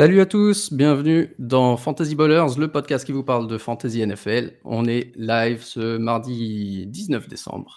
Salut 0.00 0.22
à 0.22 0.24
tous, 0.24 0.72
bienvenue 0.72 1.34
dans 1.38 1.76
Fantasy 1.76 2.14
Ballers, 2.14 2.56
le 2.56 2.68
podcast 2.68 3.04
qui 3.04 3.12
vous 3.12 3.22
parle 3.22 3.46
de 3.48 3.58
Fantasy 3.58 4.00
NFL. 4.06 4.54
On 4.64 4.86
est 4.86 5.12
live 5.14 5.62
ce 5.62 5.98
mardi 5.98 6.86
19 6.86 7.28
décembre 7.28 7.76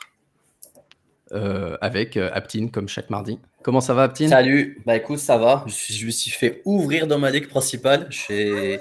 euh, 1.33 1.75
avec 1.81 2.15
euh, 2.15 2.29
Aptine 2.31 2.71
comme 2.71 2.87
chaque 2.87 3.09
mardi. 3.09 3.39
Comment 3.61 3.81
ça 3.81 3.93
va 3.93 4.03
Aptine? 4.03 4.29
Salut, 4.29 4.81
bah 4.85 4.95
écoute, 4.95 5.19
ça 5.19 5.37
va. 5.37 5.65
Je, 5.67 6.05
me 6.05 6.11
suis 6.11 6.31
fait 6.31 6.61
ouvrir 6.63 7.07
dans 7.07 7.19
ma 7.19 7.29
ligue 7.29 7.49
principale. 7.49 8.07
Je 8.09 8.17
suis, 8.17 8.79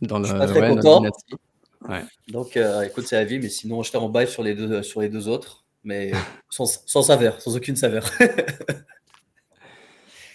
Dans 0.00 0.20
le 0.20 0.24
je 0.26 0.30
suis 0.30 0.38
pas 0.38 0.46
très 0.46 0.60
ouais, 0.60 0.68
content. 0.68 1.00
dynastie. 1.00 2.04
Donc 2.28 2.56
euh, 2.56 2.82
écoute, 2.82 3.08
c'est 3.08 3.16
la 3.16 3.24
vie, 3.24 3.40
mais 3.40 3.48
sinon 3.48 3.82
j'étais 3.82 3.98
en 3.98 4.08
bail 4.08 4.28
sur 4.28 4.44
les 4.44 4.54
deux, 4.54 4.84
sur 4.84 5.00
les 5.00 5.08
deux 5.08 5.26
autres, 5.26 5.64
mais 5.82 6.12
sans, 6.48 6.66
sans 6.86 7.02
saveur, 7.02 7.40
sans 7.40 7.56
aucune 7.56 7.74
saveur. 7.74 8.08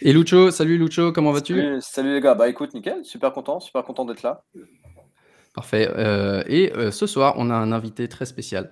Et 0.02 0.14
Lucho, 0.14 0.52
salut 0.52 0.78
Lucho, 0.78 1.12
comment 1.12 1.32
vas-tu? 1.32 1.56
Salut, 1.56 1.82
salut 1.82 2.14
les 2.14 2.22
gars, 2.22 2.36
bah 2.36 2.48
écoute, 2.48 2.74
nickel, 2.74 3.04
super 3.04 3.34
content, 3.34 3.60
super 3.60 3.84
content 3.84 4.06
d'être 4.06 4.22
là. 4.22 4.44
Parfait. 5.56 5.90
Euh, 5.96 6.44
et 6.48 6.72
euh, 6.74 6.92
ce 6.92 7.08
soir, 7.08 7.34
on 7.38 7.50
a 7.50 7.56
un 7.56 7.72
invité 7.72 8.08
très 8.08 8.26
spécial 8.26 8.72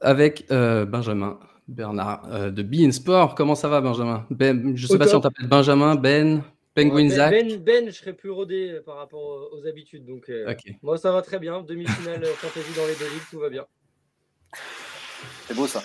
avec 0.00 0.46
euh, 0.50 0.86
Benjamin 0.86 1.38
Bernard 1.68 2.22
euh, 2.32 2.50
de 2.50 2.62
Be 2.62 2.76
In 2.80 2.92
Sport. 2.92 3.34
Comment 3.34 3.54
ça 3.54 3.68
va 3.68 3.82
Benjamin? 3.82 4.26
Ben, 4.30 4.74
Je 4.74 4.86
sais 4.86 4.94
Au 4.94 4.98
pas 4.98 5.06
si 5.06 5.14
on 5.14 5.20
t'appelle 5.20 5.46
Benjamin, 5.48 5.96
Ben, 5.96 6.42
Penguin 6.74 7.08
ben, 7.08 7.10
Zach. 7.10 7.30
ben, 7.30 7.56
Ben, 7.62 7.86
je 7.86 7.90
serais 7.92 8.14
plus 8.14 8.30
rodé 8.30 8.80
par 8.86 8.96
rapport 8.96 9.20
aux, 9.52 9.58
aux 9.58 9.66
habitudes. 9.66 10.06
Donc, 10.06 10.30
euh, 10.30 10.54
moi, 10.82 10.96
ça 10.96 11.12
va 11.12 11.20
très 11.20 11.38
bien. 11.38 11.60
Demi-finale 11.60 12.24
fantasy 12.24 12.72
dans 12.74 12.86
les 12.86 12.94
deux 12.94 13.12
ligues, 13.12 13.28
tout 13.30 13.38
va 13.38 13.50
bien. 13.50 13.66
C'est 15.46 15.54
beau 15.54 15.66
ça. 15.66 15.82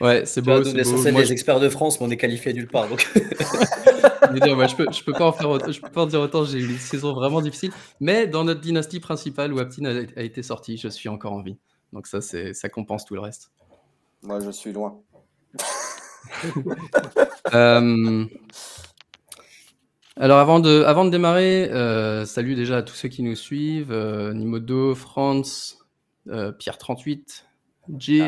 Ouais, 0.00 0.26
c'est 0.26 0.42
beau. 0.42 0.58
nous, 0.58 0.64
c'est 0.64 0.72
on 0.72 0.76
est 0.76 0.84
beau. 0.84 0.90
censé 0.90 1.08
être 1.08 1.12
Moi, 1.12 1.22
des 1.22 1.32
experts 1.32 1.60
de 1.60 1.68
France, 1.68 2.00
mais 2.00 2.06
on 2.06 2.10
est 2.10 2.16
qualifié 2.16 2.52
nulle 2.52 2.68
part. 2.68 2.88
Donc 2.88 3.08
je 3.14 4.40
dire, 4.40 4.76
peux, 4.76 4.86
je 4.92 5.04
peux 5.04 5.12
pas 5.12 5.26
en 5.26 5.32
faire 5.32 5.50
autant, 5.50 5.72
je 5.72 5.80
peux 5.80 5.90
pas 5.90 6.02
en 6.02 6.06
dire 6.06 6.20
autant. 6.20 6.44
J'ai 6.44 6.58
eu 6.58 6.68
une 6.68 6.78
saison 6.78 7.14
vraiment 7.14 7.40
difficile, 7.40 7.72
mais 8.00 8.26
dans 8.26 8.44
notre 8.44 8.60
dynastie 8.60 9.00
principale 9.00 9.52
où 9.52 9.58
Aptine 9.58 9.86
a, 9.86 10.02
a 10.16 10.22
été 10.22 10.42
sorti, 10.42 10.76
je 10.76 10.88
suis 10.88 11.08
encore 11.08 11.32
en 11.32 11.42
vie. 11.42 11.56
Donc 11.92 12.06
ça, 12.06 12.20
c'est, 12.20 12.52
ça 12.52 12.68
compense 12.68 13.04
tout 13.04 13.14
le 13.14 13.20
reste. 13.20 13.52
Moi 14.22 14.40
je 14.40 14.50
suis 14.50 14.72
loin. 14.72 15.00
Euh, 17.54 18.24
Alors 20.16 20.38
avant 20.40 20.58
de, 20.58 20.82
avant 20.82 21.04
de 21.04 21.10
démarrer, 21.10 21.70
euh, 21.70 22.24
salut 22.24 22.56
déjà 22.56 22.78
à 22.78 22.82
tous 22.82 22.94
ceux 22.94 23.08
qui 23.08 23.22
nous 23.22 23.36
suivent, 23.36 23.92
euh, 23.92 24.34
Nimodo, 24.34 24.94
France, 24.94 25.78
euh, 26.28 26.52
Pierre38, 26.52 27.44
J. 27.98 28.22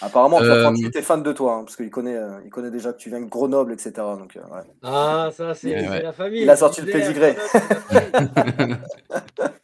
Apparemment, 0.00 0.40
Euh, 0.40 0.62
Franchi 0.62 0.86
était 0.86 1.02
fan 1.02 1.22
de 1.22 1.32
toi, 1.32 1.54
hein, 1.56 1.64
parce 1.64 1.76
qu'il 1.76 1.90
connaît, 1.90 2.16
euh, 2.16 2.40
il 2.44 2.50
connaît 2.50 2.70
déjà 2.70 2.92
que 2.92 2.98
tu 2.98 3.08
viens 3.08 3.20
de 3.20 3.26
Grenoble, 3.28 3.72
etc. 3.72 3.92
Donc, 3.96 4.36
euh, 4.36 4.40
ouais. 4.40 4.62
Ah, 4.82 5.30
ça, 5.32 5.54
c'est 5.54 5.74
Ouais, 5.74 5.88
ouais. 5.88 6.02
la 6.02 6.12
famille. 6.12 6.42
Il 6.42 6.50
a 6.50 6.56
sorti 6.56 6.80
le 6.82 6.90
pédigré. 6.92 7.36
Grenoble, 7.36 8.76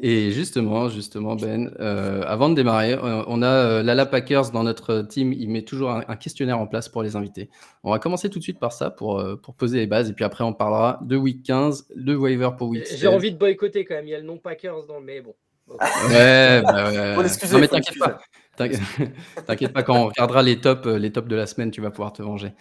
Et 0.00 0.32
justement, 0.32 0.88
justement, 0.88 1.36
Ben, 1.36 1.72
euh, 1.80 2.22
avant 2.26 2.48
de 2.50 2.54
démarrer, 2.54 2.92
euh, 2.94 3.22
on 3.26 3.42
a 3.42 3.46
euh, 3.48 3.82
Lala 3.82 4.04
Packers 4.06 4.50
dans 4.50 4.64
notre 4.64 5.02
team. 5.02 5.32
Il 5.32 5.48
met 5.48 5.62
toujours 5.62 5.90
un, 5.92 6.02
un 6.08 6.16
questionnaire 6.16 6.58
en 6.58 6.66
place 6.66 6.88
pour 6.88 7.02
les 7.02 7.14
invités. 7.16 7.48
On 7.84 7.90
va 7.92 7.98
commencer 8.00 8.28
tout 8.28 8.38
de 8.38 8.42
suite 8.44 8.58
par 8.58 8.72
ça 8.72 8.90
pour, 8.90 9.18
euh, 9.20 9.36
pour 9.36 9.54
poser 9.54 9.78
les 9.78 9.86
bases. 9.86 10.10
Et 10.10 10.12
puis 10.12 10.24
après, 10.24 10.42
on 10.44 10.52
parlera 10.52 10.98
de 11.02 11.16
week 11.16 11.42
15, 11.44 11.86
de 11.94 12.14
waiver 12.16 12.50
pour 12.58 12.68
week 12.68 12.84
J'ai 12.90 12.96
16. 12.96 13.06
envie 13.06 13.32
de 13.32 13.38
boycotter 13.38 13.84
quand 13.84 13.94
même. 13.94 14.06
Il 14.06 14.10
y 14.10 14.14
a 14.14 14.18
le 14.18 14.26
nom 14.26 14.36
Packers 14.36 14.84
dans 14.86 14.98
le. 14.98 15.04
Mais 15.04 15.20
bon. 15.22 15.34
Ouais, 15.80 16.62
bah 16.62 16.90
ouais. 16.90 17.16
Non, 17.52 17.58
mais 17.58 17.68
t'inquiète 17.68 17.98
pas. 17.98 18.18
T'inquiète 18.56 19.72
pas, 19.72 19.82
quand 19.82 19.96
on 19.96 20.06
regardera 20.06 20.42
les 20.42 20.60
tops, 20.60 20.86
euh, 20.86 20.98
les 20.98 21.12
tops 21.12 21.28
de 21.28 21.36
la 21.36 21.46
semaine, 21.46 21.70
tu 21.70 21.80
vas 21.80 21.90
pouvoir 21.90 22.12
te 22.12 22.22
venger. 22.22 22.52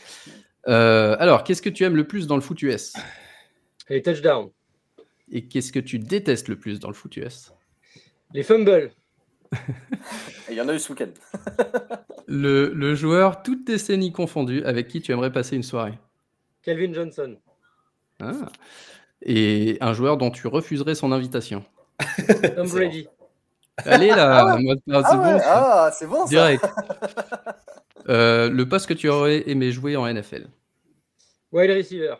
Euh, 0.67 1.15
alors, 1.19 1.43
qu'est-ce 1.43 1.61
que 1.61 1.69
tu 1.69 1.83
aimes 1.83 1.95
le 1.95 2.07
plus 2.07 2.27
dans 2.27 2.35
le 2.35 2.41
foot 2.41 2.61
US 2.63 2.93
Les 3.89 4.01
touchdowns. 4.01 4.49
Et 5.31 5.47
qu'est-ce 5.47 5.71
que 5.71 5.79
tu 5.79 5.99
détestes 5.99 6.47
le 6.47 6.57
plus 6.57 6.79
dans 6.79 6.87
le 6.87 6.93
foot 6.93 7.15
US 7.17 7.53
Les 8.33 8.43
fumbles. 8.43 8.91
Et 9.51 9.57
il 10.51 10.55
y 10.55 10.61
en 10.61 10.69
a 10.69 10.73
eu 10.73 10.79
ce 10.79 10.91
week-end. 10.91 11.11
le, 12.27 12.73
le 12.73 12.95
joueur, 12.95 13.43
toute 13.43 13.65
décennie 13.65 14.11
confondue, 14.11 14.63
avec 14.63 14.87
qui 14.87 15.01
tu 15.01 15.11
aimerais 15.11 15.31
passer 15.31 15.55
une 15.55 15.63
soirée? 15.63 15.97
Calvin 16.63 16.93
Johnson. 16.93 17.37
Ah. 18.19 18.47
Et 19.21 19.77
un 19.81 19.93
joueur 19.93 20.17
dont 20.17 20.31
tu 20.31 20.47
refuserais 20.47 20.95
son 20.95 21.11
invitation? 21.11 21.63
Tom 22.55 22.69
Brady. 22.69 23.07
Allez 23.77 24.09
là, 24.09 24.39
Ah 24.39 24.55
ouais. 24.57 24.75
ah, 24.91 25.01
c'est 25.03 25.13
Ah, 25.13 25.15
bon, 25.17 25.33
ouais, 25.33 25.39
ça. 25.39 25.83
ah, 25.85 25.91
c'est 25.91 26.07
bon 26.07 26.21
ça. 26.25 26.29
direct. 26.29 26.65
Euh, 28.09 28.49
le 28.49 28.67
poste 28.67 28.87
que 28.87 28.93
tu 28.93 29.07
aurais 29.07 29.49
aimé 29.49 29.71
jouer 29.71 29.95
en 29.95 30.05
NFL 30.13 30.47
Wide 31.53 31.71
receiver. 31.71 32.15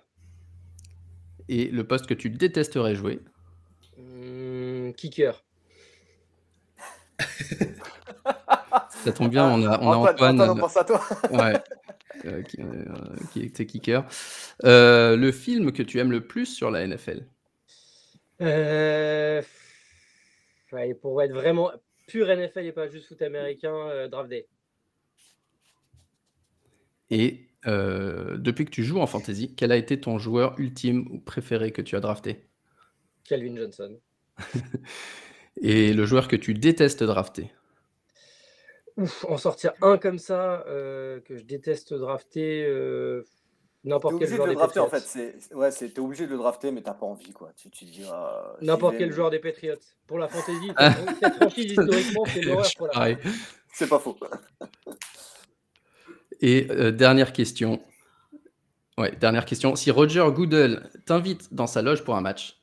et 1.50 1.66
le 1.66 1.84
poste 1.86 2.08
que 2.08 2.14
tu 2.14 2.30
détesterais 2.30 2.96
jouer. 2.96 3.20
Hmm, 3.98 4.92
kicker. 4.94 5.44
Ça 9.04 9.12
tombe 9.12 9.30
bien, 9.30 9.46
on 9.46 9.62
a, 9.66 9.78
on 9.82 9.92
a 9.92 9.96
Antoine, 9.98 10.40
Antoine. 10.40 10.50
On 10.52 10.56
pense 10.56 10.78
à 10.78 10.86
toi. 10.86 11.02
Ouais. 11.32 11.62
Euh, 12.26 12.42
qui, 12.44 12.62
euh, 12.62 12.86
qui 13.34 13.42
était 13.42 13.66
kicker. 13.66 14.06
Euh, 14.64 15.18
le 15.18 15.32
film 15.34 15.74
que 15.74 15.84
tu 15.84 16.00
aimes 16.00 16.12
le 16.12 16.26
plus 16.26 16.46
sur 16.46 16.72
la 16.72 16.88
NFL 16.88 17.26
Euh... 18.42 19.42
ouais, 20.74 20.94
pour 20.94 21.22
être 21.22 21.34
vraiment 21.34 21.72
pur 22.08 22.28
NFL 22.28 22.66
et 22.66 22.72
pas 22.72 22.88
juste 22.88 23.08
foot 23.08 23.22
américain, 23.22 23.74
euh, 23.74 24.08
draft 24.08 24.30
day. 24.30 24.48
Et 27.10 27.50
euh, 27.68 28.38
depuis 28.38 28.66
que 28.66 28.72
tu 28.72 28.84
joues 28.84 29.00
en 29.00 29.08
fantasy, 29.08 29.56
quel 29.56 29.72
a 29.72 29.78
été 29.78 30.00
ton 30.00 30.18
joueur 30.18 30.60
ultime 30.60 31.08
ou 31.12 31.20
préféré 31.20 31.72
que 31.72 31.82
tu 31.82 31.96
as 31.96 32.00
drafté? 32.00 32.48
Calvin 33.24 33.56
Johnson. 33.56 34.00
Et 35.62 35.94
le 35.94 36.06
joueur 36.06 36.28
que 36.28 36.36
tu 36.36 36.54
détestes 36.54 37.04
drafter? 37.04 37.52
Ouf, 38.98 39.26
en 39.26 39.38
sortir 39.38 39.74
un 39.82 39.98
comme 39.98 40.20
ça 40.20 40.64
euh, 40.68 41.20
que 41.22 41.38
je 41.38 41.44
déteste 41.44 41.94
drafter 41.94 42.66
euh, 42.66 43.24
n'importe 43.84 44.16
quel 44.20 44.28
obligé 44.28 44.32
de 44.32 44.36
joueur 44.38 44.48
le 44.48 44.54
des 44.54 44.58
drafter 44.58 44.80
en 44.80 44.90
fait. 44.90 45.00
C'est, 45.02 45.54
ouais, 45.54 45.72
c'est, 45.72 45.90
t'es 45.90 46.00
obligé 46.00 46.26
de 46.26 46.32
le 46.32 46.38
drafter, 46.38 46.72
mais 46.72 46.82
t'as 46.82 46.94
pas 46.94 47.06
envie 47.06 47.32
quoi. 47.32 47.52
Tu, 47.56 47.70
tu 47.70 47.86
te 47.86 47.92
dis. 47.92 48.04
ah, 48.12 48.56
N'importe 48.62 48.96
quel 48.98 49.10
mais- 49.10 49.16
joueur 49.16 49.30
des 49.30 49.40
Patriots. 49.40 49.76
Pour 50.08 50.20
la 50.20 50.28
fantasy, 50.28 50.72
cette 51.22 51.34
franchise 51.36 51.66
historiquement, 51.72 52.26
c'est 52.26 52.42
l'horreur 52.42 52.68
pour 52.78 52.88
la. 52.88 53.16
C'est 53.76 53.90
pas 53.90 53.98
faux. 54.00 54.18
Et 56.42 56.68
euh, 56.70 56.92
dernière 56.92 57.34
question. 57.34 57.82
Ouais, 58.98 59.12
dernière 59.16 59.46
question. 59.46 59.76
Si 59.76 59.90
Roger 59.92 60.26
Goodell 60.32 60.90
t'invite 61.06 61.52
dans 61.54 61.66
sa 61.68 61.82
loge 61.82 62.04
pour 62.04 62.16
un 62.16 62.22
match, 62.22 62.60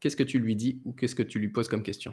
qu'est-ce 0.00 0.16
que 0.16 0.22
tu 0.24 0.38
lui 0.40 0.56
dis 0.56 0.80
ou 0.84 0.92
qu'est-ce 0.92 1.14
que 1.14 1.22
tu 1.22 1.38
lui 1.38 1.48
poses 1.48 1.68
comme 1.68 1.82
question? 1.84 2.12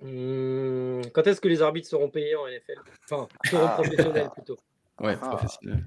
Hmm, 0.00 1.02
quand 1.12 1.26
est-ce 1.26 1.40
que 1.40 1.48
les 1.48 1.60
arbitres 1.62 1.88
seront 1.88 2.08
payés 2.08 2.34
en 2.36 2.46
NFL 2.48 2.80
Enfin, 3.10 3.28
seront 3.44 3.66
Ah. 3.66 3.74
professionnels 3.80 4.30
plutôt. 4.32 4.56
Ouais, 5.00 5.16
Ah. 5.20 5.28
professionnel. 5.28 5.84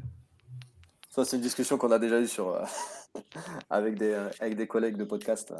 Ça, 1.11 1.25
c'est 1.25 1.35
une 1.35 1.41
discussion 1.43 1.77
qu'on 1.77 1.91
a 1.91 1.99
déjà 1.99 2.19
eue 2.21 2.27
sur, 2.27 2.49
euh, 2.55 2.63
avec, 3.69 3.95
des, 3.97 4.11
euh, 4.13 4.29
avec 4.39 4.55
des 4.55 4.65
collègues 4.65 4.95
de 4.95 5.03
podcast 5.03 5.51
euh, 5.51 5.59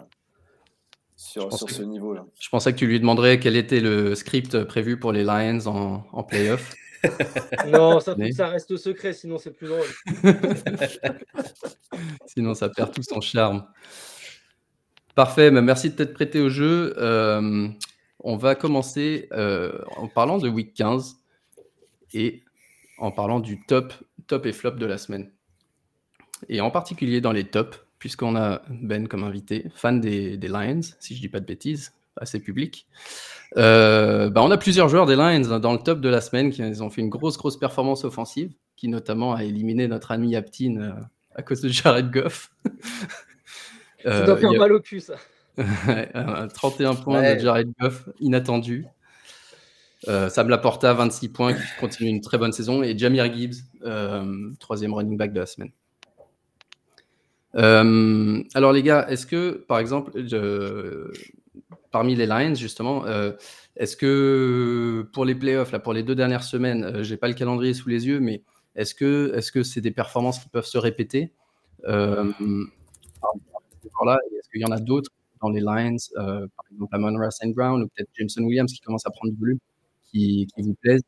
sur, 1.18 1.52
sur 1.56 1.68
que- 1.68 1.74
ce 1.74 1.84
niveau-là. 1.84 2.26
Je 2.40 2.48
pensais 2.50 2.72
que 2.72 2.78
tu 2.78 2.88
lui 2.88 3.00
demanderais 3.02 3.38
quel 3.40 3.56
était 3.58 3.82
le 3.82 4.16
script 4.16 4.64
prévu 4.64 4.98
pour 4.98 5.12
les 5.12 5.24
Lions 5.26 5.60
en, 5.68 6.06
en 6.12 6.24
playoff. 6.24 6.74
Non, 7.68 8.00
ça, 8.00 8.14
Mais- 8.16 8.30
que 8.30 8.36
ça 8.36 8.48
reste 8.50 8.78
secret, 8.78 9.12
sinon 9.14 9.40
c'est 9.40 9.50
plus 9.52 9.68
drôle. 9.68 9.88
Sinon, 12.28 12.54
ça 12.54 12.70
perd 12.70 12.94
tout 12.94 13.02
son 13.04 13.20
charme. 13.22 13.66
Parfait, 15.16 15.50
bah, 15.52 15.62
merci 15.62 15.90
de 15.90 15.96
t'être 15.96 16.14
prêté 16.14 16.40
au 16.40 16.50
jeu. 16.50 16.94
Euh, 16.98 17.68
on 18.20 18.38
va 18.38 18.54
commencer 18.54 19.28
euh, 19.34 19.80
en 19.98 20.08
parlant 20.08 20.38
de 20.38 20.48
week 20.48 20.74
15 20.76 21.16
et 22.14 22.44
en 23.00 23.10
parlant 23.12 23.40
du 23.40 23.66
top, 23.66 23.94
top 24.28 24.46
et 24.46 24.54
flop 24.54 24.72
de 24.72 24.86
la 24.86 25.00
semaine. 25.00 25.32
Et 26.50 26.62
en 26.62 26.72
particulier 26.72 27.22
dans 27.22 27.32
les 27.32 27.44
tops, 27.46 27.80
puisqu'on 28.00 28.36
a 28.36 28.62
Ben 28.70 29.08
comme 29.08 29.24
invité, 29.24 29.68
fan 29.76 30.00
des, 30.02 30.38
des 30.38 30.48
Lions, 30.48 30.82
si 31.00 31.16
je 31.16 31.22
dis 31.22 31.30
pas 31.30 31.40
de 31.40 31.46
bêtises, 31.46 31.94
assez 32.18 32.40
public. 32.40 32.88
Euh, 33.58 34.30
bah, 34.30 34.42
on 34.44 34.52
a 34.52 34.58
plusieurs 34.58 34.90
joueurs 34.90 35.06
des 35.06 35.16
Lions 35.16 35.60
dans 35.60 35.74
le 35.74 35.80
top 35.80 36.02
de 36.02 36.10
la 36.10 36.22
semaine 36.22 36.52
qui 36.52 36.62
ils 36.62 36.84
ont 36.84 36.90
fait 36.90 37.02
une 37.02 37.10
grosse, 37.10 37.38
grosse 37.38 37.58
performance 37.58 38.04
offensive, 38.04 38.52
qui 38.76 38.88
notamment 38.88 39.34
a 39.34 39.44
éliminé 39.44 39.88
notre 39.88 40.12
ami 40.12 40.36
Aptin 40.36 40.78
euh, 40.78 40.92
à 41.36 41.42
cause 41.44 41.62
de 41.62 41.70
Jared 41.70 42.12
Goff. 42.12 42.52
Ça 44.04 44.10
Euh, 44.10 44.26
doit 44.26 44.38
faire 44.38 44.52
y 44.52 44.56
a- 44.56 44.60
mal 44.60 44.74
au 44.74 44.80
cul, 44.80 45.00
ça. 45.00 45.14
Ouais, 45.88 46.10
un 46.16 46.48
31 46.48 46.96
points 46.96 47.20
Ouais. 47.22 47.36
de 47.36 47.40
Jared 47.42 47.70
Goff, 47.80 48.10
inattendu. 48.20 48.86
Euh, 50.08 50.28
Sam 50.30 50.50
Laporta, 50.50 50.92
26 50.96 51.30
points, 51.30 51.54
qui 51.54 51.62
continue 51.80 52.10
une 52.10 52.22
très 52.22 52.40
bonne 52.40 52.52
saison. 52.52 52.82
Et 52.82 52.98
Jamir 52.98 53.32
Gibbs, 53.32 53.58
euh, 53.86 54.50
troisième 54.60 54.94
running 54.96 55.18
back 55.18 55.34
de 55.34 55.40
la 55.40 55.46
semaine. 55.46 55.70
Euh, 57.56 58.44
alors 58.54 58.72
les 58.72 58.84
gars, 58.84 59.08
est-ce 59.10 59.26
que, 59.26 59.52
par 59.68 59.80
exemple, 59.80 60.12
parmi 61.92 62.16
les 62.16 62.26
Lions, 62.26 62.56
justement, 62.56 63.06
euh, 63.06 63.34
est-ce 63.76 63.96
que 63.98 65.08
pour 65.14 65.26
les 65.26 65.36
playoffs, 65.36 65.72
là, 65.72 65.80
pour 65.80 65.94
les 65.94 66.04
deux 66.04 66.16
dernières 66.16 66.44
semaines, 66.44 66.84
euh, 66.84 67.04
j'ai 67.04 67.18
pas 67.18 67.28
le 67.28 67.34
calendrier 67.34 67.74
sous 67.74 67.90
les 67.90 68.08
yeux, 68.08 68.20
mais 68.20 68.44
est-ce 68.76 68.96
que 68.96 69.34
est-ce 69.36 69.52
que 69.52 69.64
c'est 69.64 69.82
des 69.82 69.92
performances 69.92 70.40
qui 70.40 70.50
peuvent 70.50 70.66
se 70.66 70.78
répéter? 70.78 71.34
Euh, 71.88 72.32
est-ce 73.80 74.50
qu'il 74.52 74.62
y 74.62 74.66
en 74.66 74.72
a 74.72 74.80
d'autres 74.80 75.12
dans 75.42 75.50
les 75.50 75.62
Lions, 75.62 75.98
par 76.16 76.66
exemple 76.72 76.96
Amon 76.96 77.32
St. 77.32 77.54
Brown 77.56 77.82
ou 77.84 77.88
peut-être 77.88 78.10
Jameson 78.18 78.44
Williams 78.44 78.72
qui 78.72 78.80
commence 78.82 79.06
à 79.06 79.12
prendre 79.12 79.34
du 79.34 79.40
volume, 79.40 79.60
qui, 80.12 80.48
vous 80.58 80.76
plaisent 80.76 81.04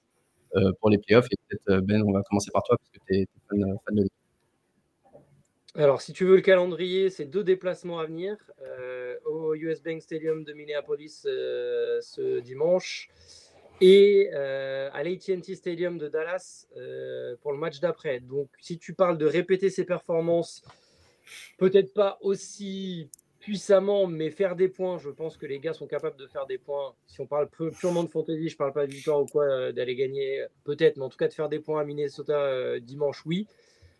pour 0.82 0.90
les 0.90 0.98
playoffs? 0.98 1.28
Et 1.32 1.38
peut-être 1.50 1.82
Ben, 1.86 2.04
on 2.04 2.12
va 2.14 2.22
commencer 2.24 2.52
par 2.52 2.64
toi 2.64 2.78
parce 2.78 2.90
que 2.90 3.00
tu 3.08 3.22
es, 3.22 3.28
fan, 3.50 3.60
fan, 3.86 3.96
de 3.96 4.04
l'équipe. 4.04 4.23
Alors, 5.76 6.02
si 6.02 6.14
tu 6.14 6.26
veux 6.26 6.36
le 6.36 6.42
calendrier, 6.42 7.10
c'est 7.10 7.26
deux 7.26 7.44
déplacements 7.44 8.00
à 8.00 8.06
venir 8.06 8.38
au 9.26 9.56
US 9.56 9.82
Bank 9.82 10.02
Stadium 10.02 10.44
de 10.44 10.54
Minneapolis 10.54 11.22
ce 11.24 12.40
dimanche 12.40 13.10
et 13.82 14.30
euh, 14.34 14.90
à 14.94 15.04
l'AT&T 15.04 15.56
Stadium 15.56 15.98
de 15.98 16.08
Dallas 16.08 16.68
euh, 16.78 17.36
pour 17.42 17.52
le 17.52 17.58
match 17.58 17.80
d'après. 17.80 18.20
Donc, 18.20 18.50
si 18.60 18.78
tu 18.78 18.94
parles 18.94 19.18
de 19.18 19.26
répéter 19.26 19.70
ses 19.70 19.84
performances, 19.84 20.64
peut-être 21.58 21.94
pas 21.94 22.18
aussi 22.22 23.10
puissamment, 23.40 24.08
mais 24.08 24.30
faire 24.30 24.56
des 24.56 24.70
points, 24.70 25.00
je 25.00 25.10
pense 25.10 25.36
que 25.36 25.46
les 25.46 25.60
gars 25.60 25.74
sont 25.74 25.88
capables 25.88 26.16
de 26.16 26.28
faire 26.28 26.46
des 26.46 26.58
points. 26.58 26.94
Si 27.08 27.20
on 27.20 27.28
parle 27.28 27.50
purement 27.78 28.06
de 28.06 28.10
fantasy, 28.10 28.48
je 28.48 28.56
parle 28.56 28.72
pas 28.72 28.88
de 28.88 28.92
victoire 28.94 29.22
ou 29.22 29.26
quoi, 29.26 29.44
euh, 29.44 29.72
d'aller 29.74 29.96
gagner, 29.96 30.46
peut-être, 30.64 30.96
mais 30.96 31.04
en 31.04 31.10
tout 31.10 31.18
cas 31.18 31.28
de 31.28 31.34
faire 31.34 31.50
des 31.50 31.60
points 31.60 31.82
à 31.82 31.84
Minnesota 31.84 32.80
dimanche, 32.80 33.26
oui. 33.26 33.48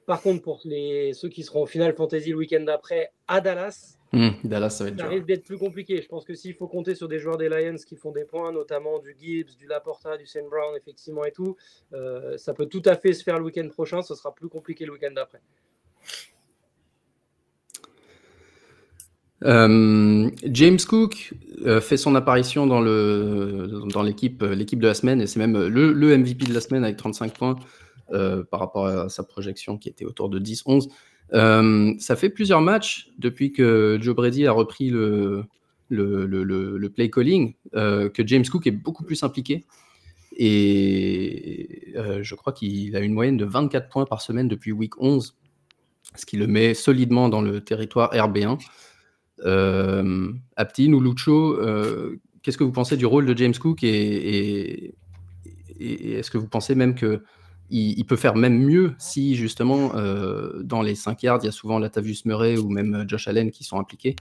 Par 0.06 0.22
contre, 0.22 0.42
pour 0.42 0.62
les, 0.66 1.14
ceux 1.14 1.30
qui 1.30 1.44
seront 1.44 1.64
au 1.64 1.66
final 1.66 1.94
fantasy 1.96 2.32
le 2.32 2.38
week-end 2.38 2.62
d'après 2.62 3.12
à 3.28 3.42
Dallas, 3.42 3.98
Hmm, 4.14 4.30
Dallas, 4.44 4.70
ça, 4.70 4.86
risque 5.08 5.26
d'être 5.26 5.44
plus 5.44 5.58
compliqué. 5.58 6.00
Je 6.00 6.08
pense 6.08 6.24
que 6.24 6.36
s'il 6.36 6.54
faut 6.54 6.68
compter 6.68 6.94
sur 6.94 7.08
des 7.08 7.18
joueurs 7.18 7.38
des 7.40 7.50
Lions 7.50 7.78
qui 7.88 7.96
font 7.96 8.12
des 8.12 8.26
points, 8.26 8.52
notamment 8.52 9.00
du 9.00 9.16
Gibbs, 9.20 9.58
du 9.58 9.66
Laporta, 9.66 10.18
du 10.18 10.28
Saint 10.28 10.48
Brown, 10.48 10.76
effectivement, 10.78 11.26
et 11.26 11.32
tout, 11.32 11.58
euh, 11.94 12.38
ça 12.38 12.54
peut 12.54 12.68
tout 12.68 12.84
à 12.86 12.96
fait 12.96 13.14
se 13.14 13.24
faire 13.24 13.40
le 13.40 13.46
week-end 13.46 13.68
prochain. 13.70 14.04
Ce 14.04 14.14
sera 14.14 14.32
plus 14.36 14.50
compliqué 14.50 14.86
le 14.86 14.92
week-end 14.92 15.14
d'après. 15.16 15.42
Euh, 19.46 20.30
James 20.44 20.78
Cook 20.88 21.34
euh, 21.66 21.82
fait 21.82 21.98
son 21.98 22.14
apparition 22.14 22.68
dans 22.68 22.80
le 22.80 23.82
dans 23.92 24.02
l'équipe 24.02 24.42
l'équipe 24.42 24.80
de 24.80 24.88
la 24.88 24.94
semaine 24.94 25.20
et 25.20 25.28
c'est 25.28 25.40
même 25.40 25.68
le, 25.68 25.92
le, 25.92 26.18
MVP 26.18 26.46
de 26.46 26.54
la 26.54 26.62
semaine 26.62 26.86
avec 26.86 26.96
35 26.96 27.34
points 27.38 27.56
par 28.52 28.60
rapport 28.60 28.88
à 28.88 29.10
sa 29.10 29.24
projection 29.24 29.78
qui 29.78 29.90
était 29.90 30.06
autour 30.06 30.30
de 30.30 30.40
10-11. 30.40 30.90
Euh, 31.34 31.94
ça 32.00 32.16
fait 32.16 32.30
plusieurs 32.30 32.62
matchs 32.62 33.10
depuis 33.18 33.52
que 33.52 33.98
Joe 34.02 34.16
Brady 34.16 34.46
a 34.46 34.52
repris 34.52 34.90
le, 34.90 35.46
le, 35.90 36.26
le, 36.26 36.90
play 36.90 37.10
calling, 37.10 37.54
euh, 37.76 38.10
que 38.10 38.26
James 38.26 38.46
Cook 38.46 38.68
est 38.68 38.72
beaucoup 38.72 39.04
plus 39.04 39.24
impliqué. 39.24 39.66
Et 40.36 41.94
euh, 41.96 42.24
je 42.24 42.36
crois 42.36 42.54
qu'il 42.54 42.96
a 42.96 43.00
une 43.00 43.14
moyenne 43.14 43.38
de 43.38 43.46
24 43.46 43.90
points 43.90 44.06
par 44.06 44.22
semaine 44.22 44.48
depuis 44.48 44.72
week 44.72 45.00
11, 45.00 45.36
ce 46.16 46.26
qui 46.26 46.38
le 46.38 46.48
met 46.48 46.74
solidement 46.74 47.30
dans 47.30 47.42
le 47.42 47.62
territoire 47.62 48.14
RB1. 48.14 48.60
Euh, 49.46 50.32
ou 50.34 51.00
Lucho, 51.00 51.58
qu'est-ce 52.42 52.58
que 52.58 52.64
vous 52.64 52.72
pensez 52.72 52.98
du 52.98 53.06
rôle 53.06 53.26
de 53.26 53.36
James 53.38 53.56
Cook 53.56 53.84
et 53.84 54.94
est-ce 55.80 56.32
que 56.32 56.38
vous 56.38 56.48
pensez 56.48 56.76
même 56.76 56.96
que 56.96 57.24
il, 57.74 58.06
peut 58.06 58.16
faire 58.16 58.36
même 58.36 58.60
mieux 58.60 58.94
si 59.00 59.36
justement 59.36 59.96
euh, 59.96 60.62
dans 60.64 60.82
les 60.82 60.94
5 60.94 61.24
yards, 61.24 61.40
il 61.42 61.46
y 61.46 61.50
a 61.50 61.52
souvent 61.52 61.80
Latavius 61.80 62.26
Murray 62.26 62.58
ou 62.58 62.70
même 62.70 62.94
euh, 62.94 63.06
Josh 63.08 63.28
Allen 63.28 63.50
qui 63.50 63.64
sont 63.64 63.80
impliqués. 63.80 64.16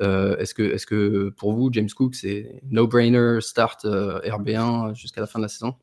Euh, 0.00 0.36
est-ce 0.38 0.54
que, 0.54 0.62
est 0.62 0.84
que 0.86 1.28
pour 1.36 1.52
vous, 1.52 1.70
James 1.72 1.90
Cook, 1.94 2.14
c'est 2.14 2.60
no-brainer, 2.70 3.40
start 3.40 3.84
RB1 3.84 4.94
jusqu'à 4.94 5.20
la 5.20 5.26
fin 5.26 5.38
de 5.38 5.44
la 5.44 5.48
saison? 5.48 5.74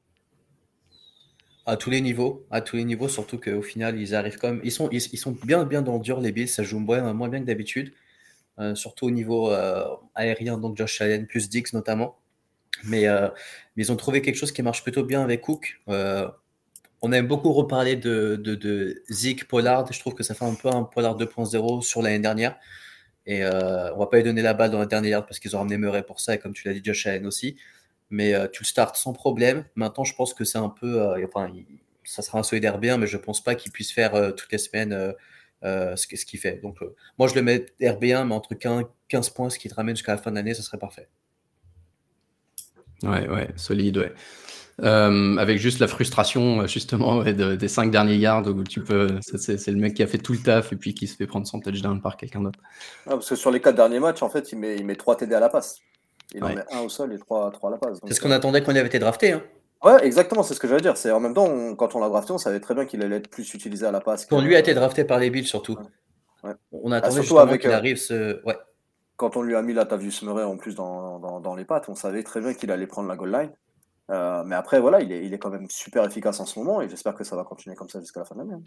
À 1.65 1.77
tous 1.77 1.89
les 1.91 2.01
niveaux, 2.01 2.45
à 2.51 2.61
tous 2.61 2.75
les 2.77 2.83
niveaux, 2.83 3.07
surtout 3.07 3.39
qu'au 3.39 3.61
final, 3.61 3.99
ils 3.99 4.15
arrivent 4.15 4.37
comme 4.37 4.59
ils 4.63 4.71
sont, 4.71 4.89
ils, 4.91 4.99
sont 5.01 5.37
bien, 5.45 5.63
bien 5.65 5.81
dans 5.81 5.97
le 5.97 6.01
dur 6.01 6.19
les 6.19 6.31
Bills, 6.31 6.49
ça 6.49 6.63
joue 6.63 6.79
moins, 6.79 7.13
bien 7.29 7.39
que 7.39 7.45
d'habitude, 7.45 7.93
surtout 8.73 9.05
au 9.05 9.11
niveau 9.11 9.49
aérien, 10.13 10.57
donc 10.57 10.77
Josh 10.77 10.99
Allen 10.99 11.25
plus 11.25 11.47
Dix 11.49 11.71
notamment. 11.73 12.19
Mais, 12.83 13.05
ils 13.77 13.91
ont 13.93 13.95
trouvé 13.95 14.21
quelque 14.21 14.35
chose 14.35 14.51
qui 14.51 14.61
marche 14.61 14.83
plutôt 14.83 15.03
bien 15.03 15.23
avec 15.23 15.39
Cook 15.41 15.79
on 17.03 17.11
aime 17.11 17.27
beaucoup 17.27 17.51
reparler 17.51 17.97
de, 17.97 19.03
Zeke 19.09 19.45
Pollard. 19.47 19.91
Je 19.91 19.99
trouve 19.99 20.13
que 20.15 20.23
ça 20.23 20.33
fait 20.33 20.45
un 20.45 20.55
peu 20.55 20.69
un 20.69 20.83
Pollard 20.83 21.17
2.0 21.17 21.81
sur 21.81 22.01
l'année 22.01 22.19
dernière. 22.19 22.57
Et 23.25 23.43
euh, 23.43 23.93
on 23.93 23.99
va 23.99 24.07
pas 24.07 24.17
lui 24.17 24.23
donner 24.23 24.41
la 24.41 24.53
balle 24.53 24.71
dans 24.71 24.79
la 24.79 24.85
dernière 24.85 25.25
parce 25.25 25.39
qu'ils 25.39 25.53
ont 25.55 25.59
ramené 25.59 25.77
Murray 25.77 26.03
pour 26.03 26.21
ça, 26.21 26.35
et 26.35 26.39
comme 26.39 26.53
tu 26.53 26.65
l'as 26.67 26.73
dit, 26.73 26.81
Josh 26.81 27.05
Allen 27.05 27.27
aussi. 27.27 27.57
Mais 28.09 28.33
euh, 28.33 28.47
tu 28.47 28.63
le 28.63 28.67
starts 28.67 28.95
sans 28.95 29.11
problème. 29.11 29.65
Maintenant, 29.75 30.05
je 30.05 30.15
pense 30.15 30.33
que 30.33 30.45
c'est 30.45 30.57
un 30.57 30.69
peu. 30.69 31.01
Euh, 31.01 31.25
enfin, 31.27 31.51
ça 32.05 32.21
sera 32.21 32.39
un 32.39 32.43
solide 32.43 32.65
RB1, 32.65 32.97
mais 32.97 33.07
je 33.07 33.17
pense 33.17 33.43
pas 33.43 33.55
qu'il 33.55 33.73
puisse 33.73 33.91
faire 33.91 34.33
toutes 34.35 34.51
les 34.51 34.57
semaines 34.57 35.13
ce, 35.61 36.25
qu'il 36.25 36.39
fait. 36.39 36.61
Donc, 36.61 36.77
moi, 37.19 37.27
je 37.27 37.35
le 37.35 37.41
mets 37.41 37.65
RB1, 37.81 38.27
mais 38.27 38.35
entre 38.35 38.55
15, 38.55 38.85
15 39.09 39.29
points, 39.31 39.49
ce 39.49 39.59
qui 39.59 39.67
te 39.67 39.75
ramène 39.75 39.95
jusqu'à 39.97 40.13
la 40.13 40.17
fin 40.17 40.31
de 40.31 40.37
l'année, 40.37 40.53
ça 40.53 40.61
serait 40.61 40.79
parfait. 40.79 41.09
Ouais, 43.03 43.27
ouais, 43.27 43.49
solide, 43.57 43.97
ouais. 43.97 44.13
Euh, 44.81 45.37
avec 45.37 45.59
juste 45.59 45.79
la 45.79 45.87
frustration 45.87 46.65
justement 46.65 47.21
des 47.23 47.67
cinq 47.67 47.91
derniers 47.91 48.15
yards 48.15 48.47
où 48.47 48.63
tu 48.63 48.81
peux, 48.81 49.19
c'est 49.21 49.67
le 49.67 49.77
mec 49.77 49.93
qui 49.93 50.01
a 50.01 50.07
fait 50.07 50.17
tout 50.17 50.33
le 50.33 50.39
taf 50.39 50.73
et 50.73 50.75
puis 50.75 50.95
qui 50.95 51.05
se 51.05 51.15
fait 51.15 51.27
prendre 51.27 51.45
son 51.45 51.59
touchdown 51.59 52.01
par 52.01 52.17
quelqu'un 52.17 52.41
d'autre. 52.41 52.59
parce 53.05 53.29
que 53.29 53.35
sur 53.35 53.51
les 53.51 53.61
quatre 53.61 53.75
derniers 53.75 53.99
matchs, 53.99 54.23
en 54.23 54.29
fait, 54.29 54.51
il 54.51 54.57
met, 54.57 54.75
il 54.75 54.85
met 54.85 54.95
trois 54.95 55.15
TD 55.15 55.35
à 55.35 55.39
la 55.39 55.49
passe. 55.49 55.79
Il 56.33 56.43
en 56.43 56.49
met 56.49 56.63
un 56.71 56.79
au 56.79 56.89
sol 56.89 57.13
et 57.13 57.19
trois, 57.19 57.51
trois 57.51 57.69
à 57.69 57.73
la 57.73 57.77
passe. 57.77 57.99
C'est 58.07 58.13
ce 58.13 58.21
qu'on 58.21 58.31
attendait 58.31 58.63
quand 58.63 58.71
il 58.71 58.77
avait 58.77 58.87
été 58.87 58.99
drafté. 58.99 59.33
Hein. 59.33 59.43
Ouais, 59.83 60.03
exactement, 60.05 60.43
c'est 60.43 60.53
ce 60.53 60.59
que 60.59 60.67
j'allais 60.67 60.81
dire. 60.81 60.97
C'est 60.97 61.11
en 61.11 61.19
même 61.19 61.33
temps, 61.33 61.75
quand 61.75 61.93
on 61.95 61.99
l'a 61.99 62.07
drafté, 62.07 62.31
on 62.31 62.37
savait 62.37 62.61
très 62.61 62.73
bien 62.73 62.85
qu'il 62.85 63.03
allait 63.03 63.17
être 63.17 63.29
plus 63.29 63.53
utilisé 63.53 63.85
à 63.85 63.91
la 63.91 63.99
passe. 63.99 64.25
Quand 64.25 64.41
lui 64.41 64.55
a 64.55 64.59
été 64.59 64.73
drafté 64.73 65.03
par 65.03 65.19
les 65.19 65.29
Bills 65.29 65.45
surtout. 65.45 65.77
On 66.71 66.91
attendait 66.91 67.21
justement 67.21 67.57
qu'il 67.57 67.69
euh, 67.69 67.75
arrive 67.75 67.97
ce. 67.97 68.43
Ouais. 68.45 68.57
Quand 69.17 69.37
on 69.37 69.41
lui 69.41 69.55
a 69.55 69.61
mis 69.61 69.73
la 69.73 69.85
Tavius 69.85 70.23
Murray 70.23 70.43
en 70.43 70.57
plus 70.57 70.75
dans, 70.75 71.19
dans, 71.19 71.39
dans 71.39 71.55
les 71.55 71.65
pattes, 71.65 71.87
on 71.87 71.95
savait 71.95 72.23
très 72.23 72.41
bien 72.41 72.53
qu'il 72.53 72.71
allait 72.71 72.87
prendre 72.87 73.07
la 73.07 73.15
goal 73.15 73.31
line. 73.31 73.51
Euh, 74.11 74.43
mais 74.43 74.55
après, 74.55 74.79
voilà, 74.79 75.01
il 75.01 75.11
est, 75.11 75.25
il 75.25 75.33
est, 75.33 75.39
quand 75.39 75.49
même 75.49 75.69
super 75.69 76.03
efficace 76.05 76.39
en 76.39 76.45
ce 76.45 76.59
moment 76.59 76.81
et 76.81 76.89
j'espère 76.89 77.15
que 77.15 77.23
ça 77.23 77.35
va 77.35 77.43
continuer 77.43 77.75
comme 77.75 77.89
ça 77.89 77.99
jusqu'à 77.99 78.19
la 78.19 78.25
fin 78.25 78.35
de 78.35 78.41
l'année. 78.41 78.53
Hein. 78.53 78.63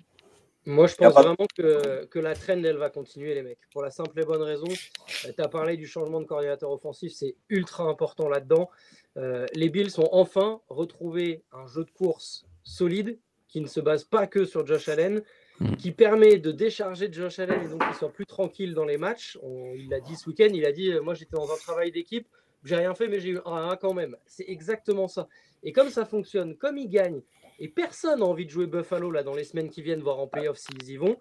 Moi, 0.64 0.88
je 0.88 0.97
pense 0.97 1.12
vraiment 1.12 1.47
que, 1.57 2.07
que, 2.07 2.19
la 2.19 2.35
trend, 2.35 2.62
elle 2.64 2.76
va 2.76 2.90
continuer, 2.90 3.35
les 3.35 3.43
mecs. 3.43 3.61
Pour 3.71 3.83
la 3.83 3.90
simple 3.90 4.19
et 4.21 4.25
bonne 4.25 4.43
raison, 4.43 4.66
euh, 4.66 5.33
tu 5.33 5.40
as 5.40 5.49
parlé 5.49 5.76
du 5.76 5.87
changement 5.87 6.21
de 6.21 6.26
coordinateur 6.26 6.71
offensif, 6.73 7.12
c'est 7.14 7.37
ultra 7.49 7.85
important 7.85 8.28
là-dedans. 8.28 8.69
Euh, 9.16 9.47
les 9.55 9.69
Bills 9.69 9.93
ont 9.99 10.09
enfin 10.11 10.61
retrouvé 10.69 11.45
un 11.52 11.66
jeu 11.69 11.85
de 11.85 11.90
course 11.90 12.47
solide 12.64 13.19
qui 13.47 13.61
ne 13.61 13.69
se 13.69 13.78
base 13.78 14.02
pas 14.02 14.26
que 14.26 14.45
sur 14.45 14.66
Josh 14.66 14.88
Allen, 14.88 15.23
hmm. 15.61 15.76
qui 15.76 15.93
permet 15.93 16.38
de 16.38 16.50
décharger 16.50 17.12
Josh 17.12 17.38
Allen 17.38 17.62
et 17.62 17.69
donc 17.69 17.85
qu'il 17.85 17.95
soit 17.95 18.12
plus 18.12 18.26
tranquille 18.26 18.75
dans 18.75 18.85
les 18.85 18.99
matchs. 18.99 19.38
il 19.76 19.88
l'a 19.88 20.00
dit 20.00 20.16
ce 20.16 20.28
week-end, 20.28 20.49
il 20.52 20.64
a 20.64 20.73
dit 20.73 20.93
Moi, 21.00 21.14
j'étais 21.14 21.37
dans 21.37 21.52
un 21.52 21.57
travail 21.59 21.93
d'équipe 21.93 22.26
j'ai 22.66 22.76
rien 22.76 22.94
fait, 22.94 23.08
mais 23.08 23.20
j'ai 23.20 23.30
eu 23.30 23.40
un 23.46 23.70
1 23.70 23.76
quand 23.76 23.94
même. 23.94 24.16
C'est 24.26 24.44
exactement 24.49 25.08
ça. 25.08 25.28
Et 25.62 25.73
comme 25.73 25.88
ça 25.88 26.04
fonctionne, 26.04 26.56
comme 26.56 26.76
ils 26.76 26.88
gagnent, 26.88 27.23
et 27.58 27.68
personne 27.68 28.20
n'a 28.20 28.26
envie 28.26 28.44
de 28.44 28.50
jouer 28.50 28.66
Buffalo 28.66 29.11
là 29.11 29.23
dans 29.23 29.35
les 29.35 29.44
semaines 29.44 29.70
qui 29.70 29.82
viennent, 29.82 30.02
voir 30.02 30.18
en 30.18 30.26
playoff 30.26 30.58
s'ils 30.58 30.90
y 30.90 30.96
vont. 30.96 31.16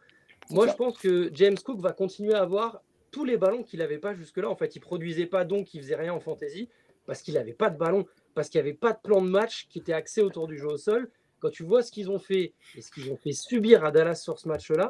Moi, 0.49 0.67
je 0.67 0.73
pense 0.73 0.97
que 0.97 1.29
James 1.33 1.57
Cook 1.57 1.79
va 1.79 1.93
continuer 1.93 2.33
à 2.33 2.41
avoir 2.41 2.81
tous 3.11 3.25
les 3.25 3.37
ballons 3.37 3.63
qu'il 3.63 3.79
n'avait 3.79 3.99
pas 3.99 4.13
jusque-là. 4.13 4.49
En 4.49 4.55
fait, 4.55 4.75
il 4.75 4.79
produisait 4.79 5.27
pas, 5.27 5.45
donc 5.45 5.73
il 5.73 5.81
faisait 5.81 5.95
rien 5.95 6.13
en 6.13 6.19
fantasy 6.19 6.67
parce 7.05 7.21
qu'il 7.21 7.35
n'avait 7.35 7.53
pas 7.53 7.69
de 7.69 7.77
ballon, 7.77 8.05
parce 8.33 8.49
qu'il 8.49 8.59
n'y 8.59 8.67
avait 8.67 8.77
pas 8.77 8.91
de 8.91 8.99
plan 9.01 9.21
de 9.21 9.29
match 9.29 9.67
qui 9.69 9.79
était 9.79 9.93
axé 9.93 10.21
autour 10.21 10.47
du 10.47 10.57
jeu 10.57 10.67
au 10.67 10.77
sol. 10.77 11.09
Quand 11.39 11.51
tu 11.51 11.63
vois 11.63 11.83
ce 11.83 11.91
qu'ils 11.91 12.09
ont 12.09 12.19
fait 12.19 12.53
et 12.75 12.81
ce 12.81 12.91
qu'ils 12.91 13.11
ont 13.11 13.17
fait 13.17 13.31
subir 13.31 13.85
à 13.85 13.91
Dallas 13.91 14.15
sur 14.15 14.39
ce 14.39 14.47
match-là, 14.47 14.89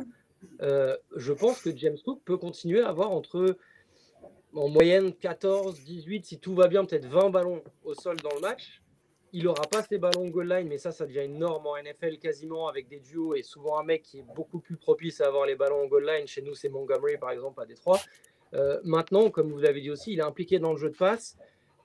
euh, 0.61 0.95
je 1.15 1.33
pense 1.33 1.61
que 1.61 1.75
James 1.75 1.97
Cook 2.03 2.21
peut 2.23 2.37
continuer 2.37 2.81
à 2.81 2.89
avoir 2.89 3.11
entre 3.11 3.57
en 4.55 4.69
moyenne 4.69 5.13
14, 5.13 5.81
18, 5.83 6.25
si 6.25 6.39
tout 6.39 6.55
va 6.55 6.67
bien, 6.67 6.85
peut-être 6.85 7.07
20 7.07 7.29
ballons 7.29 7.61
au 7.83 7.93
sol 7.93 8.17
dans 8.17 8.33
le 8.33 8.41
match. 8.41 8.81
Il 9.33 9.43
n'aura 9.43 9.63
pas 9.63 9.83
ces 9.83 9.97
ballons 9.97 10.29
goal 10.29 10.47
line, 10.47 10.67
mais 10.69 10.77
ça, 10.77 10.91
ça 10.91 11.05
devient 11.05 11.25
une 11.25 11.39
norme 11.39 11.67
en 11.67 11.75
NFL 11.75 12.19
quasiment 12.19 12.69
avec 12.69 12.87
des 12.87 13.01
duos 13.01 13.35
et 13.35 13.43
souvent 13.43 13.77
un 13.77 13.83
mec 13.83 14.03
qui 14.03 14.19
est 14.19 14.25
beaucoup 14.33 14.59
plus 14.59 14.77
propice 14.77 15.19
à 15.19 15.27
avoir 15.27 15.45
les 15.45 15.55
ballons 15.55 15.83
en 15.83 15.87
goal 15.87 16.05
line. 16.05 16.25
Chez 16.25 16.41
nous, 16.41 16.55
c'est 16.55 16.69
Montgomery 16.69 17.17
par 17.17 17.31
exemple 17.31 17.61
à 17.61 17.65
Détroit. 17.65 17.99
Euh, 18.53 18.79
maintenant, 18.85 19.29
comme 19.29 19.51
vous 19.51 19.59
l'avez 19.59 19.81
dit 19.81 19.91
aussi, 19.91 20.13
il 20.13 20.19
est 20.19 20.23
impliqué 20.23 20.57
dans 20.57 20.71
le 20.71 20.77
jeu 20.77 20.89
de 20.89 20.95
passe. 20.95 21.37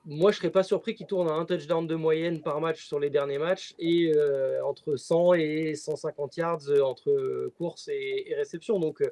Moi, 0.07 0.31
je 0.31 0.37
ne 0.37 0.41
serais 0.41 0.51
pas 0.51 0.63
surpris 0.63 0.95
qu'il 0.95 1.07
tourne 1.07 1.29
à 1.29 1.33
un 1.33 1.45
touchdown 1.45 1.87
de 1.87 1.95
moyenne 1.97 2.41
par 2.41 2.61
match 2.61 2.87
sur 2.87 3.01
les 3.01 3.11
derniers 3.11 3.39
matchs 3.39 3.75
et 3.81 4.13
euh, 4.15 4.65
entre 4.65 4.95
100 4.95 5.35
et 5.35 5.75
150 5.75 6.37
yards 6.37 6.69
euh, 6.69 6.83
entre 6.83 7.51
course 7.59 7.89
et, 7.89 8.33
réception. 8.37 8.79
Donc, 8.79 9.03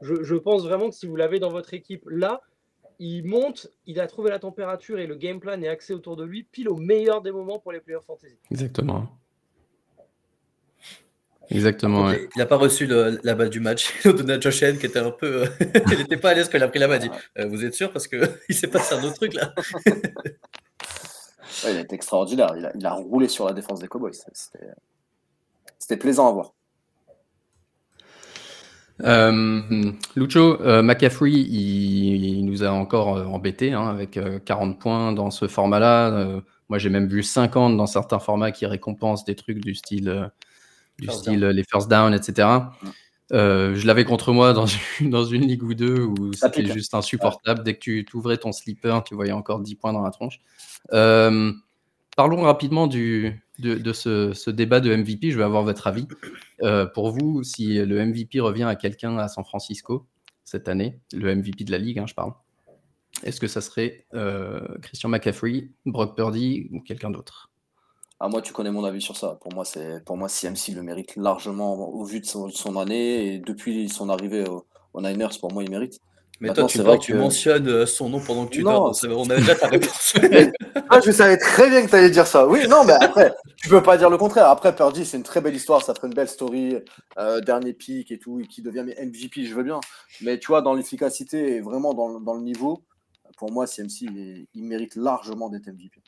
je, 0.00 0.34
pense 0.36 0.62
vraiment 0.62 0.88
que 0.88 0.94
si 0.94 1.06
vous 1.06 1.16
l'avez 1.16 1.40
dans 1.40 1.50
votre 1.50 1.74
équipe 1.74 2.04
là, 2.08 2.42
il 2.98 3.24
monte, 3.24 3.68
il 3.86 4.00
a 4.00 4.06
trouvé 4.06 4.30
la 4.30 4.38
température 4.38 4.98
et 4.98 5.06
le 5.06 5.14
game 5.14 5.40
plan 5.40 5.60
est 5.62 5.68
axé 5.68 5.94
autour 5.94 6.16
de 6.16 6.24
lui, 6.24 6.42
pile 6.42 6.68
au 6.68 6.76
meilleur 6.76 7.22
des 7.22 7.30
moments 7.30 7.58
pour 7.58 7.72
les 7.72 7.80
players 7.80 8.02
fantasy. 8.06 8.36
Exactement. 8.50 9.08
Exactement. 11.50 12.10
Il 12.10 12.28
n'a 12.36 12.46
pas 12.46 12.56
reçu 12.56 12.86
la 12.86 13.34
balle 13.34 13.48
du 13.48 13.60
match. 13.60 13.94
Il 14.04 14.10
a 14.10 14.12
donné 14.12 14.34
à 14.34 14.40
Josh 14.40 14.62
Allen 14.62 14.78
qui 14.78 14.86
était 14.86 14.98
un 14.98 15.10
peu. 15.10 15.44
Euh, 15.44 15.46
il 15.92 15.98
n'était 15.98 16.18
pas 16.18 16.30
à 16.30 16.34
l'aise 16.34 16.48
quand 16.50 16.58
il 16.58 16.62
a 16.62 16.68
pris 16.68 16.78
la 16.78 16.88
balle. 16.88 17.02
Il 17.02 17.10
dit 17.10 17.16
euh, 17.38 17.46
Vous 17.46 17.64
êtes 17.64 17.72
sûr 17.74 17.90
Parce 17.90 18.06
qu'il 18.06 18.20
s'est 18.50 18.68
passé 18.68 18.94
un 18.94 19.02
autre 19.02 19.14
truc 19.14 19.32
là. 19.32 19.54
il 21.64 21.76
a 21.76 21.80
été 21.80 21.94
extraordinaire. 21.94 22.52
Il 22.56 22.66
a, 22.66 22.72
il 22.74 22.84
a, 22.84 22.92
roulé 22.92 23.28
sur 23.28 23.46
la 23.46 23.54
défense 23.54 23.80
des 23.80 23.88
Cowboys. 23.88 24.12
C'était 25.78 25.96
plaisant 25.96 26.28
à 26.28 26.32
voir. 26.32 26.52
Euh, 29.04 29.92
Lucho, 30.16 30.60
euh, 30.60 30.82
McCaffrey, 30.82 31.30
il, 31.30 32.44
nous 32.44 32.64
a 32.64 32.70
encore 32.70 33.16
euh, 33.16 33.24
embêté 33.24 33.72
hein, 33.72 33.86
avec 33.86 34.18
40 34.44 34.78
points 34.78 35.12
dans 35.12 35.30
ce 35.30 35.46
format-là. 35.46 36.40
moi, 36.68 36.78
j'ai 36.78 36.90
même 36.90 37.06
vu 37.06 37.22
50 37.22 37.76
dans 37.76 37.86
certains 37.86 38.18
formats 38.18 38.52
qui 38.52 38.66
récompensent 38.66 39.24
des 39.24 39.36
trucs 39.36 39.60
du 39.60 39.74
style, 39.74 40.30
du 40.98 41.08
style 41.08 41.40
les 41.40 41.64
first 41.64 41.88
down, 41.88 42.14
etc. 42.14 42.48
je 43.30 43.86
l'avais 43.86 44.04
contre 44.04 44.32
moi 44.32 44.52
dans 44.52 44.66
une, 44.66 45.10
dans 45.10 45.24
une 45.24 45.46
ligue 45.46 45.62
ou 45.62 45.74
deux 45.74 46.00
où 46.00 46.32
c'était 46.32 46.66
juste 46.66 46.94
insupportable. 46.94 47.62
Dès 47.62 47.74
que 47.74 48.00
tu 48.00 48.06
ouvrais 48.14 48.38
ton 48.38 48.52
slipper, 48.52 49.00
tu 49.06 49.14
voyais 49.14 49.32
encore 49.32 49.60
10 49.60 49.74
points 49.76 49.92
dans 49.92 50.02
la 50.02 50.10
tronche. 50.10 50.40
Parlons 52.18 52.42
rapidement 52.42 52.88
du, 52.88 53.40
de, 53.60 53.92
ce, 53.92 54.50
débat 54.50 54.80
de 54.80 54.92
MVP. 54.92 55.30
Je 55.30 55.38
vais 55.38 55.44
avoir 55.44 55.62
votre 55.62 55.86
avis. 55.86 56.08
Euh, 56.62 56.84
pour 56.84 57.12
vous, 57.12 57.44
si 57.44 57.74
le 57.78 58.04
MVP 58.04 58.40
revient 58.40 58.64
à 58.64 58.74
quelqu'un 58.74 59.16
à 59.18 59.28
San 59.28 59.44
Francisco 59.44 60.04
cette 60.42 60.66
année, 60.66 60.98
le 61.12 61.32
MVP 61.32 61.62
de 61.62 61.70
la 61.70 61.78
ligue, 61.78 62.00
hein, 62.00 62.06
je 62.08 62.14
parle, 62.14 62.32
est-ce 63.22 63.38
que 63.38 63.46
ça 63.46 63.60
serait 63.60 64.04
euh, 64.14 64.66
Christian 64.82 65.10
McCaffrey, 65.10 65.68
Brock 65.86 66.16
Purdy 66.16 66.68
ou 66.72 66.80
quelqu'un 66.80 67.10
d'autre? 67.10 67.52
Ah, 68.18 68.28
moi, 68.28 68.42
tu 68.42 68.52
connais 68.52 68.72
mon 68.72 68.82
avis 68.82 69.00
sur 69.00 69.16
ça. 69.16 69.38
Pour 69.40 69.54
moi, 69.54 69.64
c'est 69.64 70.04
pour 70.04 70.16
moi, 70.16 70.28
CMC 70.28 70.74
le 70.74 70.82
mérite 70.82 71.14
largement 71.14 71.88
au 71.88 72.02
vu 72.02 72.18
de 72.18 72.26
son, 72.26 72.76
année 72.80 73.34
et 73.34 73.38
depuis 73.38 73.88
son 73.88 74.08
arrivée 74.08 74.42
aux 74.92 75.00
Niners, 75.00 75.38
pour 75.38 75.52
moi, 75.52 75.62
il 75.62 75.70
mérite. 75.70 76.00
Mais 76.40 76.52
toi, 76.52 76.64
tu, 76.64 76.78
vrai 76.78 76.98
que... 76.98 77.02
tu 77.02 77.14
mentionnes 77.14 77.68
euh, 77.68 77.86
son 77.86 78.08
nom 78.08 78.20
pendant 78.20 78.46
que 78.46 78.52
tu 78.52 78.62
dors. 78.62 78.96
On 79.10 79.28
a 79.28 79.36
déjà 79.36 79.56
ta 79.56 79.66
réponse. 79.66 80.14
ah, 80.88 81.00
je 81.04 81.10
savais 81.10 81.36
très 81.36 81.68
bien 81.68 81.82
que 81.84 81.90
tu 81.90 81.96
allais 81.96 82.10
dire 82.10 82.26
ça. 82.28 82.46
Oui, 82.46 82.68
non, 82.68 82.84
mais 82.84 82.92
après, 82.92 83.34
tu 83.56 83.68
peux 83.68 83.82
pas 83.82 83.96
dire 83.96 84.08
le 84.08 84.18
contraire. 84.18 84.46
Après, 84.48 84.74
Purdy, 84.74 85.04
c'est 85.04 85.16
une 85.16 85.24
très 85.24 85.40
belle 85.40 85.56
histoire. 85.56 85.82
Ça 85.82 85.94
ferait 85.94 86.06
une 86.06 86.14
belle 86.14 86.28
story. 86.28 86.76
Euh, 87.18 87.40
dernier 87.40 87.72
pic 87.72 88.12
et 88.12 88.18
tout, 88.18 88.38
et 88.40 88.46
qui 88.46 88.62
devient 88.62 88.84
MVP, 88.84 89.46
je 89.46 89.54
veux 89.54 89.64
bien. 89.64 89.80
Mais 90.20 90.38
tu 90.38 90.46
vois, 90.46 90.62
dans 90.62 90.74
l'efficacité 90.74 91.56
et 91.56 91.60
vraiment 91.60 91.92
dans, 91.92 92.20
dans, 92.20 92.34
le 92.34 92.42
niveau, 92.42 92.84
pour 93.36 93.50
moi, 93.50 93.66
CMC, 93.66 94.02
il, 94.02 94.46
il 94.54 94.64
mérite 94.64 94.94
largement 94.94 95.48
d'être 95.48 95.66
MVP. 95.66 96.00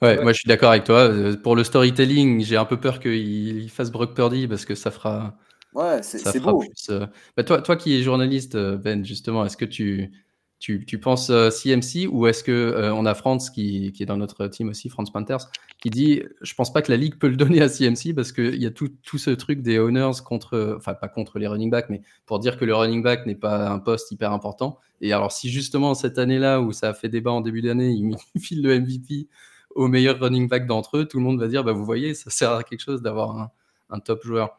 Ouais, 0.00 0.22
moi 0.22 0.32
je 0.32 0.38
suis 0.38 0.48
d'accord 0.48 0.70
avec 0.70 0.84
toi. 0.84 1.08
Euh, 1.08 1.36
pour 1.36 1.56
le 1.56 1.64
storytelling, 1.64 2.44
j'ai 2.44 2.56
un 2.56 2.64
peu 2.64 2.76
peur 2.76 3.00
qu'il 3.00 3.68
fasse 3.70 3.90
Brock 3.90 4.14
Purdy 4.14 4.46
parce 4.46 4.64
que 4.64 4.74
ça 4.76 4.90
fera 4.90 5.36
Ouais, 5.74 6.02
c'est 6.02 6.40
beau. 6.40 6.62
Euh, 6.90 7.06
bah, 7.36 7.44
toi, 7.44 7.60
toi 7.60 7.76
qui 7.76 7.94
es 7.94 8.02
journaliste, 8.02 8.54
euh, 8.54 8.76
Ben, 8.76 9.04
justement, 9.04 9.44
est-ce 9.44 9.56
que 9.56 9.66
tu, 9.66 10.10
tu, 10.58 10.84
tu 10.86 10.98
penses 10.98 11.26
CMC 11.26 12.06
euh, 12.06 12.08
ou 12.10 12.26
est-ce 12.26 12.42
que 12.42 12.90
on 12.94 13.04
a 13.04 13.14
France 13.14 13.50
qui, 13.50 13.92
qui, 13.92 14.02
est 14.02 14.06
dans 14.06 14.16
notre 14.16 14.46
team 14.46 14.70
aussi, 14.70 14.88
France 14.88 15.12
Panthers, 15.12 15.50
qui 15.80 15.90
dit 15.90 16.22
je 16.40 16.54
pense 16.54 16.72
pas 16.72 16.80
que 16.80 16.90
la 16.90 16.96
ligue 16.96 17.18
peut 17.18 17.28
le 17.28 17.36
donner 17.44 17.60
à 17.60 17.68
CMC 17.68 18.14
parce 18.14 18.32
qu'il 18.32 18.60
y 18.60 18.66
a 18.66 18.70
tout, 18.70 18.88
tout, 19.02 19.18
ce 19.18 19.30
truc 19.30 19.60
des 19.60 19.78
owners 19.78 20.22
contre, 20.24 20.76
enfin 20.78 20.94
pas 20.94 21.08
contre 21.08 21.38
les 21.38 21.46
running 21.46 21.70
backs, 21.70 21.90
mais 21.90 22.00
pour 22.24 22.38
dire 22.38 22.56
que 22.58 22.64
le 22.64 22.74
running 22.74 23.02
back 23.02 23.26
n'est 23.26 23.34
pas 23.34 23.68
un 23.68 23.78
poste 23.78 24.10
hyper 24.10 24.32
important. 24.32 24.78
Et 25.00 25.12
alors 25.12 25.32
si 25.32 25.50
justement 25.50 25.94
cette 25.94 26.18
année-là 26.18 26.60
où 26.62 26.72
ça 26.72 26.88
a 26.88 26.94
fait 26.94 27.08
débat 27.08 27.30
en 27.30 27.42
début 27.42 27.62
d'année, 27.62 27.90
il 27.90 28.16
file 28.40 28.62
le 28.62 28.80
MVP 28.80 29.28
au 29.74 29.86
meilleur 29.86 30.18
running 30.18 30.48
back 30.48 30.66
d'entre 30.66 30.96
eux, 30.96 31.04
tout 31.04 31.18
le 31.18 31.24
monde 31.24 31.38
va 31.38 31.46
dire 31.46 31.62
bah 31.62 31.72
vous 31.72 31.84
voyez, 31.84 32.14
ça 32.14 32.30
sert 32.30 32.52
à 32.52 32.64
quelque 32.64 32.80
chose 32.80 33.02
d'avoir 33.02 33.36
un, 33.38 33.50
un 33.90 34.00
top 34.00 34.24
joueur. 34.24 34.58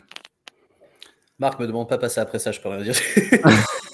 Marc 1.39 1.59
me 1.59 1.67
demande 1.67 1.89
pas 1.89 1.99
passer 1.99 2.21
après 2.21 2.39
ça, 2.39 2.53
je 2.53 2.61
peux 2.61 2.69
rien 2.69 2.83
dire. 2.83 2.95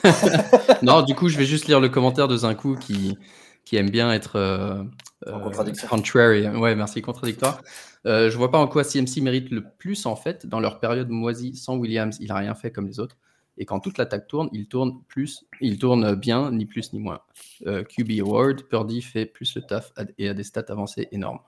non, 0.82 1.02
du 1.02 1.14
coup, 1.14 1.28
je 1.28 1.38
vais 1.38 1.46
juste 1.46 1.66
lire 1.66 1.80
le 1.80 1.88
commentaire 1.88 2.28
de 2.28 2.36
Zinkou 2.36 2.76
qui, 2.76 3.16
qui 3.64 3.76
aime 3.76 3.90
bien 3.90 4.12
être 4.12 4.36
euh, 4.36 4.82
euh 5.26 5.38
contrary. 5.40 6.48
Ouais, 6.48 6.74
merci, 6.74 7.00
contradictoire. 7.00 7.62
Euh, 8.06 8.30
je 8.30 8.36
vois 8.36 8.50
pas 8.50 8.58
en 8.58 8.66
quoi 8.66 8.84
CMC 8.84 9.20
mérite 9.20 9.50
le 9.50 9.62
plus 9.62 10.06
en 10.06 10.16
fait 10.16 10.46
dans 10.46 10.60
leur 10.60 10.80
période 10.80 11.08
moisie 11.08 11.56
sans 11.56 11.76
Williams. 11.76 12.16
Il 12.20 12.30
a 12.32 12.36
rien 12.36 12.54
fait 12.54 12.70
comme 12.70 12.86
les 12.86 13.00
autres. 13.00 13.16
Et 13.58 13.64
quand 13.64 13.80
toute 13.80 13.98
l'attaque 13.98 14.28
tourne, 14.28 14.48
il 14.52 14.68
tourne 14.68 15.02
plus, 15.08 15.44
il 15.60 15.78
tourne 15.78 16.14
bien, 16.14 16.52
ni 16.52 16.64
plus 16.64 16.92
ni 16.92 17.00
moins. 17.00 17.20
Euh, 17.66 17.82
QB 17.82 18.20
Award, 18.20 18.62
Purdy 18.62 19.02
fait 19.02 19.26
plus 19.26 19.56
le 19.56 19.62
taf 19.62 19.92
et 20.16 20.28
a 20.28 20.34
des 20.34 20.44
stats 20.44 20.64
avancées 20.68 21.08
énormes. 21.10 21.40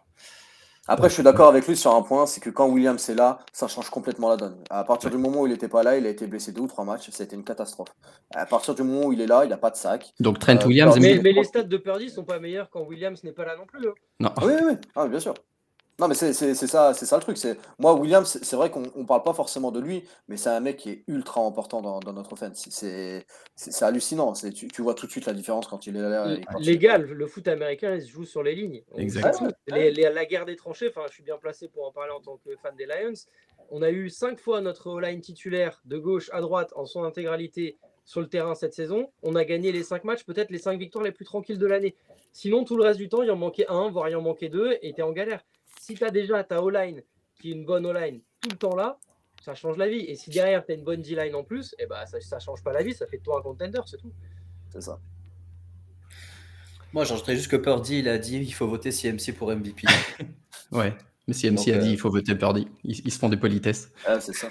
Après, 0.92 1.09
je 1.09 1.14
suis 1.14 1.23
d'accord 1.23 1.47
avec 1.47 1.68
lui 1.68 1.76
sur 1.76 1.94
un 1.94 2.02
point, 2.02 2.26
c'est 2.26 2.40
que 2.40 2.50
quand 2.50 2.66
Williams 2.66 3.09
est 3.09 3.14
là, 3.14 3.38
ça 3.52 3.68
change 3.68 3.90
complètement 3.90 4.28
la 4.28 4.37
donne. 4.37 4.56
À 4.70 4.82
partir 4.82 5.09
du 5.09 5.18
moment 5.18 5.42
où 5.42 5.47
il 5.47 5.52
n'était 5.52 5.68
pas 5.68 5.85
là, 5.85 5.97
il 5.97 6.04
a 6.04 6.09
été 6.09 6.26
blessé 6.26 6.50
deux 6.50 6.62
ou 6.62 6.66
trois 6.66 6.85
matchs, 6.85 7.11
ça 7.11 7.23
a 7.23 7.26
été 7.26 7.37
une 7.37 7.44
catastrophe. 7.44 7.90
À 8.35 8.44
partir 8.44 8.75
du 8.75 8.82
moment 8.82 9.06
où 9.06 9.12
il 9.12 9.20
est 9.20 9.28
là, 9.28 9.44
il 9.44 9.50
n'a 9.50 9.56
pas 9.56 9.70
de 9.70 9.76
sac. 9.76 10.12
Donc 10.18 10.40
Trent 10.40 10.56
euh, 10.61 10.66
Williams. 10.66 10.99
Mais, 10.99 11.20
mais, 11.23 11.30
les 11.30 11.44
stats 11.44 11.62
de 11.62 11.76
Purdy 11.76 12.11
sont 12.11 12.25
pas 12.25 12.40
meilleurs 12.40 12.70
quand 12.70 12.82
Williams 12.82 13.23
n'est 13.23 13.30
pas 13.30 13.44
là 13.44 13.54
non 13.56 13.66
plus. 13.66 13.87
Hein. 13.87 13.94
Non. 14.18 14.30
Oui, 14.42 14.52
oui, 14.64 14.73
ah, 14.97 15.06
bien 15.06 15.20
sûr. 15.20 15.35
Non, 16.00 16.09
mais 16.09 16.14
c'est 16.14 16.33
ça, 16.33 16.95
ça 16.95 17.16
le 17.16 17.23
truc. 17.23 17.37
Moi, 17.78 17.95
Williams, 17.95 18.38
c'est 18.42 18.57
vrai 18.57 18.71
qu'on 18.71 18.80
ne 18.80 19.04
parle 19.04 19.23
pas 19.23 19.35
forcément 19.35 19.71
de 19.71 19.80
lui, 19.80 20.02
mais 20.28 20.38
c'est 20.38 20.49
un 20.49 20.61
mec 20.61 20.78
qui 20.78 20.90
est 20.90 21.04
ultra 21.09 21.42
important 21.42 21.83
dans, 21.83 22.12
notre 22.12 22.33
offense. 22.33 22.69
C'est 22.71 23.25
hallucinant. 23.83 24.33
Tu, 24.33 24.69
tu, 24.69 24.83
vois 24.83 24.95
tout 24.95 25.07
de 25.07 25.11
suite 25.11 25.26
la 25.26 25.35
différence 25.35 25.66
quand 25.66 25.87
il 25.87 25.97
est 25.97 26.00
là. 26.00 26.37
Légal, 26.59 27.04
le 27.04 27.26
foot 27.26 27.47
américain, 27.49 27.95
il 27.95 28.02
se 28.02 28.09
joue 28.09 28.25
sur 28.25 28.42
les 28.42 28.54
lignes. 28.54 28.83
Exactement. 28.97 29.50
la 29.66 30.25
guerre 30.25 30.47
des 30.47 30.57
tranchées, 30.57 30.90
je 31.07 31.12
suis 31.12 31.23
bien 31.23 31.37
placé 31.37 31.69
pour 31.69 31.87
en 31.87 31.92
parler 31.92 32.12
en 32.12 32.21
tant 32.21 32.38
que 32.38 32.57
fan 32.57 32.75
des 32.76 32.87
Lions. 32.87 33.12
On 33.71 33.83
a 33.83 33.90
eu 33.90 34.09
cinq 34.09 34.38
fois 34.38 34.62
notre 34.62 35.00
line 35.00 35.21
titulaire 35.21 35.83
de 35.85 35.99
gauche 35.99 36.30
à 36.33 36.40
droite 36.40 36.73
en 36.76 36.87
son 36.87 37.04
intégralité 37.04 37.76
sur 38.07 38.21
le 38.21 38.26
terrain 38.26 38.54
cette 38.54 38.75
saison. 38.75 39.11
On 39.23 39.37
a 39.37 39.45
gagné 39.45 39.71
les 39.71 39.83
cinq 39.83 40.04
matchs, 40.04 40.25
peut-être 40.25 40.50
les 40.50 40.59
cinq 40.59 40.78
victoires 40.78 41.04
les 41.04 41.12
plus 41.12 41.26
tranquilles 41.26 41.59
de 41.59 41.66
l'année. 41.66 41.95
Sinon, 42.33 42.64
tout 42.64 42.76
le 42.76 42.85
reste 42.85 42.99
du 42.99 43.09
temps, 43.09 43.23
il 43.23 43.30
en 43.30 43.37
manquait 43.37 43.66
un, 43.69 43.90
voire 43.90 44.09
il 44.09 44.16
en 44.16 44.23
manquait 44.23 44.49
deux, 44.49 44.76
et 44.83 44.92
tu 44.95 45.02
en 45.02 45.12
galère 45.12 45.45
si 45.90 45.97
tu 45.97 46.04
as 46.04 46.11
déjà 46.11 46.44
ta 46.44 46.62
O-line 46.62 47.02
qui 47.40 47.50
est 47.50 47.54
une 47.54 47.64
bonne 47.64 47.85
O-line 47.85 48.20
tout 48.40 48.50
le 48.50 48.56
temps 48.56 48.76
là, 48.76 48.99
ça 49.42 49.54
change 49.54 49.76
la 49.76 49.88
vie. 49.88 50.04
Et 50.06 50.14
si 50.14 50.30
derrière 50.30 50.64
tu 50.64 50.73
as 50.73 50.75
une 50.76 50.85
bonne 50.85 51.02
D-line 51.02 51.35
en 51.35 51.42
plus, 51.42 51.75
et 51.78 51.85
eh 51.85 51.87
ben, 51.87 52.04
ça 52.06 52.37
ne 52.37 52.40
change 52.40 52.62
pas 52.62 52.73
la 52.73 52.82
vie, 52.82 52.94
ça 52.94 53.06
fait 53.06 53.18
de 53.18 53.23
toi 53.23 53.38
un 53.38 53.42
contender, 53.42 53.80
c'est 53.87 53.97
tout. 53.97 54.12
C'est 54.73 54.82
ça. 54.82 55.00
Moi, 56.92 57.04
j'ajouterais 57.04 57.37
juste 57.37 57.50
que 57.50 57.56
Purdy, 57.56 58.00
il 58.00 58.09
a 58.09 58.18
dit 58.18 58.38
il 58.38 58.52
faut 58.52 58.68
voter 58.68 58.92
CMC 58.92 59.35
pour 59.37 59.50
MVP. 59.50 59.87
ouais. 60.73 60.94
Mais 61.26 61.35
si 61.35 61.50
MC 61.50 61.68
a 61.68 61.78
dit 61.78 61.90
il 61.90 61.99
faut 61.99 62.11
voter 62.11 62.35
Purdy, 62.35 62.68
ils, 62.85 63.12
se 63.12 63.18
font 63.18 63.28
des 63.28 63.37
politesses. 63.37 63.92
Ah, 64.06 64.20
c'est 64.20 64.32
ça. 64.32 64.49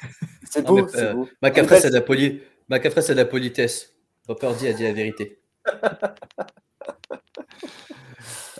C'est 0.50 0.66
beau, 0.66 0.88
c'est 0.88 1.14
beau. 1.14 1.28
McCaffrey, 1.42 1.80
c'est 1.80 1.90
de, 1.90 1.96
la 1.96 2.02
poli... 2.02 2.42
de 2.70 3.14
la 3.14 3.26
politesse. 3.26 3.96
Purdy 4.28 4.68
a 4.68 4.74
dit 4.74 4.84
la 4.84 4.94
vérité. 4.94 5.42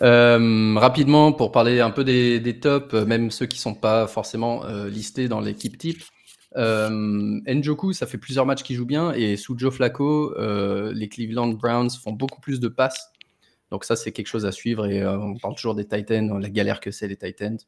Euh, 0.02 0.74
rapidement, 0.76 1.32
pour 1.32 1.52
parler 1.52 1.80
un 1.80 1.90
peu 1.90 2.04
des, 2.04 2.60
tops, 2.60 2.94
même 2.94 3.30
ceux 3.30 3.46
qui 3.46 3.58
ne 3.58 3.62
sont 3.62 3.74
pas 3.74 4.06
forcément 4.06 4.64
euh, 4.64 4.88
listés 4.88 5.28
dans 5.28 5.40
l'équipe 5.40 5.76
type. 5.76 6.02
Euh, 6.56 7.40
Njoku, 7.46 7.92
ça 7.92 8.06
fait 8.06 8.18
plusieurs 8.18 8.46
matchs 8.46 8.62
qu'il 8.62 8.76
joue 8.76 8.86
bien, 8.86 9.12
et 9.12 9.36
sous 9.36 9.58
Joe 9.58 9.72
Flacco, 9.72 10.34
les 10.92 11.08
Cleveland 11.08 11.48
Browns 11.48 11.90
font 11.90 12.12
beaucoup 12.12 12.40
plus 12.40 12.60
de 12.60 12.68
passes. 12.68 13.10
Donc 13.70 13.84
ça, 13.84 13.94
c'est 13.94 14.10
quelque 14.10 14.26
chose 14.26 14.46
à 14.46 14.52
suivre, 14.52 14.86
et 14.86 15.06
on 15.06 15.36
parle 15.36 15.54
toujours 15.54 15.74
des 15.74 15.86
Titans, 15.86 16.38
la 16.38 16.50
galère 16.50 16.80
que 16.80 16.90
c'est 16.90 17.08
les 17.08 17.16
Titans. 17.16 17.58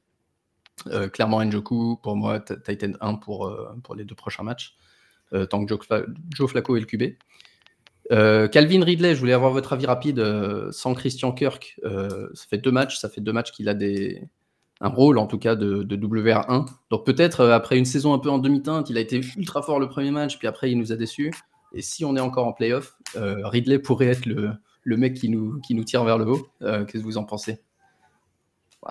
clairement, 1.12 1.44
Njoku, 1.44 1.98
pour 2.02 2.16
moi, 2.16 2.40
Titan 2.40 2.92
1 3.00 3.14
pour, 3.16 3.54
pour 3.84 3.94
les 3.94 4.04
deux 4.04 4.16
prochains 4.16 4.42
matchs, 4.42 4.74
tant 5.50 5.64
que 5.64 5.76
Joe, 6.34 6.50
Flacco 6.50 6.76
est 6.76 6.80
le 6.80 6.86
QB. 6.86 7.14
Euh, 8.10 8.48
Calvin 8.48 8.82
Ridley, 8.82 9.14
je 9.14 9.20
voulais 9.20 9.32
avoir 9.32 9.52
votre 9.52 9.72
avis 9.72 9.86
rapide. 9.86 10.18
Euh, 10.18 10.70
sans 10.72 10.94
Christian 10.94 11.32
Kirk, 11.32 11.78
euh, 11.84 12.28
ça 12.34 12.46
fait 12.48 12.58
deux 12.58 12.72
matchs. 12.72 12.98
Ça 12.98 13.08
fait 13.08 13.20
deux 13.20 13.32
matchs 13.32 13.52
qu'il 13.52 13.68
a 13.68 13.74
un 14.80 14.88
rôle, 14.88 15.18
en 15.18 15.26
tout 15.26 15.38
cas, 15.38 15.54
de, 15.54 15.84
WR1. 15.84 16.66
Donc 16.90 17.06
peut-être, 17.06 17.46
après 17.46 17.78
une 17.78 17.84
saison 17.84 18.12
un 18.12 18.18
peu 18.18 18.30
en 18.30 18.38
demi-teinte, 18.38 18.90
il 18.90 18.98
a 18.98 19.00
été 19.00 19.20
ultra 19.36 19.62
fort 19.62 19.78
le 19.78 19.88
premier 19.88 20.10
match, 20.10 20.38
puis 20.38 20.48
après, 20.48 20.70
il 20.70 20.78
nous 20.78 20.92
a 20.92 20.96
déçus. 20.96 21.32
Et 21.72 21.82
si 21.82 22.04
on 22.04 22.16
est 22.16 22.20
encore 22.20 22.46
en 22.46 22.52
playoff, 22.52 22.96
Ridley 23.14 23.78
pourrait 23.78 24.08
être 24.08 24.26
le, 24.26 24.96
mec 24.96 25.14
qui 25.14 25.28
nous, 25.28 25.60
qui 25.60 25.74
nous 25.74 25.84
tire 25.84 26.04
vers 26.04 26.18
le 26.18 26.26
haut. 26.26 26.48
Qu'est-ce 26.60 26.98
que 26.98 26.98
vous 26.98 27.18
en 27.18 27.24
pensez? 27.24 27.60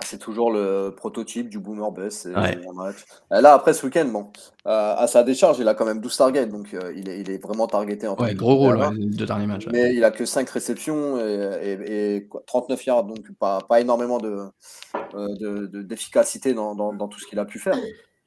C'est 0.00 0.18
toujours 0.18 0.50
le 0.50 0.94
prototype 0.96 1.50
du 1.50 1.58
boomer 1.58 1.92
bust. 1.92 2.26
Là, 3.30 3.52
après 3.52 3.74
ce 3.74 3.84
week-end, 3.84 4.06
bon, 4.06 4.30
euh, 4.66 4.94
à 4.96 5.06
sa 5.06 5.22
décharge, 5.22 5.58
il 5.58 5.68
a 5.68 5.74
quand 5.74 5.84
même 5.84 6.00
12 6.00 6.16
targets, 6.16 6.46
donc 6.46 6.72
euh, 6.72 6.94
il, 6.96 7.10
est, 7.10 7.20
il, 7.20 7.30
est, 7.30 7.36
vraiment 7.36 7.66
targeté. 7.66 8.08
En 8.08 8.16
ouais, 8.16 8.34
gros 8.34 8.54
rôle, 8.54 8.78
de 8.78 9.26
dernier 9.26 9.46
match. 9.46 9.66
Mais 9.70 9.94
il 9.94 10.02
a 10.04 10.10
que 10.10 10.24
5 10.24 10.48
réceptions 10.48 11.18
et, 11.18 12.28
39 12.46 12.86
yards, 12.86 13.04
donc 13.04 13.30
pas, 13.38 13.60
pas 13.68 13.80
énormément 13.80 14.18
euh, 14.24 15.68
d'efficacité 15.82 16.50
de, 16.50 16.56
dans, 16.56 16.74
dans, 16.74 16.94
dans, 16.94 17.08
tout 17.08 17.20
ce 17.20 17.26
qu'il 17.26 17.38
a 17.38 17.44
pu 17.44 17.58
faire. 17.58 17.76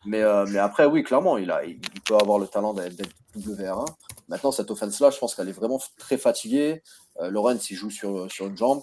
Mais, 0.06 0.22
mais 0.52 0.60
après, 0.60 0.86
oui, 0.86 1.02
clairement, 1.02 1.40
il, 1.40 1.50
a, 1.50 1.66
il 1.66 1.80
peut 2.06 2.16
avoir 2.16 2.38
le 2.38 2.46
talent 2.46 2.76
d'être 2.76 2.96
WR1. 3.36 3.86
Maintenant, 4.28 4.52
cette 4.52 4.70
offense-là, 4.70 5.10
je 5.10 5.18
pense 5.18 5.34
qu'elle 5.34 5.50
est 5.50 5.54
vraiment 5.54 5.80
très 5.98 6.18
fatiguée. 6.18 6.84
Lawrence, 7.20 7.72
il 7.72 7.76
joue 7.76 7.90
sur, 7.90 8.32
sur 8.32 8.46
une 8.46 8.56
jambe. 8.56 8.82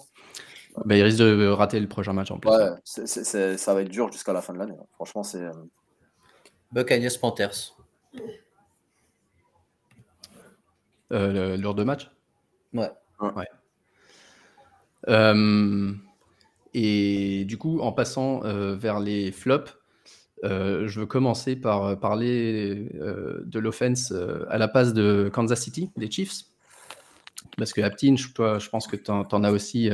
Bah, 0.85 0.97
il 0.97 1.03
risque 1.03 1.19
de 1.19 1.47
rater 1.47 1.79
le 1.79 1.87
prochain 1.87 2.13
match 2.13 2.31
en 2.31 2.39
plus. 2.39 2.49
Ouais, 2.49 2.69
ça 2.83 3.73
va 3.73 3.81
être 3.81 3.89
dur 3.89 4.11
jusqu'à 4.11 4.33
la 4.33 4.41
fin 4.41 4.53
de 4.53 4.59
l'année. 4.59 4.75
Hein. 4.79 4.85
Franchement, 4.95 5.23
c'est. 5.23 5.41
Euh, 5.41 5.51
Buccaneers 6.71 7.17
Panthers. 7.21 7.75
Euh, 11.11 11.55
l'heure 11.57 11.75
de 11.75 11.83
match? 11.83 12.09
Ouais. 12.73 12.89
ouais. 13.21 13.47
Euh, 15.09 15.91
et 16.73 17.45
du 17.45 17.57
coup, 17.59 17.79
en 17.79 17.91
passant 17.91 18.39
vers 18.39 18.99
les 18.99 19.31
flops, 19.31 19.77
je 20.41 20.99
veux 20.99 21.05
commencer 21.05 21.55
par 21.55 21.99
parler 21.99 22.89
de 22.95 23.59
l'offense 23.59 24.11
à 24.49 24.57
la 24.57 24.67
passe 24.67 24.93
de 24.93 25.29
Kansas 25.31 25.61
City, 25.61 25.91
des 25.95 26.09
Chiefs. 26.09 26.45
Parce 27.57 27.73
que 27.73 27.81
Aptin, 27.81 28.15
je, 28.15 28.25
je 28.57 28.69
pense 28.69 28.87
que 28.87 28.95
tu 28.95 29.11
en, 29.11 29.27
en, 29.31 29.43
as 29.43 29.51
aussi 29.51 29.91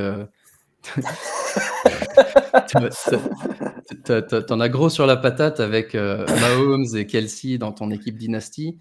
T'en 4.47 4.59
as 4.59 4.69
gros 4.69 4.89
sur 4.89 5.05
la 5.05 5.17
patate 5.17 5.59
avec 5.59 5.95
euh, 5.95 6.25
Mahomes 6.41 6.95
et 6.95 7.05
Kelsey 7.05 7.57
dans 7.57 7.71
ton 7.71 7.91
équipe 7.91 8.17
dynastie 8.17 8.77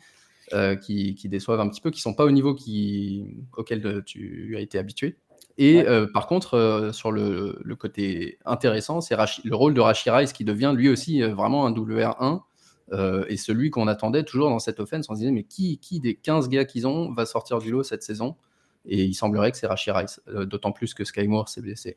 euh, 0.52 0.76
qui, 0.76 1.16
déçoivent 1.24 1.61
un 1.61 1.68
petit 1.68 1.80
peu, 1.80 1.90
qui 1.90 2.00
sont 2.00 2.14
pas 2.14 2.24
au 2.24 2.30
niveau 2.30 2.54
qui, 2.54 3.26
auquel 3.56 4.02
tu 4.04 4.54
as 4.56 4.61
été 4.61 4.78
habitué. 4.78 5.16
Et 5.58 5.87
euh, 5.87 6.06
par 6.12 6.26
contre, 6.28 6.90
sur 6.92 7.11
le, 7.11 7.61
côté 7.78 8.38
intéressant, 8.44 9.00
c'est 9.00 9.16
le 9.44 9.56
rôle 9.56 9.74
de 9.74 9.80
Rashi 9.80 10.11
Rice 10.11 10.32
qui 10.32 10.44
devient 10.44 10.72
lui 10.76 10.88
aussi 10.88 11.22
vraiment 11.22 11.66
un 11.66 11.72
WR1 11.72 12.40
et 13.28 13.37
celui 13.37 13.70
qu'on 13.70 13.87
attendait 13.88 14.22
toujours 14.24 14.48
dans 14.50 14.61
cette 14.61 14.80
offense. 14.80 15.06
On 15.11 15.14
se 15.14 15.20
disait, 15.20 15.32
mais 15.32 15.44
qui, 15.44 15.78
qui 15.78 16.00
des 16.00 16.14
15 16.14 16.48
gars 16.48 16.64
qu'ils 16.64 16.87
ont 16.87 17.12
va 17.12 17.26
sortir 17.26 17.58
du 17.58 17.70
lot 17.70 17.82
cette 17.82 18.02
saison? 18.02 18.37
Et 18.84 19.04
il 19.04 19.14
semblerait 19.14 19.52
que 19.52 19.58
c'est 19.58 19.66
Rashi 19.66 19.90
Rice, 19.90 20.20
euh, 20.28 20.44
d'autant 20.44 20.72
plus 20.72 20.94
que 20.94 21.04
Sky 21.04 21.28
Moore 21.28 21.48
s'est 21.48 21.60
blessé. 21.60 21.96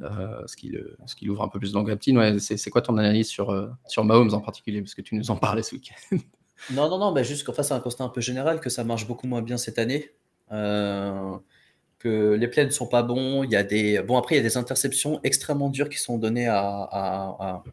Euh, 0.00 0.42
ce, 0.46 0.56
qui 0.56 0.68
le, 0.68 0.96
ce, 1.06 1.14
qui 1.14 1.28
ouvre 1.28 1.42
un 1.42 1.48
peu 1.48 1.58
plus 1.58 1.72
d'angle. 1.72 1.96
Ouais, 2.08 2.38
c'est 2.38 2.70
quoi 2.70 2.82
ton 2.82 2.98
analyse 2.98 3.28
sur, 3.28 3.50
euh, 3.50 3.68
sur 3.86 4.04
Mahomes 4.04 4.34
en 4.34 4.40
particulier? 4.40 4.80
Parce 4.80 4.94
que 4.94 5.02
tu 5.02 5.14
nous 5.14 5.30
en 5.30 5.36
parlais 5.36 5.62
ce 5.62 5.74
week-end. 5.74 6.16
Non, 6.70 6.88
non, 6.88 6.96
non, 6.96 7.10
bah 7.10 7.24
juste 7.24 7.44
qu'en 7.44 7.52
face, 7.52 7.68
c'est 7.68 7.74
un 7.74 7.80
constat 7.80 8.04
un 8.04 8.08
peu 8.08 8.20
général 8.20 8.60
que 8.60 8.70
ça 8.70 8.84
marche 8.84 9.08
beaucoup 9.08 9.26
moins 9.26 9.42
bien 9.42 9.56
cette 9.56 9.80
année. 9.80 10.12
que 10.48 12.34
les 12.34 12.46
plays 12.46 12.66
ne 12.66 12.70
sont 12.70 12.86
pas 12.86 13.02
bons. 13.02 13.42
Il 13.42 13.50
y 13.50 13.56
a 13.56 13.64
des... 13.64 14.00
Bon, 14.00 14.16
après, 14.16 14.36
il 14.36 14.38
y 14.38 14.40
a 14.40 14.44
des 14.44 14.56
interceptions 14.56 15.18
extrêmement 15.24 15.70
dures 15.70 15.88
qui 15.88 15.98
sont 15.98 16.18
données 16.18 16.46
à 16.46 17.64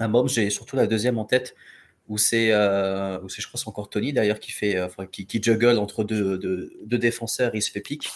Mahomes. 0.00 0.28
J'ai 0.28 0.50
surtout 0.50 0.74
la 0.74 0.88
deuxième 0.88 1.18
en 1.18 1.24
tête 1.24 1.54
où 2.08 2.18
c'est, 2.18 2.52
euh, 2.52 3.18
je 3.28 3.46
crois, 3.46 3.58
c'est 3.60 3.68
encore 3.68 3.88
Tony 3.88 4.12
d'ailleurs 4.12 4.40
qui 4.40 4.52
fait, 4.52 4.76
euh, 4.76 4.88
qui, 5.10 5.42
juggle 5.42 5.78
entre 5.78 6.04
deux, 6.04 6.38
deux, 6.38 6.98
défenseurs, 6.98 7.54
il 7.54 7.62
se 7.62 7.70
fait 7.70 7.80
pique. 7.80 8.08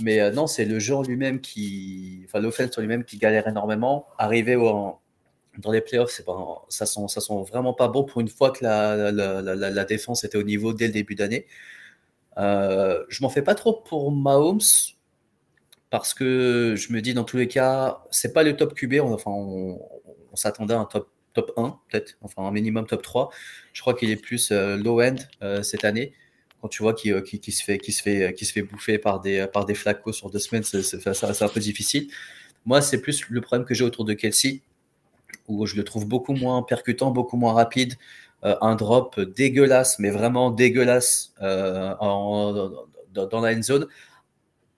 Mais 0.00 0.20
euh, 0.20 0.30
non, 0.30 0.46
c'est 0.46 0.64
le 0.64 0.78
jeu 0.78 0.94
lui-même 1.06 1.40
qui, 1.40 2.22
enfin 2.26 2.40
l'offense 2.40 2.78
lui-même 2.78 3.04
qui 3.04 3.18
galère 3.18 3.48
énormément. 3.48 4.06
Arriver 4.18 4.54
dans 4.54 5.72
les 5.72 5.80
playoffs, 5.80 6.10
c'est 6.10 6.24
pas, 6.24 6.64
ça 6.68 6.86
sent, 6.86 7.00
ça 7.08 7.20
sent 7.20 7.34
vraiment 7.48 7.74
pas 7.74 7.88
bon 7.88 8.04
pour 8.04 8.20
une 8.20 8.28
fois 8.28 8.50
que 8.52 8.64
la, 8.64 9.10
la, 9.12 9.42
la, 9.42 9.54
la 9.56 9.84
défense 9.84 10.24
était 10.24 10.38
au 10.38 10.44
niveau 10.44 10.72
dès 10.72 10.86
le 10.86 10.92
début 10.92 11.14
d'année. 11.16 11.46
Euh, 12.38 13.04
je 13.08 13.22
m'en 13.22 13.30
fais 13.30 13.42
pas 13.42 13.54
trop 13.56 13.72
pour 13.74 14.12
Mahomes 14.12 14.60
parce 15.90 16.14
que 16.14 16.74
je 16.76 16.92
me 16.92 17.00
dis 17.00 17.14
dans 17.14 17.24
tous 17.24 17.36
les 17.36 17.48
cas, 17.48 18.04
c'est 18.10 18.32
pas 18.32 18.42
le 18.44 18.56
top 18.56 18.74
QB. 18.74 19.00
enfin, 19.00 19.30
on, 19.32 19.80
on 20.32 20.36
s'attendait 20.36 20.74
à 20.74 20.78
un 20.78 20.84
top 20.84 21.10
top 21.38 21.52
1, 21.56 21.78
peut-être, 21.88 22.16
enfin 22.20 22.42
un 22.42 22.50
minimum 22.50 22.86
top 22.86 23.02
3. 23.02 23.30
Je 23.72 23.80
crois 23.80 23.94
qu'il 23.94 24.10
est 24.10 24.16
plus 24.16 24.50
euh, 24.50 24.76
low-end 24.76 25.16
euh, 25.42 25.62
cette 25.62 25.84
année. 25.84 26.12
Quand 26.60 26.68
tu 26.68 26.82
vois 26.82 26.94
qu'il 26.94 27.12
euh, 27.12 27.20
qui, 27.20 27.52
se, 27.52 27.62
fait, 27.62 27.78
qui 27.78 27.92
se, 27.92 28.02
fait, 28.02 28.34
se 28.36 28.52
fait 28.52 28.62
bouffer 28.62 28.98
par 28.98 29.20
des, 29.20 29.46
par 29.52 29.64
des 29.64 29.74
flacos 29.74 30.12
sur 30.12 30.30
deux 30.30 30.40
semaines, 30.40 30.64
c'est 30.64 31.42
un 31.42 31.48
peu 31.48 31.60
difficile. 31.60 32.08
Moi, 32.66 32.82
c'est 32.82 33.00
plus 33.00 33.28
le 33.28 33.40
problème 33.40 33.66
que 33.66 33.74
j'ai 33.74 33.84
autour 33.84 34.04
de 34.04 34.14
Kelsey, 34.14 34.62
où 35.46 35.64
je 35.66 35.76
le 35.76 35.84
trouve 35.84 36.06
beaucoup 36.06 36.34
moins 36.34 36.62
percutant, 36.62 37.10
beaucoup 37.10 37.36
moins 37.36 37.52
rapide. 37.52 37.94
un 38.42 38.74
drop 38.74 39.20
dégueulasse, 39.20 39.98
mais 39.98 40.10
vraiment 40.10 40.50
dégueulasse 40.50 41.32
en, 41.40 42.72
dans, 43.14 43.40
la 43.40 43.56
end 43.56 43.62
zone. 43.62 43.86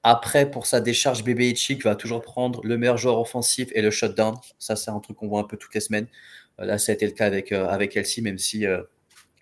Après, 0.03 0.51
pour 0.51 0.67
sa 0.67 0.81
décharge, 0.81 1.23
Hitchik 1.27 1.85
va 1.85 1.95
toujours 1.95 2.23
prendre 2.23 2.61
le 2.65 2.79
meilleur 2.79 2.97
joueur 2.97 3.19
offensif 3.19 3.69
et 3.75 3.83
le 3.83 3.91
shutdown. 3.91 4.35
Ça, 4.59 4.75
c'est 4.75 4.91
un 4.91 4.99
truc 5.01 5.19
qu'on 5.19 5.29
voit 5.29 5.41
un 5.41 5.45
peu 5.45 5.59
toutes 5.59 5.75
les 5.75 5.81
semaines. 5.81 6.07
Euh, 6.61 6.65
là, 6.65 6.79
ça 6.79 6.93
a 6.93 6.95
été 6.95 7.07
le 7.07 7.13
cas 7.13 7.27
avec, 7.27 7.53
euh, 7.53 7.67
avec 7.69 7.97
Elsie, 7.97 8.23
même 8.23 8.39
si 8.39 8.67
euh, 8.67 8.83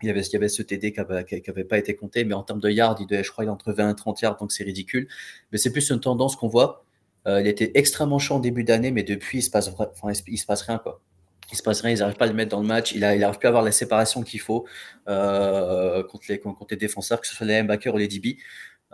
il, 0.03 0.07
y 0.07 0.11
avait, 0.11 0.21
il 0.21 0.33
y 0.33 0.37
avait 0.37 0.49
ce 0.49 0.63
TD 0.63 0.93
qui 0.93 1.01
n'avait 1.01 1.65
pas 1.65 1.79
été 1.79 1.97
compté. 1.97 2.25
Mais 2.25 2.35
en 2.35 2.43
termes 2.43 2.61
de 2.61 2.71
yards, 2.71 2.97
il 3.01 3.07
devait, 3.07 3.25
je 3.25 3.31
crois, 3.31 3.45
il 3.45 3.51
entre 3.51 3.73
20 3.73 3.91
et 3.91 3.95
30 3.95 4.21
yards, 4.21 4.37
donc 4.37 4.53
c'est 4.53 4.65
ridicule. 4.65 5.09
Mais 5.53 5.59
c'est 5.59 5.73
plus 5.73 5.91
une 5.91 6.01
tendance 6.01 6.37
qu'on 6.37 6.49
voit. 6.49 6.85
il 7.27 7.47
était 7.47 7.73
extrêmement 7.75 8.19
chaud 8.19 8.37
en 8.37 8.41
début 8.41 8.65
d'année, 8.65 8.91
mais 8.91 9.03
depuis, 9.03 9.39
il 9.39 9.43
se 9.43 9.51
passe, 9.51 9.71
il 10.29 10.39
se 10.39 10.47
passe 10.47 10.63
rien. 10.63 10.79
Quoi. 10.79 11.01
Il 11.53 11.57
se 11.57 11.63
passe 11.63 11.81
rien, 11.83 11.93
ils 11.93 11.99
n'arrivent 11.99 12.17
pas 12.17 12.25
à 12.27 12.29
le 12.29 12.35
mettre 12.35 12.51
dans 12.51 12.61
le 12.61 12.67
match. 12.67 12.93
Il 12.93 13.01
n'arrive 13.01 13.39
plus 13.39 13.47
à 13.47 13.51
avoir 13.51 13.63
la 13.63 13.73
séparation 13.73 14.23
qu'il 14.23 14.41
faut 14.41 14.67
contre, 15.07 16.25
les, 16.29 16.39
contre 16.39 16.67
les 16.71 16.77
défenseurs, 16.77 17.21
que 17.21 17.27
ce 17.27 17.35
soit 17.35 17.47
les 17.47 17.57
linebackers 17.59 17.95
ou 17.95 17.99
les 17.99 18.09
DB. 18.09 18.39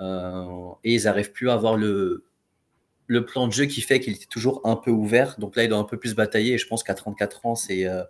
et 0.00 0.94
ils 0.94 1.04
n'arrivent 1.04 1.32
plus 1.32 1.50
à 1.50 1.54
avoir 1.54 1.76
le, 1.76 2.24
le 3.06 3.24
plan 3.24 3.46
de 3.48 3.52
jeu 3.52 3.66
qui 3.66 3.80
fait 3.80 4.00
qu'il 4.00 4.14
était 4.14 4.26
toujours 4.26 4.60
un 4.64 4.76
peu 4.76 4.90
ouvert. 4.90 5.36
Donc 5.38 5.56
là, 5.56 5.64
il 5.64 5.68
doit 5.68 5.78
un 5.78 5.84
peu 5.84 5.98
plus 5.98 6.14
batailler. 6.14 6.54
Et 6.54 6.58
je 6.58 6.66
pense 6.66 6.82
qu'à 6.82 6.94
34 6.94 7.46
ans, 7.46 7.54
c'est, 7.54 7.86
euh, 7.86 8.02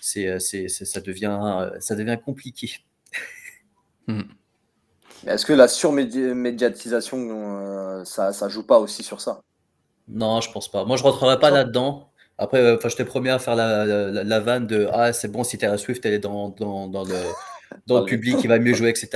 c'est, 0.00 0.38
c'est, 0.40 0.68
ça, 0.68 1.00
devient, 1.00 1.70
ça 1.80 1.94
devient 1.94 2.18
compliqué. 2.22 2.80
Hmm. 4.06 4.22
Est-ce 5.26 5.46
que 5.46 5.52
la 5.52 5.68
surmédiatisation, 5.68 7.28
euh, 7.30 8.04
ça, 8.04 8.32
ça 8.32 8.48
joue 8.48 8.64
pas 8.64 8.78
aussi 8.78 9.02
sur 9.02 9.20
ça? 9.20 9.40
Non, 10.08 10.40
je 10.40 10.50
pense 10.52 10.70
pas. 10.70 10.84
Moi, 10.84 10.96
je 10.96 11.02
rentrerai 11.02 11.40
pas 11.40 11.50
là-dedans. 11.50 12.10
Après, 12.38 12.60
euh, 12.60 12.76
enfin, 12.76 12.88
je 12.88 12.96
t'ai 12.96 13.04
promis 13.04 13.30
à 13.30 13.38
faire 13.38 13.56
la, 13.56 13.84
la, 13.84 14.40
vanne 14.40 14.66
de 14.66 14.88
Ah, 14.92 15.12
c'est 15.12 15.28
bon, 15.28 15.42
si 15.42 15.58
Taylor 15.58 15.78
Swift, 15.78 16.04
elle 16.04 16.12
est 16.12 16.18
dans, 16.18 16.50
dans, 16.50 16.86
dans 16.86 17.04
le, 17.04 17.14
dans 17.86 18.00
le 18.00 18.04
public, 18.04 18.36
il 18.42 18.48
va 18.48 18.58
mieux 18.58 18.74
jouer, 18.74 18.90
etc. 18.90 19.08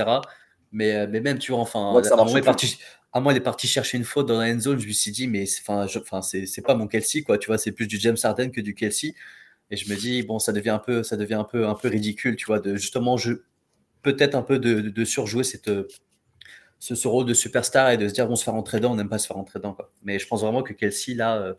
Mais, 0.71 1.07
mais 1.07 1.19
même, 1.19 1.37
tu 1.37 1.51
vois, 1.51 1.61
enfin, 1.61 1.93
ouais, 1.93 2.07
à, 2.07 2.37
est 2.37 2.41
parti, 2.41 2.77
à 3.13 3.19
moi, 3.19 3.33
il 3.33 3.37
est 3.37 3.41
parti 3.41 3.67
chercher 3.67 3.97
une 3.97 4.05
faute 4.05 4.27
dans 4.27 4.39
la 4.39 4.53
end 4.53 4.59
zone. 4.59 4.79
Je 4.79 4.87
me 4.87 4.93
suis 4.93 5.11
dit, 5.11 5.27
mais 5.27 5.45
enfin, 5.65 6.21
c'est 6.21 6.61
pas 6.65 6.75
mon 6.75 6.87
Kelsey, 6.87 7.23
quoi. 7.23 7.37
Tu 7.37 7.47
vois, 7.47 7.57
c'est 7.57 7.71
plus 7.71 7.87
du 7.87 7.99
James 7.99 8.17
Harden 8.21 8.51
que 8.51 8.61
du 8.61 8.73
Kelsey. 8.73 9.13
Et 9.69 9.77
je 9.77 9.89
me 9.89 9.97
dis, 9.97 10.23
bon, 10.23 10.39
ça 10.39 10.51
devient 10.53 10.69
un 10.69 10.79
peu, 10.79 11.03
ça 11.03 11.17
devient 11.17 11.35
un 11.35 11.43
peu, 11.43 11.67
un 11.67 11.75
peu 11.75 11.87
ridicule, 11.87 12.35
tu 12.35 12.45
vois, 12.45 12.59
de 12.59 12.75
justement, 12.75 13.17
je 13.17 13.33
peut-être 14.01 14.35
un 14.35 14.41
peu 14.41 14.59
de, 14.59 14.81
de, 14.81 15.05
surjouer 15.05 15.43
cette, 15.43 15.69
ce, 16.79 16.95
ce, 16.95 17.07
rôle 17.07 17.25
de 17.25 17.33
superstar 17.33 17.91
et 17.91 17.97
de 17.97 18.07
se 18.07 18.13
dire, 18.13 18.27
bon, 18.27 18.35
se 18.35 18.43
faire 18.43 18.53
rentrer 18.53 18.79
dedans, 18.79 18.91
on 18.93 18.95
n'aime 18.95 19.09
pas 19.09 19.19
se 19.19 19.27
faire 19.27 19.37
rentrer 19.37 19.59
dedans, 19.59 19.73
quoi. 19.73 19.91
Mais 20.03 20.19
je 20.19 20.27
pense 20.27 20.41
vraiment 20.41 20.63
que 20.63 20.73
Kelsey, 20.73 21.13
là, 21.13 21.37
euh, 21.37 21.53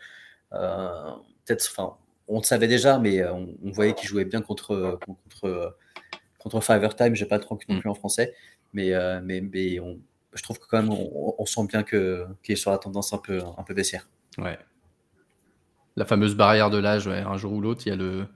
euh, 0.52 1.10
peut-être, 1.44 1.66
enfin, 1.70 1.96
on 2.28 2.38
le 2.38 2.44
savait 2.44 2.68
déjà, 2.68 2.98
mais 2.98 3.24
on, 3.24 3.48
voyait 3.72 3.94
qu'il 3.94 4.08
jouait 4.08 4.24
bien 4.24 4.42
contre, 4.42 4.98
contre, 5.06 5.76
contre 6.38 6.60
Fiverr 6.60 6.94
Time. 6.96 7.14
Je 7.14 7.24
n'ai 7.24 7.28
pas 7.28 7.38
trop 7.38 7.58
non 7.68 7.76
mm. 7.76 7.80
plus 7.80 7.90
en 7.90 7.94
français, 7.94 8.34
mais, 8.72 8.92
mais, 9.22 9.40
mais 9.40 9.76
je 10.34 10.42
trouve 10.42 10.58
que 10.58 10.66
quand 10.66 10.82
même, 10.82 10.90
on, 10.92 11.46
sent 11.46 11.66
bien 11.66 11.82
qu'il 11.82 12.26
est 12.48 12.56
sur 12.56 12.70
la 12.70 12.78
tendance 12.78 13.12
un 13.12 13.18
peu, 13.18 13.40
un 13.56 13.62
peu 13.62 13.74
baissière. 13.74 14.08
Ouais. 14.38 14.58
La 15.96 16.04
fameuse 16.04 16.34
barrière 16.34 16.70
de 16.70 16.78
l'âge, 16.78 17.06
un 17.08 17.36
jour 17.36 17.52
ou 17.52 17.60
l'autre, 17.60 17.82
il 17.86 17.90
y 17.90 17.92
a 17.92 17.96
le, 17.96 18.26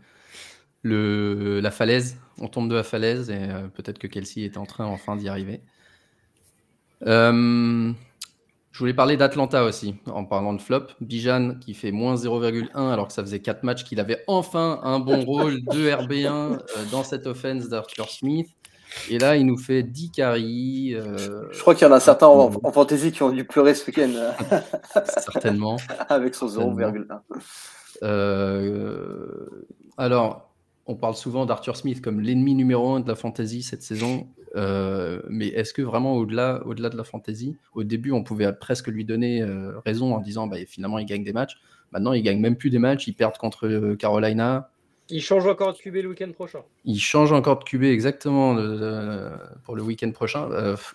le, 0.83 1.61
la 1.61 1.71
falaise. 1.71 2.19
On 2.39 2.49
tombe 2.49 2.69
de 2.69 2.75
la 2.75 2.83
falaise 2.83 3.31
et 3.31 3.49
peut-être 3.75 3.99
que 3.99 4.07
Kelsey 4.07 4.45
est 4.45 4.59
en 4.59 4.67
train 4.67 4.85
enfin 4.85 5.17
d'y 5.17 5.29
arriver. 5.29 5.63
Euh, 7.07 7.93
je 8.73 8.79
voulais 8.79 8.95
parler 8.95 9.17
d'Atlanta 9.17 9.65
aussi, 9.65 9.95
en 10.07 10.25
parlant 10.25 10.53
de 10.53 10.61
flop. 10.61 10.89
Bijan 11.01 11.55
qui 11.61 11.75
fait 11.75 11.93
moins 11.93 12.15
0,1 12.15 12.69
alors 12.75 13.09
que 13.09 13.13
ça 13.13 13.23
faisait 13.23 13.41
4 13.41 13.63
matchs 13.63 13.85
qu'il 13.85 14.01
avait 14.01 14.23
enfin 14.27 14.81
un 14.83 14.99
bon 14.99 15.25
rôle 15.25 15.65
de 15.65 15.91
RB1 15.91 16.29
euh, 16.29 16.59
dans 16.91 17.03
cette 17.03 17.27
offense 17.27 17.69
d'Arthur 17.69 18.11
Smith. 18.11 18.49
Et 19.11 19.19
là, 19.19 19.37
il 19.37 19.47
nous 19.47 19.59
fait 19.59 19.83
10 19.83 20.11
carries. 20.11 20.95
Euh, 20.95 21.43
je 21.53 21.61
crois 21.61 21.75
qu'il 21.75 21.87
y 21.87 21.91
en 21.91 21.95
a 21.95 22.01
certains 22.01 22.27
en, 22.27 22.51
fantasy 22.73 23.13
qui 23.13 23.23
ont 23.23 23.31
dû 23.31 23.45
pleurer 23.45 23.75
ce 23.75 23.87
week-end. 23.87 24.13
certainement. 25.07 25.77
Avec 26.09 26.35
son 26.35 26.47
0,1. 26.47 27.21
alors, 29.97 30.51
on 30.87 30.95
parle 30.95 31.15
souvent 31.17 31.47
d'Arthur 31.47 31.77
Smith 31.77 32.01
comme 32.01 32.21
l'ennemi 32.21 32.55
numéro 32.55 32.95
1 32.95 33.01
de 33.01 33.09
la 33.09 33.17
fantasy 33.17 33.63
cette 33.63 33.83
saison. 33.83 34.29
Euh, 34.55 35.21
mais 35.29 35.49
est-ce 35.49 35.75
que 35.75 35.83
vraiment 35.83 36.15
au-delà, 36.15 36.63
au-delà 36.65 36.89
de 36.89 36.97
la 36.97 37.05
fantasy, 37.05 37.57
au 37.75 37.85
début 37.85 38.13
on 38.13 38.23
pouvait 38.23 38.51
presque 38.53 38.89
lui 38.89 39.05
donner 39.05 39.43
euh, 39.43 39.79
raison 39.85 40.15
en 40.15 40.21
disant 40.21 40.47
bah, 40.47 40.57
finalement 40.67 40.99
il 40.99 41.07
gagne 41.07 41.25
des 41.25 41.33
matchs. 41.33 41.59
Maintenant 41.93 42.13
il 42.13 42.23
gagne 42.23 42.41
même 42.41 42.57
plus 42.57 42.71
des 42.71 42.79
matchs, 42.79 43.07
il 43.07 43.15
perd 43.15 43.37
contre 43.37 43.67
euh, 43.67 43.97
Carolina. 43.97 44.71
Il 45.09 45.23
change 45.23 45.47
encore 45.47 45.73
de 45.73 45.79
QB 45.79 45.95
le 45.95 46.09
week-end 46.09 46.31
prochain. 46.33 46.61
Il 46.85 46.99
change 46.99 47.33
encore 47.33 47.59
de 47.59 47.65
QB 47.65 47.85
exactement 47.85 48.55
pour 49.65 49.77
le 49.77 49.83
week-end 49.83 50.11
prochain. 50.11 50.49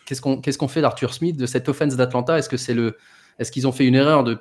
qu'est-ce 0.05 0.21
qu'on 0.21 0.41
qu'est-ce 0.41 0.57
qu'on 0.57 0.67
fait 0.67 0.81
d'Arthur 0.81 1.13
Smith 1.13 1.37
de 1.37 1.45
cette 1.45 1.69
offense 1.69 1.95
d'Atlanta? 1.95 2.37
Est-ce 2.37 2.49
que 2.49 2.57
c'est 2.57 2.73
le 2.73 2.97
est-ce 3.39 3.51
qu'ils 3.51 3.67
ont 3.67 3.71
fait 3.71 3.85
une 3.85 3.95
erreur 3.95 4.23
de 4.23 4.37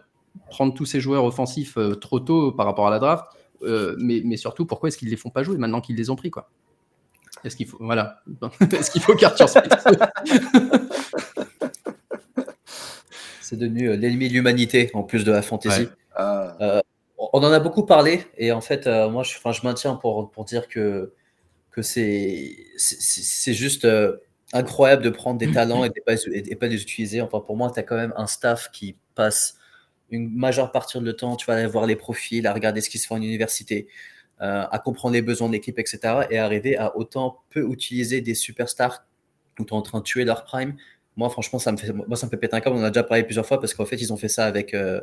prendre 0.48 0.74
tous 0.74 0.86
ces 0.86 1.00
joueurs 1.00 1.24
offensifs 1.24 1.78
trop 2.00 2.20
tôt 2.20 2.52
par 2.52 2.66
rapport 2.66 2.88
à 2.88 2.90
la 2.90 2.98
draft? 2.98 3.24
Mais, 3.62 4.22
mais, 4.24 4.36
surtout, 4.36 4.66
pourquoi 4.66 4.88
est-ce 4.88 4.98
qu'ils 4.98 5.08
ne 5.08 5.12
les 5.12 5.16
font 5.16 5.30
pas 5.30 5.42
jouer 5.42 5.56
maintenant 5.56 5.80
qu'ils 5.80 5.96
les 5.96 6.10
ont 6.10 6.16
pris 6.16 6.30
quoi? 6.30 6.50
Est-ce 7.44 7.56
qu'il 7.56 7.66
faut, 7.66 7.78
voilà, 7.80 8.22
est-ce 8.72 8.90
qu'il 8.90 9.02
faut 9.02 9.14
qu'Arthur 9.14 9.48
Smith 9.48 9.72
C'est 13.40 13.56
devenu 13.56 13.88
euh, 13.88 13.96
l'ennemi 13.96 14.28
de 14.28 14.34
l'humanité 14.34 14.90
en 14.94 15.02
plus 15.02 15.24
de 15.24 15.32
la 15.32 15.42
fantasy. 15.42 15.88
Euh, 17.20 17.24
on 17.32 17.42
en 17.42 17.52
a 17.52 17.60
beaucoup 17.60 17.84
parlé 17.84 18.24
et 18.36 18.52
en 18.52 18.60
fait, 18.60 18.86
euh, 18.86 19.08
moi, 19.08 19.22
je, 19.22 19.36
maintiens 19.64 19.94
pour, 19.94 20.30
pour 20.30 20.44
dire 20.44 20.68
que, 20.68 21.12
que 21.70 21.82
c'est, 21.82 22.56
juste 23.46 23.86
incroyable 24.52 25.02
de 25.02 25.10
prendre 25.10 25.38
des 25.38 25.52
talents 25.52 25.84
et 25.84 25.90
pas, 25.90 26.14
et 26.26 26.56
pas 26.56 26.66
les 26.66 26.82
utiliser. 26.82 27.20
Enfin, 27.20 27.40
pour 27.40 27.56
moi, 27.56 27.70
tu 27.72 27.78
as 27.78 27.82
quand 27.82 27.96
même 27.96 28.14
un 28.16 28.26
staff 28.26 28.70
qui 28.72 28.96
passe 29.14 29.56
une 30.10 30.28
majeure 30.34 30.72
partie 30.72 30.98
de 31.00 31.12
temps, 31.12 31.36
tu 31.36 31.46
vas 31.46 31.54
aller 31.54 31.66
voir 31.66 31.86
les 31.86 31.96
profils, 31.96 32.46
à 32.46 32.52
regarder 32.52 32.80
ce 32.80 32.90
qui 32.90 32.98
se 32.98 33.06
fait 33.06 33.14
en 33.14 33.22
université, 33.22 33.88
euh, 34.40 34.64
à 34.70 34.78
comprendre 34.78 35.14
les 35.14 35.22
besoins 35.22 35.48
de 35.48 35.52
l'équipe, 35.52 35.78
etc. 35.78 36.26
Et 36.30 36.38
arriver 36.38 36.76
à 36.76 36.96
autant 36.96 37.42
peu 37.50 37.70
utiliser 37.70 38.20
des 38.20 38.34
superstars 38.34 39.04
tout 39.54 39.72
en 39.74 39.82
train 39.82 39.98
de 39.98 40.04
tuer 40.04 40.24
leur 40.24 40.44
prime. 40.44 40.76
Moi, 41.20 41.28
franchement, 41.28 41.58
ça 41.58 41.70
me 41.70 41.76
fait, 41.76 41.92
moi, 41.92 42.16
ça 42.16 42.24
me 42.24 42.30
fait 42.30 42.38
péter 42.38 42.56
un 42.56 42.60
câble. 42.60 42.76
On 42.76 42.82
a 42.82 42.88
déjà 42.88 43.02
parlé 43.02 43.24
plusieurs 43.24 43.44
fois 43.44 43.60
parce 43.60 43.74
qu'en 43.74 43.84
fait, 43.84 44.00
ils 44.00 44.10
ont 44.10 44.16
fait 44.16 44.28
ça 44.28 44.46
avec, 44.46 44.72
euh, 44.72 45.02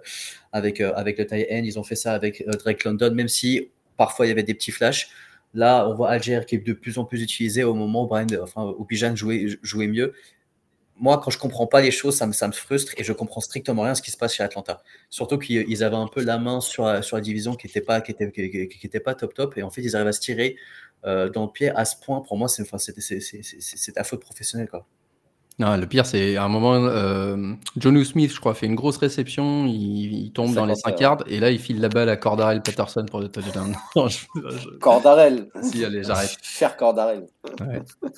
avec, 0.51 0.81
euh, 0.81 0.91
avec 0.95 1.19
le 1.19 1.27
tie 1.27 1.45
end, 1.51 1.61
ils 1.63 1.77
ont 1.77 1.83
fait 1.83 1.95
ça 1.95 2.13
avec 2.13 2.43
Drake 2.47 2.83
London, 2.85 3.13
même 3.13 3.27
si 3.27 3.69
parfois 3.97 4.25
il 4.25 4.29
y 4.29 4.31
avait 4.31 4.41
des 4.41 4.55
petits 4.55 4.71
flashs. 4.71 5.09
Là, 5.53 5.87
on 5.87 5.93
voit 5.93 6.09
Alger 6.09 6.41
qui 6.47 6.55
est 6.55 6.65
de 6.65 6.73
plus 6.73 6.97
en 6.97 7.05
plus 7.05 7.21
utilisé 7.21 7.63
au 7.63 7.75
moment 7.75 8.05
où, 8.05 8.07
Brian, 8.07 8.25
enfin, 8.41 8.73
où 8.79 8.83
Bijan 8.83 9.15
jouait, 9.15 9.45
jouait 9.61 9.87
mieux 9.87 10.13
moi, 10.99 11.19
quand 11.23 11.29
je 11.29 11.37
comprends 11.37 11.67
pas 11.67 11.81
les 11.81 11.91
choses, 11.91 12.15
ça 12.17 12.25
me, 12.25 12.33
ça 12.33 12.47
me 12.47 12.53
frustre 12.53 12.93
et 12.97 13.03
je 13.03 13.13
comprends 13.13 13.41
strictement 13.41 13.83
rien 13.83 13.93
ce 13.93 14.01
qui 14.01 14.11
se 14.11 14.17
passe 14.17 14.33
chez 14.33 14.43
Atlanta. 14.43 14.81
Surtout 15.09 15.37
qu'ils 15.37 15.83
avaient 15.83 15.95
un 15.95 16.07
peu 16.07 16.23
la 16.23 16.39
main 16.39 16.59
sur, 16.59 17.03
sur 17.03 17.17
la 17.17 17.21
division 17.21 17.55
qui 17.55 17.67
n'était 17.67 17.81
pas, 17.81 18.01
qui 18.01 18.11
était, 18.11 18.31
qui, 18.31 18.89
pas 18.99 19.13
top 19.13 19.33
top 19.33 19.57
et 19.57 19.63
en 19.63 19.69
fait, 19.69 19.81
ils 19.83 19.95
arrivent 19.95 20.07
à 20.07 20.11
se 20.11 20.19
tirer 20.19 20.55
euh, 21.05 21.29
dans 21.29 21.45
le 21.45 21.51
pied 21.51 21.69
à 21.69 21.85
ce 21.85 21.95
point. 22.03 22.21
Pour 22.21 22.37
moi, 22.37 22.47
c'est 22.47 22.63
enfin, 22.63 22.77
ta 23.93 24.03
faute 24.03 24.21
professionnelle. 24.21 24.67
Quoi. 24.69 24.87
Non, 25.59 25.75
le 25.75 25.87
pire, 25.87 26.05
c'est 26.05 26.35
à 26.35 26.43
un 26.43 26.49
moment, 26.49 26.75
euh, 26.75 27.53
John 27.77 28.03
Smith, 28.03 28.31
je 28.31 28.39
crois, 28.39 28.53
fait 28.53 28.67
une 28.67 28.75
grosse 28.75 28.97
réception. 28.97 29.65
Il, 29.65 30.31
tombe 30.31 30.53
dans 30.53 30.67
les 30.67 30.75
5 30.75 30.99
yards 30.99 31.23
et 31.25 31.39
là, 31.39 31.49
il 31.49 31.57
file 31.57 31.81
la 31.81 31.89
balle 31.89 32.09
à 32.09 32.15
Cordarel 32.15 32.61
Patterson 32.61 33.05
pour 33.09 33.21
le 33.21 33.29
touchdown. 33.29 33.75
Cordarel 34.79 35.47
Si, 35.63 35.83
allez, 35.83 36.03
j'arrête. 36.03 36.37
Cher 36.43 36.77
Cordarel. 36.77 37.25
Ouais. 37.59 37.81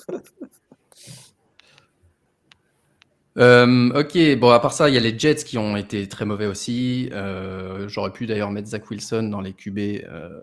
Euh, 3.38 3.90
ok, 3.94 4.38
bon, 4.38 4.50
à 4.50 4.60
part 4.60 4.72
ça, 4.72 4.88
il 4.88 4.94
y 4.94 4.98
a 4.98 5.00
les 5.00 5.18
Jets 5.18 5.36
qui 5.36 5.56
ont 5.56 5.76
été 5.76 6.08
très 6.08 6.24
mauvais 6.24 6.46
aussi. 6.46 7.08
Euh, 7.12 7.88
j'aurais 7.88 8.12
pu 8.12 8.26
d'ailleurs 8.26 8.50
mettre 8.50 8.68
Zach 8.68 8.90
Wilson 8.90 9.24
dans 9.24 9.40
les 9.40 9.52
QB 9.52 9.78
euh, 9.78 10.40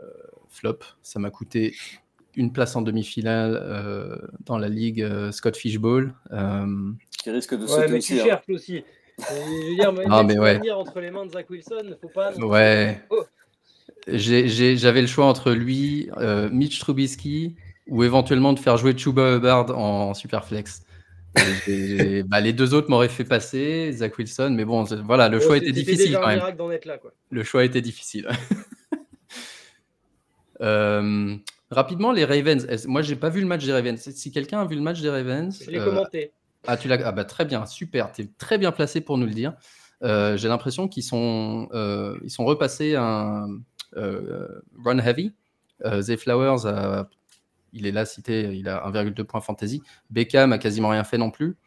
flop. 0.50 0.80
Ça 1.04 1.20
m'a 1.20 1.30
coûté 1.30 1.76
une 2.38 2.54
place 2.54 2.76
en 2.76 2.82
demi-finale 2.82 4.22
dans 4.46 4.58
la 4.58 4.70
ligue 4.70 5.06
Scott 5.32 5.58
Fishball. 5.58 6.14
qui 7.22 7.32
risque 7.32 7.56
de 7.56 7.66
ouais, 7.66 7.88
mais 7.90 8.00
tu 8.00 8.20
hein. 8.22 8.40
aussi. 8.50 8.84
Je 9.20 9.70
veux 9.70 9.76
dire, 9.76 9.94
ah, 10.10 10.24
mais 10.24 10.38
ouais. 10.38 10.62
entre 10.72 11.02
les 11.02 11.12
mains 11.12 11.26
de 11.26 11.32
Zach 11.32 11.50
Wilson, 11.50 11.98
faut 12.02 12.10
pas. 12.10 12.34
Ouais. 12.38 13.02
Oh. 13.10 13.24
J'avais 14.08 15.02
le 15.02 15.08
choix 15.08 15.26
entre 15.26 15.52
lui, 15.52 16.10
Mitch 16.52 16.80
Trubisky 16.80 17.56
ou 17.88 18.04
éventuellement 18.04 18.54
de 18.54 18.60
faire 18.60 18.78
jouer 18.78 18.98
Chuba 18.98 19.36
Hubbard 19.36 19.78
en 19.78 20.14
Superflex. 20.14 20.84
Bah, 22.26 22.40
les 22.40 22.52
deux 22.52 22.74
autres 22.74 22.90
m'auraient 22.90 23.10
fait 23.10 23.24
passer, 23.24 23.92
Zach 23.92 24.18
Wilson, 24.18 24.54
mais 24.56 24.66
bon, 24.66 24.86
voilà, 25.06 25.30
le 25.30 25.40
choix 25.40 25.58
était 25.58 25.72
difficile 25.72 26.18
quand 26.20 26.28
même. 26.28 26.42
Le 27.30 27.44
choix 27.44 27.64
était 27.64 27.82
difficile. 27.82 28.28
Euh, 30.60 31.36
rapidement, 31.72 32.12
les 32.12 32.26
Ravens. 32.26 32.86
Moi, 32.88 33.02
j'ai 33.02 33.16
pas 33.16 33.30
vu 33.30 33.42
le 33.42 33.48
match 33.48 33.66
des 33.66 33.74
Ravens. 33.74 34.00
Si 34.00 34.32
quelqu'un 34.32 34.62
a 34.62 34.66
vu 34.66 34.76
le 34.76 34.82
match 34.82 35.02
des 35.02 35.10
Ravens, 35.10 35.64
je 35.64 35.70
l'ai 35.70 35.80
commenté. 35.80 36.26
Euh, 36.26 36.68
ah, 36.68 36.78
tu 36.78 36.88
l'as. 36.88 37.00
Ah 37.06 37.12
bah 37.12 37.26
très 37.26 37.46
bien, 37.46 37.66
super. 37.66 38.12
Tu 38.12 38.24
es 38.24 38.30
très 38.38 38.58
bien 38.58 38.72
placé 38.72 39.02
pour 39.02 39.18
nous 39.18 39.26
le 39.26 39.34
dire. 39.34 39.54
Euh, 40.04 40.38
j'ai 40.38 40.48
l'impression 40.48 40.88
qu'ils 40.88 41.04
sont, 41.04 41.70
ils 42.24 42.32
sont 42.32 42.46
repassés 42.46 42.96
un 42.96 43.48
run 43.96 45.00
heavy. 45.00 45.34
Zay 46.02 46.18
Flowers 46.18 46.66
a 46.66 47.08
il 47.74 47.86
est 47.86 47.92
là 47.92 48.06
cité, 48.06 48.56
il 48.56 48.68
a 48.70 48.88
1,2 48.90 49.24
points 49.24 49.42
fantasy. 49.42 49.82
Beckham 50.10 50.54
a 50.54 50.58
quasiment 50.58 50.90
rien 50.90 51.04
fait 51.04 51.18
non 51.18 51.32
plus. 51.32 51.58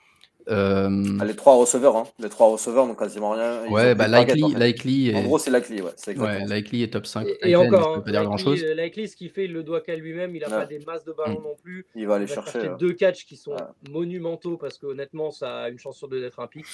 Euh, 0.49 1.19
ah, 1.21 1.25
les 1.25 1.37
trois 1.37 1.55
receveurs, 1.57 1.97
hein. 1.97 2.07
les 2.19 2.29
trois 2.29 2.49
receveurs 2.49 2.87
n'ont 2.87 2.95
quasiment 2.95 3.31
rien. 3.31 3.67
ouais, 3.69 3.95
bah 3.95 4.09
Likely, 4.09 5.15
en, 5.15 5.23
gros, 5.23 5.39
c'est 5.39 5.51
Likely, 5.51 5.83
ouais. 5.83 6.19
ouais 6.19 6.45
Likely 6.47 6.83
est 6.83 6.93
top 6.93 7.07
5. 7.07 7.27
Et, 7.43 7.55
encore, 7.57 7.97
hein, 7.97 8.01
pas 8.01 8.11
dire 8.11 8.25
grand 8.25 8.37
chose. 8.37 8.63
Likely, 8.65 9.09
ce 9.09 9.17
qu'il 9.17 9.31
fait, 9.31 9.45
il 9.45 9.53
le 9.53 9.63
doit 9.63 9.81
qu'à 9.81 9.97
lui-même. 9.97 10.35
Il 10.35 10.43
n'a 10.43 10.49
pas 10.49 10.67
des 10.67 10.79
masses 10.81 11.05
de 11.05 11.13
ballons 11.13 11.41
mm. 11.41 11.45
non 11.45 11.57
plus. 11.63 11.87
Il 11.95 12.07
va 12.07 12.17
aller 12.17 12.27
chercher. 12.27 12.71
deux 12.79 12.93
catchs 12.93 13.27
qui 13.27 13.37
sont 13.37 13.57
monumentaux 13.91 14.57
parce 14.57 14.79
qu'honnêtement, 14.79 15.31
ça 15.31 15.61
a 15.61 15.69
une 15.69 15.79
chance 15.79 15.97
sur 15.99 16.09
deux 16.09 16.21
d'être 16.21 16.41
un 16.41 16.47
pic. 16.47 16.65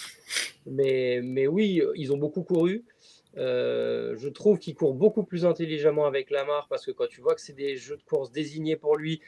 Mais, 0.66 1.20
mais 1.22 1.46
oui, 1.46 1.82
ils 1.94 2.12
ont 2.12 2.18
beaucoup 2.18 2.42
couru. 2.42 2.84
Euh, 3.38 4.14
je 4.16 4.28
trouve 4.28 4.58
qu'il 4.58 4.74
court 4.74 4.94
beaucoup 4.94 5.22
plus 5.22 5.44
intelligemment 5.44 6.06
avec 6.06 6.30
Lamar 6.30 6.68
parce 6.68 6.86
que 6.86 6.90
quand 6.90 7.06
tu 7.06 7.20
vois 7.20 7.34
que 7.34 7.40
c'est 7.40 7.52
des 7.52 7.76
jeux 7.76 7.96
de 7.96 8.02
course 8.02 8.32
désignés 8.32 8.76
pour 8.76 8.96
lui, 8.96 9.20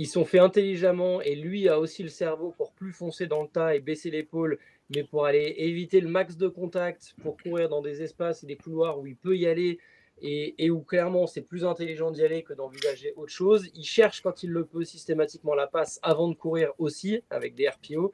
ils 0.00 0.06
sont 0.06 0.24
faits 0.24 0.40
intelligemment 0.40 1.20
et 1.20 1.34
lui 1.34 1.68
a 1.68 1.78
aussi 1.78 2.02
le 2.02 2.08
cerveau 2.08 2.54
pour 2.56 2.72
plus 2.72 2.90
foncer 2.90 3.26
dans 3.26 3.42
le 3.42 3.48
tas 3.48 3.74
et 3.74 3.80
baisser 3.80 4.10
l'épaule, 4.10 4.58
mais 4.88 5.04
pour 5.04 5.26
aller 5.26 5.56
éviter 5.58 6.00
le 6.00 6.08
max 6.08 6.38
de 6.38 6.48
contact, 6.48 7.14
pour 7.22 7.36
courir 7.36 7.68
dans 7.68 7.82
des 7.82 8.00
espaces 8.00 8.42
et 8.42 8.46
des 8.46 8.56
couloirs 8.56 8.98
où 8.98 9.06
il 9.06 9.14
peut 9.14 9.36
y 9.36 9.46
aller 9.46 9.78
et, 10.22 10.70
où 10.70 10.80
clairement 10.80 11.26
c'est 11.26 11.42
plus 11.42 11.66
intelligent 11.66 12.10
d'y 12.12 12.24
aller 12.24 12.42
que 12.42 12.54
d'envisager 12.54 13.12
autre 13.14 13.30
chose. 13.30 13.68
Il 13.74 13.84
cherche 13.84 14.22
quand 14.22 14.42
il 14.42 14.52
le 14.52 14.64
peut 14.64 14.84
systématiquement 14.84 15.54
la 15.54 15.66
passe 15.66 16.00
avant 16.02 16.28
de 16.28 16.34
courir 16.34 16.72
aussi 16.78 17.20
avec 17.28 17.54
des 17.54 17.68
RPO 17.68 18.10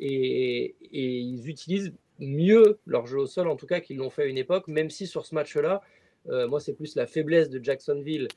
et, 0.00 0.74
ils 0.90 1.50
utilisent 1.50 1.92
mieux 2.18 2.78
leur 2.86 3.06
jeu 3.06 3.18
au 3.18 3.26
sol, 3.26 3.48
en 3.48 3.56
tout 3.56 3.66
cas, 3.66 3.80
qu'ils 3.80 3.98
l'ont 3.98 4.08
fait 4.08 4.22
à 4.22 4.26
une 4.26 4.38
époque, 4.38 4.68
même 4.68 4.88
si 4.88 5.06
sur 5.06 5.26
ce 5.26 5.34
match-là, 5.34 5.82
euh, 6.30 6.48
moi, 6.48 6.60
c'est 6.60 6.72
plus 6.72 6.96
la 6.96 7.06
faiblesse 7.06 7.50
de 7.50 7.62
Jacksonville 7.62 8.28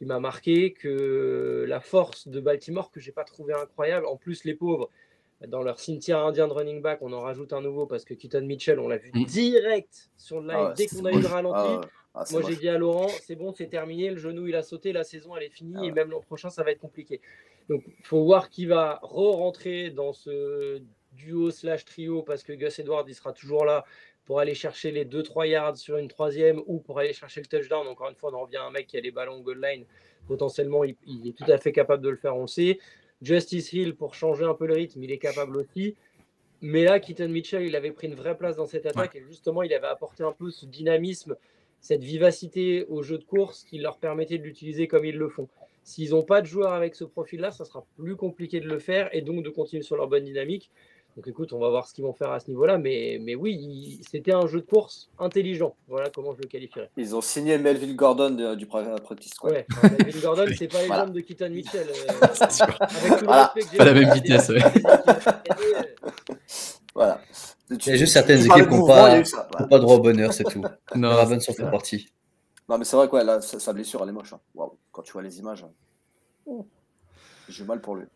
qui 0.00 0.06
m'a 0.06 0.18
marqué 0.18 0.72
que 0.72 1.66
la 1.68 1.78
force 1.78 2.26
de 2.26 2.40
Baltimore 2.40 2.90
que 2.90 3.00
j'ai 3.00 3.12
pas 3.12 3.24
trouvé 3.24 3.52
incroyable. 3.52 4.06
En 4.06 4.16
plus, 4.16 4.44
les 4.44 4.54
pauvres, 4.54 4.88
dans 5.46 5.62
leur 5.62 5.78
cimetière 5.78 6.20
indien 6.20 6.48
de 6.48 6.54
running 6.54 6.80
back, 6.80 7.00
on 7.02 7.12
en 7.12 7.20
rajoute 7.20 7.52
un 7.52 7.60
nouveau 7.60 7.84
parce 7.84 8.06
que 8.06 8.14
Keaton 8.14 8.46
Mitchell, 8.46 8.80
on 8.80 8.88
l'a 8.88 8.96
vu 8.96 9.10
mm. 9.12 9.24
direct 9.26 10.10
sur 10.16 10.40
le 10.40 10.48
live 10.48 10.56
ah 10.58 10.74
dès 10.74 10.86
qu'on 10.86 11.04
a 11.04 11.12
eu 11.12 11.20
le 11.20 11.26
ralenti. 11.26 11.70
Ah 11.84 11.88
ah, 12.14 12.24
moi, 12.32 12.40
j'ai 12.48 12.56
dit 12.56 12.68
à 12.70 12.78
Laurent, 12.78 13.08
c'est 13.22 13.36
bon, 13.36 13.52
c'est 13.52 13.68
terminé, 13.68 14.10
le 14.10 14.16
genou 14.16 14.46
il 14.46 14.56
a 14.56 14.62
sauté, 14.62 14.92
la 14.92 15.04
saison 15.04 15.36
elle 15.36 15.44
est 15.44 15.50
finie 15.50 15.86
et 15.86 15.92
même 15.92 16.10
l'an 16.10 16.20
prochain 16.20 16.48
ça 16.48 16.64
va 16.64 16.70
être 16.70 16.80
compliqué. 16.80 17.20
Donc, 17.68 17.84
il 17.86 18.04
faut 18.04 18.24
voir 18.24 18.48
qui 18.48 18.64
va 18.64 18.98
re-rentrer 19.02 19.90
dans 19.90 20.14
ce 20.14 20.82
duo 21.12 21.50
slash 21.50 21.84
trio 21.84 22.22
parce 22.22 22.42
que 22.42 22.52
Gus 22.52 22.78
Edwards 22.78 23.04
il 23.06 23.14
sera 23.14 23.32
toujours 23.32 23.64
là 23.64 23.84
pour 24.30 24.38
aller 24.38 24.54
chercher 24.54 24.92
les 24.92 25.04
2-3 25.04 25.48
yards 25.48 25.76
sur 25.76 25.96
une 25.96 26.06
troisième 26.06 26.62
ou 26.66 26.78
pour 26.78 27.00
aller 27.00 27.12
chercher 27.12 27.40
le 27.40 27.46
touchdown. 27.46 27.88
Encore 27.88 28.10
une 28.10 28.14
fois, 28.14 28.30
on 28.32 28.36
en 28.36 28.42
revient 28.42 28.58
à 28.58 28.64
un 28.64 28.70
mec 28.70 28.86
qui 28.86 28.96
a 28.96 29.00
les 29.00 29.10
ballons 29.10 29.40
goal 29.40 29.60
line. 29.60 29.84
Potentiellement, 30.28 30.84
il, 30.84 30.94
est 31.26 31.36
tout 31.36 31.50
à 31.50 31.58
fait 31.58 31.72
capable 31.72 32.00
de 32.00 32.10
le 32.10 32.14
faire, 32.14 32.36
on 32.36 32.42
le 32.42 32.46
sait. 32.46 32.78
Justice 33.20 33.72
Hill, 33.72 33.96
pour 33.96 34.14
changer 34.14 34.44
un 34.44 34.54
peu 34.54 34.68
le 34.68 34.74
rythme, 34.74 35.02
il 35.02 35.10
est 35.10 35.18
capable 35.18 35.56
aussi. 35.56 35.96
Mais 36.60 36.84
là, 36.84 37.00
Keaton 37.00 37.26
Mitchell, 37.26 37.66
il 37.66 37.74
avait 37.74 37.90
pris 37.90 38.06
une 38.06 38.14
vraie 38.14 38.36
place 38.36 38.54
dans 38.54 38.66
cette 38.66 38.86
attaque 38.86 39.16
et 39.16 39.22
justement, 39.22 39.64
il 39.64 39.74
avait 39.74 39.88
apporté 39.88 40.22
un 40.22 40.30
peu 40.30 40.52
ce 40.52 40.64
dynamisme, 40.64 41.34
cette 41.80 42.04
vivacité 42.04 42.84
au 42.84 43.02
jeu 43.02 43.18
de 43.18 43.24
course 43.24 43.64
qui 43.64 43.78
leur 43.78 43.98
permettait 43.98 44.38
de 44.38 44.44
l'utiliser 44.44 44.86
comme 44.86 45.04
ils 45.04 45.18
le 45.18 45.28
font. 45.28 45.48
S'ils 45.82 46.10
n'ont 46.10 46.22
pas 46.22 46.40
de 46.40 46.46
joueurs 46.46 46.72
avec 46.72 46.94
ce 46.94 47.02
profil-là, 47.02 47.50
ça 47.50 47.64
sera 47.64 47.84
plus 47.96 48.14
compliqué 48.14 48.60
de 48.60 48.68
le 48.68 48.78
faire 48.78 49.12
et 49.12 49.22
donc 49.22 49.42
de 49.42 49.50
continuer 49.50 49.82
sur 49.82 49.96
leur 49.96 50.06
bonne 50.06 50.22
dynamique. 50.22 50.70
Donc 51.16 51.26
écoute, 51.26 51.52
on 51.52 51.58
va 51.58 51.68
voir 51.70 51.86
ce 51.86 51.94
qu'ils 51.94 52.04
vont 52.04 52.12
faire 52.12 52.30
à 52.30 52.40
ce 52.40 52.48
niveau-là. 52.48 52.78
Mais, 52.78 53.18
mais 53.20 53.34
oui, 53.34 54.00
c'était 54.08 54.32
un 54.32 54.46
jeu 54.46 54.60
de 54.60 54.66
course 54.66 55.10
intelligent. 55.18 55.74
Voilà 55.88 56.08
comment 56.10 56.32
je 56.34 56.40
le 56.42 56.48
qualifierais. 56.48 56.90
Ils 56.96 57.14
ont 57.16 57.20
signé 57.20 57.58
Melville 57.58 57.96
Gordon 57.96 58.54
du 58.54 58.66
practice 58.66 59.34
squad. 59.34 59.52
Ouais, 59.52 59.66
Melville 59.98 60.20
Gordon, 60.22 60.46
c'est 60.56 60.68
pas 60.68 60.80
les 60.80 60.86
voilà. 60.86 61.06
de 61.06 61.20
Keaton 61.20 61.50
Mitchell. 61.50 61.88
Euh, 61.88 62.12
avec 62.22 63.18
tout 63.18 63.24
voilà. 63.24 63.52
le 63.56 63.76
pas 63.76 63.84
la 63.84 63.92
même 63.92 64.12
vitesse. 64.14 64.48
Ouais. 64.50 64.62
voilà. 66.94 67.20
Il 67.70 67.86
y 67.86 67.90
a 67.90 67.96
juste 67.96 68.12
certaines 68.12 68.44
équipes 68.44 68.68
qui 68.68 68.74
n'ont 68.74 68.86
pas, 68.86 69.22
pas, 69.68 69.78
droit 69.78 69.96
au 69.96 70.00
bonheur, 70.00 70.32
c'est 70.32 70.44
tout. 70.44 70.62
non, 70.94 71.08
Ravens 71.08 71.48
en 71.48 71.52
fait 71.52 71.70
partie. 71.70 72.08
Non, 72.68 72.78
mais 72.78 72.84
c'est 72.84 72.96
vrai 72.96 73.08
que 73.08 73.16
ouais, 73.16 73.24
là, 73.24 73.40
sa, 73.40 73.72
blessure, 73.72 74.02
elle 74.02 74.10
est 74.10 74.12
moche. 74.12 74.32
Hein. 74.32 74.40
Quand 74.92 75.02
tu 75.02 75.12
vois 75.12 75.22
les 75.22 75.38
images, 75.38 75.64
hein. 75.64 76.64
j'ai 77.48 77.64
mal 77.64 77.80
pour 77.80 77.96
lui. 77.96 78.06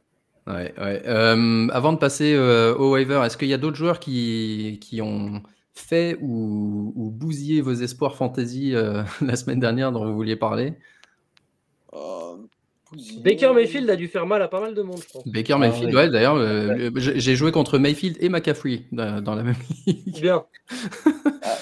Ouais, 0.46 0.74
ouais. 0.78 1.02
Euh, 1.07 1.68
avant 1.72 1.92
de 1.92 1.98
passer 1.98 2.35
euh, 2.35 2.74
au 2.74 2.92
waiver, 2.92 3.22
est-ce 3.24 3.37
qu'il 3.37 3.48
y 3.48 3.54
a 3.54 3.59
d'autres 3.59 3.76
joueurs 3.76 3.98
qui, 3.98 4.78
qui 4.80 5.00
ont 5.00 5.42
fait 5.72 6.18
ou, 6.20 6.92
ou 6.94 7.11
bousillé 7.11 7.62
vos 7.62 7.72
espoirs 7.72 8.14
fantasy 8.14 8.74
euh, 8.74 9.02
la 9.22 9.37
semaine 9.37 9.61
dernière 9.61 9.90
dont 9.92 10.04
vous 10.04 10.14
vouliez 10.14 10.37
parler? 10.37 10.74
Baker 13.24 13.52
Mayfield 13.52 13.90
a 13.90 13.96
dû 13.96 14.07
faire 14.07 14.24
mal 14.24 14.40
à 14.40 14.46
pas 14.46 14.61
mal 14.61 14.72
de 14.72 14.83
monde, 14.83 15.00
je 15.02 15.12
pense. 15.12 15.26
Baker 15.26 15.57
Mayfield, 15.57 15.90
ah, 15.94 15.96
ouais, 15.96 16.11
d'ailleurs, 16.11 16.38
j'ai 16.94 17.35
joué 17.35 17.50
contre 17.50 17.76
Mayfield 17.78 18.16
et 18.20 18.28
McCaffrey 18.28 18.85
dans, 18.92 19.35
la 19.35 19.42
même 19.42 19.57
ligue. 19.85 20.20
Bien. 20.20 20.44
Ah, 21.42 21.59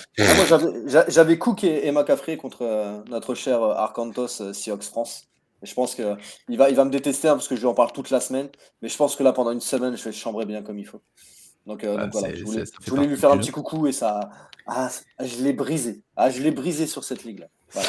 j'avais 1.08 1.38
Cook 1.38 1.64
et, 1.64 1.86
et, 1.86 1.92
McCaffrey 1.92 2.36
contre 2.36 3.02
notre 3.08 3.34
cher 3.34 3.62
Arkantos 3.62 4.52
Seahawks 4.52 4.82
France. 4.82 5.31
Je 5.62 5.74
pense 5.74 5.94
qu'il 5.94 6.58
va, 6.58 6.70
il 6.70 6.76
va 6.76 6.84
me 6.84 6.90
détester 6.90 7.28
hein, 7.28 7.34
parce 7.34 7.48
que 7.48 7.54
je 7.54 7.60
lui 7.60 7.66
en 7.68 7.74
parle 7.74 7.92
toute 7.92 8.10
la 8.10 8.20
semaine. 8.20 8.48
Mais 8.80 8.88
je 8.88 8.96
pense 8.96 9.16
que 9.16 9.22
là, 9.22 9.32
pendant 9.32 9.52
une 9.52 9.60
semaine, 9.60 9.96
je 9.96 10.04
vais 10.04 10.12
chambrer 10.12 10.44
bien 10.44 10.62
comme 10.62 10.78
il 10.78 10.86
faut. 10.86 11.00
Donc, 11.66 11.84
euh, 11.84 12.08
voilà, 12.12 12.34
je 12.34 12.44
voulais, 12.44 13.06
lui 13.06 13.16
faire 13.16 13.30
un 13.30 13.38
petit 13.38 13.52
coucou 13.52 13.86
et 13.86 13.92
ça. 13.92 14.30
Ah, 14.66 14.90
je 15.20 15.42
l'ai 15.42 15.52
brisé. 15.52 16.02
Ah, 16.16 16.30
je 16.30 16.42
l'ai 16.42 16.50
brisé 16.50 16.86
sur 16.86 17.04
cette 17.04 17.24
ligue-là. 17.24 17.46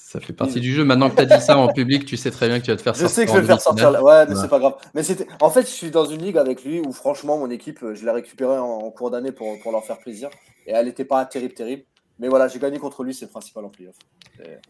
Ça 0.00 0.20
fait 0.20 0.34
partie 0.34 0.60
du 0.60 0.74
jeu. 0.74 0.84
Maintenant 0.84 1.08
que 1.08 1.16
tu 1.16 1.22
as 1.22 1.38
dit 1.38 1.42
ça 1.42 1.56
en 1.56 1.72
public, 1.72 2.04
tu 2.04 2.18
sais 2.18 2.30
très 2.30 2.46
bien 2.46 2.60
que 2.60 2.66
tu 2.66 2.70
vas 2.70 2.76
te 2.76 2.82
faire 2.82 2.94
sortir. 2.94 3.08
Je 3.08 3.14
sais 3.14 3.24
que 3.24 3.30
je 3.30 3.36
vais 3.36 3.40
le 3.40 3.46
faire 3.46 3.62
sortir. 3.62 4.02
Ouais, 4.02 4.26
mais 4.26 4.34
c'est 4.34 4.48
pas 4.48 4.58
grave. 4.58 4.74
Mais 4.92 5.02
c'était. 5.02 5.26
En 5.40 5.48
fait, 5.48 5.62
je 5.62 5.72
suis 5.72 5.90
dans 5.90 6.04
une 6.04 6.22
ligue 6.22 6.36
avec 6.36 6.64
lui 6.64 6.80
où 6.80 6.92
franchement, 6.92 7.38
mon 7.38 7.48
équipe, 7.48 7.78
je 7.94 8.04
l'ai 8.04 8.10
récupérée 8.10 8.58
en, 8.58 8.90
cours 8.90 9.10
d'année 9.10 9.32
pour, 9.32 9.58
pour 9.60 9.72
leur 9.72 9.82
faire 9.84 9.98
plaisir. 9.98 10.28
Et 10.66 10.72
elle 10.72 10.84
n'était 10.84 11.06
pas 11.06 11.24
terrible, 11.24 11.54
terrible. 11.54 11.84
Mais 12.18 12.28
voilà, 12.28 12.46
j'ai 12.46 12.58
gagné 12.58 12.78
contre 12.78 13.04
lui, 13.04 13.14
c'est 13.14 13.24
le 13.24 13.30
principal 13.30 13.64
en 13.64 13.70
playoff. 13.70 13.96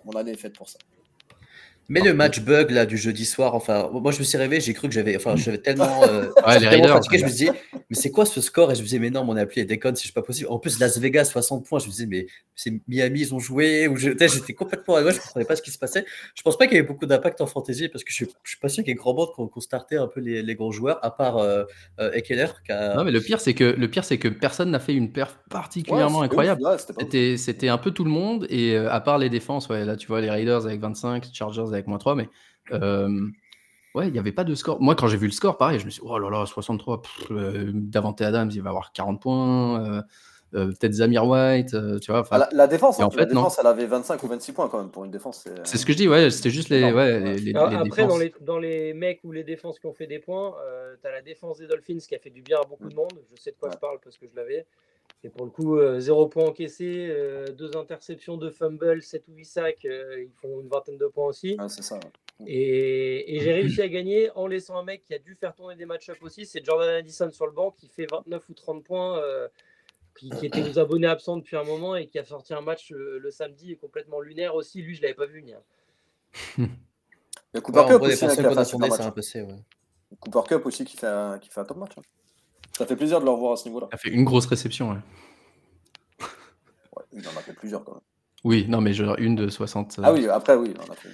Mon 0.04 0.12
année 0.12 0.30
est 0.30 0.36
faite 0.36 0.56
pour 0.56 0.68
ça. 0.68 0.78
Mais 1.88 2.00
le 2.00 2.14
match 2.14 2.40
bug 2.40 2.70
là 2.70 2.86
du 2.86 2.96
jeudi 2.96 3.24
soir, 3.24 3.54
enfin, 3.54 3.90
moi 3.92 4.12
je 4.12 4.18
me 4.18 4.24
suis 4.24 4.38
réveillé, 4.38 4.60
j'ai 4.60 4.72
cru 4.72 4.88
que 4.88 4.94
j'avais, 4.94 5.16
enfin, 5.16 5.36
j'avais 5.36 5.58
tellement, 5.58 6.02
euh, 6.08 6.28
ouais, 6.46 6.58
les 6.60 6.68
Raiders, 6.68 6.94
fatigué, 6.94 7.18
je 7.18 7.24
me 7.24 7.30
disais, 7.30 7.50
mais 7.72 7.96
c'est 7.96 8.10
quoi 8.10 8.24
ce 8.24 8.40
score? 8.40 8.70
Et 8.72 8.74
je 8.74 8.80
me 8.80 8.84
disais, 8.84 8.98
mais 8.98 9.10
non, 9.10 9.24
mon 9.24 9.36
appli 9.36 9.60
est 9.60 9.64
déconne, 9.64 9.96
c'est 9.96 10.12
pas 10.12 10.22
possible. 10.22 10.48
En 10.50 10.58
plus, 10.58 10.78
Las 10.78 10.98
Vegas 10.98 11.26
60 11.26 11.66
points, 11.66 11.78
je 11.78 11.86
me 11.86 11.90
disais, 11.90 12.06
mais 12.06 12.26
c'est 12.54 12.72
Miami, 12.86 13.20
ils 13.20 13.34
ont 13.34 13.38
joué, 13.38 13.88
ou 13.88 13.96
j'étais 13.96 14.54
complètement 14.54 14.96
à 14.96 15.02
gauche, 15.02 15.16
je 15.16 15.20
comprenais 15.20 15.44
pas 15.44 15.56
ce 15.56 15.62
qui 15.62 15.70
se 15.70 15.78
passait. 15.78 16.04
Je 16.34 16.42
pense 16.42 16.56
pas 16.56 16.66
qu'il 16.66 16.76
y 16.76 16.78
avait 16.78 16.86
beaucoup 16.86 17.06
d'impact 17.06 17.40
en 17.40 17.46
fantasy 17.46 17.88
parce 17.88 18.04
que 18.04 18.12
je, 18.12 18.24
je 18.42 18.50
suis 18.50 18.58
pas 18.58 18.68
sûr 18.68 18.84
qu'il 18.84 18.90
y 18.90 18.92
ait 18.92 18.96
grand 18.96 19.14
monde 19.14 19.30
qu'on 19.32 19.60
startait 19.60 19.96
un 19.96 20.06
peu 20.06 20.20
les, 20.20 20.42
les, 20.42 20.54
gros 20.54 20.72
joueurs, 20.72 20.98
à 21.04 21.10
part 21.10 21.38
euh, 21.38 21.64
euh 21.98 22.12
Ekeler. 22.12 22.46
Non, 22.70 23.04
mais 23.04 23.10
le 23.10 23.20
pire 23.20 23.40
c'est 23.40 23.54
que 23.54 23.64
le 23.64 23.88
pire 23.88 24.04
c'est 24.04 24.18
que 24.18 24.28
personne 24.28 24.70
n'a 24.70 24.80
fait 24.80 24.94
une 24.94 25.12
perf 25.12 25.38
particulièrement 25.50 26.22
incroyable. 26.22 26.62
c'était, 26.98 27.36
c'était 27.36 27.68
un 27.68 27.78
peu 27.78 27.90
tout 27.90 28.04
le 28.04 28.10
monde 28.10 28.46
et 28.48 28.76
euh, 28.76 28.90
à 28.90 29.00
part 29.00 29.18
les 29.18 29.30
défenses, 29.30 29.68
ouais, 29.68 29.84
là 29.84 29.96
tu 29.96 30.06
vois 30.06 30.20
les 30.20 30.30
Raiders 30.30 30.66
avec 30.66 30.80
25, 30.80 31.28
Chargers 31.32 31.71
avec 31.74 31.86
moins 31.86 31.98
3, 31.98 32.14
mais 32.14 32.28
euh, 32.72 33.28
ouais, 33.94 34.08
il 34.08 34.12
n'y 34.12 34.18
avait 34.18 34.32
pas 34.32 34.44
de 34.44 34.54
score. 34.54 34.80
Moi, 34.80 34.94
quand 34.94 35.08
j'ai 35.08 35.16
vu 35.16 35.26
le 35.26 35.32
score, 35.32 35.58
pareil, 35.58 35.78
je 35.78 35.84
me 35.84 35.90
suis 35.90 36.00
dit, 36.00 36.08
oh 36.08 36.18
là 36.18 36.30
là, 36.30 36.46
63, 36.46 37.02
euh, 37.30 37.70
Davante 37.74 38.20
Adams, 38.20 38.50
il 38.52 38.62
va 38.62 38.70
avoir 38.70 38.92
40 38.92 39.20
points. 39.20 40.04
Euh, 40.54 40.66
peut-être 40.66 40.92
Zamir 40.92 41.26
White, 41.26 41.74
tu 42.02 42.12
vois. 42.12 42.24
Ah, 42.30 42.46
la, 42.52 42.66
défense, 42.66 43.00
en 43.00 43.06
hein, 43.06 43.10
fait, 43.10 43.20
la 43.20 43.24
défense 43.24 43.58
elle 43.58 43.66
avait 43.66 43.86
25 43.86 44.22
ou 44.22 44.26
26 44.26 44.52
points 44.52 44.68
quand 44.68 44.78
même 44.78 44.90
pour 44.90 45.06
une 45.06 45.10
défense. 45.10 45.48
C'est 45.64 45.78
ce 45.78 45.86
que 45.86 45.92
je 45.92 45.96
dis, 45.96 46.08
ouais, 46.08 46.28
c'était 46.28 46.50
juste 46.50 46.68
les, 46.68 46.92
ouais, 46.92 47.36
les, 47.36 47.54
Après, 47.54 48.06
dans, 48.06 48.18
les, 48.18 48.34
dans 48.42 48.58
les 48.58 48.92
mecs 48.92 49.20
ou 49.24 49.32
les 49.32 49.44
défenses 49.44 49.78
qui 49.78 49.86
ont 49.86 49.94
fait 49.94 50.06
des 50.06 50.18
points, 50.18 50.54
tu 51.00 51.08
as 51.08 51.10
la 51.10 51.22
défense 51.22 51.56
des 51.56 51.66
Dolphins 51.66 51.98
qui 52.06 52.14
a 52.14 52.18
fait 52.18 52.28
du 52.28 52.42
bien 52.42 52.58
à 52.60 52.66
beaucoup 52.66 52.88
de 52.88 52.94
monde. 52.94 53.12
Je 53.34 53.40
sais 53.40 53.52
de 53.52 53.56
quoi 53.56 53.70
je 53.72 53.78
parle 53.78 53.98
parce 54.04 54.18
que 54.18 54.26
je 54.26 54.36
l'avais. 54.36 54.66
Et 55.24 55.28
pour 55.28 55.44
le 55.44 55.50
coup, 55.52 55.78
zéro 56.00 56.26
point 56.26 56.46
encaissé, 56.46 57.14
deux 57.56 57.76
interceptions, 57.76 58.36
deux 58.36 58.50
fumbles, 58.50 59.02
7 59.02 59.28
ou 59.28 59.34
8 59.34 59.44
sacs, 59.44 59.84
ils 59.84 60.32
font 60.34 60.60
une 60.60 60.68
vingtaine 60.68 60.98
de 60.98 61.06
points 61.06 61.26
aussi. 61.26 61.56
Ah, 61.58 61.68
c'est 61.68 61.82
ça. 61.82 62.00
Et, 62.46 63.38
j'ai 63.40 63.52
réussi 63.52 63.82
à 63.82 63.88
gagner 63.88 64.30
en 64.34 64.46
laissant 64.46 64.76
un 64.76 64.84
mec 64.84 65.04
qui 65.04 65.14
a 65.14 65.18
dû 65.18 65.34
faire 65.34 65.54
tourner 65.54 65.76
des 65.76 65.86
match-up 65.86 66.18
aussi. 66.22 66.46
C'est 66.46 66.64
Jordan 66.64 66.88
Addison 66.88 67.30
sur 67.30 67.46
le 67.46 67.52
banc 67.52 67.70
qui 67.72 67.88
fait 67.88 68.06
29 68.10 68.48
ou 68.48 68.54
30 68.54 68.84
points, 68.84 69.18
euh, 69.18 69.48
qui, 70.18 70.30
était 70.42 70.62
aux 70.62 70.78
abonnés 70.78 71.06
absents 71.06 71.36
depuis 71.36 71.56
un 71.56 71.64
moment 71.64 71.96
et 71.96 72.06
qui 72.06 72.18
a 72.18 72.24
sorti 72.24 72.54
un 72.54 72.60
match 72.60 72.90
le, 72.90 73.30
samedi 73.30 73.72
et 73.72 73.76
complètement 73.76 74.20
lunaire 74.20 74.54
aussi. 74.54 74.82
Lui, 74.82 74.94
je 74.94 75.00
ne 75.00 75.02
l'avais 75.02 75.14
pas 75.14 75.26
vu 75.26 75.40
venir. 75.40 75.60
Il 76.58 77.56
y 77.56 77.58
a 77.58 77.60
Cooper 77.60 77.84
Cup 77.86 78.02
aussi, 78.02 78.26
qui 78.26 78.34
fait 78.34 78.46
un 78.46 79.62
Cooper 80.20 80.48
Cup 80.48 80.66
aussi 80.66 80.84
qui 80.84 80.96
fait 80.96 81.06
un, 81.06 81.38
qui 81.38 81.50
fait 81.50 81.60
un 81.60 81.64
top 81.64 81.76
match. 81.76 81.92
Hein. 81.98 82.02
Ça 82.76 82.86
fait 82.86 82.96
plaisir 82.96 83.20
de 83.20 83.24
le 83.24 83.30
revoir 83.30 83.52
à 83.52 83.56
ce 83.56 83.66
niveau-là. 83.66 83.88
Il 83.92 83.94
a 83.94 83.98
fait 83.98 84.10
une 84.10 84.24
grosse 84.24 84.46
réception. 84.46 84.92
Ouais. 84.92 86.26
il 87.12 87.26
en 87.26 87.30
a 87.30 87.42
fait 87.42 87.52
plusieurs 87.52 87.84
quand 87.84 87.92
même. 87.92 88.00
Oui, 88.44 88.66
non, 88.68 88.80
mais 88.80 88.92
genre 88.92 89.16
une 89.18 89.36
de 89.36 89.48
60. 89.48 90.00
Ah 90.02 90.12
oui, 90.12 90.26
après, 90.28 90.56
oui, 90.56 90.72
il 90.74 90.80
en 90.80 90.92
a 90.92 90.96
fait. 90.96 91.10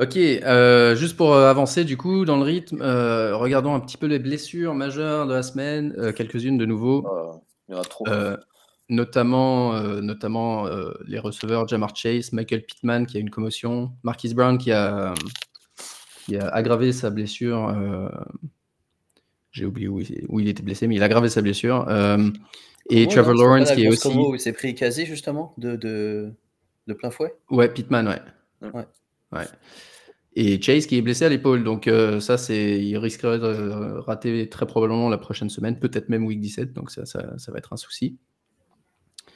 Ok, 0.00 0.16
euh, 0.16 0.94
juste 0.94 1.18
pour 1.18 1.34
euh, 1.34 1.50
avancer 1.50 1.84
du 1.84 1.98
coup 1.98 2.24
dans 2.24 2.38
le 2.38 2.44
rythme, 2.44 2.80
euh, 2.80 3.36
regardons 3.36 3.74
un 3.74 3.80
petit 3.80 3.98
peu 3.98 4.06
les 4.06 4.18
blessures 4.18 4.74
majeures 4.74 5.26
de 5.26 5.34
la 5.34 5.42
semaine, 5.42 6.12
quelques-unes 6.14 6.56
de 6.56 6.64
nouveau. 6.64 7.06
Il 7.68 7.74
y 7.74 7.78
en 7.78 7.80
a 7.80 7.84
trop. 7.84 8.06
notamment 8.88 9.74
notamment 10.00 10.66
les 11.06 11.18
receveurs 11.18 11.68
Jamar 11.68 11.94
Chase, 11.94 12.32
Michael 12.32 12.62
Pittman 12.62 13.06
qui 13.06 13.18
a 13.18 13.20
une 13.20 13.30
commotion, 13.30 13.92
Marquis 14.02 14.32
Brown 14.32 14.56
qui 14.56 14.72
a, 14.72 15.12
qui 16.24 16.38
a 16.38 16.48
aggravé 16.48 16.92
sa 16.92 17.10
blessure. 17.10 17.74
J'ai 19.52 19.66
oublié 19.66 19.88
où 19.88 20.00
il, 20.40 20.48
était 20.48 20.62
blessé, 20.62 20.86
mais 20.86 20.96
il 20.96 21.02
a 21.02 21.06
aggravé 21.06 21.28
sa 21.28 21.42
blessure. 21.42 21.86
et 22.90 23.06
Trevor 23.06 23.34
Lawrence 23.34 23.72
qui 23.72 23.84
est 23.84 23.88
aussi. 23.88 24.08
il 24.32 24.40
s'est 24.40 24.52
pris 24.52 24.74
quasi 24.74 25.06
justement 25.06 25.54
de, 25.58 25.76
de, 25.76 26.32
de 26.86 26.94
plein 26.94 27.10
fouet? 27.10 27.34
Ouais, 27.50 27.68
Pittman, 27.68 28.08
ouais. 28.08 28.70
ouais. 28.72 28.86
Ouais. 29.32 29.44
Et 30.34 30.60
Chase 30.60 30.86
qui 30.86 30.96
est 30.96 31.02
blessé 31.02 31.26
à 31.26 31.28
l'épaule, 31.28 31.62
donc 31.62 31.86
euh, 31.86 32.18
ça, 32.20 32.38
c'est, 32.38 32.80
il 32.80 32.96
risquerait 32.96 33.38
de 33.38 33.98
rater 33.98 34.48
très 34.48 34.66
probablement 34.66 35.10
la 35.10 35.18
prochaine 35.18 35.50
semaine, 35.50 35.78
peut-être 35.78 36.08
même 36.08 36.24
week 36.24 36.40
17, 36.40 36.72
donc 36.72 36.90
ça, 36.90 37.04
ça, 37.04 37.36
ça 37.36 37.52
va 37.52 37.58
être 37.58 37.74
un 37.74 37.76
souci. 37.76 38.16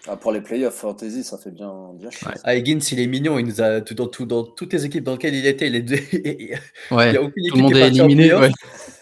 Ah, 0.09 0.17
pour 0.17 0.31
les 0.31 0.41
playoffs 0.41 0.75
fantasy, 0.75 1.25
ça 1.25 1.37
fait 1.37 1.51
bien, 1.51 1.73
bien 1.95 2.11
chier. 2.11 2.29
Ah, 2.45 2.55
Higgins, 2.55 2.79
il 2.93 3.01
est 3.01 3.07
mignon, 3.07 3.39
il 3.39 3.47
nous 3.47 3.61
a 3.61 3.81
tout, 3.81 3.95
dans, 3.95 4.07
tout, 4.07 4.25
dans 4.25 4.45
toutes 4.45 4.73
les 4.73 4.85
équipes 4.85 5.03
dans 5.03 5.13
lesquelles 5.13 5.35
il 5.35 5.47
était, 5.47 5.67
il, 5.67 5.77
est, 5.77 5.91
ouais, 5.91 5.91
il 7.11 7.15
y 7.15 7.17
a 7.17 7.23
aucune 7.23 7.45
équipe 7.45 7.51
tout 7.51 7.57
le 7.57 7.63
monde 7.63 7.77
est 7.77 7.89
éliminé. 7.89 8.35
Ouais. 8.35 8.51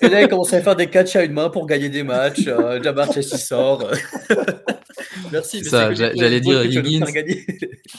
Et 0.00 0.08
là, 0.08 0.22
il 0.22 0.28
commence 0.28 0.52
à 0.54 0.62
faire 0.62 0.76
des 0.76 0.88
catchs 0.88 1.16
à 1.16 1.24
une 1.24 1.32
main 1.32 1.50
pour 1.50 1.66
gagner 1.66 1.90
des 1.90 2.02
matchs. 2.02 2.46
Euh, 2.46 2.82
Jamar 2.82 3.12
Chase, 3.12 3.30
il 3.32 3.38
sort. 3.38 3.90
Merci. 5.32 5.64
Ça, 5.64 5.92
j'allais 5.92 6.40
dire 6.40 6.64
Higgins, 6.64 7.04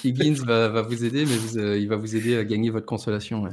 Higgins 0.04 0.44
va, 0.46 0.70
va, 0.70 0.82
vous 0.82 1.04
aider, 1.04 1.26
mais 1.26 1.62
euh, 1.62 1.78
il 1.78 1.88
va 1.88 1.96
vous 1.98 2.16
aider 2.16 2.38
à 2.38 2.44
gagner 2.44 2.70
votre 2.72 2.86
consolation. 2.86 3.46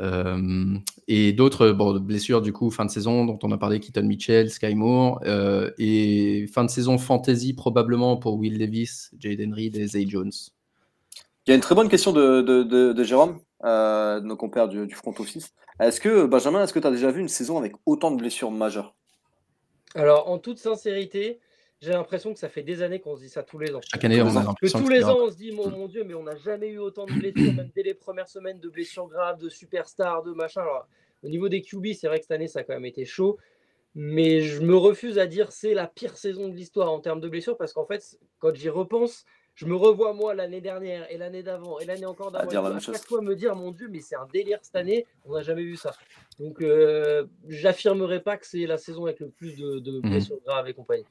Euh, 0.00 0.76
et 1.08 1.32
d'autres 1.32 1.70
bon, 1.70 1.98
blessures 1.98 2.40
du 2.40 2.52
coup 2.52 2.70
fin 2.70 2.84
de 2.84 2.90
saison 2.90 3.24
dont 3.24 3.38
on 3.42 3.50
a 3.50 3.58
parlé 3.58 3.80
Keaton 3.80 4.04
Mitchell, 4.04 4.48
Sky 4.48 4.74
Moore 4.74 5.20
euh, 5.24 5.70
et 5.78 6.46
fin 6.52 6.64
de 6.64 6.70
saison 6.70 6.98
fantasy 6.98 7.52
probablement 7.52 8.16
pour 8.16 8.36
Will 8.36 8.58
Davis, 8.58 9.10
Jaden 9.18 9.52
Reed 9.52 9.76
et 9.76 9.86
Zay 9.88 10.06
Jones. 10.06 10.30
Il 11.46 11.50
y 11.50 11.52
a 11.52 11.54
une 11.56 11.62
très 11.62 11.74
bonne 11.74 11.88
question 11.88 12.12
de, 12.12 12.42
de, 12.42 12.92
de, 12.92 13.04
Jérôme, 13.04 13.40
euh, 13.64 14.20
nos 14.20 14.36
compères 14.36 14.68
du, 14.68 14.86
du 14.86 14.94
front 14.94 15.14
office. 15.18 15.52
Est-ce 15.80 16.00
que 16.00 16.26
Benjamin, 16.26 16.62
est-ce 16.62 16.72
que 16.72 16.78
tu 16.78 16.86
as 16.86 16.90
déjà 16.90 17.10
vu 17.10 17.20
une 17.20 17.28
saison 17.28 17.58
avec 17.58 17.72
autant 17.86 18.10
de 18.10 18.16
blessures 18.16 18.50
majeures? 18.50 18.94
Alors 19.94 20.28
en 20.28 20.38
toute 20.38 20.58
sincérité, 20.58 21.40
j'ai 21.80 21.92
l'impression 21.92 22.32
que 22.32 22.40
ça 22.40 22.48
fait 22.48 22.62
des 22.62 22.82
années 22.82 23.00
qu'on 23.00 23.16
se 23.16 23.22
dit 23.22 23.28
ça 23.28 23.42
tous 23.42 23.58
les 23.58 23.74
ans. 23.74 23.80
Chaque 23.88 24.04
année, 24.04 24.20
on 24.20 24.36
a 24.36 24.54
que 24.60 24.66
tous 24.66 24.88
les 24.88 25.04
ans, 25.04 25.18
on 25.20 25.30
se 25.30 25.36
dit 25.36 25.52
mon, 25.52 25.70
mon, 25.70 25.86
Dieu, 25.86 26.02
mais 26.04 26.14
on 26.14 26.24
n'a 26.24 26.34
jamais 26.36 26.68
eu 26.68 26.78
autant 26.78 27.06
de 27.06 27.12
blessures, 27.12 27.52
même 27.54 27.70
dès 27.74 27.82
les 27.82 27.94
premières 27.94 28.28
semaines 28.28 28.58
de 28.58 28.68
blessures 28.68 29.06
graves, 29.06 29.38
de 29.38 29.48
superstars, 29.48 30.24
de 30.24 30.32
machin. 30.32 30.62
Alors, 30.62 30.88
au 31.22 31.28
niveau 31.28 31.48
des 31.48 31.62
QB, 31.62 31.86
c'est 31.94 32.08
vrai 32.08 32.18
que 32.18 32.24
cette 32.24 32.32
année, 32.32 32.48
ça 32.48 32.60
a 32.60 32.62
quand 32.64 32.74
même 32.74 32.84
été 32.84 33.04
chaud. 33.04 33.38
Mais 33.94 34.40
je 34.40 34.60
me 34.60 34.76
refuse 34.76 35.18
à 35.18 35.26
dire 35.26 35.50
c'est 35.50 35.74
la 35.74 35.86
pire 35.86 36.16
saison 36.16 36.48
de 36.48 36.54
l'histoire 36.54 36.92
en 36.92 37.00
termes 37.00 37.20
de 37.20 37.28
blessures 37.28 37.56
parce 37.56 37.72
qu'en 37.72 37.86
fait, 37.86 38.18
quand 38.38 38.54
j'y 38.54 38.68
repense, 38.68 39.24
je 39.54 39.66
me 39.66 39.74
revois 39.74 40.12
moi 40.12 40.34
l'année 40.34 40.60
dernière 40.60 41.10
et 41.10 41.18
l'année 41.18 41.42
d'avant 41.42 41.80
et 41.80 41.84
l'année 41.84 42.06
encore 42.06 42.30
d'avant. 42.30 42.76
À, 42.76 42.78
chaque 42.78 43.04
fois 43.04 43.22
me 43.22 43.34
dire 43.34 43.56
mon 43.56 43.72
Dieu, 43.72 43.88
mais 43.90 44.00
c'est 44.00 44.14
un 44.14 44.26
délire 44.32 44.58
cette 44.62 44.76
année, 44.76 45.04
on 45.24 45.34
n'a 45.34 45.42
jamais 45.42 45.64
vu 45.64 45.76
ça. 45.76 45.94
Donc 46.38 46.60
euh, 46.60 47.26
j'affirmerai 47.48 48.20
pas 48.20 48.36
que 48.36 48.46
c'est 48.46 48.66
la 48.66 48.78
saison 48.78 49.06
avec 49.06 49.18
le 49.18 49.30
plus 49.30 49.56
de, 49.56 49.80
de 49.80 49.98
mmh. 49.98 50.10
blessures 50.10 50.40
graves 50.44 50.68
et 50.68 50.74
compagnie. 50.74 51.06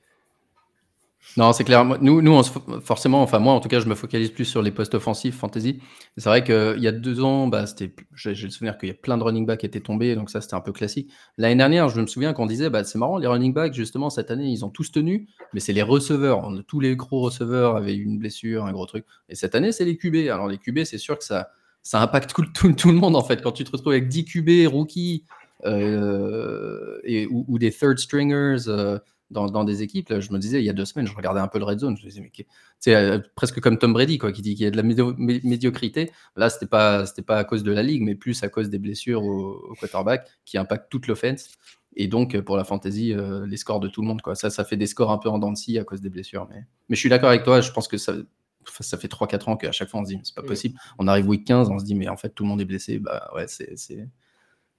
Non, 1.36 1.54
c'est 1.54 1.64
clair. 1.64 1.86
Nous, 2.02 2.22
nous 2.22 2.42
forcément, 2.84 3.22
enfin 3.22 3.40
moi 3.40 3.54
en 3.54 3.60
tout 3.60 3.70
cas, 3.70 3.80
je 3.80 3.86
me 3.88 3.96
focalise 3.96 4.32
plus 4.32 4.46
sur 4.46 4.62
les 4.62 4.72
postes 4.72 4.96
offensifs 4.96 5.36
fantasy. 5.36 5.80
C'est 6.16 6.30
vrai 6.30 6.44
qu'il 6.44 6.82
y 6.82 6.88
a 6.88 6.92
deux 6.92 7.22
ans, 7.22 7.48
bah, 7.48 7.68
c'était, 7.68 7.94
j'ai, 8.16 8.34
le 8.34 8.50
souvenir 8.50 8.78
qu'il 8.78 8.90
y 8.90 8.92
a 8.92 8.96
plein 8.96 9.18
de 9.18 9.24
running 9.24 9.46
backs 9.46 9.60
qui 9.60 9.66
étaient 9.66 9.82
tombés, 9.82 10.16
donc 10.16 10.30
ça 10.30 10.42
c'était 10.42 10.56
un 10.56 10.62
peu 10.62 10.72
classique. 10.72 11.12
L'année 11.38 11.56
dernière, 11.56 11.90
je 11.90 12.02
me 12.02 12.08
souviens 12.08 12.34
qu'on 12.34 12.48
disait, 12.48 12.70
bah, 12.70 12.84
c'est 12.84 12.98
marrant, 12.98 13.18
les 13.18 13.28
running 13.28 13.54
backs 13.54 13.74
justement 13.74 14.10
cette 14.10 14.32
année, 14.32 14.48
ils 14.48 14.66
ont 14.66 14.70
tous 14.70 14.92
tenu, 14.92 15.28
mais 15.54 15.60
c'est 15.60 15.74
les 15.74 15.84
receveurs. 15.84 16.50
tous 16.68 16.80
les 16.80 16.96
gros 16.96 17.22
receveurs 17.22 17.76
avaient 17.76 17.96
eu 17.96 18.04
une 18.04 18.18
blessure, 18.18 18.66
un 18.66 18.72
gros 18.72 18.86
truc. 18.86 19.06
Et 19.30 19.36
cette 19.36 19.54
année, 19.54 19.72
c'est 19.72 19.86
les 19.86 19.98
QB. 19.98 20.30
Alors 20.32 20.48
les 20.48 20.58
QB, 20.58 20.86
c'est 20.86 20.98
sûr 20.98 21.20
que 21.20 21.24
ça, 21.24 21.50
ça 21.84 22.02
impacte 22.02 22.34
tout, 22.34 22.90
le 22.90 22.94
monde 22.98 23.16
en 23.16 23.24
fait. 23.24 23.44
Quand 23.44 23.52
tu 23.52 23.64
te 23.64 23.72
retrouves 23.72 23.94
avec 23.94 24.08
10 24.08 24.26
QB 24.26 24.68
rookies 24.72 25.26
euh, 25.66 27.00
ou, 27.30 27.60
des 27.60 27.72
third 27.72 28.00
stringers. 28.00 28.68
Euh, 28.68 28.98
dans, 29.30 29.64
des 29.64 29.84
équipes. 29.84 30.10
Là, 30.10 30.20
je 30.20 30.32
me 30.32 30.40
disais, 30.40 30.60
il 30.60 30.66
y 30.66 30.70
a 30.70 30.74
deux 30.74 30.86
semaines, 30.86 31.08
je 31.08 31.16
regardais 31.16 31.40
un 31.40 31.48
peu 31.48 31.60
le 31.60 31.66
red 31.66 31.80
zone. 31.80 31.98
Je 31.98 32.04
me 32.06 32.10
disais, 32.10 32.22
mais 32.22 32.32
c'est 32.80 32.96
euh, 32.96 33.20
presque 33.36 33.60
comme 33.60 33.78
Tom 33.78 33.94
Brady, 33.94 34.18
quoi, 34.18 34.32
qui 34.32 34.42
dit 34.42 34.56
qu'il 34.56 34.66
y 34.66 34.68
a 34.68 34.72
de 34.72 34.78
la 34.78 34.84
médiocrité. 34.84 36.12
Là, 36.36 36.50
c'était 36.50 36.68
pas, 36.68 37.06
c'était 37.06 37.22
pas 37.22 37.38
à 37.38 37.44
cause 37.44 37.64
de 37.64 37.72
la 37.72 37.84
ligue, 37.84 38.02
mais 38.04 38.16
plus 38.16 38.42
à 38.44 38.50
cause 38.50 38.70
des 38.70 38.80
blessures 38.80 39.24
au, 39.24 39.74
quarterback 39.80 40.28
qui 40.46 40.58
impactent 40.58 40.90
toute 40.90 41.08
l'offense. 41.08 41.50
Et 41.96 42.08
donc, 42.08 42.40
pour 42.42 42.58
la 42.58 42.64
fantasy, 42.64 43.14
euh, 43.14 43.46
les 43.48 43.58
scores 43.58 43.80
de 43.80 43.88
tout 43.88 44.02
le 44.02 44.08
monde, 44.08 44.22
quoi. 44.22 44.36
Ça, 44.36 44.50
ça 44.50 44.64
fait 44.64 44.78
des 44.78 44.88
scores 44.88 45.12
un 45.12 45.18
peu 45.18 45.30
en 45.30 45.40
dents 45.40 45.52
de 45.52 45.58
scie 45.58 45.80
à 45.80 45.84
cause 45.84 46.02
des 46.02 46.10
blessures. 46.10 46.48
Mais, 46.50 46.64
mais 46.90 46.96
je 46.96 47.00
suis 47.00 47.10
d'accord 47.10 47.30
avec 47.30 47.44
toi. 47.44 47.60
Je 47.60 47.72
pense 47.72 47.88
que 47.88 47.98
ça, 47.98 48.14
ça 48.80 48.98
fait 48.98 49.08
3-4 49.08 49.50
ans 49.50 49.58
qu'à 49.58 49.72
chaque 49.72 49.90
fois 49.90 50.02
on 50.02 50.06
se 50.06 50.10
dit, 50.10 50.20
c'est 50.24 50.36
pas 50.36 50.44
possible. 50.44 50.80
On 51.00 51.08
arrive 51.08 51.28
week 51.28 51.46
15, 51.46 51.70
on 51.70 51.80
se 51.80 51.86
dit, 51.86 51.96
mais 51.96 52.08
en 52.08 52.18
fait, 52.18 52.30
tout 52.30 52.44
le 52.44 52.50
monde 52.50 52.62
est 52.62 52.66
blessé. 52.66 53.00
Bah 53.00 53.30
ouais, 53.36 53.48
c'est, 53.48 53.74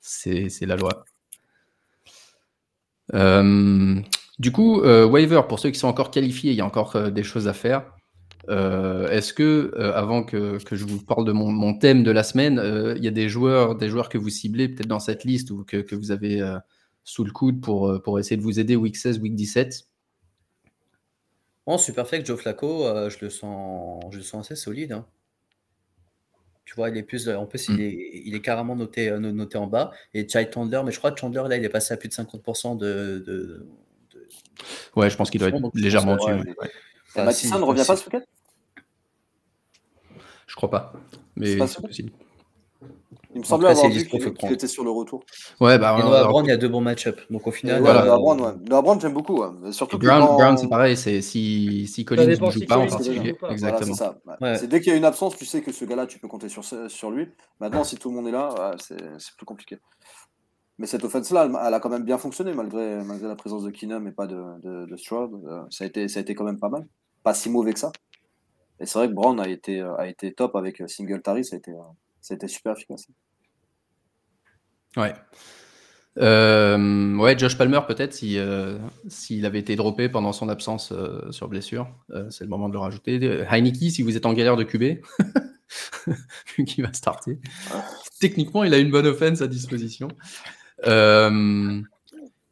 c'est, 0.00 0.48
c'est, 0.48 0.66
la 0.66 0.76
loi. 0.76 1.04
Euh, 3.14 4.00
du 4.38 4.52
coup, 4.52 4.82
euh, 4.82 5.04
waiver, 5.04 5.42
pour 5.48 5.58
ceux 5.58 5.70
qui 5.70 5.78
sont 5.78 5.88
encore 5.88 6.10
qualifiés, 6.10 6.52
il 6.52 6.56
y 6.56 6.60
a 6.60 6.66
encore 6.66 6.94
euh, 6.94 7.10
des 7.10 7.24
choses 7.24 7.48
à 7.48 7.52
faire. 7.52 7.92
Euh, 8.48 9.08
est-ce 9.08 9.34
que, 9.34 9.74
avant 9.94 10.22
que, 10.22 10.58
je 10.70 10.84
vous 10.84 11.02
parle 11.04 11.26
de 11.26 11.32
mon, 11.32 11.74
thème 11.74 12.02
de 12.02 12.10
la 12.10 12.22
semaine, 12.22 12.62
il 12.96 13.04
y 13.04 13.08
a 13.08 13.10
des 13.10 13.28
joueurs, 13.28 13.74
des 13.74 13.88
joueurs 13.88 14.08
que 14.08 14.16
vous 14.16 14.30
ciblez 14.30 14.68
peut-être 14.68 14.88
dans 14.88 15.00
cette 15.00 15.24
liste 15.24 15.50
ou 15.50 15.64
que, 15.64 15.94
vous 15.94 16.12
avez 16.12 16.40
sous 17.04 17.24
le 17.24 17.30
coude 17.30 17.60
pour, 17.60 18.00
pour 18.02 18.18
essayer 18.18 18.38
de 18.38 18.42
vous 18.42 18.58
aider 18.58 18.74
week 18.74 18.96
16, 18.96 19.18
week 19.18 19.34
17 19.34 19.86
En 21.66 21.76
Superflex, 21.76 22.26
Joe 22.26 22.40
Flacco, 22.40 22.84
je, 23.10 23.16
le 23.20 23.28
sens, 23.28 24.02
je 24.12 24.16
le 24.16 24.22
sens 24.22 24.46
assez 24.46 24.56
solide. 24.56 24.92
Hein. 24.92 25.04
Tu 26.64 26.74
vois, 26.74 26.88
il 26.88 26.96
est 26.96 27.02
plus. 27.02 27.28
En 27.28 27.44
plus, 27.44 27.68
il, 27.68 27.76
mm. 27.76 27.80
est, 27.80 28.22
il 28.24 28.34
est 28.34 28.40
carrément 28.40 28.76
noté, 28.76 29.10
noté 29.10 29.58
en 29.58 29.66
bas. 29.66 29.90
Et 30.14 30.26
Chai 30.26 30.48
Chandler, 30.52 30.80
mais 30.86 30.92
je 30.92 30.98
crois 30.98 31.12
que 31.12 31.20
Chandler, 31.20 31.42
là, 31.48 31.58
il 31.58 31.64
est 31.64 31.70
passé 31.70 31.92
à 31.92 31.98
plus 31.98 32.08
de 32.08 32.14
50% 32.14 32.78
de, 32.78 33.66
Ouais, 34.96 35.10
je 35.10 35.16
pense 35.16 35.30
qu'il 35.30 35.40
doit 35.40 35.48
être 35.48 35.70
légèrement 35.74 36.16
dessus. 36.16 36.32
Ouais. 36.32 36.42
ne 37.16 37.62
revient 37.62 37.84
pas 37.86 37.96
ce 37.96 38.04
week-end 38.04 38.22
Je 40.46 40.54
crois 40.56 40.70
pas, 40.70 40.92
mais 41.36 41.66
c'est 41.66 41.82
possible. 41.82 42.12
Il 43.34 43.40
me 43.40 43.44
semblait 43.44 43.68
avoir 43.68 43.88
vu 43.90 44.06
qu'il 44.06 44.52
était 44.52 44.66
sur 44.66 44.84
le 44.84 44.90
retour. 44.90 45.22
Ouais, 45.60 45.78
bah, 45.78 45.96
et 45.98 46.02
Noah 46.02 46.24
Brown, 46.24 46.44
il 46.46 46.48
y 46.48 46.52
a 46.52 46.56
deux 46.56 46.68
bons 46.68 46.80
match-ups. 46.80 47.22
Donc 47.30 47.46
au 47.46 47.50
final. 47.50 47.80
voilà. 47.80 48.04
Noah 48.04 48.18
Brown, 48.18 48.40
ouais. 48.40 48.52
Noah 48.68 48.82
Brown 48.82 49.00
j'aime 49.00 49.12
beaucoup. 49.12 49.42
Ouais. 49.42 49.72
Surtout 49.72 49.98
Brown, 49.98 50.24
Brown 50.36 50.56
c'est 50.56 50.68
pareil. 50.68 50.96
C'est 50.96 51.20
si, 51.20 51.86
si 51.86 52.04
Collins 52.04 52.26
ne 52.26 52.34
joue 52.50 52.66
pas 52.66 52.78
en 52.78 52.86
particulier. 52.86 53.36
Exactement. 53.50 53.94
c'est 54.56 54.66
dès 54.66 54.80
qu'il 54.80 54.92
y 54.92 54.94
a 54.94 54.98
une 54.98 55.04
absence, 55.04 55.36
tu 55.36 55.44
sais 55.44 55.60
que 55.60 55.72
ce 55.72 55.84
gars-là, 55.84 56.06
tu 56.06 56.18
peux 56.18 56.28
compter 56.28 56.48
sur, 56.48 56.64
sur 56.64 57.10
lui. 57.10 57.28
Maintenant, 57.60 57.84
si 57.84 57.96
tout 57.96 58.08
le 58.08 58.16
monde 58.16 58.28
est 58.28 58.32
là, 58.32 58.74
c'est 58.78 59.36
plus 59.36 59.46
compliqué. 59.46 59.78
Mais 60.78 60.86
cette 60.86 61.04
offense-là, 61.04 61.50
elle, 61.66 61.74
a 61.74 61.80
quand 61.80 61.88
même 61.88 62.04
bien 62.04 62.18
fonctionné 62.18 62.54
malgré, 62.54 63.02
malgré 63.02 63.26
la 63.26 63.34
présence 63.34 63.64
de 63.64 63.70
Keenum 63.70 64.06
et 64.06 64.12
pas 64.12 64.28
de, 64.28 64.40
de, 64.62 64.86
de 64.86 64.96
Stroud. 64.96 65.42
Euh, 65.44 65.62
ça, 65.70 65.84
a 65.84 65.86
été, 65.88 66.06
ça 66.06 66.20
a 66.20 66.22
été 66.22 66.34
quand 66.36 66.44
même 66.44 66.60
pas 66.60 66.68
mal. 66.68 66.86
Pas 67.24 67.34
si 67.34 67.50
mauvais 67.50 67.72
que 67.72 67.80
ça. 67.80 67.90
Et 68.78 68.86
c'est 68.86 68.96
vrai 68.98 69.08
que 69.08 69.12
Brown 69.12 69.40
a 69.40 69.48
été, 69.48 69.80
a 69.80 70.06
été 70.06 70.32
top 70.32 70.54
avec 70.54 70.82
Singletary. 70.86 71.44
Ça 71.44 71.56
a 71.56 71.58
été, 71.58 71.72
ça 72.20 72.34
a 72.34 72.36
été 72.36 72.46
super 72.46 72.74
efficace. 72.74 73.08
Ouais. 74.96 75.14
Euh, 76.18 77.16
ouais, 77.16 77.36
Josh 77.36 77.58
Palmer, 77.58 77.80
peut-être, 77.86 78.12
s'il 78.12 78.80
si, 79.08 79.44
avait 79.44 79.58
été 79.58 79.74
droppé 79.74 80.08
pendant 80.08 80.32
son 80.32 80.48
absence 80.48 80.92
euh, 80.92 81.30
sur 81.32 81.48
blessure, 81.48 81.88
c'est 82.30 82.44
le 82.44 82.50
moment 82.50 82.68
de 82.68 82.74
le 82.74 82.78
rajouter. 82.78 83.44
Heineke, 83.50 83.90
si 83.90 84.02
vous 84.02 84.16
êtes 84.16 84.26
en 84.26 84.32
galère 84.32 84.56
de 84.56 84.62
QB, 84.62 85.02
vu 86.56 86.64
qu'il 86.64 86.84
va 86.84 86.92
starter. 86.92 87.40
Techniquement, 88.20 88.62
il 88.62 88.74
a 88.74 88.78
une 88.78 88.92
bonne 88.92 89.06
offense 89.06 89.42
à 89.42 89.48
disposition. 89.48 90.08
Euh, 90.86 91.80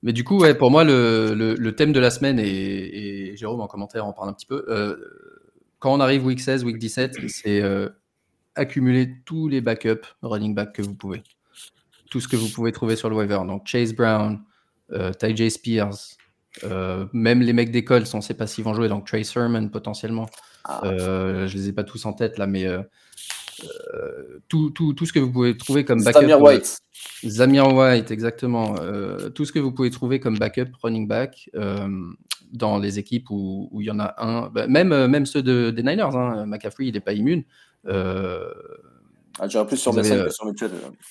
mais 0.02 0.12
du 0.12 0.24
coup, 0.24 0.38
ouais, 0.38 0.54
pour 0.54 0.70
moi, 0.70 0.84
le, 0.84 1.34
le, 1.34 1.74
thème 1.74 1.92
de 1.92 2.00
la 2.00 2.10
semaine, 2.10 2.38
et, 2.38 3.34
Jérôme 3.36 3.60
en 3.60 3.66
commentaire 3.66 4.06
en 4.06 4.12
parle 4.12 4.30
un 4.30 4.32
petit 4.32 4.46
peu, 4.46 4.64
euh, 4.68 4.96
quand 5.78 5.92
on 5.92 6.00
arrive 6.00 6.24
week 6.24 6.40
16, 6.40 6.64
week 6.64 6.78
17, 6.78 7.28
c'est 7.28 7.62
euh, 7.62 7.88
accumuler 8.54 9.14
tous 9.24 9.48
les 9.48 9.60
backups 9.60 10.06
running 10.22 10.54
back 10.54 10.72
que 10.72 10.82
vous 10.82 10.94
pouvez. 10.94 11.22
Tout 12.10 12.20
ce 12.20 12.28
que 12.28 12.36
vous 12.36 12.48
pouvez 12.48 12.72
trouver 12.72 12.96
sur 12.96 13.10
le 13.10 13.16
waiver. 13.16 13.40
Donc 13.46 13.66
Chase 13.66 13.92
Brown, 13.92 14.40
Ty 14.90 15.36
J. 15.36 15.50
Spears, 15.50 15.96
même 17.12 17.40
les 17.40 17.52
mecs 17.52 17.70
d'école, 17.70 18.04
on 18.14 18.18
ne 18.18 18.22
sait 18.22 18.34
pas 18.34 18.46
s'ils 18.46 18.64
vont 18.64 18.74
jouer, 18.74 18.88
donc 18.88 19.06
Trey 19.06 19.24
Sermon 19.24 19.68
potentiellement. 19.68 20.26
Ah. 20.64 20.80
je 20.84 21.52
les 21.52 21.68
ai 21.68 21.72
pas 21.72 21.84
tous 21.84 22.06
en 22.06 22.12
tête 22.12 22.38
là, 22.38 22.46
mais 22.46 22.66
tout, 24.48 24.70
tout, 24.70 24.92
tout, 24.92 25.06
ce 25.06 25.12
que 25.12 25.18
vous 25.18 25.32
pouvez 25.32 25.56
trouver 25.56 25.84
comme 25.84 26.02
backup. 26.02 26.20
Zamir 26.20 26.40
White. 26.40 26.80
Zamir 27.24 27.72
White, 27.72 28.10
exactement. 28.10 28.76
Euh, 28.80 29.30
tout 29.30 29.44
ce 29.44 29.52
que 29.52 29.58
vous 29.58 29.72
pouvez 29.72 29.90
trouver 29.90 30.20
comme 30.20 30.38
backup 30.38 30.70
running 30.82 31.08
back 31.08 31.50
euh, 31.54 31.88
dans 32.52 32.78
les 32.78 32.98
équipes 32.98 33.30
où, 33.30 33.68
où, 33.72 33.80
il 33.80 33.86
y 33.86 33.90
en 33.90 33.98
a 33.98 34.14
un, 34.18 34.48
bah, 34.48 34.66
même, 34.66 34.92
euh, 34.92 35.08
même 35.08 35.26
ceux 35.26 35.42
de, 35.42 35.70
des 35.70 35.82
Niners. 35.82 36.14
Hein, 36.14 36.46
McCaffrey, 36.46 36.86
il 36.86 36.94
n'est 36.94 37.00
pas 37.00 37.12
immune. 37.12 37.44
Ah, 39.38 39.48
plus 39.68 39.76
sur 39.76 39.92
Mason 39.92 40.24
que 40.24 40.30
sur 40.30 40.46
Mitchell. 40.46 40.70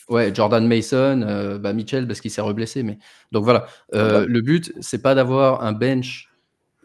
Ouais, 0.10 0.34
Jordan 0.34 0.67
Mason, 0.67 1.60
bah, 1.62 1.73
Mitchell 1.73 2.08
parce 2.08 2.21
qu'il 2.21 2.31
s'est 2.31 2.41
reblessé. 2.41 2.84
Mais... 2.84 2.97
Donc 3.31 3.43
voilà, 3.43 3.67
le 3.91 4.41
but, 4.41 4.73
c'est 4.81 5.01
pas 5.01 5.15
d'avoir 5.15 5.63
un 5.63 5.73
bench 5.73 6.29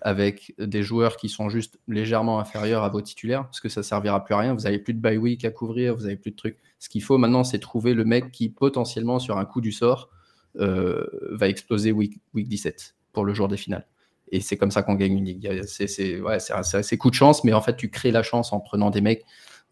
avec 0.03 0.55
des 0.59 0.83
joueurs 0.83 1.17
qui 1.17 1.29
sont 1.29 1.49
juste 1.49 1.79
légèrement 1.89 2.41
inférieurs 2.41 2.85
à 2.85 2.89
vos 2.89 3.03
titulaires, 3.03 3.45
parce 3.45 3.61
que 3.61 3.69
ça 3.69 3.83
servira 3.83 4.25
plus 4.25 4.35
à 4.35 4.39
rien. 4.39 4.55
Vous 4.55 4.63
n'avez 4.63 4.79
plus 4.79 4.95
de 4.95 5.01
bye 5.01 5.19
week 5.19 5.45
à 5.45 5.51
couvrir, 5.51 5.95
vous 5.95 6.03
n'avez 6.03 6.17
plus 6.17 6.31
de 6.31 6.37
trucs. 6.37 6.59
Ce 6.79 6.89
qu'il 6.89 7.03
faut 7.03 7.19
maintenant, 7.19 7.45
c'est 7.45 7.59
trouver 7.59 7.95
le 7.95 8.05
mec 8.05 8.31
qui 8.33 8.49
potentiellement, 8.49 9.19
sur 9.19 9.39
un 9.39 9.45
coup 9.45 9.61
du 9.61 9.73
sort, 9.73 10.11
euh, 10.59 11.07
va 11.31 11.49
exploser 11.49 11.93
week, 11.93 12.19
week 12.35 12.49
17 12.49 12.97
pour 13.13 13.25
le 13.25 13.35
jour 13.35 13.49
des 13.49 13.57
finales. 13.57 13.87
Et 14.33 14.41
c'est 14.41 14.57
comme 14.57 14.71
ça 14.71 14.83
qu'on 14.83 14.95
gagne 14.95 15.19
une 15.19 15.25
ligue. 15.25 15.63
C'est 15.67 16.21
ouais, 16.21 16.39
assez 16.51 16.99
coup 16.99 17.11
de 17.11 17.15
chance, 17.15 17.45
mais 17.45 17.53
en 17.53 17.61
fait, 17.61 17.77
tu 17.77 17.91
crées 17.91 18.13
la 18.13 18.23
chance 18.23 18.53
en 18.53 18.61
prenant 18.61 18.91
des 18.91 19.01
mecs 19.01 19.25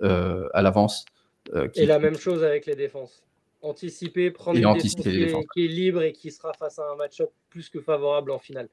euh, 0.02 0.48
à 0.52 0.62
l'avance. 0.62 1.04
Euh, 1.54 1.68
et 1.74 1.86
la 1.86 1.98
même 1.98 2.16
chose 2.16 2.44
avec 2.44 2.66
les 2.66 2.74
défenses. 2.74 3.22
Anticiper, 3.62 4.30
prendre 4.30 4.58
une 4.58 4.74
défense 4.74 5.44
qui 5.52 5.64
est 5.64 5.68
libre 5.68 6.02
et 6.02 6.12
qui 6.12 6.30
sera 6.30 6.52
face 6.52 6.78
à 6.78 6.82
un 6.92 6.96
match-up 6.96 7.30
plus 7.48 7.68
que 7.70 7.80
favorable 7.80 8.30
en 8.30 8.38
finale 8.38 8.68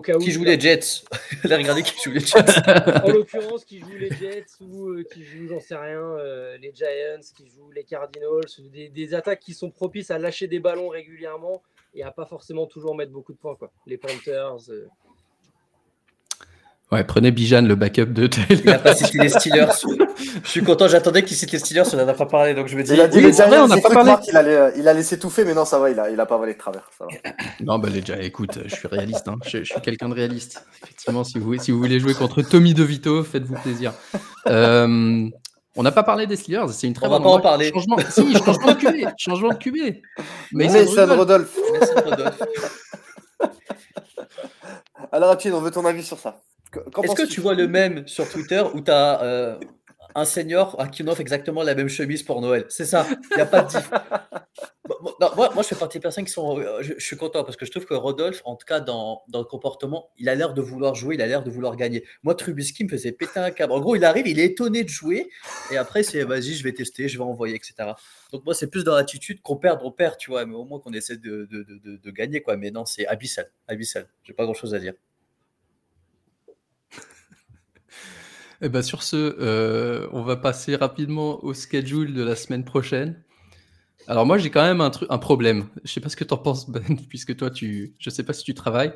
qui 0.00 0.30
joue 0.30 0.44
les 0.44 0.58
Jets 0.58 1.04
Regardez 1.44 1.82
qui 1.82 1.94
joue 2.02 2.12
les 2.12 2.20
Jets. 2.26 2.40
en 3.04 3.08
l'occurrence, 3.10 3.64
qui 3.64 3.80
joue 3.80 3.96
les 3.98 4.10
Jets 4.10 4.46
ou 4.60 4.88
euh, 4.88 5.04
qui 5.12 5.24
joue, 5.24 5.48
j'en 5.48 5.60
sais 5.60 5.74
rien, 5.74 6.00
euh, 6.00 6.56
les 6.58 6.72
Giants, 6.74 7.20
qui 7.36 7.48
joue 7.48 7.70
les 7.70 7.84
Cardinals, 7.84 8.40
des, 8.72 9.14
attaques 9.14 9.40
qui 9.40 9.54
sont 9.54 9.70
propices 9.70 10.10
à 10.10 10.18
lâcher 10.18 10.46
des 10.46 10.60
ballons 10.60 10.88
régulièrement 10.88 11.62
et 11.94 12.02
à 12.02 12.10
pas 12.10 12.26
forcément 12.26 12.66
toujours 12.66 12.94
mettre 12.94 13.12
beaucoup 13.12 13.32
de 13.32 13.38
points. 13.38 13.56
Quoi. 13.56 13.70
Les 13.86 13.98
Panthers. 13.98 14.70
Euh, 14.70 14.88
Ouais, 16.92 17.04
prenez 17.04 17.30
Bijan, 17.30 17.62
le 17.62 17.74
backup 17.74 18.12
de 18.12 18.26
Taylor. 18.26 18.46
Il 18.50 18.66
n'a 18.66 18.78
pas 18.78 18.94
cité 18.94 19.16
les 19.16 19.30
Steelers. 19.30 19.66
je 20.44 20.48
suis 20.48 20.62
content, 20.62 20.88
j'attendais 20.88 21.24
qu'il 21.24 21.38
cite 21.38 21.50
les 21.50 21.58
Steelers, 21.58 21.84
on 21.94 21.96
n'en 21.96 22.06
a 22.06 22.12
pas 22.12 22.26
parlé, 22.26 22.52
donc 22.52 22.68
je 22.68 22.76
me 22.76 22.82
dis. 22.82 22.92
Il 22.92 23.00
a 23.00 23.08
dit 23.08 23.22
les 23.22 23.32
Giants, 23.32 23.64
on 23.64 23.68
n'a 23.68 23.78
pas 23.78 23.88
parlé. 23.88 24.12
Il 24.28 24.36
allait, 24.36 24.56
euh, 24.56 24.70
il 24.76 24.86
allait 24.86 25.02
s'étouffer, 25.02 25.46
mais 25.46 25.54
non, 25.54 25.64
ça 25.64 25.78
va, 25.78 25.88
il 25.88 25.98
a, 25.98 26.10
il 26.10 26.20
a 26.20 26.26
pas 26.26 26.36
volé 26.36 26.52
de 26.52 26.58
travers. 26.58 26.90
Ça 26.98 27.06
va. 27.06 27.30
Non, 27.64 27.78
bah 27.78 27.88
Giants, 28.04 28.18
écoute, 28.20 28.58
je 28.66 28.74
suis 28.74 28.88
réaliste, 28.88 29.26
hein. 29.26 29.36
je, 29.46 29.64
suis 29.64 29.80
quelqu'un 29.80 30.10
de 30.10 30.14
réaliste. 30.14 30.66
Effectivement, 30.82 31.24
si 31.24 31.38
vous, 31.38 31.56
si 31.56 31.70
vous 31.70 31.78
voulez 31.78 31.98
jouer 31.98 32.12
contre 32.12 32.42
Tommy 32.42 32.74
DeVito, 32.74 33.24
faites-vous 33.24 33.54
plaisir. 33.62 33.94
Euh, 34.48 35.30
on 35.76 35.82
n'a 35.82 35.92
pas 35.92 36.02
parlé 36.02 36.26
des 36.26 36.36
Steelers, 36.36 36.66
c'est 36.72 36.88
une 36.88 36.92
très 36.92 37.08
bonne. 37.08 37.22
On 37.22 37.24
va 37.24 37.30
pas 37.30 37.36
en 37.36 37.40
parler. 37.40 37.70
Changement, 37.72 37.96
si, 38.10 38.34
changement 38.34 38.74
de 38.74 38.78
QB, 38.78 39.08
changement 39.16 39.48
de 39.48 39.54
QB. 39.54 39.76
Mason 40.52 41.16
Rodolphe. 41.16 41.56
Rodolphe. 42.04 42.42
Alors, 45.10 45.30
Apien, 45.30 45.52
on 45.52 45.60
veut 45.60 45.70
ton 45.70 45.86
avis 45.86 46.02
sur 46.02 46.18
ça. 46.18 46.42
Est-ce 47.02 47.14
que 47.14 47.26
tu 47.26 47.40
vois 47.40 47.54
le 47.54 47.68
même 47.68 48.06
sur 48.06 48.28
Twitter 48.28 48.62
où 48.74 48.80
tu 48.80 48.90
as 48.90 49.22
euh, 49.22 49.58
un 50.14 50.24
senior 50.24 50.80
à 50.80 50.88
qui 50.88 51.02
on 51.02 51.08
offre 51.08 51.20
exactement 51.20 51.62
la 51.62 51.74
même 51.74 51.88
chemise 51.88 52.22
pour 52.22 52.40
Noël? 52.40 52.66
C'est 52.68 52.84
ça, 52.84 53.06
il 53.30 53.36
n'y 53.36 53.42
a 53.42 53.46
pas 53.46 53.62
de 53.62 53.68
diff. 53.68 53.90
moi, 55.36 55.50
moi, 55.54 55.62
je 55.62 55.68
fais 55.68 55.74
partie 55.74 55.98
des 55.98 56.02
personnes 56.02 56.24
qui 56.24 56.32
sont. 56.32 56.58
Euh, 56.58 56.82
je, 56.82 56.94
suis 56.98 57.16
content 57.16 57.44
parce 57.44 57.56
que 57.56 57.64
je 57.64 57.70
trouve 57.70 57.86
que 57.86 57.94
Rodolphe, 57.94 58.42
en 58.44 58.56
tout 58.56 58.66
cas 58.66 58.80
dans, 58.80 59.22
dans 59.28 59.38
le 59.38 59.44
comportement, 59.44 60.10
il 60.18 60.28
a 60.28 60.34
l'air 60.34 60.54
de 60.54 60.62
vouloir 60.62 60.94
jouer, 60.94 61.14
il 61.14 61.22
a 61.22 61.26
l'air 61.26 61.42
de 61.42 61.50
vouloir 61.50 61.76
gagner. 61.76 62.04
Moi, 62.22 62.34
Trubisky 62.34 62.84
me 62.84 62.88
faisait 62.88 63.12
péter 63.12 63.40
un 63.40 63.50
câble. 63.50 63.72
En 63.72 63.80
gros, 63.80 63.96
il 63.96 64.04
arrive, 64.04 64.26
il 64.26 64.38
est 64.38 64.46
étonné 64.46 64.84
de 64.84 64.88
jouer 64.88 65.28
et 65.70 65.76
après, 65.76 66.02
c'est 66.02 66.24
vas-y, 66.24 66.54
je 66.54 66.64
vais 66.64 66.72
tester, 66.72 67.08
je 67.08 67.18
vais 67.18 67.24
envoyer, 67.24 67.54
etc. 67.54 67.74
Donc, 68.32 68.44
moi, 68.44 68.54
c'est 68.54 68.68
plus 68.68 68.84
dans 68.84 68.94
l'attitude 68.94 69.40
qu'on 69.42 69.56
perd, 69.56 69.80
on 69.82 69.92
perd, 69.92 70.16
tu 70.16 70.30
vois, 70.30 70.44
mais 70.46 70.54
au 70.54 70.64
moins 70.64 70.80
qu'on 70.80 70.92
essaie 70.92 71.16
de, 71.16 71.46
de, 71.50 71.62
de, 71.62 71.96
de, 71.96 72.10
gagner, 72.10 72.42
quoi. 72.42 72.56
Mais 72.56 72.70
non, 72.70 72.84
c'est 72.84 73.06
abyssal. 73.06 73.50
Abyssal. 73.68 74.08
J'ai 74.24 74.32
pas 74.32 74.44
grand 74.44 74.54
chose 74.54 74.74
à 74.74 74.78
dire. 74.78 74.94
Eh 78.64 78.68
ben 78.68 78.80
sur 78.80 79.02
ce, 79.02 79.16
euh, 79.40 80.06
on 80.12 80.22
va 80.22 80.36
passer 80.36 80.76
rapidement 80.76 81.42
au 81.44 81.52
schedule 81.52 82.14
de 82.14 82.22
la 82.22 82.36
semaine 82.36 82.64
prochaine. 82.64 83.20
Alors 84.06 84.24
moi 84.24 84.38
j'ai 84.38 84.50
quand 84.50 84.62
même 84.62 84.80
un, 84.80 84.92
un 85.10 85.18
problème. 85.18 85.66
Je 85.84 85.92
sais 85.92 86.00
pas 86.00 86.08
ce 86.08 86.14
que 86.16 86.22
tu 86.22 86.32
en 86.32 86.38
penses 86.38 86.70
Ben, 86.70 86.82
puisque 87.08 87.36
toi 87.36 87.50
tu, 87.50 87.94
je 87.98 88.08
sais 88.08 88.22
pas 88.22 88.32
si 88.32 88.44
tu 88.44 88.54
travailles 88.54 88.92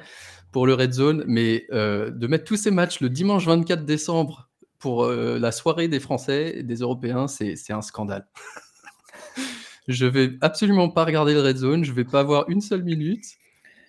pour 0.53 0.69
le 0.69 0.75
Red 0.75 0.93
Zone, 0.93 1.25
mais 1.27 1.67
euh, 1.73 2.11
de 2.11 2.27
mettre 2.29 2.45
tous 2.45 2.57
ces 2.57 2.71
matchs 2.71 3.01
le 3.01 3.11
dimanche 3.11 3.45
24 3.45 3.85
décembre 3.85 4.49
pour 4.79 5.03
euh, 5.03 5.41
la 5.41 5.51
soirée 5.51 5.89
des 5.89 5.99
Français 5.99 6.53
et 6.57 6.62
des 6.62 6.77
Européens, 6.77 7.27
c'est 7.27 7.57
un 7.71 7.83
scandale. 7.83 8.29
je 9.89 10.07
vais 10.07 10.39
absolument 10.43 10.91
pas 10.91 11.05
regarder 11.05 11.35
le 11.35 11.41
Red 11.41 11.57
Zone, 11.57 11.85
je 11.85 11.93
vais 11.93 12.05
pas 12.05 12.21
avoir 12.21 12.49
une 12.49 12.61
seule 12.61 12.85
minute. 12.85 13.25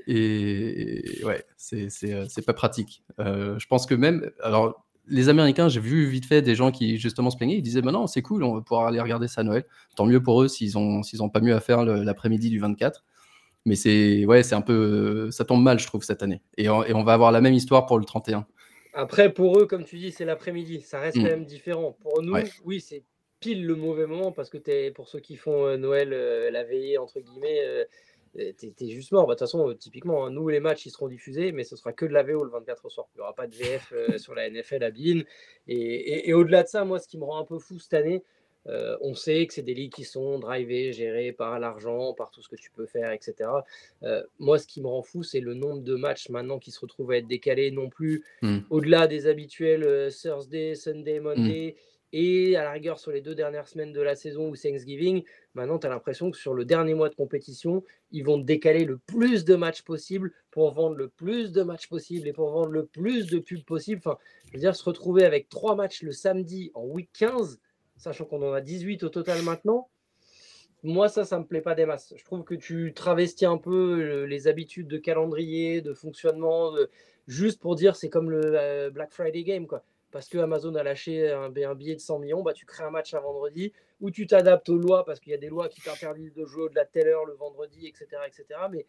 Et 0.07 1.21
ouais, 1.23 1.45
c'est 1.57 2.45
pas 2.45 2.53
pratique. 2.53 3.03
je 3.19 3.65
pense 3.67 3.85
que 3.85 3.93
même, 3.93 4.31
alors 4.41 4.86
les 5.09 5.29
Américains, 5.29 5.69
j'ai 5.69 5.79
vu 5.79 6.05
vite 6.05 6.25
fait 6.25 6.41
des 6.41 6.55
gens 6.55 6.71
qui 6.71 6.97
justement 6.97 7.29
se 7.29 7.37
plaignaient, 7.37 7.57
ils 7.57 7.61
disaient 7.61 7.81
bah 7.81 7.91
non, 7.91 8.07
c'est 8.07 8.21
cool, 8.21 8.43
on 8.43 8.55
va 8.55 8.61
pouvoir 8.61 8.87
aller 8.87 8.99
regarder 8.99 9.27
ça 9.27 9.41
à 9.41 9.43
Noël. 9.43 9.65
Tant 9.95 10.05
mieux 10.05 10.21
pour 10.21 10.41
eux 10.41 10.47
s'ils 10.47 10.77
ont 10.77 11.03
s'ils 11.03 11.23
ont 11.23 11.29
pas 11.29 11.39
mieux 11.39 11.55
à 11.55 11.59
faire 11.59 11.83
l'après-midi 11.83 12.49
du 12.49 12.59
24. 12.59 13.03
Mais 13.65 13.75
c'est 13.75 14.25
ouais, 14.25 14.43
c'est 14.43 14.55
un 14.55 14.61
peu 14.61 15.29
ça 15.31 15.45
tombe 15.45 15.61
mal 15.61 15.79
je 15.79 15.87
trouve 15.87 16.03
cette 16.03 16.23
année. 16.23 16.41
Et 16.57 16.69
on, 16.69 16.83
et 16.83 16.93
on, 16.93 17.03
va 17.03 17.13
avoir 17.13 17.31
la 17.31 17.41
même 17.41 17.53
histoire 17.53 17.85
pour 17.85 17.99
le 17.99 18.05
31. 18.05 18.45
Après 18.93 19.33
pour 19.33 19.59
eux 19.59 19.65
comme 19.65 19.83
tu 19.83 19.97
dis, 19.97 20.11
c'est 20.11 20.25
l'après-midi, 20.25 20.81
ça 20.81 20.99
reste 20.99 21.17
mm. 21.17 21.21
quand 21.23 21.29
même 21.29 21.45
différent. 21.45 21.97
Pour 22.01 22.21
nous, 22.21 22.35
oui, 22.65 22.81
c'est 22.81 23.03
pile 23.39 23.65
le 23.65 23.75
mauvais 23.75 24.07
moment 24.07 24.31
parce 24.31 24.49
que 24.49 24.57
es, 24.69 24.91
pour 24.91 25.07
ceux 25.07 25.19
qui 25.19 25.35
font 25.35 25.65
euh, 25.65 25.77
Noël 25.77 26.11
euh, 26.13 26.49
la 26.51 26.63
veillée 26.63 26.97
entre 26.97 27.19
guillemets 27.19 27.61
euh, 27.65 27.83
t'es 28.37 28.73
es 28.79 28.89
juste 28.89 29.11
mort. 29.11 29.25
Bah, 29.25 29.33
de 29.33 29.39
toute 29.39 29.47
façon, 29.47 29.73
typiquement, 29.73 30.25
hein, 30.25 30.31
nous, 30.31 30.47
les 30.47 30.59
matchs, 30.59 30.85
ils 30.85 30.91
seront 30.91 31.07
diffusés, 31.07 31.51
mais 31.51 31.63
ce 31.63 31.75
sera 31.75 31.93
que 31.93 32.05
de 32.05 32.13
la 32.13 32.23
VO 32.23 32.43
le 32.43 32.51
24 32.51 32.85
au 32.85 32.89
soir. 32.89 33.07
Il 33.15 33.17
n'y 33.17 33.21
aura 33.21 33.33
pas 33.33 33.47
de 33.47 33.55
VF 33.55 33.93
euh, 33.93 34.17
sur 34.17 34.35
la 34.35 34.49
NFL 34.49 34.83
à 34.83 34.91
Bean. 34.91 35.21
Et, 35.67 36.33
au-delà 36.33 36.63
de 36.63 36.67
ça, 36.67 36.85
moi, 36.85 36.99
ce 36.99 37.07
qui 37.07 37.17
me 37.17 37.23
rend 37.23 37.39
un 37.39 37.45
peu 37.45 37.59
fou 37.59 37.79
cette 37.79 37.93
année, 37.93 38.23
euh, 38.67 38.97
on 39.01 39.15
sait 39.15 39.47
que 39.47 39.53
c'est 39.53 39.61
des 39.61 39.73
ligues 39.73 39.93
qui 39.93 40.03
sont 40.03 40.39
drivées, 40.39 40.91
gérées 40.91 41.31
par 41.31 41.57
l'argent, 41.57 42.13
par 42.13 42.31
tout 42.31 42.41
ce 42.41 42.49
que 42.49 42.57
tu 42.57 42.69
peux 42.69 42.85
faire, 42.85 43.11
etc. 43.11 43.49
Euh, 44.03 44.21
moi, 44.39 44.59
ce 44.59 44.67
qui 44.67 44.81
me 44.81 44.87
rend 44.87 45.03
fou, 45.03 45.23
c'est 45.23 45.39
le 45.39 45.53
nombre 45.53 45.81
de 45.81 45.95
matchs 45.95 46.29
maintenant 46.29 46.59
qui 46.59 46.71
se 46.71 46.81
retrouvent 46.81 47.11
à 47.11 47.17
être 47.17 47.27
décalés, 47.27 47.71
non 47.71 47.89
plus 47.89 48.25
hmm. 48.41 48.59
au-delà 48.69 49.07
des 49.07 49.27
habituels 49.27 50.09
Thursday, 50.11 50.75
Sunday, 50.75 51.19
Monday. 51.19 51.75
Hmm. 51.77 51.96
Et 52.13 52.55
à 52.55 52.63
la 52.63 52.71
rigueur, 52.71 52.99
sur 52.99 53.11
les 53.11 53.21
deux 53.21 53.35
dernières 53.35 53.67
semaines 53.67 53.91
de 53.91 54.01
la 54.01 54.15
saison 54.15 54.49
ou 54.49 54.55
Thanksgiving, 54.55 55.23
maintenant, 55.53 55.77
tu 55.77 55.87
as 55.87 55.89
l'impression 55.89 56.31
que 56.31 56.37
sur 56.37 56.53
le 56.53 56.63
dernier 56.63 56.93
mois 56.93 57.09
de 57.09 57.15
compétition, 57.15 57.83
ils 58.11 58.23
vont 58.23 58.37
décaler 58.37 58.85
le 58.85 58.97
plus 58.97 59.43
de 59.43 59.55
matchs 59.55 59.81
possible 59.81 60.31
pour 60.49 60.71
vendre 60.71 60.95
le 60.95 61.09
plus 61.09 61.51
de 61.51 61.63
matchs 61.63 61.87
possible 61.87 62.27
et 62.27 62.33
pour 62.33 62.49
vendre 62.51 62.71
le 62.71 62.85
plus 62.85 63.27
de 63.27 63.39
pubs 63.39 63.63
possible. 63.63 64.01
Enfin, 64.05 64.17
je 64.47 64.53
veux 64.53 64.59
dire, 64.59 64.75
se 64.75 64.83
retrouver 64.85 65.25
avec 65.25 65.49
trois 65.49 65.75
matchs 65.75 66.01
le 66.01 66.13
samedi 66.13 66.71
en 66.75 66.85
week 66.85 67.09
15, 67.11 67.59
sachant 67.97 68.25
qu'on 68.25 68.41
en 68.41 68.53
a 68.53 68.61
18 68.61 69.03
au 69.03 69.09
total 69.09 69.41
maintenant, 69.41 69.89
moi, 70.83 71.09
ça, 71.09 71.25
ça 71.25 71.39
me 71.39 71.45
plaît 71.45 71.61
pas 71.61 71.75
des 71.75 71.85
masses. 71.85 72.13
Je 72.15 72.23
trouve 72.23 72.43
que 72.43 72.55
tu 72.55 72.93
travestis 72.93 73.45
un 73.45 73.57
peu 73.57 73.99
euh, 73.99 74.25
les 74.25 74.47
habitudes 74.47 74.87
de 74.87 74.97
calendrier, 74.97 75.81
de 75.81 75.93
fonctionnement, 75.93 76.73
juste 77.27 77.59
pour 77.59 77.75
dire 77.75 77.97
c'est 77.97 78.09
comme 78.09 78.29
le 78.31 78.41
euh, 78.55 78.89
Black 78.91 79.11
Friday 79.11 79.43
Game, 79.43 79.67
quoi 79.67 79.83
parce 80.11 80.29
que 80.29 80.37
Amazon 80.37 80.75
a 80.75 80.83
lâché 80.83 81.31
un, 81.31 81.49
billet 81.49 81.95
de 81.95 81.99
100 81.99 82.19
millions, 82.19 82.41
bah, 82.41 82.53
tu 82.53 82.65
crées 82.65 82.83
un 82.83 82.89
match 82.89 83.13
un 83.13 83.19
vendredi 83.19 83.73
où 83.99 84.11
tu 84.11 84.27
t'adaptes 84.27 84.69
aux 84.69 84.77
lois 84.77 85.03
parce 85.05 85.19
qu'il 85.19 85.31
y 85.31 85.35
a 85.35 85.39
des 85.39 85.49
lois 85.49 85.69
qui 85.69 85.81
t'interdisent 85.81 86.33
de 86.33 86.45
jouer 86.45 86.63
au-delà 86.63 86.85
de 86.85 86.89
telle 86.91 87.07
heure 87.07 87.25
le 87.25 87.33
vendredi, 87.33 87.87
etc. 87.87 88.07
etc. 88.27 88.59
Mais 88.71 88.85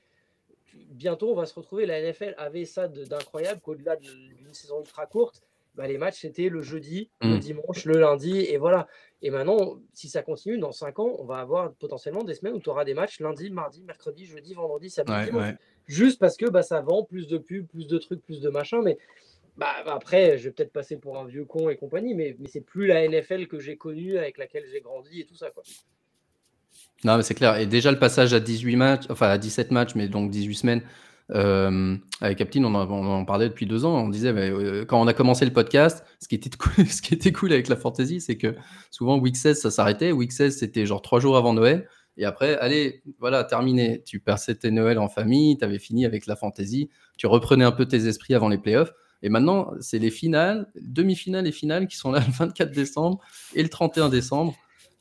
bientôt, 0.90 1.30
on 1.30 1.34
va 1.34 1.46
se 1.46 1.54
retrouver. 1.54 1.86
La 1.86 2.00
NFL 2.00 2.34
avait 2.38 2.64
ça 2.64 2.88
d'incroyable 2.88 3.60
qu'au-delà 3.60 3.96
d'une 3.96 4.52
saison 4.52 4.80
ultra 4.80 5.06
courte, 5.06 5.42
bah, 5.74 5.86
les 5.86 5.96
matchs 5.96 6.22
c'était 6.22 6.48
le 6.48 6.60
jeudi, 6.60 7.08
le 7.20 7.36
mm. 7.36 7.38
dimanche, 7.38 7.84
le 7.84 7.98
lundi, 7.98 8.40
et 8.40 8.58
voilà. 8.58 8.88
Et 9.22 9.30
maintenant, 9.30 9.78
si 9.92 10.08
ça 10.08 10.22
continue, 10.22 10.58
dans 10.58 10.72
5 10.72 10.98
ans, 10.98 11.16
on 11.18 11.24
va 11.24 11.38
avoir 11.38 11.72
potentiellement 11.74 12.24
des 12.24 12.34
semaines 12.34 12.54
où 12.54 12.60
tu 12.60 12.68
auras 12.68 12.84
des 12.84 12.94
matchs 12.94 13.20
lundi, 13.20 13.50
mardi, 13.50 13.82
mercredi, 13.82 14.26
jeudi, 14.26 14.54
vendredi, 14.54 14.90
samedi, 14.90 15.30
dimanche. 15.30 15.54
Juste 15.86 16.18
parce 16.18 16.36
que 16.36 16.46
bah, 16.46 16.62
ça 16.62 16.80
vend 16.80 17.04
plus 17.04 17.28
de 17.28 17.38
pubs, 17.38 17.66
plus 17.66 17.86
de 17.86 17.96
trucs, 17.98 18.22
plus 18.22 18.40
de 18.40 18.48
machins. 18.48 18.82
Mais 18.82 18.98
bah, 19.58 19.74
après, 19.86 20.38
je 20.38 20.44
vais 20.44 20.50
peut-être 20.52 20.72
passer 20.72 20.96
pour 20.96 21.18
un 21.18 21.26
vieux 21.26 21.44
con 21.44 21.68
et 21.68 21.76
compagnie, 21.76 22.14
mais, 22.14 22.36
mais 22.38 22.46
c'est 22.48 22.60
plus 22.60 22.86
la 22.86 23.06
NFL 23.06 23.48
que 23.48 23.58
j'ai 23.58 23.76
connue, 23.76 24.16
avec 24.16 24.38
laquelle 24.38 24.64
j'ai 24.72 24.80
grandi 24.80 25.20
et 25.20 25.24
tout 25.26 25.34
ça. 25.34 25.50
Quoi. 25.50 25.64
Non, 27.04 27.16
mais 27.16 27.24
c'est 27.24 27.34
clair. 27.34 27.56
Et 27.58 27.66
déjà, 27.66 27.90
le 27.90 27.98
passage 27.98 28.32
à 28.32 28.40
18 28.40 28.76
matchs, 28.76 29.04
enfin 29.10 29.28
à 29.28 29.36
17 29.36 29.72
matchs, 29.72 29.96
mais 29.96 30.06
donc 30.06 30.30
18 30.30 30.54
semaines, 30.54 30.82
euh, 31.32 31.96
avec 32.20 32.38
Captain, 32.38 32.62
on 32.62 32.74
en, 32.74 33.24
parlait 33.24 33.48
depuis 33.48 33.66
deux 33.66 33.84
ans. 33.84 33.96
On 33.98 34.08
disait, 34.08 34.28
euh, 34.28 34.84
quand 34.84 35.00
on 35.00 35.08
a 35.08 35.12
commencé 35.12 35.44
le 35.44 35.52
podcast, 35.52 36.04
ce 36.20 36.28
qui 36.28 36.36
était 36.36 36.50
cool, 36.56 36.86
ce 36.86 37.02
qui 37.02 37.14
était 37.14 37.32
cool 37.32 37.52
avec 37.52 37.66
la 37.66 37.76
fantasy, 37.76 38.20
c'est 38.20 38.36
que 38.36 38.54
souvent, 38.92 39.18
week 39.18 39.36
16, 39.36 39.60
ça 39.60 39.72
s'arrêtait. 39.72 40.12
Week 40.12 40.30
16, 40.30 40.56
c'était 40.56 40.86
genre 40.86 41.02
trois 41.02 41.18
jours 41.18 41.36
avant 41.36 41.52
Noël. 41.52 41.88
Et 42.16 42.24
après, 42.24 42.56
allez, 42.58 43.02
voilà, 43.18 43.42
terminé. 43.42 44.02
Tu 44.04 44.20
passais 44.20 44.54
tes 44.54 44.70
Noël 44.70 44.98
en 44.98 45.08
famille, 45.08 45.58
tu 45.58 45.64
avais 45.64 45.78
fini 45.80 46.04
avec 46.06 46.26
la 46.26 46.36
fantasy, 46.36 46.90
tu 47.16 47.26
reprenais 47.26 47.64
un 47.64 47.72
peu 47.72 47.86
tes 47.86 48.06
esprits 48.06 48.34
avant 48.34 48.48
les 48.48 48.58
playoffs. 48.58 48.92
Et 49.22 49.28
maintenant, 49.28 49.70
c'est 49.80 49.98
les 49.98 50.10
finales, 50.10 50.70
demi-finales 50.80 51.46
et 51.46 51.52
finales 51.52 51.86
qui 51.88 51.96
sont 51.96 52.10
là 52.10 52.20
le 52.20 52.32
24 52.38 52.70
décembre 52.70 53.20
et 53.54 53.62
le 53.62 53.68
31 53.68 54.08
décembre. 54.08 54.54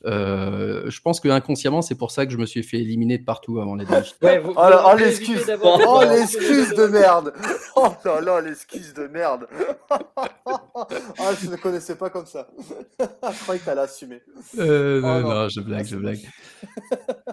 Euh, 0.04 0.88
je 0.88 1.00
pense 1.00 1.18
que 1.18 1.28
inconsciemment, 1.28 1.82
c'est 1.82 1.96
pour 1.96 2.12
ça 2.12 2.24
que 2.24 2.32
je 2.32 2.38
me 2.38 2.46
suis 2.46 2.62
fait 2.62 2.78
éliminer 2.78 3.18
de 3.18 3.24
partout 3.24 3.60
avant 3.60 3.74
les 3.74 3.84
matchs. 3.84 4.14
oh, 4.22 4.28
oh 4.56 4.96
l'excuse, 4.96 5.52
oh 5.60 6.02
l'excuse 6.08 6.74
de 6.74 6.86
merde. 6.86 7.32
Oh 7.80 7.94
là 8.04 8.20
là, 8.20 8.40
l'excuse 8.40 8.92
de 8.92 9.06
merde. 9.06 9.46
ah, 10.16 11.30
je 11.40 11.48
ne 11.48 11.54
connaissais 11.54 11.94
pas 11.94 12.10
comme 12.10 12.26
ça. 12.26 12.48
je 12.98 13.42
croyais 13.42 13.60
que 13.60 13.64
tu 13.64 13.70
allais 13.70 13.82
assumer. 13.82 14.20
Euh, 14.58 15.00
oh, 15.04 15.28
non. 15.28 15.48
je 15.48 15.60
blague, 15.60 15.86
je 15.86 15.94
blague. 15.94 16.28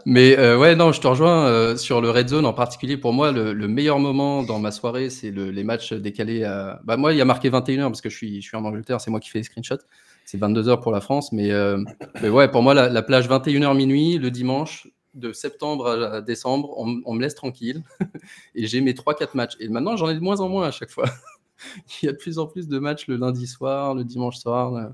Mais 0.05 0.37
euh, 0.37 0.55
ouais, 0.55 0.75
non, 0.75 0.91
je 0.91 1.01
te 1.01 1.07
rejoins 1.07 1.75
sur 1.77 1.99
le 1.99 2.11
red 2.11 2.29
zone 2.29 2.45
en 2.45 2.53
particulier. 2.53 2.97
Pour 2.97 3.11
moi, 3.11 3.31
le, 3.31 3.67
meilleur 3.67 3.97
moment 3.97 4.43
dans 4.43 4.59
ma 4.59 4.69
soirée, 4.69 5.09
c'est 5.09 5.31
les 5.31 5.63
matchs 5.63 5.93
décalés 5.93 6.43
à. 6.43 6.79
Bah, 6.83 6.95
moi, 6.95 7.11
il 7.11 7.17
y 7.17 7.21
a 7.21 7.25
marqué 7.25 7.49
21h 7.49 7.85
parce 7.85 8.01
que 8.01 8.09
je 8.09 8.15
suis, 8.15 8.41
je 8.41 8.47
suis 8.47 8.57
en 8.57 8.65
Angleterre, 8.65 9.01
c'est 9.01 9.09
moi 9.09 9.19
qui 9.19 9.31
fais 9.31 9.39
les 9.39 9.45
screenshots 9.45 9.81
c'est 10.25 10.39
22 10.39 10.67
heures 10.67 10.81
pour 10.81 10.91
la 10.91 11.01
France. 11.01 11.31
Mais, 11.31 11.51
euh, 11.51 11.81
ouais, 12.23 12.49
pour 12.49 12.61
moi, 12.63 12.73
la, 12.73 13.01
plage 13.03 13.29
21h 13.29 13.75
minuit, 13.77 14.17
le 14.17 14.31
dimanche, 14.31 14.87
de 15.13 15.31
septembre 15.31 15.87
à 15.87 16.21
décembre, 16.21 16.73
on, 16.77 17.13
me 17.13 17.21
laisse 17.21 17.35
tranquille. 17.35 17.83
et 18.55 18.67
j'ai 18.67 18.81
mes 18.81 18.93
3-4 18.93 19.29
matchs. 19.35 19.55
Et 19.59 19.69
maintenant, 19.69 19.95
j'en 19.95 20.09
ai 20.09 20.15
de 20.15 20.19
moins 20.19 20.41
en 20.41 20.49
moins 20.49 20.67
à 20.67 20.71
chaque 20.71 20.89
fois. 20.89 21.05
Il 22.01 22.07
y 22.07 22.09
a 22.09 22.11
de 22.11 22.17
plus 22.17 22.37
en 22.37 22.47
plus 22.47 22.67
de 22.67 22.79
matchs 22.79 23.07
le 23.07 23.15
lundi 23.15 23.47
soir, 23.47 23.95
le 23.95 24.03
dimanche 24.03 24.37
soir. 24.37 24.75
Euh, 24.75 24.89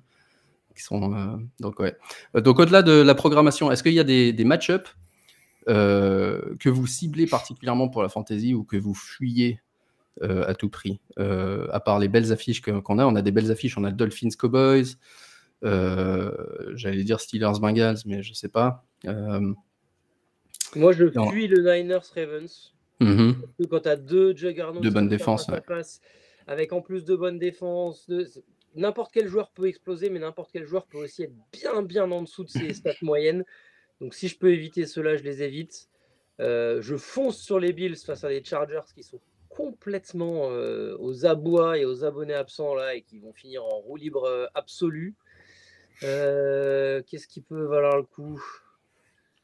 qui 0.75 0.83
sont, 0.83 1.13
euh, 1.13 1.37
donc, 1.59 1.79
ouais. 1.79 1.97
donc, 2.33 2.57
au-delà 2.59 2.81
de 2.81 2.93
la 2.93 3.13
programmation, 3.13 3.71
est-ce 3.71 3.83
qu'il 3.83 3.93
y 3.93 3.99
a 3.99 4.05
des, 4.05 4.31
des 4.31 4.45
match-up 4.45 4.87
que 5.67 6.69
vous 6.69 6.87
ciblez 6.87 7.27
particulièrement 7.27 7.87
pour 7.87 8.01
la 8.03 8.09
fantasy 8.09 8.53
ou 8.53 8.63
que 8.63 8.77
vous 8.77 8.93
fuyez 8.93 9.59
euh, 10.21 10.43
à 10.45 10.55
tout 10.55 10.69
prix. 10.69 10.99
Euh, 11.19 11.67
à 11.71 11.79
part 11.79 11.97
les 11.97 12.09
belles 12.09 12.33
affiches 12.33 12.61
qu'on 12.61 12.99
a, 12.99 13.05
on 13.05 13.15
a 13.15 13.21
des 13.21 13.31
belles 13.31 13.49
affiches, 13.49 13.77
on 13.77 13.85
a 13.85 13.91
Dolphins 13.91 14.29
Cowboys, 14.37 14.97
euh, 15.63 16.31
j'allais 16.75 17.05
dire 17.05 17.21
Steelers 17.21 17.59
Bengals, 17.61 17.99
mais 18.05 18.21
je 18.21 18.33
sais 18.33 18.49
pas. 18.49 18.83
Moi, 20.75 20.91
je 20.91 21.09
fuis 21.29 21.47
le 21.47 21.63
Niners 21.63 22.01
Ravens. 22.13 22.73
Mm 22.99 23.31
quand 23.69 23.79
tu 23.79 23.89
as 23.89 23.95
deux 23.95 24.35
juggernauts 24.35 24.81
de 24.81 24.89
bonne 24.89 25.07
défense, 25.07 25.49
avec 26.45 26.73
en 26.73 26.81
plus 26.81 27.05
de 27.05 27.15
bonne 27.15 27.39
défense, 27.39 28.11
n'importe 28.75 29.13
quel 29.13 29.27
joueur 29.27 29.49
peut 29.51 29.67
exploser, 29.67 30.09
mais 30.09 30.19
n'importe 30.19 30.51
quel 30.51 30.65
joueur 30.65 30.85
peut 30.87 30.97
aussi 30.97 31.23
être 31.23 31.33
bien, 31.53 31.81
bien 31.83 32.11
en 32.11 32.21
dessous 32.21 32.43
de 32.43 32.49
ses 32.49 32.73
stats 32.73 32.91
moyennes. 33.01 33.45
Donc, 34.01 34.13
si 34.13 34.27
je 34.27 34.37
peux 34.37 34.51
éviter 34.51 34.85
cela, 34.85 35.15
je 35.15 35.23
les 35.23 35.41
évite. 35.41 35.87
je 36.37 36.95
fonce 36.97 37.37
sur 37.37 37.59
les 37.59 37.71
Bills 37.71 37.95
face 37.95 38.25
à 38.25 38.29
des 38.29 38.43
Chargers 38.43 38.81
qui 38.93 39.03
sont 39.03 39.21
complètement 39.55 40.49
euh, 40.49 40.95
aux 40.99 41.25
abois 41.25 41.77
et 41.77 41.85
aux 41.85 42.03
abonnés 42.03 42.33
absents 42.33 42.73
là 42.73 42.95
et 42.95 43.01
qui 43.01 43.19
vont 43.19 43.33
finir 43.33 43.63
en 43.63 43.79
roue 43.79 43.97
libre 43.97 44.23
euh, 44.23 44.45
absolu. 44.55 45.15
Euh, 46.03 47.01
qu'est-ce 47.07 47.27
qui 47.27 47.41
peut 47.41 47.63
valoir 47.65 47.97
le 47.97 48.03
coup? 48.03 48.41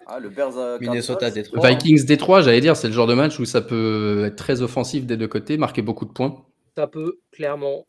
Ah, 0.08 0.20
le 0.20 0.30
Bears 0.30 0.80
Minnesota 0.80 1.30
Détroit. 1.30 1.68
Vikings 1.70 2.06
Détroit, 2.06 2.42
j'allais 2.42 2.62
dire, 2.62 2.78
c'est 2.78 2.88
le 2.88 2.94
genre 2.94 3.08
de 3.08 3.14
match 3.14 3.40
où 3.40 3.46
ça 3.46 3.62
peut 3.62 4.24
être 4.26 4.38
très 4.38 4.62
offensif 4.62 5.06
des 5.06 5.18
deux 5.18 5.28
côtés, 5.28 5.58
marquer 5.58 5.82
beaucoup 5.82 6.06
de 6.06 6.12
points. 6.12 6.46
Ça 6.76 6.88
peut, 6.88 7.20
clairement. 7.32 7.86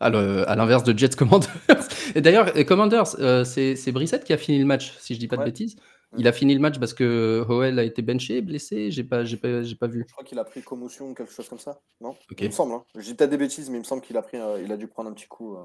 à 0.00 0.10
l'inverse 0.56 0.84
de 0.84 0.96
Jets 0.96 1.16
Commanders. 1.16 1.50
Et 2.14 2.20
d'ailleurs, 2.20 2.52
Commanders, 2.66 3.16
euh, 3.18 3.44
c'est 3.44 3.92
Brissette 3.92 4.24
qui 4.24 4.32
a 4.32 4.38
fini 4.38 4.58
le 4.58 4.64
match, 4.64 4.94
si 4.98 5.14
je 5.14 5.20
dis 5.20 5.28
pas 5.28 5.36
de 5.36 5.44
bêtises. 5.44 5.76
Il 6.18 6.28
a 6.28 6.32
fini 6.32 6.54
le 6.54 6.60
match 6.60 6.78
parce 6.78 6.94
que 6.94 7.44
Howell 7.48 7.78
a 7.78 7.84
été 7.84 8.02
benché, 8.02 8.40
blessé. 8.40 8.90
J'ai 8.90 9.04
pas, 9.04 9.24
j'ai 9.24 9.36
pas, 9.36 9.62
j'ai 9.62 9.74
pas 9.74 9.86
vu. 9.86 10.04
Je 10.06 10.12
crois 10.12 10.24
qu'il 10.24 10.38
a 10.38 10.44
pris 10.44 10.62
commotion 10.62 11.10
ou 11.10 11.14
quelque 11.14 11.32
chose 11.32 11.48
comme 11.48 11.58
ça. 11.58 11.80
Non? 12.00 12.14
Il 12.38 12.46
me 12.46 12.50
semble. 12.50 12.74
Hein. 12.74 12.84
Je 12.94 13.02
dis 13.02 13.14
peut-être 13.14 13.30
des 13.30 13.38
bêtises, 13.38 13.70
mais 13.70 13.76
il 13.76 13.80
me 13.80 13.84
semble 13.84 14.02
qu'il 14.02 14.16
a 14.16 14.22
pris, 14.22 14.36
euh, 14.36 14.60
il 14.62 14.70
a 14.72 14.76
dû 14.76 14.88
prendre 14.88 15.10
un 15.10 15.12
petit 15.12 15.28
coup. 15.28 15.56
Euh. 15.56 15.60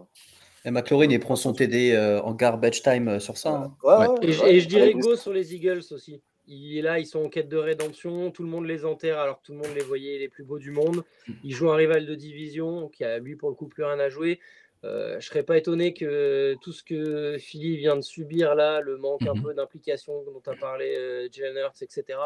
Et 0.65 0.71
McLaurin, 0.71 1.09
il 1.09 1.19
prend 1.19 1.35
son 1.35 1.53
TD 1.53 1.91
euh, 1.91 2.21
en 2.21 2.33
garbage 2.33 2.81
time 2.81 3.19
sur 3.19 3.37
ça. 3.37 3.49
Hein. 3.49 3.75
Ouais, 3.83 4.07
et, 4.21 4.59
je 4.59 4.67
dirais 4.67 4.93
go 4.93 5.15
sur 5.15 5.33
les 5.33 5.53
Eagles 5.53 5.83
aussi. 5.91 6.21
Il 6.49 6.77
est 6.77 6.81
là, 6.81 6.97
ils 6.97 7.05
sont 7.05 7.25
en 7.25 7.29
quête 7.29 7.49
de 7.49 7.57
rédemption. 7.57 8.31
Tout 8.31 8.43
le 8.43 8.49
monde 8.49 8.65
les 8.65 8.85
enterre 8.85 9.19
alors 9.19 9.41
que 9.41 9.47
tout 9.47 9.51
le 9.51 9.57
monde 9.57 9.75
les 9.75 9.83
voyait 9.83 10.17
les 10.17 10.29
plus 10.29 10.45
beaux 10.45 10.59
du 10.59 10.71
monde. 10.71 11.03
Ils 11.43 11.53
jouent 11.53 11.69
un 11.71 11.75
rival 11.75 12.05
de 12.05 12.15
division 12.15 12.87
qui 12.87 13.03
a 13.03 13.19
lui 13.19 13.35
pour 13.35 13.49
le 13.49 13.55
coup 13.55 13.67
plus 13.67 13.83
rien 13.83 13.99
à 13.99 14.07
jouer. 14.07 14.39
Euh, 14.83 15.11
je 15.11 15.15
ne 15.15 15.21
serais 15.21 15.43
pas 15.43 15.57
étonné 15.57 15.93
que 15.93 16.55
tout 16.61 16.71
ce 16.71 16.83
que 16.83 17.37
Philly 17.39 17.77
vient 17.77 17.95
de 17.95 18.01
subir 18.01 18.53
là, 18.55 18.79
le 18.79 18.97
manque 18.97 19.23
un 19.23 19.33
mhm. 19.33 19.43
peu 19.43 19.53
d'implication 19.53 20.23
dont 20.23 20.41
as 20.45 20.55
parlé, 20.55 20.95
euh, 20.97 21.27
etc., 21.27 22.19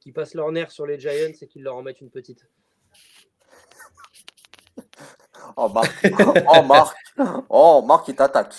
qui 0.00 0.12
passent 0.12 0.34
leur 0.34 0.50
nerf 0.50 0.70
sur 0.70 0.86
les 0.86 0.98
Giants 0.98 1.32
et 1.40 1.46
qu'ils 1.46 1.62
leur 1.62 1.76
en 1.76 1.82
mettent 1.82 2.00
une 2.00 2.10
petite. 2.10 2.48
Oh 5.56 5.68
Marc, 5.68 6.06
oh 6.46 6.62
Marc, 6.62 6.96
oh 7.48 7.84
Marc, 7.86 8.08
il 8.08 8.14
t'attaque. 8.14 8.54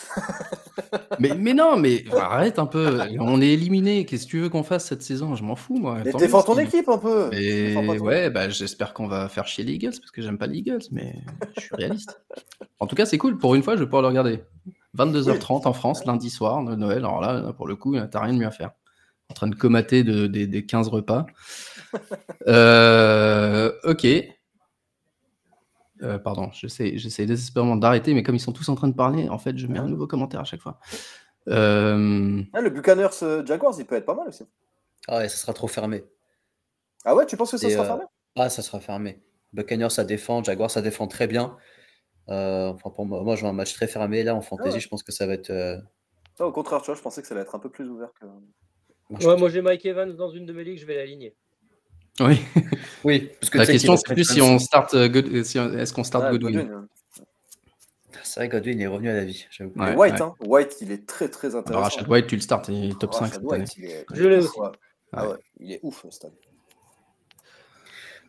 mais, 1.20 1.32
mais 1.36 1.54
non, 1.54 1.78
mais 1.78 2.04
arrête 2.12 2.60
un 2.60 2.66
peu. 2.66 3.00
On 3.20 3.42
est 3.42 3.50
éliminé. 3.50 4.06
Qu'est-ce 4.06 4.26
que 4.26 4.32
tu 4.32 4.40
veux 4.42 4.50
qu'on 4.50 4.64
fasse 4.64 4.86
cette 4.86 5.02
saison? 5.02 5.36
Je 5.36 5.44
m'en 5.44 5.56
fous, 5.56 5.78
moi. 5.78 5.98
Mais 6.04 6.14
défends 6.14 6.44
ton 6.44 6.58
équipe 6.58 6.90
un 6.90 6.98
peu. 6.98 7.30
Ouais, 8.00 8.30
bah, 8.30 8.50
j'espère 8.50 8.94
qu'on 8.94 9.08
va 9.08 9.30
faire 9.30 9.48
chier 9.48 9.64
les 9.64 9.74
Eagles 9.74 10.00
parce 10.00 10.12
que 10.12 10.22
j'aime 10.22 10.38
pas 10.38 10.48
les 10.48 10.60
Eagles, 10.60 10.84
mais 10.92 11.16
je 11.58 11.62
suis 11.62 11.76
réaliste. 11.76 12.22
En 12.80 12.88
tout 12.88 12.96
cas, 12.96 13.06
c'est 13.06 13.18
cool. 13.18 13.38
Pour 13.38 13.56
une 13.56 13.64
fois, 13.64 13.76
je 13.76 13.80
vais 13.80 13.86
pouvoir 13.86 14.04
le 14.04 14.10
regarder. 14.10 14.44
22h30 14.98 15.68
en 15.68 15.74
France, 15.74 16.06
lundi 16.06 16.30
soir 16.30 16.64
de 16.64 16.76
Noël. 16.76 17.00
Alors 17.00 17.22
là, 17.22 17.54
pour 17.54 17.68
le 17.68 17.76
coup, 17.76 17.96
t'as 18.12 18.20
rien 18.20 18.34
de 18.34 18.40
mieux 18.40 18.48
à 18.48 18.52
faire. 18.52 18.72
En 19.30 19.34
train 19.34 19.48
de 19.48 19.56
comater 19.56 20.04
des 20.04 20.66
15 20.66 20.90
repas. 20.90 21.26
Euh, 22.48 23.72
ok. 23.84 24.08
Euh, 26.04 26.20
pardon, 26.20 26.50
j'essaie, 26.52 26.98
j'essaie 26.98 27.26
désespérément 27.26 27.76
d'arrêter, 27.76 28.14
mais 28.14 28.24
comme 28.24 28.36
ils 28.36 28.40
sont 28.40 28.52
tous 28.52 28.68
en 28.70 28.76
train 28.76 28.88
de 28.88 28.96
parler, 28.96 29.30
en 29.30 29.38
fait, 29.38 29.58
je 29.58 29.68
mets 29.68 29.80
un 29.80 29.88
nouveau 29.88 30.08
commentaire 30.08 30.42
à 30.42 30.44
chaque 30.44 30.62
fois. 30.62 30.80
Euh, 31.48 32.42
ah, 32.54 32.62
le 32.62 32.70
Buccaneers 32.70 33.24
euh, 33.24 33.46
Jaguars, 33.46 33.74
il 33.78 33.86
peut 33.86 33.96
être 33.96 34.06
pas 34.06 34.16
mal 34.16 34.28
aussi. 34.28 34.46
Ah 35.08 35.18
ouais, 35.18 35.30
ça 35.30 35.38
sera 35.38 35.54
trop 35.54 35.68
fermé. 35.68 36.04
Ah 37.06 37.16
ouais, 37.16 37.26
tu 37.26 37.38
penses 37.38 37.52
que 37.52 37.58
ça 37.58 37.70
sera 37.70 37.86
fermé? 37.86 38.04
Ah, 38.36 38.50
ça 38.50 38.62
sera 38.62 38.80
fermé. 38.80 39.22
Buccaneers, 39.54 39.90
ça 39.90 40.04
défend, 40.04 40.44
Jaguars, 40.44 40.72
ça 40.72 40.82
défend 40.82 41.08
très 41.08 41.28
bien. 41.28 41.58
enfin, 42.28 42.90
pour 42.90 43.06
moi, 43.06 43.24
moi, 43.24 43.36
je 43.36 43.42
vois 43.42 43.50
un 43.50 43.54
match 43.54 43.74
très 43.74 43.88
fermé. 43.88 44.24
Là, 44.24 44.36
en 44.36 44.42
fantasy, 44.42 44.78
ah 44.78 44.80
je 44.80 44.88
pense 44.88 45.04
que 45.04 45.12
ça 45.12 45.26
va 45.26 45.34
être. 45.34 45.52
au 46.40 46.52
contraire, 46.52 46.82
tu 46.82 46.88
vois, 46.88 46.96
je 46.96 47.02
pensais 47.02 47.22
que 47.22 47.28
ça 47.28 47.34
allait 47.34 47.44
être 47.44 47.56
un 47.56 47.60
peu 47.60 47.70
plus 47.70 47.90
ouvert 47.90 48.10
que. 48.20 48.26
Ouais, 49.26 49.38
moi, 49.38 49.50
j'ai 49.50 49.62
Mike 49.62 49.86
Evans 49.86 50.16
dans 50.16 50.30
une 50.30 50.46
de 50.46 50.54
mes 50.54 50.64
ligues, 50.64 50.80
je 50.80 50.86
vais 50.86 50.96
l'aligner. 50.96 51.36
Oui. 52.20 52.40
oui. 53.04 53.32
Parce 53.40 53.50
que 53.50 53.58
la 53.58 53.66
question, 53.66 53.98
c'est 53.98 54.14
plus 54.14 54.30
si 54.30 54.42
on 54.42 54.60
start, 54.60 54.94
euh, 54.94 55.10
euh, 55.14 55.80
est-ce 55.80 55.94
qu'on 55.94 56.04
start 56.04 56.32
Godwin, 56.32 56.88
C'est 58.24 58.40
vrai, 58.42 58.50
Godwin 58.50 58.80
est 58.80 58.88
revenu 58.88 59.10
à 59.10 59.14
la 59.14 59.26
vie. 59.26 59.46
White, 59.76 60.22
hein. 60.22 60.34
White, 60.42 60.78
il 60.82 60.92
est 60.92 61.08
très 61.08 61.30
très 61.30 61.56
intéressant. 61.56 61.70
Alors, 61.70 61.84
Rachel 61.84 62.08
White, 62.08 62.28
tu 62.28 62.36
le 62.36 62.42
starts, 62.42 62.64
il 62.70 62.92
est 62.92 63.00
top 63.00 63.14
5 63.14 63.34
cette 63.34 63.52
année. 63.52 63.66
Je 64.14 64.28
l'ai 64.28 64.38
aussi. 64.38 64.60
Ah 65.12 65.30
ouais, 65.30 65.36
il 65.60 65.72
est 65.74 65.80
ouf, 65.84 66.04
le 66.04 66.12
stade. 66.12 66.32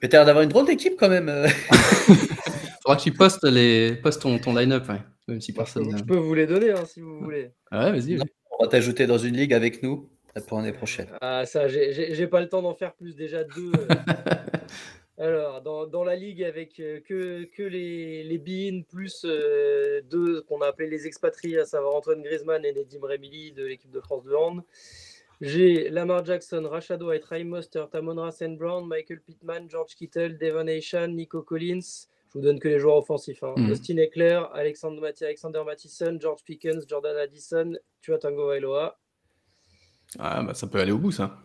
Mais 0.02 0.08
t'as 0.08 0.18
l'air 0.18 0.26
d'avoir 0.26 0.42
une 0.42 0.50
drôle 0.50 0.66
d'équipe 0.66 0.94
quand 0.98 1.08
même. 1.08 1.28
Euh. 1.30 1.48
Faudra 2.82 2.96
que 2.96 3.02
tu 3.02 3.12
postes, 3.12 3.44
les... 3.44 3.96
postes 3.96 4.20
ton, 4.20 4.38
ton 4.38 4.54
line-up, 4.54 4.86
même 5.26 5.40
si 5.40 5.54
personne. 5.54 5.96
Je 5.96 6.04
peux 6.04 6.16
vous 6.16 6.34
les 6.34 6.46
donner 6.46 6.72
hein, 6.72 6.84
si 6.86 7.00
vous 7.00 7.20
voulez. 7.20 7.52
Ah 7.70 7.84
ouais, 7.84 7.92
vas-y. 7.98 8.18
On 8.58 8.64
va 8.64 8.68
t'ajouter 8.68 9.06
dans 9.06 9.16
une 9.16 9.36
ligue 9.36 9.54
avec 9.54 9.82
nous 9.82 10.10
pour 10.42 10.58
l'année 10.58 10.72
prochaine. 10.72 11.08
Ah, 11.20 11.46
ça, 11.46 11.68
j'ai 11.68 12.26
pas 12.26 12.40
le 12.40 12.48
temps 12.48 12.62
d'en 12.62 12.74
faire 12.74 12.94
plus, 12.94 13.14
déjà 13.14 13.44
deux. 13.44 13.72
Euh. 13.74 13.86
Alors, 15.16 15.62
dans, 15.62 15.86
dans, 15.86 16.02
la 16.02 16.16
ligue 16.16 16.42
avec 16.42 16.80
euh, 16.80 17.00
que, 17.00 17.44
que 17.44 17.62
les, 17.62 18.24
les 18.24 18.38
Beans, 18.38 18.82
plus 18.82 19.24
euh, 19.24 20.00
deux 20.10 20.42
qu'on 20.42 20.60
a 20.60 20.66
appelé 20.66 20.90
les 20.90 21.06
expatriés, 21.06 21.60
à 21.60 21.64
savoir 21.64 21.94
Antoine 21.94 22.20
Griezmann 22.20 22.64
et 22.64 22.72
Nedim 22.72 23.00
Remili 23.00 23.52
de 23.52 23.64
l'équipe 23.64 23.92
de 23.92 24.00
France 24.00 24.24
de 24.24 24.34
hand. 24.34 24.62
J'ai 25.40 25.88
Lamar 25.88 26.24
Jackson, 26.24 26.66
Rashad 26.68 27.02
White, 27.02 27.24
Ray 27.26 27.44
Moster, 27.44 27.84
Tamon 27.92 28.20
Rassen 28.20 28.56
Brown, 28.56 28.86
Michael 28.86 29.20
Pittman, 29.20 29.68
George 29.68 29.94
Kittle, 29.94 30.36
Devon 30.36 30.66
Aishan, 30.66 31.08
Nico 31.08 31.42
Collins. 31.42 32.08
Je 32.28 32.38
vous 32.38 32.40
donne 32.40 32.58
que 32.58 32.68
les 32.68 32.80
joueurs 32.80 32.96
offensifs. 32.96 33.44
Hein. 33.44 33.54
Mm. 33.56 33.70
Austin 33.70 33.96
Eckler, 33.98 34.42
Alexander, 34.52 35.00
Alexander 35.20 35.62
Mattison, 35.64 36.18
George 36.20 36.42
Pickens, 36.44 36.84
Jordan 36.88 37.16
Addison, 37.16 37.74
Tua 38.00 38.18
Tango 38.18 38.52
Eloa. 38.52 38.98
Ah, 40.18 40.42
bah 40.42 40.54
ça 40.54 40.66
peut 40.66 40.80
aller 40.80 40.92
au 40.92 40.98
bout, 40.98 41.12
ça. 41.12 41.38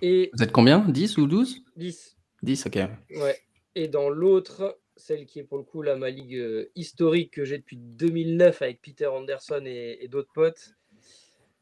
Et 0.00 0.30
Vous 0.34 0.42
êtes 0.42 0.52
combien? 0.52 0.80
10 0.80 1.18
ou 1.18 1.26
12 1.26 1.64
10. 1.76 2.16
10, 2.42 2.66
ok. 2.66 2.78
Ouais. 3.16 3.38
Et 3.74 3.88
dans 3.88 4.10
l'autre, 4.10 4.78
celle 4.96 5.26
qui 5.26 5.38
est 5.38 5.44
pour 5.44 5.58
le 5.58 5.64
coup 5.64 5.82
là, 5.82 5.96
ma 5.96 6.10
ligue 6.10 6.36
euh, 6.36 6.70
historique 6.74 7.32
que 7.32 7.44
j'ai 7.44 7.58
depuis 7.58 7.76
2009 7.76 8.62
avec 8.62 8.82
Peter 8.82 9.06
Anderson 9.06 9.62
et, 9.64 10.06
d'autres 10.08 10.32
potes, 10.34 10.74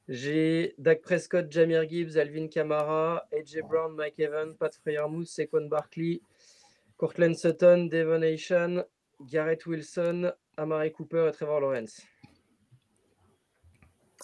j'ai 0.08 0.74
Dak 0.78 1.02
Prescott, 1.02 1.50
Jamir 1.52 1.88
Gibbs, 1.88 2.16
Alvin 2.16 2.48
Kamara, 2.48 3.28
AJ 3.32 3.60
Brown, 3.68 3.94
Mike 3.94 4.18
Evans, 4.18 4.56
Pat 4.58 4.74
Freyermuth, 4.74 5.28
Saquon 5.28 5.68
Barkley, 5.68 6.20
Cortland 6.96 7.36
Sutton, 7.36 7.86
Devon 7.86 8.22
Aishan, 8.22 8.82
Garrett 9.20 9.64
Wilson, 9.66 10.32
Amari 10.56 10.92
Cooper 10.92 11.28
et 11.28 11.32
Trevor 11.32 11.60
Lawrence. 11.60 12.02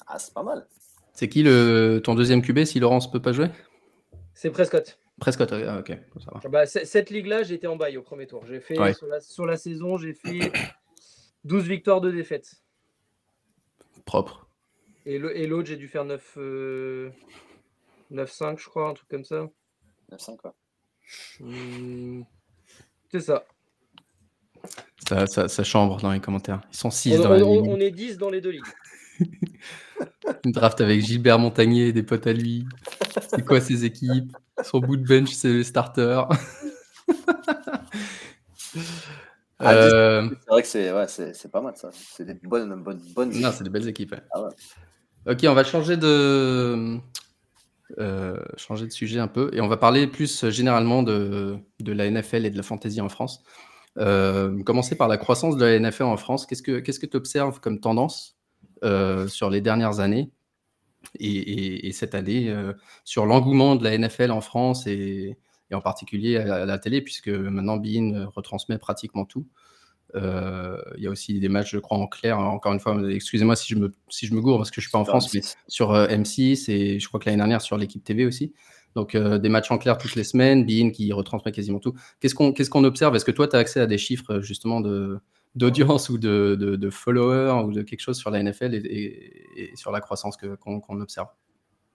Ah, 0.07 0.19
c'est 0.19 0.35
pas 0.35 0.43
mal. 0.43 0.67
C'est 1.17 1.31
qui 1.31 1.43
le, 1.43 2.01
ton 2.05 2.15
deuxième 2.15 2.43
QB 2.43 2.65
si 2.65 2.79
Laurence 2.79 3.11
peut 3.11 3.23
pas 3.23 3.33
jouer? 3.33 3.49
C'est 4.35 4.51
Prescott. 4.51 4.99
Prescott, 5.19 5.51
ah, 5.51 5.79
ok. 5.79 5.99
Bah, 6.51 6.67
cette 6.67 7.09
ligue-là, 7.09 7.43
j'étais 7.43 7.67
en 7.67 7.77
bail 7.77 7.97
au 7.97 8.03
premier 8.03 8.27
tour. 8.27 8.45
J'ai 8.45 8.61
fait 8.61 8.77
sur, 8.93 9.47
la, 9.47 9.57
saison, 9.57 9.97
j'ai 9.97 10.13
fait 10.13 10.53
12 11.45 11.65
victoires, 11.65 12.03
de 12.03 12.11
défaites. 12.11 12.57
Propre. 14.05 14.47
Et 15.07 15.19
l'autre, 15.19 15.69
j'ai 15.69 15.77
dû 15.77 15.89
faire 15.89 16.05
9, 16.05 16.37
9-5, 16.37 16.39
euh, 16.43 17.11
je 18.59 18.69
crois, 18.69 18.91
un 18.91 18.93
truc 18.93 19.09
comme 19.09 19.25
ça. 19.25 19.49
9-5, 20.13 20.37
quoi. 20.37 20.55
Hmm, 21.41 22.25
c'est 23.11 23.21
ça. 23.21 23.47
Ça, 25.09 25.49
ça. 25.49 25.65
chambre 25.65 25.99
dans 25.99 26.13
les 26.13 26.21
commentaires. 26.21 26.61
Ils 26.73 26.77
sont 26.77 26.91
6 26.91 27.21
on, 27.21 27.23
dans 27.23 27.31
la 27.31 27.39
ligue. 27.39 27.47
On 27.47 27.81
est 27.81 27.91
10 27.91 28.19
dans 28.19 28.29
les 28.29 28.43
deux 28.43 28.51
ligues. 28.51 28.65
Une 30.45 30.53
draft 30.53 30.81
avec 30.81 31.01
Gilbert 31.01 31.39
Montagnier, 31.39 31.93
des 31.93 32.03
potes 32.03 32.27
à 32.27 32.33
lui. 32.33 32.67
C'est 33.31 33.45
quoi 33.45 33.61
ses 33.61 33.85
équipes? 33.85 34.37
Son 34.63 34.81
bout 34.81 34.97
de 34.97 35.07
bench, 35.07 35.31
c'est 35.31 35.53
le 35.53 35.63
starter. 35.63 36.23
Ah, 39.59 39.73
euh, 39.73 40.29
c'est 40.29 40.51
vrai 40.51 40.63
que 40.63 40.69
c'est 40.69 40.93
ouais, 40.93 41.51
pas 41.51 41.63
mal 41.63 41.75
ça. 41.77 41.89
C'est 41.93 42.27
des 42.27 42.35
bonnes, 42.35 42.83
bonnes, 42.83 43.01
bonnes 43.15 43.31
Non, 43.41 43.51
c'est 43.53 43.65
des 43.65 43.71
belles 43.71 43.89
équipes. 43.89 44.15
Ah 44.35 44.49
ok, 45.27 45.47
on 45.49 45.55
va 45.55 45.65
changer 45.65 45.97
de, 45.97 46.99
euh, 47.99 48.37
changer 48.57 48.87
de 48.87 48.93
sujet 48.93 49.19
un 49.19 49.29
peu 49.29 49.49
et 49.55 49.63
on 49.63 49.69
va 49.69 49.79
parler 49.79 50.07
plus 50.07 50.51
généralement 50.51 51.03
de, 51.03 51.57
de 51.81 51.93
la 51.93 52.11
NFL 52.11 52.45
et 52.45 52.51
de 52.51 52.57
la 52.57 52.63
fantasy 52.63 53.01
en 53.01 53.09
France. 53.09 53.45
Euh, 53.99 54.63
commencer 54.63 54.95
par 54.95 55.09
la 55.09 55.17
croissance 55.17 55.57
de 55.57 55.65
la 55.65 55.79
NFL 55.79 56.05
en 56.05 56.17
France. 56.17 56.47
Qu'est-ce 56.47 56.63
que 56.63 56.79
tu 56.79 57.09
que 57.09 57.17
observes 57.17 57.61
comme 57.61 57.81
tendance? 57.81 58.36
Euh, 58.85 59.27
sur 59.29 59.49
les 59.49 59.61
dernières 59.61 60.01
années 60.01 60.31
et, 61.19 61.93
cette 61.93 62.15
année 62.15 62.51
euh, 62.51 62.75
sur 63.05 63.25
l'engouement 63.25 63.77
de 63.77 63.85
la 63.85 63.97
NFL 63.97 64.31
en 64.31 64.41
France 64.41 64.87
et, 64.87 65.39
en 65.73 65.81
particulier 65.81 66.37
à, 66.37 66.67
la 66.67 66.79
télé, 66.79 67.01
puisque 67.01 67.29
maintenant 67.29 67.77
Bein 67.77 68.29
retransmet 68.35 68.79
pratiquement 68.79 69.25
tout. 69.25 69.47
Euh, 70.15 70.81
il 70.97 71.05
y 71.05 71.07
a 71.07 71.11
aussi 71.11 71.41
des 71.41 71.49
matchs, 71.49 71.73
je 71.73 71.79
crois, 71.79 71.99
en 71.99 72.07
clair. 72.07 72.39
Encore 72.39 72.73
une 72.73 72.81
fois, 72.81 72.97
excusez-moi 73.11 73.57
si 73.57 73.73
je 73.73 73.79
me, 73.79 73.93
si 74.09 74.27
je 74.27 74.35
me 74.35 74.41
gourre 74.41 74.59
parce 74.59 74.71
que 74.71 74.81
je 74.81 74.87
suis 74.87 74.93
pas 74.93 74.99
en 74.99 75.05
France, 75.05 75.33
mais 75.35 75.41
sur 75.69 75.93
M6 75.93 76.71
et 76.71 77.01
je 77.01 77.09
crois 77.09 77.19
que 77.19 77.27
l'année 77.27 77.39
dernière 77.39 77.63
sur 77.63 77.77
l'équipe 77.79 78.05
TV 78.05 78.27
aussi. 78.27 78.53
Donc 78.95 79.17
des 79.17 79.49
matchs 79.49 79.71
en 79.71 79.79
clair 79.79 79.99
toutes 79.99 80.15
les 80.15 80.25
semaines, 80.25 80.65
Bein 80.65 80.91
qui 80.91 81.13
retransmet 81.13 81.53
quasiment 81.53 81.81
tout. 81.81 81.95
Qu'est-ce 82.21 82.35
qu'on 82.35 82.53
qu'est-ce 82.53 82.71
qu'on 82.71 82.85
observe? 82.85 83.17
Est-ce 83.17 83.25
que 83.25 83.33
toi, 83.33 83.49
tu 83.49 83.57
as 83.57 83.59
accès 83.59 83.81
à 83.81 83.87
des 83.87 83.99
chiffres 83.99 84.41
justement 84.41 84.81
de, 84.81 85.19
d'audience 85.57 86.11
ou 86.11 86.19
de, 86.19 86.55
de, 86.55 86.91
followers 86.91 87.65
ou 87.65 87.73
de 87.73 87.83
quelque 87.83 88.01
chose 88.01 88.19
sur 88.19 88.31
la 88.31 88.43
NFL 88.43 88.75
et, 88.75 89.73
sur 89.75 89.91
la 89.91 90.01
croissance 90.01 90.37
qu'on 90.37 91.01
observe 91.01 91.29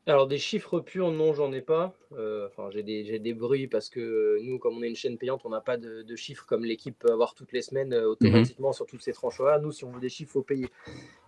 alors 0.08 0.28
des 0.28 0.40
chiffres 0.40 0.80
purs, 0.80 1.12
non, 1.12 1.32
j'en 1.32 1.54
ai 1.54 1.62
pas. 1.62 1.94
Euh, 2.14 2.48
enfin, 2.48 2.72
j'ai 2.72 2.82
des, 2.82 3.20
des, 3.20 3.34
bruits 3.36 3.68
parce 3.68 3.88
que 3.88 4.40
nous, 4.42 4.58
comme 4.58 4.78
on 4.78 4.82
est 4.82 4.90
une 4.90 4.96
chaîne 4.96 5.20
payante, 5.20 5.42
on 5.46 5.50
n'a 5.50 5.62
pas 5.62 5.78
de, 5.78 6.16
chiffres 6.16 6.44
comme 6.48 6.66
l'équipe 6.66 6.98
peut 6.98 7.12
avoir 7.12 7.36
toutes 7.36 7.52
les 7.52 7.62
semaines 7.62 7.94
euh, 7.94 8.10
automatiquement 8.10 8.72
sur 8.74 8.88
toutes 8.88 9.04
ces 9.04 9.14
tranches-là. 9.14 9.60
Nous, 9.60 9.72
si 9.72 9.86
on 9.86 9.92
veut 9.92 10.00
des 10.00 10.10
chiffres, 10.10 10.32
il 10.32 10.34
faut 10.34 10.42
payer. 10.42 10.68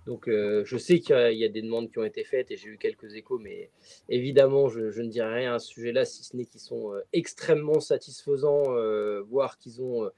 Donc, 0.07 0.27
euh, 0.27 0.63
je 0.65 0.77
sais 0.77 0.99
qu'il 0.99 1.15
y, 1.15 1.45
a 1.45 1.49
des 1.49 1.61
demandes 1.61 1.91
qui 1.91 1.99
ont 1.99 2.03
été 2.03 2.23
faites 2.23 2.49
et 2.49 2.57
j'ai 2.57 2.69
eu 2.69 2.77
quelques 2.79 3.13
échos, 3.13 3.37
mais 3.37 3.69
évidemment, 4.09 4.69
je, 4.69 4.89
je 4.89 5.03
ne 5.03 5.09
dirai 5.09 5.35
rien 5.35 5.53
à 5.53 5.59
ce 5.59 5.67
sujet-là, 5.67 6.03
si 6.03 6.23
ce 6.23 6.35
n'est 6.35 6.45
qu'ils 6.45 6.59
sont 6.59 6.93
extrêmement 7.13 7.79
satisfaisants, 7.79 8.63
voire 9.29 9.59
qu'ils 9.59 9.81
ont 9.81 10.09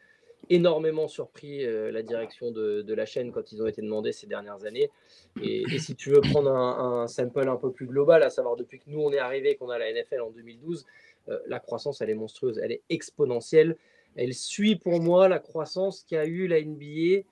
énormément 0.50 1.08
surpris 1.08 1.66
la 1.66 2.02
direction 2.02 2.52
de, 2.52 2.94
la 2.94 3.06
chaîne 3.06 3.32
quand 3.32 3.52
ils 3.52 3.62
ont 3.62 3.68
été 3.68 3.82
demandés 3.82 4.12
ces 4.12 4.28
dernières 4.28 4.66
années. 4.66 4.90
Et, 5.42 5.66
si 5.80 5.96
tu 5.96 6.12
veux 6.12 6.22
prendre 6.22 6.52
un, 6.52 7.08
sample 7.08 7.48
un 7.48 7.58
peu 7.58 7.72
plus 7.72 7.88
global, 7.88 8.24
à 8.24 8.30
savoir 8.30 8.56
depuis 8.56 8.80
que 8.80 8.90
nous 8.90 9.02
on 9.02 9.12
est 9.12 9.20
arrivé, 9.20 9.56
qu'on 9.56 9.70
a 9.70 9.78
la 9.78 9.92
NFL 9.92 10.22
en 10.22 10.30
2012, 10.30 10.86
la 11.48 11.60
croissance 11.60 12.02
elle 12.02 12.10
est 12.10 12.16
monstrueuse, 12.16 12.60
elle 12.64 12.72
est 12.72 12.82
exponentielle. 12.90 13.78
Elle 14.16 14.34
suit 14.34 14.76
pour 14.76 15.02
moi 15.02 15.28
la 15.28 15.40
croissance 15.40 16.06
qu'a 16.08 16.26
eu 16.26 16.48
la 16.48 16.62
NBA 16.62 17.24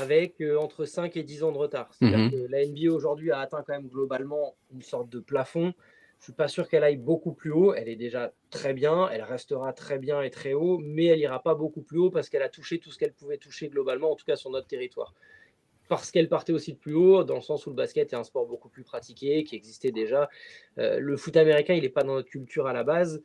avec 0.00 0.42
entre 0.58 0.84
5 0.84 1.16
et 1.16 1.22
10 1.22 1.42
ans 1.44 1.52
de 1.52 1.58
retard. 1.58 1.92
C'est-à-dire 1.92 2.18
mmh 2.18 2.30
que 2.30 2.46
la 2.50 2.64
NBA 2.64 2.92
aujourd'hui 2.92 3.32
a 3.32 3.40
atteint 3.40 3.62
quand 3.66 3.72
même 3.72 3.88
globalement 3.88 4.54
une 4.72 4.82
sorte 4.82 5.08
de 5.10 5.20
plafond. 5.20 5.74
Je 6.20 6.24
suis 6.24 6.32
pas 6.34 6.48
sûr 6.48 6.68
qu'elle 6.68 6.84
aille 6.84 6.98
beaucoup 6.98 7.32
plus 7.32 7.50
haut. 7.50 7.72
Elle 7.72 7.88
est 7.88 7.96
déjà 7.96 8.32
très 8.50 8.74
bien, 8.74 9.08
elle 9.08 9.22
restera 9.22 9.72
très 9.72 9.98
bien 9.98 10.20
et 10.20 10.30
très 10.30 10.52
haut, 10.52 10.78
mais 10.78 11.06
elle 11.06 11.18
ira 11.18 11.42
pas 11.42 11.54
beaucoup 11.54 11.80
plus 11.80 11.98
haut 11.98 12.10
parce 12.10 12.28
qu'elle 12.28 12.42
a 12.42 12.50
touché 12.50 12.78
tout 12.78 12.90
ce 12.90 12.98
qu'elle 12.98 13.14
pouvait 13.14 13.38
toucher 13.38 13.68
globalement, 13.68 14.12
en 14.12 14.16
tout 14.16 14.26
cas 14.26 14.36
sur 14.36 14.50
notre 14.50 14.66
territoire. 14.66 15.14
Parce 15.88 16.10
qu'elle 16.10 16.28
partait 16.28 16.52
aussi 16.52 16.74
de 16.74 16.78
plus 16.78 16.94
haut, 16.94 17.24
dans 17.24 17.36
le 17.36 17.40
sens 17.40 17.66
où 17.66 17.70
le 17.70 17.76
basket 17.76 18.12
est 18.12 18.16
un 18.16 18.22
sport 18.22 18.46
beaucoup 18.46 18.68
plus 18.68 18.84
pratiqué, 18.84 19.44
qui 19.44 19.56
existait 19.56 19.92
déjà. 19.92 20.28
Euh, 20.78 21.00
le 21.00 21.16
foot 21.16 21.36
américain, 21.38 21.72
il 21.72 21.82
n'est 21.82 21.88
pas 21.88 22.04
dans 22.04 22.14
notre 22.14 22.28
culture 22.28 22.66
à 22.66 22.74
la 22.74 22.84
base 22.84 23.22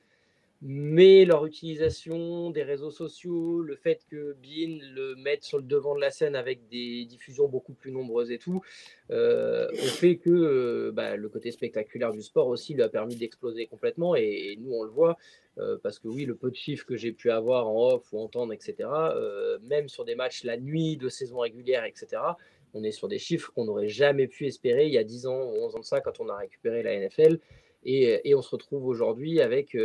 mais 0.61 1.25
leur 1.25 1.45
utilisation 1.45 2.49
des 2.49 2.63
réseaux 2.63 2.91
sociaux, 2.91 3.61
le 3.61 3.75
fait 3.75 4.01
que 4.09 4.33
Bean 4.41 4.79
le 4.93 5.15
mette 5.15 5.43
sur 5.43 5.57
le 5.57 5.63
devant 5.63 5.95
de 5.95 6.01
la 6.01 6.11
scène 6.11 6.35
avec 6.35 6.67
des 6.69 7.05
diffusions 7.05 7.47
beaucoup 7.47 7.73
plus 7.73 7.91
nombreuses 7.91 8.31
et 8.31 8.37
tout, 8.37 8.61
euh, 9.11 9.67
ont 9.71 9.93
fait 9.99 10.15
que 10.15 10.29
euh, 10.29 10.91
bah, 10.91 11.17
le 11.17 11.29
côté 11.29 11.51
spectaculaire 11.51 12.11
du 12.11 12.21
sport 12.21 12.47
aussi 12.47 12.73
lui 12.73 12.83
a 12.83 12.89
permis 12.89 13.15
d'exploser 13.15 13.67
complètement. 13.67 14.15
Et, 14.15 14.57
nous, 14.59 14.73
on 14.73 14.83
le 14.83 14.89
voit, 14.89 15.17
euh, 15.57 15.77
parce 15.83 15.99
que 15.99 16.07
oui, 16.07 16.25
le 16.25 16.35
peu 16.35 16.49
de 16.49 16.55
chiffres 16.55 16.85
que 16.85 16.95
j'ai 16.95 17.11
pu 17.11 17.31
avoir 17.31 17.67
en 17.67 17.93
off 17.93 18.11
ou 18.13 18.19
entendre, 18.19 18.53
etc., 18.53 18.89
même 19.63 19.89
sur 19.89 20.05
des 20.05 20.15
matchs 20.15 20.43
la 20.43 20.57
nuit 20.57 20.97
de 20.97 21.09
saison 21.09 21.39
régulière, 21.39 21.83
etc., 21.83 22.21
on 22.73 22.83
est 22.83 22.91
sur 22.91 23.07
des 23.07 23.19
chiffres 23.19 23.51
qu'on 23.53 23.65
n'aurait 23.65 23.87
jamais 23.87 24.27
pu 24.27 24.47
espérer 24.47 24.87
il 24.87 24.93
y 24.93 24.97
a 24.97 25.03
10 25.03 25.27
ans 25.27 25.43
ou 25.43 25.65
11 25.65 25.75
ans 25.75 25.79
de 25.79 25.85
ça 25.85 26.01
quand 26.01 26.19
on 26.19 26.27
a 26.27 26.35
récupéré 26.35 26.83
la 26.83 26.99
NFL. 26.99 27.39
Et 27.87 28.33
on 28.33 28.41
se 28.41 28.49
retrouve 28.49 28.87
aujourd'hui 28.87 29.39
avec 29.41 29.77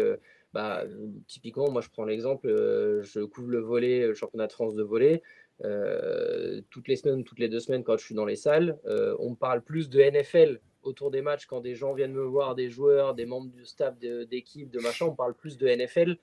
bah, 0.52 0.84
typiquement, 1.26 1.70
moi 1.70 1.80
je 1.80 1.88
prends 1.88 2.04
l'exemple, 2.04 2.48
euh, 2.48 3.02
je 3.02 3.20
couvre 3.20 3.50
le 3.50 3.60
volet, 3.60 4.06
le 4.06 4.14
championnat 4.14 4.46
de 4.46 4.52
France 4.52 4.74
de 4.74 4.82
volet. 4.82 5.22
Euh, 5.64 6.60
toutes 6.70 6.88
les 6.88 6.96
semaines, 6.96 7.22
toutes 7.22 7.38
les 7.38 7.48
deux 7.48 7.60
semaines, 7.60 7.84
quand 7.84 7.96
je 7.96 8.04
suis 8.04 8.14
dans 8.14 8.24
les 8.24 8.36
salles, 8.36 8.78
euh, 8.86 9.14
on 9.18 9.34
parle 9.34 9.62
plus 9.62 9.90
de 9.90 10.00
NFL 10.00 10.60
autour 10.82 11.10
des 11.10 11.20
matchs 11.20 11.46
quand 11.46 11.60
des 11.60 11.74
gens 11.74 11.92
viennent 11.92 12.14
me 12.14 12.22
voir, 12.22 12.54
des 12.54 12.70
joueurs, 12.70 13.14
des 13.14 13.26
membres 13.26 13.50
du 13.50 13.66
staff 13.66 13.98
d'équipe, 13.98 14.70
de, 14.70 14.80
machin, 14.80 15.06
on 15.06 15.14
parle 15.14 15.34
plus 15.34 15.58
de 15.58 15.68
NFL 15.68 16.16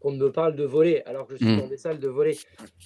qu'on 0.00 0.12
ne 0.12 0.18
me 0.18 0.30
parle 0.30 0.54
de 0.56 0.64
voler, 0.64 1.02
alors 1.06 1.26
que 1.26 1.34
je 1.34 1.44
suis 1.44 1.54
mmh. 1.54 1.60
dans 1.60 1.68
des 1.68 1.76
salles 1.76 1.98
de 1.98 2.08
voler. 2.08 2.36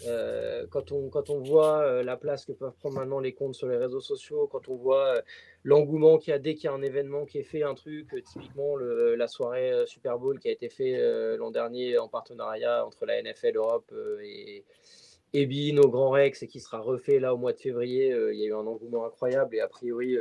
Euh, 0.06 0.66
quand, 0.70 0.92
on, 0.92 1.08
quand 1.08 1.30
on 1.30 1.40
voit 1.40 1.80
euh, 1.80 2.02
la 2.02 2.16
place 2.16 2.44
que 2.44 2.52
peuvent 2.52 2.76
prendre 2.78 2.96
maintenant 2.96 3.20
les 3.20 3.32
comptes 3.32 3.54
sur 3.54 3.68
les 3.68 3.76
réseaux 3.76 4.00
sociaux, 4.00 4.48
quand 4.50 4.68
on 4.68 4.76
voit 4.76 5.16
euh, 5.16 5.22
l'engouement 5.64 6.18
qu'il 6.18 6.30
y 6.30 6.34
a 6.34 6.38
dès 6.38 6.54
qu'il 6.54 6.64
y 6.64 6.68
a 6.68 6.72
un 6.72 6.82
événement 6.82 7.24
qui 7.24 7.38
est 7.38 7.44
fait, 7.44 7.62
un 7.62 7.74
truc, 7.74 8.14
typiquement 8.24 8.76
le, 8.76 9.16
la 9.16 9.26
soirée 9.26 9.72
Super 9.86 10.18
Bowl 10.18 10.38
qui 10.38 10.48
a 10.48 10.52
été 10.52 10.68
fait 10.68 11.36
l'an 11.36 11.50
dernier 11.50 11.98
en 11.98 12.08
partenariat 12.08 12.86
entre 12.86 13.06
la 13.06 13.20
NFL 13.22 13.56
Europe 13.56 13.92
et, 14.22 14.64
et 15.32 15.46
BIN 15.46 15.78
au 15.78 15.88
Grand 15.88 16.11
Rex 16.11 16.42
et 16.42 16.46
qui 16.46 16.61
sera 16.61 16.80
refait 16.80 17.18
là 17.18 17.34
au 17.34 17.36
mois 17.36 17.52
de 17.52 17.58
février, 17.58 18.08
il 18.32 18.38
y 18.38 18.44
a 18.44 18.48
eu 18.48 18.54
un 18.54 18.66
engouement 18.66 19.04
incroyable 19.04 19.54
et 19.54 19.61
a 19.61 19.68
priori 19.68 20.16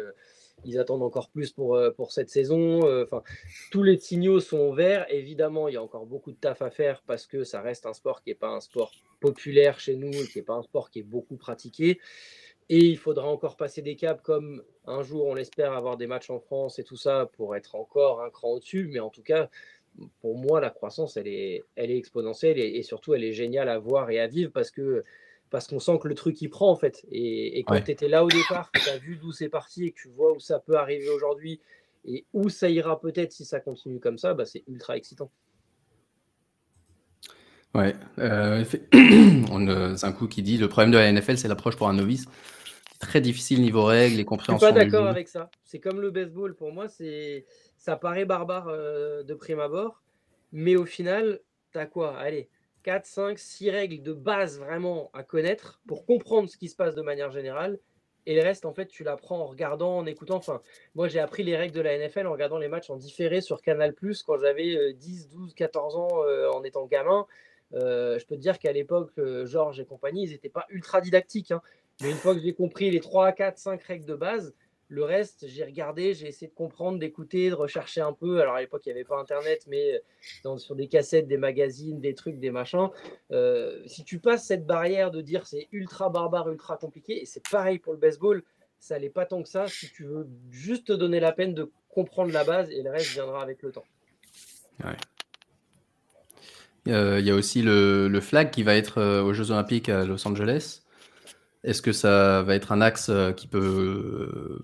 ils 0.65 0.79
attendent 0.79 1.03
encore 1.03 1.29
plus 1.29 1.51
pour, 1.51 1.75
euh, 1.75 1.91
pour 1.91 2.11
cette 2.11 2.29
saison. 2.29 2.85
Euh, 2.85 3.03
enfin, 3.03 3.23
tous 3.71 3.83
les 3.83 3.97
signaux 3.97 4.39
sont 4.39 4.73
verts. 4.73 5.05
Évidemment, 5.09 5.67
il 5.67 5.75
y 5.75 5.77
a 5.77 5.83
encore 5.83 6.05
beaucoup 6.05 6.31
de 6.31 6.37
taf 6.37 6.61
à 6.61 6.69
faire 6.69 7.01
parce 7.05 7.25
que 7.25 7.43
ça 7.43 7.61
reste 7.61 7.85
un 7.85 7.93
sport 7.93 8.21
qui 8.21 8.29
n'est 8.29 8.35
pas 8.35 8.49
un 8.49 8.59
sport 8.59 8.91
populaire 9.19 9.79
chez 9.79 9.95
nous, 9.95 10.11
qui 10.11 10.37
n'est 10.37 10.43
pas 10.43 10.55
un 10.55 10.63
sport 10.63 10.89
qui 10.89 10.99
est 10.99 11.03
beaucoup 11.03 11.37
pratiqué. 11.37 11.99
Et 12.69 12.85
il 12.85 12.97
faudra 12.97 13.27
encore 13.27 13.57
passer 13.57 13.81
des 13.81 13.95
caps 13.95 14.21
comme 14.21 14.63
un 14.85 15.01
jour, 15.01 15.25
on 15.25 15.33
l'espère, 15.33 15.73
avoir 15.73 15.97
des 15.97 16.05
matchs 16.05 16.29
en 16.29 16.39
France 16.39 16.77
et 16.77 16.83
tout 16.83 16.97
ça 16.97 17.29
pour 17.33 17.55
être 17.55 17.75
encore 17.75 18.21
un 18.21 18.29
cran 18.29 18.49
au-dessus. 18.49 18.89
Mais 18.91 18.99
en 18.99 19.09
tout 19.09 19.23
cas, 19.23 19.49
pour 20.21 20.37
moi, 20.37 20.61
la 20.61 20.69
croissance, 20.69 21.17
elle 21.17 21.27
est, 21.27 21.63
elle 21.75 21.89
est 21.89 21.97
exponentielle 21.97 22.59
et, 22.59 22.77
et 22.77 22.83
surtout, 22.83 23.15
elle 23.15 23.23
est 23.23 23.33
géniale 23.33 23.69
à 23.69 23.79
voir 23.79 24.11
et 24.11 24.19
à 24.19 24.27
vivre 24.27 24.51
parce 24.51 24.69
que 24.69 25.03
parce 25.49 25.67
qu'on 25.67 25.79
sent 25.79 25.99
que 26.01 26.07
le 26.07 26.15
truc 26.15 26.41
il 26.41 26.49
prend 26.49 26.69
en 26.69 26.75
fait. 26.75 27.05
Et, 27.11 27.63
quand 27.65 27.81
tu 27.81 27.91
étais 27.91 28.07
là 28.07 28.23
au 28.23 28.29
départ, 28.29 28.71
tu 28.73 28.89
as 28.89 28.97
vu 28.97 29.17
d'où 29.17 29.31
c'est 29.31 29.49
parti 29.49 29.85
et 29.85 29.91
que 29.91 29.99
tu 29.99 30.09
vois 30.09 30.33
où 30.33 30.39
ça 30.39 30.59
peut 30.59 30.77
arriver 30.77 31.09
aujourd'hui 31.09 31.59
et 32.05 32.25
où 32.33 32.49
ça 32.49 32.69
ira 32.69 32.99
peut-être 32.99 33.31
si 33.31 33.45
ça 33.45 33.59
continue 33.59 33.99
comme 33.99 34.17
ça, 34.17 34.33
bah, 34.33 34.45
c'est 34.45 34.63
ultra 34.67 34.95
excitant. 34.95 35.31
Ouais, 37.75 37.95
euh, 38.17 38.63
c'est 38.63 40.05
un 40.05 40.11
coup 40.11 40.27
qui 40.27 40.41
dit 40.41 40.57
le 40.57 40.67
problème 40.67 40.91
de 40.91 40.97
la 40.97 41.11
NFL, 41.11 41.37
c'est 41.37 41.47
l'approche 41.47 41.75
pour 41.75 41.87
un 41.87 41.93
novice. 41.93 42.25
Très 42.99 43.21
difficile 43.21 43.61
niveau 43.61 43.83
règles 43.83 44.19
et 44.19 44.25
compréhension. 44.25 44.67
Je 44.67 44.73
suis 44.73 44.79
pas 44.79 44.85
d'accord 44.85 45.07
avec 45.07 45.27
ça. 45.27 45.49
C'est 45.63 45.79
comme 45.79 46.01
le 46.01 46.09
baseball 46.09 46.55
pour 46.55 46.73
moi, 46.73 46.89
c'est 46.89 47.45
ça 47.77 47.95
paraît 47.95 48.25
barbare 48.25 48.67
euh, 48.67 49.23
de 49.23 49.33
prime 49.33 49.59
abord, 49.59 50.01
mais 50.51 50.75
au 50.75 50.85
final, 50.85 51.39
tu 51.71 51.77
as 51.77 51.85
quoi? 51.85 52.17
Allez, 52.17 52.49
4, 52.89 53.05
5, 53.05 53.37
6 53.37 53.69
règles 53.69 54.01
de 54.01 54.13
base 54.13 54.57
vraiment 54.57 55.11
à 55.13 55.21
connaître 55.21 55.79
pour 55.85 56.07
comprendre 56.07 56.49
ce 56.49 56.57
qui 56.57 56.69
se 56.69 56.75
passe 56.75 56.95
de 56.95 57.03
manière 57.03 57.29
générale. 57.29 57.77
Et 58.25 58.33
le 58.33 58.41
reste, 58.41 58.65
en 58.65 58.73
fait, 58.73 58.87
tu 58.87 59.03
l'apprends 59.03 59.39
en 59.41 59.45
regardant, 59.45 59.97
en 59.97 60.07
écoutant. 60.07 60.37
Enfin, 60.37 60.63
moi, 60.95 61.07
j'ai 61.07 61.19
appris 61.19 61.43
les 61.43 61.55
règles 61.55 61.75
de 61.75 61.81
la 61.81 61.95
NFL 61.99 62.25
en 62.25 62.31
regardant 62.31 62.57
les 62.57 62.67
matchs 62.67 62.89
en 62.89 62.95
différé 62.95 63.41
sur 63.41 63.61
Canal 63.61 63.93
quand 64.25 64.39
j'avais 64.39 64.93
10, 64.93 65.29
12, 65.29 65.53
14 65.53 65.97
ans 65.97 66.23
euh, 66.23 66.49
en 66.49 66.63
étant 66.63 66.87
gamin. 66.87 67.27
Euh, 67.75 68.17
je 68.17 68.25
peux 68.25 68.35
te 68.35 68.41
dire 68.41 68.57
qu'à 68.57 68.71
l'époque, 68.71 69.11
euh, 69.19 69.45
Georges 69.45 69.79
et 69.79 69.85
compagnie, 69.85 70.23
ils 70.23 70.31
n'étaient 70.31 70.49
pas 70.49 70.65
ultra 70.71 70.99
didactiques. 70.99 71.51
Hein. 71.51 71.61
Mais 72.01 72.09
une 72.09 72.17
fois 72.17 72.33
que 72.33 72.41
j'ai 72.41 72.55
compris 72.55 72.89
les 72.89 73.01
3, 73.01 73.33
4, 73.33 73.59
5 73.59 73.83
règles 73.83 74.05
de 74.05 74.15
base, 74.15 74.55
le 74.89 75.03
reste, 75.03 75.45
j'ai 75.47 75.63
regardé, 75.63 76.15
j'ai 76.15 76.27
essayé 76.27 76.47
de 76.47 76.55
comprendre, 76.55 76.97
d'écouter, 76.97 77.49
de 77.49 77.55
rechercher 77.55 78.01
un 78.01 78.11
peu. 78.11 78.41
Alors 78.41 78.55
à 78.55 78.61
l'époque, 78.61 78.81
il 78.87 78.89
n'y 78.89 78.93
avait 78.93 79.03
pas 79.03 79.19
Internet, 79.19 79.65
mais 79.67 80.01
euh, 80.45 80.57
sur 80.57 80.75
des 80.75 80.87
cassettes, 80.87 81.27
des 81.27 81.37
magazines, 81.37 82.01
des 82.01 82.15
trucs, 82.15 82.39
des 82.39 82.49
machins. 82.49 82.89
Euh, 83.31 83.83
si 83.85 84.03
tu 84.03 84.17
passes 84.17 84.47
cette 84.47 84.65
barrière 84.65 85.11
de 85.11 85.21
dire 85.21 85.45
c'est 85.45 85.67
ultra 85.71 86.09
barbare, 86.09 86.49
ultra 86.49 86.75
compliqué, 86.75 87.21
et 87.21 87.25
c'est 87.25 87.47
pareil 87.49 87.77
pour 87.77 87.93
le 87.93 87.99
baseball, 87.99 88.43
ça 88.79 88.99
n'est 88.99 89.11
pas 89.11 89.27
tant 89.27 89.43
que 89.43 89.49
ça. 89.49 89.67
Si 89.67 89.91
tu 89.91 90.05
veux 90.05 90.27
juste 90.49 90.87
te 90.87 90.93
donner 90.93 91.19
la 91.19 91.33
peine 91.33 91.53
de 91.53 91.69
comprendre 91.89 92.33
la 92.33 92.43
base, 92.43 92.71
et 92.71 92.81
le 92.81 92.89
reste 92.89 93.11
viendra 93.11 93.43
avec 93.43 93.61
le 93.61 93.71
temps. 93.71 93.85
Euh, 96.87 97.19
il 97.19 97.25
y 97.27 97.29
a 97.29 97.35
aussi 97.35 97.61
le, 97.61 98.19
flag 98.21 98.49
qui 98.49 98.63
va 98.63 98.73
être 98.75 99.21
aux 99.21 99.33
Jeux 99.33 99.51
Olympiques 99.51 99.89
à 99.89 100.03
Los 100.03 100.27
Angeles. 100.27 100.81
Est-ce 101.63 101.81
que 101.81 101.91
ça 101.91 102.41
va 102.43 102.55
être 102.55 102.71
un 102.71 102.79
axe 102.79 103.09
euh, 103.09 103.33
qui 103.33 103.47
peut 103.47 103.59
euh, 103.59 104.63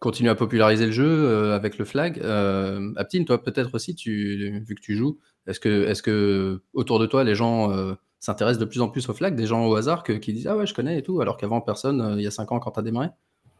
continuer 0.00 0.30
à 0.30 0.34
populariser 0.34 0.86
le 0.86 0.92
jeu 0.92 1.08
euh, 1.08 1.56
avec 1.56 1.78
le 1.78 1.86
flag 1.86 2.20
Aptine, 2.96 3.24
toi 3.24 3.42
peut-être 3.42 3.74
aussi, 3.74 3.94
vu 4.04 4.74
que 4.74 4.80
tu 4.80 4.96
joues, 4.96 5.18
est-ce 5.46 5.60
que, 6.02 6.60
autour 6.74 6.98
de 6.98 7.06
toi 7.06 7.24
les 7.24 7.34
gens 7.34 7.72
s'intéressent 8.20 8.60
de 8.60 8.66
plus 8.66 8.80
en 8.80 8.88
plus 8.88 9.08
au 9.08 9.14
flag 9.14 9.34
Des 9.34 9.46
gens 9.46 9.66
au 9.66 9.74
hasard 9.76 10.02
qui 10.02 10.32
disent 10.32 10.46
Ah 10.46 10.56
ouais, 10.56 10.66
je 10.66 10.74
connais 10.74 10.98
et 10.98 11.02
tout, 11.02 11.20
alors 11.20 11.36
qu'avant 11.36 11.60
personne, 11.60 12.16
il 12.18 12.22
y 12.22 12.26
a 12.26 12.30
5 12.30 12.52
ans 12.52 12.60
quand 12.60 12.72
tu 12.72 12.80
as 12.80 12.82
démarré? 12.82 13.08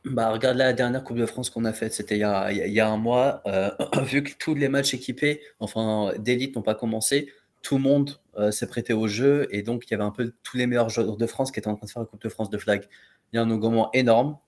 Bah, 0.05 0.31
regarde 0.31 0.57
la 0.57 0.72
dernière 0.72 1.03
Coupe 1.03 1.16
de 1.16 1.27
France 1.27 1.51
qu'on 1.51 1.64
a 1.64 1.72
faite, 1.72 1.93
c'était 1.93 2.16
il, 2.16 2.72
y 2.72 2.81
a 2.81 2.89
un 2.89 2.97
mois. 2.97 3.43
vu 4.03 4.22
que 4.22 4.33
tous 4.39 4.55
les 4.55 4.68
matchs 4.68 4.95
équipés, 4.95 5.41
enfin 5.61 6.12
d'élite, 6.18 6.57
n'ont 6.57 6.62
pas 6.62 6.74
commencé, 6.74 7.33
tout 7.62 7.77
le 7.77 7.83
monde 7.83 8.12
euh, 8.39 8.51
s'est 8.51 8.66
prêté 8.66 8.93
au 8.93 9.09
jeu 9.09 9.49
et 9.51 9.62
donc 9.62 9.84
il 9.87 9.91
y 9.91 9.95
avait 9.95 10.05
un 10.05 10.11
peu 10.11 10.32
tous 10.43 10.57
les 10.57 10.66
meilleurs 10.66 10.89
joueurs 10.89 11.16
de 11.16 11.26
France 11.26 11.51
qui 11.51 11.59
étaient 11.59 11.68
en 11.68 11.76
train 11.76 11.87
de 11.87 11.91
faire 11.91 12.03
la 12.03 12.07
Coupe 12.07 12.22
de 12.22 12.28
France 12.28 12.51
de 12.51 12.59
flag. 12.59 12.84
Il 13.32 13.37
y 13.37 13.39
a 13.39 13.43
un 13.43 13.51
engouement 13.51 13.91
énorme. 13.93 14.39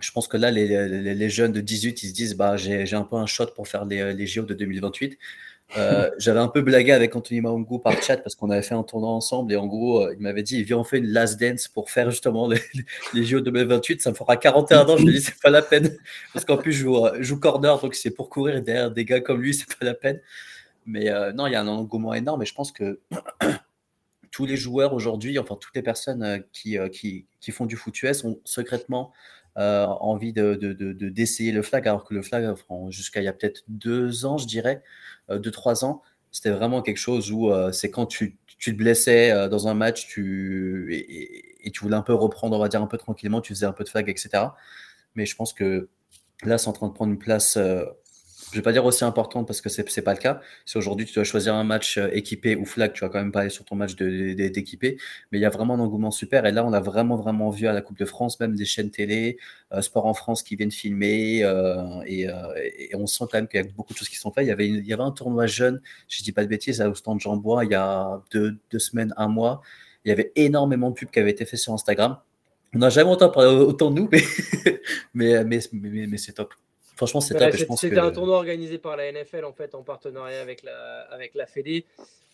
Je 0.00 0.10
pense 0.10 0.26
que 0.26 0.36
là, 0.36 0.50
les, 0.50 1.30
jeunes 1.30 1.52
de 1.52 1.60
18, 1.60 2.02
ils 2.02 2.08
se 2.08 2.14
disent 2.14 2.34
bah, 2.36 2.56
j'ai 2.56 2.94
un 2.94 3.04
peu 3.04 3.16
un 3.16 3.26
shot 3.26 3.46
pour 3.54 3.68
faire 3.68 3.84
les, 3.84 4.12
les 4.14 4.26
JO 4.26 4.42
de 4.42 4.54
2028. 4.54 5.18
Euh, 5.76 6.10
j'avais 6.18 6.40
un 6.40 6.48
peu 6.48 6.60
blagué 6.60 6.92
avec 6.92 7.16
Anthony 7.16 7.40
Maungu 7.40 7.80
par 7.80 8.00
chat 8.02 8.18
parce 8.18 8.34
qu'on 8.34 8.50
avait 8.50 8.62
fait 8.62 8.74
un 8.74 8.82
tournoi 8.82 9.10
ensemble 9.10 9.52
et 9.52 9.56
en 9.56 9.66
gros, 9.66 10.02
euh, 10.02 10.14
il 10.14 10.22
m'avait 10.22 10.42
dit 10.42 10.62
viens, 10.62 10.78
on 10.78 10.84
fait 10.84 10.98
une 10.98 11.08
last 11.08 11.40
dance 11.40 11.68
pour 11.68 11.90
faire 11.90 12.10
justement 12.10 12.48
les, 12.48 12.60
les 13.14 13.24
JO 13.24 13.40
2028. 13.40 14.02
Ça 14.02 14.10
me 14.10 14.14
fera 14.14 14.36
41 14.36 14.86
ans. 14.86 14.96
Je 14.96 15.04
lui 15.04 15.10
ai 15.10 15.18
dit 15.18 15.24
c'est 15.24 15.40
pas 15.40 15.50
la 15.50 15.62
peine 15.62 15.96
parce 16.32 16.44
qu'en 16.44 16.56
plus, 16.56 16.72
je 16.72 16.82
joue, 16.82 17.06
je 17.18 17.22
joue 17.22 17.40
corner 17.40 17.78
donc 17.80 17.94
c'est 17.94 18.10
pour 18.10 18.28
courir 18.28 18.60
derrière 18.62 18.90
des 18.90 19.04
gars 19.04 19.20
comme 19.20 19.40
lui, 19.40 19.54
c'est 19.54 19.78
pas 19.78 19.84
la 19.84 19.94
peine. 19.94 20.20
Mais 20.86 21.10
euh, 21.10 21.32
non, 21.32 21.46
il 21.46 21.52
y 21.52 21.56
a 21.56 21.60
un 21.60 21.68
engouement 21.68 22.14
énorme 22.14 22.42
et 22.42 22.46
je 22.46 22.54
pense 22.54 22.72
que 22.72 23.00
tous 24.30 24.46
les 24.46 24.56
joueurs 24.56 24.94
aujourd'hui, 24.94 25.38
enfin 25.38 25.56
toutes 25.60 25.74
les 25.74 25.82
personnes 25.82 26.22
euh, 26.22 26.38
qui, 26.52 26.78
euh, 26.78 26.88
qui, 26.88 27.26
qui, 27.40 27.52
font 27.52 27.66
du 27.66 27.76
foot 27.76 28.02
US 28.02 28.24
ont 28.24 28.40
secrètement 28.44 29.12
envie 29.54 30.32
d'essayer 30.32 31.52
de, 31.52 31.56
le 31.56 31.62
flag, 31.62 31.86
alors 31.86 32.04
que 32.04 32.14
le 32.14 32.22
flag, 32.22 32.54
jusqu'à 32.88 33.20
il 33.20 33.24
y 33.24 33.28
a 33.28 33.34
peut-être 33.34 33.64
deux 33.68 34.24
ans, 34.24 34.38
je 34.38 34.46
dirais, 34.46 34.82
deux, 35.28 35.50
trois 35.50 35.84
ans, 35.84 36.00
c'était 36.30 36.48
vraiment 36.48 36.80
quelque 36.80 36.96
chose 36.96 37.30
où 37.30 37.52
c'est 37.70 37.90
quand 37.90 38.06
tu, 38.06 38.38
tu, 38.46 38.72
te 38.72 38.78
blessais 38.78 39.50
dans 39.50 39.68
un 39.68 39.74
match 39.74 40.06
tu, 40.06 40.88
et, 41.62 41.70
tu 41.70 41.80
voulais 41.80 41.96
un 41.96 42.02
peu 42.02 42.14
reprendre, 42.14 42.56
on 42.56 42.60
va 42.60 42.68
dire, 42.68 42.80
un 42.80 42.86
peu 42.86 42.96
tranquillement, 42.96 43.42
tu 43.42 43.52
faisais 43.52 43.66
un 43.66 43.74
peu 43.74 43.84
de 43.84 43.90
flag, 43.90 44.08
etc. 44.08 44.42
Mais 45.16 45.26
je 45.26 45.36
pense 45.36 45.52
que 45.52 45.90
là, 46.44 46.56
c'est 46.56 46.68
en 46.68 46.72
train 46.72 46.88
de 46.88 46.94
prendre 46.94 47.12
une 47.12 47.18
place 47.18 47.58
je 48.52 48.58
vais 48.58 48.62
pas 48.62 48.72
dire 48.72 48.84
aussi 48.84 49.02
importante 49.04 49.46
parce 49.46 49.62
que 49.62 49.70
c'est 49.70 49.96
n'est 49.96 50.02
pas 50.02 50.12
le 50.12 50.18
cas. 50.18 50.40
Si 50.66 50.76
aujourd'hui 50.76 51.06
tu 51.06 51.14
dois 51.14 51.24
choisir 51.24 51.54
un 51.54 51.64
match 51.64 51.96
euh, 51.96 52.10
équipé 52.12 52.54
ou 52.54 52.66
flag, 52.66 52.92
tu 52.92 53.00
vas 53.00 53.08
quand 53.08 53.18
même 53.18 53.32
pas 53.32 53.40
aller 53.40 53.50
sur 53.50 53.64
ton 53.64 53.76
match 53.76 53.96
d'équipé. 53.96 54.98
Mais 55.30 55.38
il 55.38 55.40
y 55.40 55.46
a 55.46 55.50
vraiment 55.50 55.74
un 55.74 55.80
engouement 55.80 56.10
super. 56.10 56.44
Et 56.44 56.52
là, 56.52 56.64
on 56.64 56.72
a 56.74 56.80
vraiment, 56.80 57.16
vraiment 57.16 57.48
vu 57.48 57.66
à 57.66 57.72
la 57.72 57.80
Coupe 57.80 57.98
de 57.98 58.04
France, 58.04 58.38
même 58.40 58.54
des 58.54 58.66
chaînes 58.66 58.90
télé, 58.90 59.38
euh, 59.72 59.80
Sport 59.80 60.04
en 60.04 60.12
France 60.12 60.42
qui 60.42 60.56
viennent 60.56 60.70
filmer. 60.70 61.42
Euh, 61.44 62.02
et, 62.06 62.28
on 62.94 63.06
sent 63.06 63.24
quand 63.30 63.38
même 63.38 63.48
qu'il 63.48 63.60
y 63.60 63.64
a 63.64 63.66
beaucoup 63.74 63.94
de 63.94 63.98
choses 63.98 64.10
qui 64.10 64.16
sont 64.16 64.30
faites. 64.32 64.44
Il 64.44 64.48
y 64.48 64.52
avait, 64.52 64.92
avait 64.92 65.02
un 65.02 65.12
tournoi 65.12 65.46
jeune, 65.46 65.80
je 66.08 66.22
dis 66.22 66.32
pas 66.32 66.42
de 66.42 66.48
bêtises, 66.48 66.80
à 66.82 66.94
Stand 66.94 67.20
Jean 67.20 67.36
Bois, 67.38 67.64
il 67.64 67.70
y 67.70 67.74
a 67.74 68.20
deux, 68.32 68.58
semaines, 68.78 69.14
un 69.16 69.28
mois. 69.28 69.62
Il 70.04 70.10
y 70.10 70.12
avait 70.12 70.30
énormément 70.36 70.90
de 70.90 70.94
pubs 70.94 71.10
qui 71.10 71.20
avaient 71.20 71.30
été 71.30 71.46
fait 71.46 71.56
sur 71.56 71.72
Instagram. 71.72 72.18
On 72.74 72.78
n'a 72.78 72.90
jamais 72.90 73.10
entendu 73.10 73.32
parler 73.32 73.50
autant 73.50 73.90
de 73.90 74.00
nous, 74.00 74.10
mais 75.14 75.60
c'est 76.18 76.32
top. 76.32 76.54
Franchement, 77.02 77.20
c'est 77.20 77.34
top. 77.34 77.76
C'était 77.76 77.98
un 77.98 78.12
tournoi 78.12 78.36
organisé 78.36 78.78
par 78.78 78.96
la 78.96 79.10
NFL 79.10 79.44
en 79.44 79.52
fait 79.52 79.74
en 79.74 79.82
partenariat 79.82 80.40
avec 80.40 80.62
la, 80.62 81.00
avec 81.10 81.34
la 81.34 81.46
Fédé. 81.46 81.84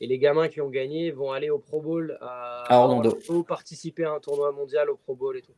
Et 0.01 0.07
les 0.07 0.19
gamins 0.19 0.49
qui 0.49 0.61
ont 0.61 0.69
gagné 0.69 1.11
vont 1.11 1.33
aller 1.33 1.49
au 1.49 1.59
Pro 1.59 1.81
Bowl 1.81 2.19
à, 2.21 2.67
Orlando. 2.71 3.17
participer 3.49 4.05
à 4.05 4.13
un 4.13 4.21
tournoi 4.21 4.53
mondial 4.53 4.91
au 4.91 4.97
Pro 4.97 5.15
Bowl 5.15 5.39
et 5.39 5.43
tout. 5.43 5.55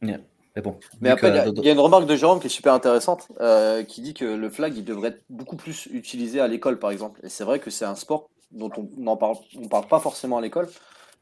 Mais 0.00 0.62
bon. 0.62 0.78
Mais 1.00 1.10
après, 1.10 1.36
euh, 1.36 1.52
il 1.56 1.64
y, 1.64 1.68
a 1.68 1.72
une 1.72 1.80
remarque 1.80 2.06
de 2.06 2.14
Jérôme 2.14 2.38
qui 2.38 2.46
est 2.46 2.50
super 2.50 2.74
intéressante, 2.74 3.26
euh, 3.40 3.82
qui 3.82 4.00
dit 4.02 4.14
que 4.14 4.24
le 4.24 4.48
flag 4.50 4.76
il 4.76 4.84
devrait 4.84 5.08
être 5.08 5.22
beaucoup 5.28 5.56
plus 5.56 5.86
utilisé 5.86 6.38
à 6.38 6.46
l'école, 6.46 6.78
par 6.78 6.92
exemple. 6.92 7.18
Et 7.24 7.28
c'est 7.28 7.42
vrai 7.42 7.58
que 7.58 7.70
c'est 7.70 7.84
un 7.84 7.96
sport 7.96 8.30
dont 8.52 8.70
on 8.76 8.88
n'en 8.96 9.16
parle, 9.16 9.34
on 9.60 9.66
parle 9.66 9.88
pas 9.88 9.98
forcément 9.98 10.38
à 10.38 10.40
l'école. 10.40 10.68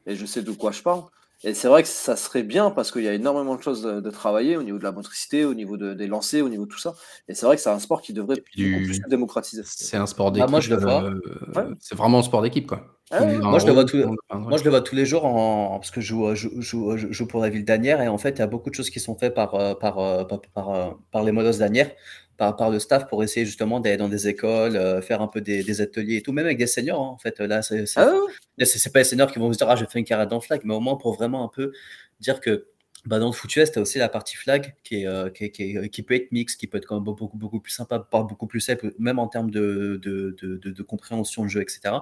Et 0.05 0.15
je 0.15 0.25
sais 0.27 0.43
de 0.43 0.51
quoi 0.51 0.71
je 0.71 0.83
parle. 0.83 1.01
Et 1.45 1.53
c'est 1.53 1.67
vrai 1.67 1.83
que 1.83 1.89
ça 1.89 2.15
serait 2.15 2.43
bien 2.43 2.71
parce 2.71 2.91
qu'il 2.91 3.03
y 3.03 3.07
a 3.07 3.13
énormément 3.13 3.55
de 3.55 3.61
choses 3.61 3.83
de, 3.83 4.09
travailler 4.09 4.55
au 4.55 4.63
niveau 4.63 4.77
de 4.77 4.83
la 4.83 4.91
motricité, 4.93 5.43
au 5.43 5.53
niveau 5.53 5.75
de, 5.75 5.93
des 5.93 6.07
lancers, 6.07 6.45
au 6.45 6.49
niveau 6.49 6.65
de 6.65 6.71
tout 6.71 6.79
ça. 6.79 6.93
Et 7.27 7.33
c'est 7.33 7.45
vrai 7.45 7.57
que 7.57 7.61
c'est 7.61 7.69
un 7.69 7.79
sport 7.79 8.01
qui 8.01 8.13
devrait 8.13 8.35
beaucoup 8.35 8.85
plus 8.85 8.95
se 8.95 9.09
démocratiser. 9.09 9.63
C'est 9.65 9.97
un 9.97 10.05
sport 10.05 10.31
d'équipe. 10.31 10.47
Ah, 10.47 10.51
moi, 10.51 10.61
je 10.61 10.69
le 10.69 10.77
vois. 10.77 11.03
Euh, 11.03 11.75
c'est 11.79 11.95
vraiment 11.95 12.19
un 12.19 12.23
sport 12.23 12.41
d'équipe, 12.41 12.67
quoi. 12.67 12.92
Ah 13.11 13.25
moi, 13.25 13.59
je 13.59 13.67
le 13.67 13.73
vois, 13.73 13.85
moi, 14.33 14.57
je 14.57 14.63
le 14.63 14.69
vois 14.69 14.81
tous 14.81 14.95
les 14.95 15.05
jours 15.05 15.25
en... 15.25 15.77
parce 15.77 15.91
que 15.91 16.01
je 16.01 16.07
joue, 16.07 16.33
je, 16.35 16.47
joue, 16.59 16.97
je 16.97 17.11
joue, 17.11 17.27
pour 17.27 17.41
la 17.41 17.49
ville 17.49 17.65
d'Anières 17.65 18.01
et 18.01 18.07
en 18.07 18.17
fait, 18.17 18.31
il 18.31 18.39
y 18.39 18.41
a 18.41 18.47
beaucoup 18.47 18.69
de 18.69 18.75
choses 18.75 18.89
qui 18.89 18.99
sont 18.99 19.15
faites 19.15 19.35
par, 19.35 19.53
euh, 19.55 19.75
par, 19.75 19.99
euh, 19.99 20.23
par, 20.23 20.41
par, 20.41 20.97
par 21.11 21.23
les 21.23 21.31
modos 21.31 21.59
d'Anières 21.59 21.91
par, 22.37 22.55
par 22.55 22.69
le 22.69 22.79
staff 22.79 23.07
pour 23.07 23.23
essayer 23.23 23.45
justement 23.45 23.79
d'aller 23.79 23.97
dans 23.97 24.09
des 24.09 24.27
écoles, 24.27 24.75
euh, 24.75 25.01
faire 25.01 25.21
un 25.21 25.27
peu 25.27 25.41
des, 25.41 25.81
ateliers 25.81 26.17
et 26.17 26.21
tout, 26.21 26.31
même 26.31 26.45
avec 26.45 26.57
des 26.57 26.67
seniors. 26.67 27.01
Hein, 27.01 27.09
en 27.09 27.17
fait, 27.17 27.39
là, 27.39 27.61
c'est 27.61 27.85
ah 27.95 28.11
pas 28.57 28.99
les 28.99 29.03
seniors 29.03 29.31
qui 29.31 29.39
vont 29.39 29.51
se 29.51 29.57
dire 29.57 29.69
Ah, 29.69 29.75
je 29.75 29.85
fais 29.85 29.99
une 29.99 30.05
carrière 30.05 30.27
dans 30.27 30.37
le 30.37 30.41
flag, 30.41 30.61
mais 30.63 30.73
au 30.73 30.79
moins 30.79 30.95
pour 30.95 31.13
vraiment 31.13 31.43
un 31.43 31.49
peu 31.49 31.71
dire 32.19 32.39
que 32.39 32.67
bah, 33.05 33.19
dans 33.19 33.27
le 33.27 33.33
foot 33.33 33.53
US, 33.57 33.71
tu 33.71 33.79
as 33.79 33.81
aussi 33.81 33.97
la 33.97 34.09
partie 34.09 34.37
flag 34.37 34.75
qui, 34.83 35.01
est, 35.01 35.07
euh, 35.07 35.29
qui, 35.29 35.51
qui, 35.51 35.89
qui, 35.89 36.03
peut 36.03 36.15
être 36.15 36.31
mixte, 36.31 36.59
qui 36.59 36.67
peut 36.67 36.77
être 36.77 36.85
quand 36.85 36.95
même 36.95 37.03
beaucoup, 37.03 37.37
beaucoup 37.37 37.59
plus 37.59 37.73
sympa, 37.73 37.99
pas 37.99 38.23
beaucoup 38.23 38.47
plus 38.47 38.61
simple, 38.61 38.93
même 38.97 39.19
en 39.19 39.27
termes 39.27 39.51
de, 39.51 39.99
de, 40.01 40.35
de, 40.39 40.83
compréhension 40.83 41.43
de 41.43 41.49
jeu, 41.49 41.61
etc. 41.61 41.95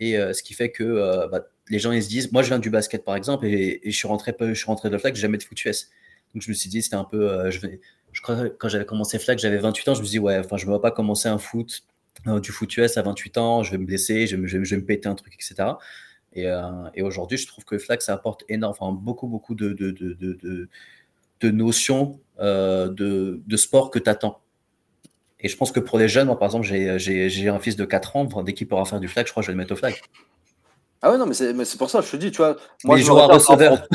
Et 0.00 0.18
euh, 0.18 0.32
ce 0.32 0.42
qui 0.42 0.54
fait 0.54 0.70
que 0.70 1.28
bah, 1.30 1.46
les 1.68 1.78
gens 1.78 1.92
ils 1.92 2.02
se 2.02 2.08
disent 2.08 2.32
Moi, 2.32 2.42
je 2.42 2.48
viens 2.48 2.58
du 2.58 2.70
basket 2.70 3.04
par 3.04 3.16
exemple, 3.16 3.46
et, 3.46 3.80
je, 3.84 3.90
suis 3.90 4.08
rentré, 4.08 4.34
je 4.40 4.54
suis 4.54 4.66
rentré 4.66 4.88
dans 4.88 4.94
le 4.94 5.00
flag, 5.00 5.14
jamais 5.14 5.38
de 5.38 5.42
foot 5.42 5.64
US. 5.64 5.90
Donc 6.34 6.42
je 6.42 6.50
me 6.50 6.54
suis 6.54 6.68
dit, 6.68 6.82
c'était 6.82 6.96
un 6.96 7.04
peu. 7.04 7.50
je 7.50 7.60
vais, 7.60 7.80
je 8.14 8.22
crois 8.22 8.48
quand 8.48 8.68
j'avais 8.68 8.86
commencé 8.86 9.18
Flag, 9.18 9.38
j'avais 9.38 9.58
28 9.58 9.88
ans, 9.88 9.94
je 9.94 10.00
me 10.00 10.06
dis, 10.06 10.18
ouais, 10.18 10.38
enfin, 10.38 10.56
je 10.56 10.66
ne 10.66 10.72
vais 10.72 10.80
pas 10.80 10.92
commencer 10.92 11.28
un 11.28 11.38
foot, 11.38 11.82
euh, 12.26 12.40
du 12.40 12.52
foot 12.52 12.74
US 12.76 12.96
à 12.96 13.02
28 13.02 13.38
ans, 13.38 13.62
je 13.62 13.72
vais 13.72 13.78
me 13.78 13.84
blesser, 13.84 14.26
je 14.26 14.36
vais, 14.36 14.76
me 14.76 14.84
péter 14.84 15.08
un 15.08 15.14
truc, 15.14 15.34
etc. 15.34 15.72
Et, 16.32 16.48
euh, 16.48 16.88
aujourd'hui, 17.02 17.36
je 17.36 17.46
trouve 17.46 17.64
que 17.64 17.76
Flag, 17.76 18.00
ça 18.00 18.14
apporte 18.14 18.44
énormément, 18.48 18.86
enfin, 18.88 18.92
beaucoup, 18.92 19.26
beaucoup 19.26 19.54
de, 19.54 19.72
de, 19.72 19.90
de, 19.90 20.14
de, 20.14 20.68
de 21.40 21.50
notions 21.50 22.20
euh, 22.38 22.88
de, 22.88 23.42
de 23.46 23.56
sport 23.56 23.90
que 23.90 23.98
tu 23.98 24.08
attends. 24.08 24.40
Et 25.44 25.48
je 25.48 25.56
pense 25.58 25.72
que 25.72 25.80
pour 25.80 25.98
les 25.98 26.08
jeunes, 26.08 26.26
moi, 26.26 26.38
par 26.38 26.46
exemple, 26.46 26.66
j'ai 26.66 27.48
un 27.48 27.58
fils 27.58 27.76
de 27.76 27.84
4 27.84 28.16
ans, 28.16 28.24
dès 28.42 28.54
qu'il 28.54 28.66
pourra 28.66 28.86
faire 28.86 28.98
du 28.98 29.08
flag, 29.08 29.26
je 29.26 29.30
crois 29.30 29.42
que 29.42 29.44
je 29.44 29.52
vais 29.52 29.54
le 29.54 29.58
mettre 29.58 29.74
au 29.74 29.76
flag. 29.76 29.94
Ah 31.02 31.12
ouais, 31.12 31.18
non, 31.18 31.26
mais 31.26 31.34
c'est 31.34 31.76
pour 31.76 31.90
ça, 31.90 32.00
je 32.00 32.10
te 32.10 32.16
dis, 32.16 32.30
tu 32.30 32.38
vois. 32.38 32.56
Moi, 32.82 32.96
je 32.96 33.04
jouera 33.04 33.26
receveur. 33.26 33.86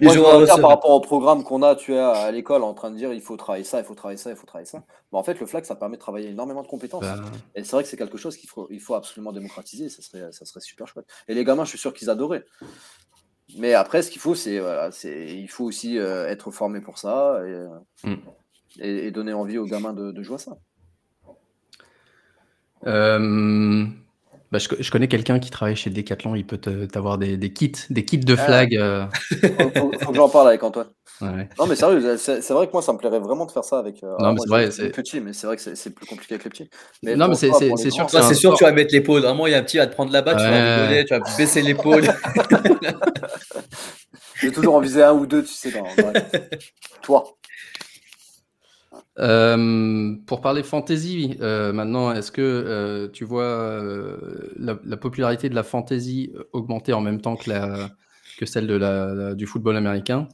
Moi, 0.00 0.14
je 0.14 0.60
par 0.60 0.70
rapport 0.70 0.90
au 0.92 1.00
programme 1.00 1.42
qu'on 1.42 1.62
a, 1.62 1.74
tu 1.74 1.92
es 1.92 1.98
à 1.98 2.30
l'école 2.30 2.62
en 2.62 2.72
train 2.72 2.90
de 2.90 2.96
dire 2.96 3.12
il 3.12 3.20
faut 3.20 3.36
travailler 3.36 3.64
ça, 3.64 3.80
il 3.80 3.84
faut 3.84 3.94
travailler 3.94 4.16
ça, 4.16 4.30
il 4.30 4.36
faut 4.36 4.46
travailler 4.46 4.66
ça. 4.66 4.82
Mais 5.12 5.18
en 5.18 5.22
fait, 5.24 5.38
le 5.38 5.44
flag, 5.44 5.64
ça 5.64 5.74
permet 5.74 5.96
de 5.96 6.00
travailler 6.00 6.30
énormément 6.30 6.62
de 6.62 6.68
compétences. 6.68 7.02
Bah. 7.02 7.16
Et 7.54 7.64
c'est 7.64 7.72
vrai 7.72 7.82
que 7.82 7.88
c'est 7.88 7.98
quelque 7.98 8.16
chose 8.16 8.36
qu'il 8.36 8.48
faut, 8.48 8.68
il 8.70 8.80
faut 8.80 8.94
absolument 8.94 9.32
démocratiser. 9.32 9.88
Ça 9.88 10.00
serait, 10.02 10.30
ça 10.30 10.44
serait 10.44 10.60
super 10.60 10.86
chouette. 10.86 11.04
Et 11.28 11.34
les 11.34 11.44
gamins, 11.44 11.64
je 11.64 11.70
suis 11.70 11.78
sûr 11.78 11.92
qu'ils 11.92 12.08
adoraient. 12.08 12.44
Mais 13.58 13.74
après, 13.74 14.02
ce 14.02 14.10
qu'il 14.10 14.20
faut, 14.20 14.36
c'est 14.36 14.60
voilà, 14.60 14.90
il 15.04 15.48
faut 15.50 15.64
aussi 15.64 15.98
euh, 15.98 16.28
être 16.28 16.52
formé 16.52 16.80
pour 16.80 16.96
ça 16.96 17.40
et, 17.44 18.08
mm. 18.08 18.16
Et, 18.78 19.10
donner 19.10 19.32
envie 19.32 19.58
aux 19.58 19.66
gamins 19.66 19.92
de, 19.92 20.12
de 20.12 20.22
jouer 20.22 20.36
à 20.36 20.38
ça. 20.38 20.58
Euh, 22.86 23.86
bah, 24.52 24.58
je, 24.58 24.90
connais 24.90 25.06
quelqu'un 25.06 25.38
qui 25.38 25.50
travaille 25.50 25.76
chez 25.76 25.90
Decathlon, 25.90 26.34
il 26.34 26.44
peut 26.44 26.58
t'avoir 26.58 27.18
des, 27.18 27.36
des, 27.36 27.52
kits, 27.52 27.72
des 27.88 28.04
kits 28.04 28.18
de 28.18 28.34
ah. 28.34 28.44
flag. 28.44 28.76
Euh. 28.76 29.06
faut, 29.76 29.90
que 29.90 30.16
j'en 30.16 30.28
parle 30.28 30.48
avec 30.48 30.62
Antoine. 30.62 30.88
Non, 31.20 31.66
mais 31.68 31.76
sérieux, 31.76 32.16
c'est 32.16 32.50
vrai 32.50 32.66
que 32.66 32.72
moi, 32.72 32.82
ça 32.82 32.92
me 32.92 32.98
plairait 32.98 33.20
vraiment 33.20 33.46
de 33.46 33.52
faire 33.52 33.64
ça 33.64 33.78
avec. 33.78 34.02
Euh, 34.02 34.16
non, 34.18 34.32
mais 34.32 34.40
c'est 34.40 34.48
vrai. 34.48 34.70
C'est 34.70 34.88
petit, 34.88 35.20
mais 35.20 35.32
c'est 35.34 35.46
vrai 35.46 35.56
que 35.56 35.62
c'est 35.62 35.90
plus 35.90 36.06
compliqué 36.06 36.34
avec 36.34 36.44
les 36.44 36.50
petits. 36.50 36.70
Mais 37.02 37.14
non, 37.14 37.28
mais 37.28 37.34
c'est 37.34 37.52
sûr. 37.52 37.76
C'est 38.10 38.34
sûr 38.34 38.52
que 38.52 38.58
tu 38.58 38.64
vas 38.64 38.72
mettre 38.72 38.92
l'épaule. 38.92 39.22
Vraiment, 39.22 39.46
il 39.46 39.52
y 39.52 39.54
a 39.54 39.58
un 39.58 39.62
petit 39.62 39.78
à 39.78 39.86
te 39.86 39.92
prendre 39.92 40.12
là-bas, 40.12 40.34
tu 40.34 40.42
vas 40.42 40.82
rigoler, 40.82 41.04
tu 41.04 41.14
vas 41.14 41.20
baisser 41.36 41.62
l'épaule. 41.62 42.04
J'ai 44.40 44.50
toujours 44.50 44.74
en 44.74 44.80
viser 44.80 45.02
un 45.02 45.12
ou 45.12 45.26
deux, 45.26 45.44
tu 45.44 45.52
sais. 45.52 45.70
Dans... 45.70 45.84
Toi. 47.02 47.36
Euh, 49.18 50.14
pour 50.26 50.40
parler 50.40 50.62
fantasy, 50.62 51.36
euh, 51.40 51.72
maintenant, 51.72 52.12
est-ce 52.12 52.30
que 52.30 52.40
euh, 52.40 53.08
tu 53.08 53.24
vois 53.24 53.72
la, 54.56 54.96
popularité 54.96 55.48
de 55.48 55.54
la 55.54 55.62
fantasy 55.62 56.32
augmenter 56.52 56.92
en 56.92 57.00
même 57.00 57.20
temps 57.20 57.36
que, 57.36 57.50
la, 57.50 57.90
que 58.38 58.46
celle 58.46 58.66
de 58.66 58.74
la, 58.74 59.34
du 59.34 59.46
football 59.46 59.76
américain? 59.76 60.28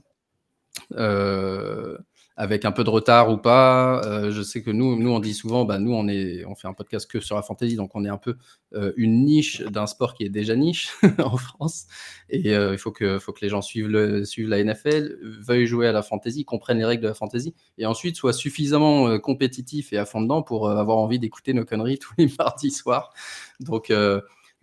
Avec 2.37 2.65
un 2.67 2.73
peu 2.73 2.85
de 2.85 2.91
retard 2.91 3.31
ou 3.31 3.39
pas. 3.39 4.03
Euh, 4.05 4.31
je 4.31 4.43
sais 4.43 4.63
que 4.63 4.71
nous, 4.71 4.97
nous, 4.97 5.11
on 5.11 5.21
dit 5.21 5.33
souvent, 5.33 5.65
bah, 5.65 5.79
nous, 5.79 5.93
on, 5.93 6.07
est, 6.07 6.45
on 6.45 6.55
fait 6.55 6.69
un 6.69 6.75
podcast 6.75 7.11
que 7.11 7.19
sur 7.21 7.35
la 7.35 7.43
fantasy, 7.43 7.77
donc 7.77 7.95
on 7.95 8.05
est 8.05 8.11
un 8.11 8.19
peu 8.19 8.37
euh, 8.75 8.93
une 8.97 9.25
niche 9.25 9.63
d'un 9.63 9.87
sport 9.87 10.15
qui 10.15 10.25
est 10.25 10.29
déjà 10.29 10.55
niche 10.55 10.91
en 11.19 11.37
France. 11.39 11.87
Et 12.29 12.55
euh, 12.55 12.73
il 12.73 12.79
faut 12.79 12.93
que, 12.93 13.19
faut 13.19 13.33
que 13.33 13.41
les 13.41 13.49
gens 13.49 13.63
suivent, 13.63 13.89
le, 13.89 14.25
suivent 14.25 14.49
la 14.49 14.63
NFL, 14.63 15.19
veuillent 15.23 15.67
jouer 15.67 15.89
à 15.89 15.93
la 15.93 16.03
fantasy, 16.03 16.45
comprennent 16.45 16.79
les 16.79 16.85
règles 16.85 17.03
de 17.03 17.09
la 17.09 17.15
fantasy, 17.15 17.55
et 17.79 17.87
ensuite 17.87 18.17
soient 18.17 18.35
suffisamment 18.35 19.19
compétitifs 19.19 19.93
et 19.93 19.99
à 19.99 20.05
fond 20.05 20.21
dedans 20.21 20.43
pour 20.43 20.71
avoir 20.71 20.99
envie 20.99 21.19
d'écouter 21.19 21.55
nos 21.55 21.65
conneries 21.65 21.99
tous 22.01 22.13
les 22.19 22.31
mardis 22.39 22.71
soirs. 22.71 23.13
Donc, 23.61 23.91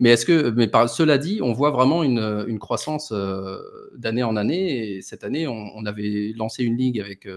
mais 0.00 0.10
est-ce 0.10 0.26
que, 0.26 0.50
mais 0.50 0.68
cela 0.88 1.18
dit, 1.18 1.40
on 1.40 1.52
voit 1.52 1.70
vraiment 1.70 2.02
une, 2.02 2.44
une 2.48 2.58
croissance 2.58 3.12
euh, 3.12 3.58
d'année 3.96 4.24
en 4.24 4.34
année. 4.36 4.96
Et 4.96 5.02
cette 5.02 5.22
année, 5.22 5.46
on, 5.46 5.86
avait 5.86 6.32
lancé 6.36 6.64
une 6.64 6.76
ligue 6.76 7.00
avec 7.00 7.28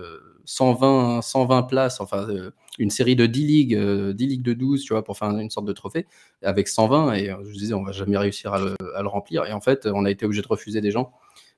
120, 0.45 1.20
euh, 1.20 1.22
120 1.22 1.64
places, 1.64 2.01
enfin 2.01 2.28
euh, 2.30 2.49
une 2.80 2.89
série 2.89 3.16
de 3.16 3.28
10 3.28 3.45
ligues, 3.45 3.78
10 3.78 4.28
ligues 4.28 4.41
de 4.41 4.53
12, 4.53 4.84
tu 4.84 4.93
vois, 4.93 5.03
pour 5.03 5.18
faire 5.18 5.30
une 5.30 5.51
sorte 5.51 5.68
de 5.68 5.74
trophée, 5.74 6.08
avec 6.41 6.68
120. 6.68 7.14
Et 7.14 7.32
je 7.45 7.53
disais, 7.53 7.76
on 7.76 7.84
va 7.84 7.91
jamais 7.91 8.18
réussir 8.18 8.53
à 8.53 8.60
le, 8.60 8.76
à 8.95 9.03
le, 9.03 9.08
remplir. 9.08 9.45
Et 9.45 9.53
en 9.53 9.62
fait, 9.62 9.86
on 9.86 10.03
a 10.05 10.10
été 10.10 10.26
obligé 10.26 10.41
de 10.41 10.47
refuser 10.47 10.82
des 10.82 10.91
gens. 10.91 11.12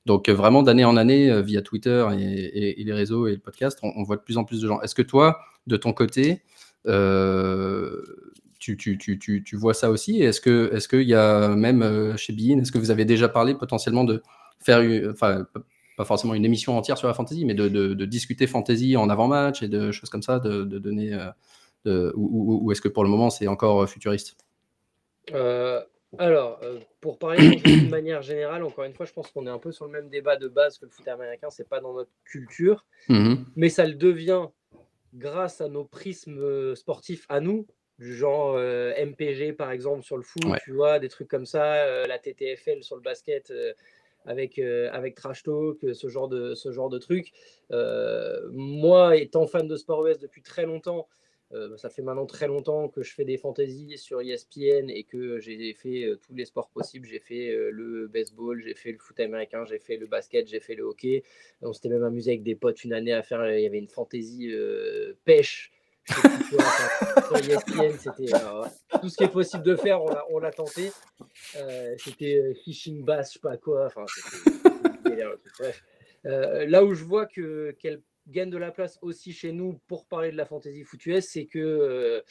Donc 0.06 0.28
vraiment, 0.28 0.64
d'année 0.64 0.86
en 0.86 0.98
année, 0.98 1.42
via 1.42 1.62
Twitter 1.62 2.06
et, 2.20 2.84
les 2.84 2.94
réseaux 2.94 3.28
et 3.28 3.34
le 3.34 3.40
podcast, 3.40 3.80
on, 3.84 4.04
voit 4.04 4.18
de 4.18 4.22
plus 4.22 4.38
en 4.38 4.44
plus 4.44 4.62
de 4.62 4.68
gens. 4.68 4.82
Est-ce 4.82 4.96
que 4.96 5.02
toi, 5.02 5.40
de 5.66 5.78
ton 5.78 5.94
côté, 5.94 6.42
tu, 8.60 8.78
tu, 8.78 8.98
tu, 8.98 9.44
tu, 9.44 9.56
vois 9.56 9.74
ça 9.74 9.90
aussi? 9.90 10.22
Est-ce 10.22 10.42
qu'il 10.42 10.70
est 10.76 10.88
qu'il 10.88 11.08
y 11.08 11.16
a 11.16 11.50
même 11.50 11.82
euh, 11.82 12.18
chez 12.18 12.34
Bein, 12.34 12.60
est-ce 12.60 12.72
que 12.72 12.78
vous 12.78 12.92
avez 12.92 13.06
déjà 13.06 13.30
parlé 13.30 13.56
potentiellement 13.56 14.04
de 14.04 14.22
faire, 14.60 14.82
enfin, 15.10 15.48
pas 15.98 16.06
forcément 16.06 16.34
une 16.34 16.46
émission 16.46 16.78
entière 16.78 16.98
sur 16.98 17.08
la 17.08 17.14
fantasy, 17.14 17.46
mais 17.46 17.54
de, 17.54 17.68
de, 17.68 18.06
discuter 18.06 18.48
fantasy 18.48 18.98
en 18.98 19.10
avant-match 19.10 19.64
et 19.64 19.68
de 19.68 19.92
choses 19.92 20.10
comme 20.10 20.22
ça, 20.22 20.40
de, 20.40 20.64
donner. 20.64 21.14
Euh, 21.14 21.30
de, 21.86 22.14
ou, 22.16 22.72
est-ce 22.72 22.82
que 22.82 22.90
pour 22.90 23.04
le 23.06 23.10
moment 23.10 23.30
c'est 23.30 23.48
encore 23.48 23.84
euh, 23.84 23.88
futuriste? 23.88 24.36
Alors, 26.18 26.60
pour 27.02 27.20
parler 27.20 27.58
de 27.58 27.90
manière 27.90 28.24
générale, 28.24 28.64
encore 28.64 28.84
une 28.84 28.94
fois, 28.94 29.06
je 29.06 29.14
pense 29.14 29.30
qu'on 29.30 29.46
est 29.46 29.52
un 29.52 29.60
peu 29.60 29.72
sur 29.72 29.86
le 29.86 29.92
même 29.92 30.10
débat 30.10 30.38
de 30.38 30.48
base 30.48 30.80
que 30.80 30.86
le 30.86 30.92
foot 30.92 31.08
américain, 31.08 31.50
c'est 31.52 31.70
pas 31.70 31.80
dans 31.80 31.94
notre 31.94 32.12
culture, 32.26 32.86
mmh 33.08 33.36
mais 33.56 33.70
ça 33.70 33.86
le 33.86 33.94
devient 33.94 34.48
grâce 35.14 35.62
à 35.62 35.70
nos 35.70 35.86
prismes 35.86 36.76
sportifs 36.76 37.26
à 37.30 37.40
nous, 37.40 37.66
du 38.00 38.16
genre 38.16 38.56
euh, 38.56 38.94
MPG 38.98 39.54
par 39.54 39.72
exemple 39.72 40.04
sur 40.04 40.16
le 40.16 40.24
foot, 40.24 40.44
tu 40.64 40.72
vois, 40.72 41.00
des 41.00 41.10
trucs 41.10 41.28
comme 41.28 41.46
ça, 41.46 41.86
euh, 41.86 42.08
la 42.08 42.18
TTFL 42.18 42.82
sur 42.82 42.96
le 42.96 43.02
basket 43.02 43.52
euh, 43.52 43.74
avec, 44.26 44.60
avec 44.60 45.16
Trash 45.16 45.44
Talk, 45.44 45.80
ce 45.94 46.08
genre 46.08 46.28
de, 46.28 46.54
ce 46.54 46.72
genre 46.72 46.90
de 46.90 46.98
trucs. 46.98 47.32
moi, 48.52 49.18
étant 49.18 49.48
fan 49.48 49.68
de 49.68 49.76
Sport 49.76 50.00
OS 50.00 50.20
depuis 50.20 50.42
très 50.42 50.66
longtemps, 50.66 51.08
ça 51.78 51.90
fait 51.90 52.04
maintenant 52.04 52.28
très 52.28 52.48
longtemps 52.48 52.90
que 52.90 53.02
je 53.02 53.12
fais 53.14 53.26
des 53.26 53.38
fantaisies 53.38 53.98
sur 53.98 54.22
ESPN 54.22 54.90
et 54.90 55.04
que 55.04 55.40
j'ai 55.40 55.74
fait 55.74 56.12
tous 56.22 56.36
les 56.36 56.46
sports 56.46 56.70
possibles. 56.70 57.08
J'ai 57.08 57.20
fait 57.20 57.56
le 57.72 58.08
baseball, 58.08 58.62
j'ai 58.62 58.76
fait 58.76 58.92
le 58.92 59.00
foot 59.00 59.20
américain, 59.20 59.64
j'ai 59.66 59.80
fait 59.80 59.98
le 59.98 60.06
basket, 60.06 60.48
j'ai 60.48 60.60
fait 60.60 60.76
le 60.76 60.84
hockey. 60.84 61.24
On 61.62 61.74
s'était 61.74 61.90
même 61.90 62.04
amusé 62.04 62.32
avec 62.32 62.44
des 62.44 62.56
potes 62.56 62.84
une 62.84 62.94
année 62.94 63.14
à 63.14 63.24
faire, 63.24 63.50
il 63.50 63.64
y 63.64 63.66
avait 63.66 63.80
une 63.80 63.90
fantaisie 63.90 64.54
pêche 65.24 65.72
C'était 67.98 68.32
tout 69.02 69.10
ce 69.10 69.18
qui 69.18 69.24
est 69.24 69.32
possible 69.32 69.64
de 69.64 69.76
faire, 69.76 70.02
on 70.30 70.40
l'a 70.40 70.52
tenté. 70.52 70.92
c'était 71.98 72.54
phishing 72.64 73.04
bass, 73.04 73.30
je 73.30 73.34
sais 73.34 73.40
pas 73.40 73.58
quoi. 73.58 73.88
Enfin, 73.88 74.06
Bref. 75.60 75.84
là 76.24 76.84
où 76.84 76.94
je 76.94 77.04
vois 77.04 77.26
que 77.26 77.72
qu'elle 77.80 78.02
gagne 78.28 78.50
de 78.50 78.58
la 78.58 78.72
place 78.72 79.00
aussi 79.02 79.34
chez 79.34 79.52
nous 79.52 79.80
pour 79.88 80.06
parler 80.06 80.32
de 80.32 80.38
la 80.38 80.46
fantasy 80.46 80.84
foot 80.84 81.02
c'est 81.22 81.46
que 81.46 82.24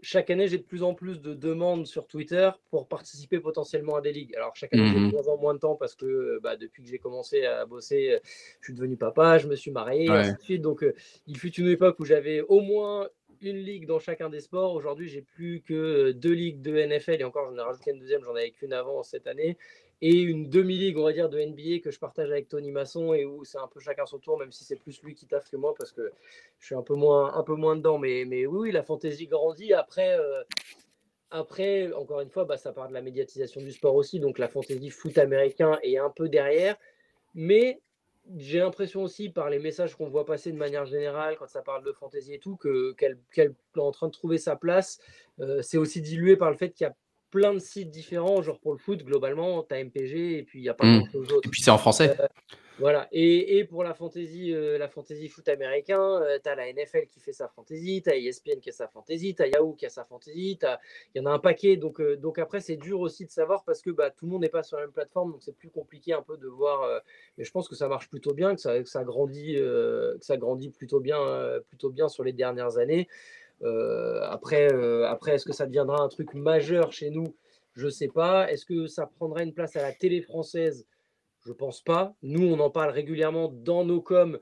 chaque 0.00 0.30
année, 0.30 0.46
j'ai 0.46 0.58
de 0.58 0.62
plus 0.62 0.82
en 0.82 0.94
plus 0.94 1.20
de 1.20 1.34
demandes 1.34 1.86
sur 1.86 2.06
Twitter 2.06 2.50
pour 2.70 2.86
participer 2.86 3.40
potentiellement 3.40 3.96
à 3.96 4.00
des 4.00 4.12
ligues. 4.12 4.34
Alors, 4.36 4.54
chaque 4.54 4.72
année, 4.72 4.88
j'ai 4.88 4.94
de 4.94 5.06
mmh 5.06 5.10
moins 5.10 5.28
en 5.28 5.36
moins 5.38 5.54
de 5.54 5.58
temps 5.58 5.74
parce 5.74 5.96
que 5.96 6.38
bah, 6.40 6.56
depuis 6.56 6.84
que 6.84 6.88
j'ai 6.88 6.98
commencé 6.98 7.44
à 7.44 7.66
bosser, 7.66 8.18
je 8.60 8.66
suis 8.66 8.74
devenu 8.74 8.96
papa, 8.96 9.38
je 9.38 9.48
me 9.48 9.56
suis 9.56 9.72
marié, 9.72 10.04
et 10.04 10.10
ainsi 10.10 10.34
de 10.34 10.40
suite. 10.40 10.62
Donc, 10.62 10.84
il 11.26 11.36
fut 11.36 11.52
une 11.54 11.68
époque 11.68 11.98
où 11.98 12.04
j'avais 12.04 12.42
au 12.42 12.60
moins 12.60 13.08
une 13.42 13.58
ligue 13.58 13.86
dans 13.86 13.98
chacun 13.98 14.28
des 14.28 14.40
sports. 14.40 14.74
Aujourd'hui, 14.74 15.08
j'ai 15.08 15.22
plus 15.22 15.62
que 15.62 16.12
deux 16.12 16.32
ligues 16.32 16.62
de 16.62 16.72
NFL 16.72 17.20
et 17.20 17.24
encore, 17.24 17.50
j'en 17.50 17.56
ai 17.56 17.62
rajouté 17.62 17.90
une 17.90 17.98
deuxième, 17.98 18.22
j'en 18.24 18.34
avais 18.34 18.50
qu'une 18.50 18.72
avant 18.72 19.02
cette 19.02 19.26
année 19.26 19.56
et 20.00 20.20
une 20.20 20.48
demi-ligue, 20.48 20.96
on 20.98 21.04
va 21.04 21.12
dire, 21.12 21.28
de 21.28 21.40
NBA 21.40 21.80
que 21.82 21.90
je 21.90 21.98
partage 21.98 22.30
avec 22.30 22.48
Tony 22.48 22.70
Masson 22.70 23.14
et 23.14 23.24
où 23.24 23.44
c'est 23.44 23.58
un 23.58 23.66
peu 23.66 23.80
chacun 23.80 24.06
son 24.06 24.18
tour, 24.18 24.38
même 24.38 24.52
si 24.52 24.64
c'est 24.64 24.76
plus 24.76 25.02
lui 25.02 25.14
qui 25.14 25.26
taffe 25.26 25.50
que 25.50 25.56
moi 25.56 25.74
parce 25.76 25.92
que 25.92 26.12
je 26.60 26.66
suis 26.66 26.74
un 26.74 26.82
peu 26.82 26.94
moins, 26.94 27.34
un 27.34 27.42
peu 27.42 27.56
moins 27.56 27.74
dedans. 27.74 27.98
Mais, 27.98 28.24
mais 28.24 28.46
oui, 28.46 28.70
la 28.70 28.84
fantaisie 28.84 29.26
grandit. 29.26 29.72
Après, 29.72 30.16
euh, 30.16 30.42
après 31.30 31.92
encore 31.92 32.20
une 32.20 32.30
fois, 32.30 32.44
bah, 32.44 32.56
ça 32.56 32.72
part 32.72 32.88
de 32.88 32.94
la 32.94 33.02
médiatisation 33.02 33.60
du 33.60 33.72
sport 33.72 33.96
aussi. 33.96 34.20
Donc 34.20 34.38
la 34.38 34.48
fantaisie 34.48 34.90
foot 34.90 35.18
américain 35.18 35.78
est 35.82 35.98
un 35.98 36.10
peu 36.10 36.28
derrière. 36.28 36.76
Mais 37.34 37.80
j'ai 38.36 38.58
l'impression 38.58 39.02
aussi, 39.02 39.28
par 39.28 39.50
les 39.50 39.58
messages 39.58 39.94
qu'on 39.94 40.08
voit 40.08 40.26
passer 40.26 40.52
de 40.52 40.56
manière 40.56 40.84
générale, 40.84 41.36
quand 41.38 41.48
ça 41.48 41.62
parle 41.62 41.84
de 41.84 41.92
fantaisie 41.92 42.34
et 42.34 42.38
tout, 42.38 42.56
qu'elle 42.56 43.18
est 43.36 43.78
en 43.78 43.90
train 43.90 44.08
de 44.08 44.12
trouver 44.12 44.38
sa 44.38 44.56
place. 44.56 44.98
Euh, 45.40 45.62
c'est 45.62 45.78
aussi 45.78 46.00
dilué 46.00 46.36
par 46.36 46.50
le 46.50 46.56
fait 46.56 46.70
qu'il 46.70 46.84
y 46.86 46.88
a 46.90 46.94
plein 47.30 47.54
de 47.54 47.58
sites 47.58 47.90
différents. 47.90 48.42
Genre 48.42 48.58
pour 48.60 48.72
le 48.72 48.78
foot, 48.78 49.04
globalement, 49.04 49.62
tu 49.62 49.74
as 49.74 49.84
MPG 49.84 50.38
et 50.38 50.42
puis 50.42 50.60
il 50.60 50.62
n'y 50.62 50.68
a 50.68 50.74
pas 50.74 50.86
mmh. 50.86 50.98
grand-chose 50.98 51.28
d'autre. 51.28 51.48
Et 51.48 51.50
puis 51.50 51.62
c'est 51.62 51.70
en 51.70 51.78
français. 51.78 52.16
Euh, 52.20 52.26
voilà. 52.78 53.08
Et, 53.12 53.64
pour 53.64 53.84
la 53.84 53.94
fantasy, 53.94 54.52
euh, 54.52 54.78
la 54.78 54.88
fantasy 54.88 55.28
foot 55.28 55.48
américain, 55.48 56.00
euh, 56.00 56.38
tu 56.42 56.48
as 56.48 56.54
la 56.54 56.72
NFL 56.72 57.06
qui 57.06 57.20
fait 57.20 57.32
sa 57.32 57.48
fantasy, 57.48 58.02
tu 58.02 58.10
as 58.10 58.16
ESPN 58.16 58.60
qui 58.60 58.70
a 58.70 58.72
sa 58.72 58.88
fantasy, 58.88 59.34
tu 59.34 59.42
as 59.42 59.48
Yahoo 59.48 59.74
qui 59.74 59.86
a 59.86 59.90
sa 59.90 60.04
fantasy, 60.04 60.58
il 60.62 61.18
y 61.18 61.20
en 61.20 61.26
a 61.26 61.30
un 61.30 61.38
paquet. 61.38 61.76
Donc, 61.76 62.00
donc 62.00 62.38
après, 62.38 62.60
c'est 62.60 62.76
dur 62.76 63.00
aussi 63.00 63.24
de 63.26 63.30
savoir 63.30 63.64
parce 63.64 63.82
que 63.82 63.90
bah, 63.90 64.10
tout 64.10 64.26
le 64.26 64.32
monde 64.32 64.42
n'est 64.42 64.48
pas 64.48 64.62
sur 64.62 64.76
la 64.76 64.84
même 64.84 64.92
plateforme, 64.92 65.32
donc 65.32 65.42
c'est 65.42 65.56
plus 65.56 65.70
compliqué 65.70 66.12
un 66.12 66.22
peu 66.22 66.36
de 66.36 66.46
voir. 66.46 67.02
mais 67.36 67.44
je 67.44 67.50
pense 67.50 67.68
que 67.68 67.74
ça 67.74 67.88
marche 67.88 68.08
plutôt 68.08 68.34
bien, 68.34 68.54
que 68.54 68.60
ça, 68.60 68.78
que 68.78 68.88
ça 68.88 69.04
grandit, 69.04 69.54
que 69.56 70.18
ça 70.20 70.36
grandit 70.36 70.70
plutôt 70.70 71.00
bien, 71.00 71.60
plutôt 71.68 71.90
bien 71.90 72.08
sur 72.08 72.24
les 72.24 72.32
dernières 72.32 72.78
années. 72.78 73.08
Euh, 73.62 74.20
après, 74.22 74.72
euh, 74.72 75.08
après 75.08 75.34
est-ce 75.34 75.44
que 75.44 75.52
ça 75.52 75.66
deviendra 75.66 76.00
un 76.02 76.08
truc 76.08 76.34
majeur 76.34 76.92
chez 76.92 77.10
nous? 77.10 77.34
Je 77.74 77.86
ne 77.86 77.90
sais 77.90 78.08
pas. 78.08 78.50
Est-ce 78.50 78.64
que 78.64 78.86
ça 78.86 79.06
prendra 79.06 79.42
une 79.42 79.52
place 79.52 79.76
à 79.76 79.82
la 79.82 79.92
télé 79.92 80.22
française? 80.22 80.86
Je 81.48 81.54
pense 81.54 81.80
pas. 81.80 82.14
Nous, 82.22 82.46
on 82.46 82.60
en 82.60 82.68
parle 82.68 82.90
régulièrement 82.90 83.48
dans 83.48 83.82
nos 83.82 84.02
coms, 84.02 84.38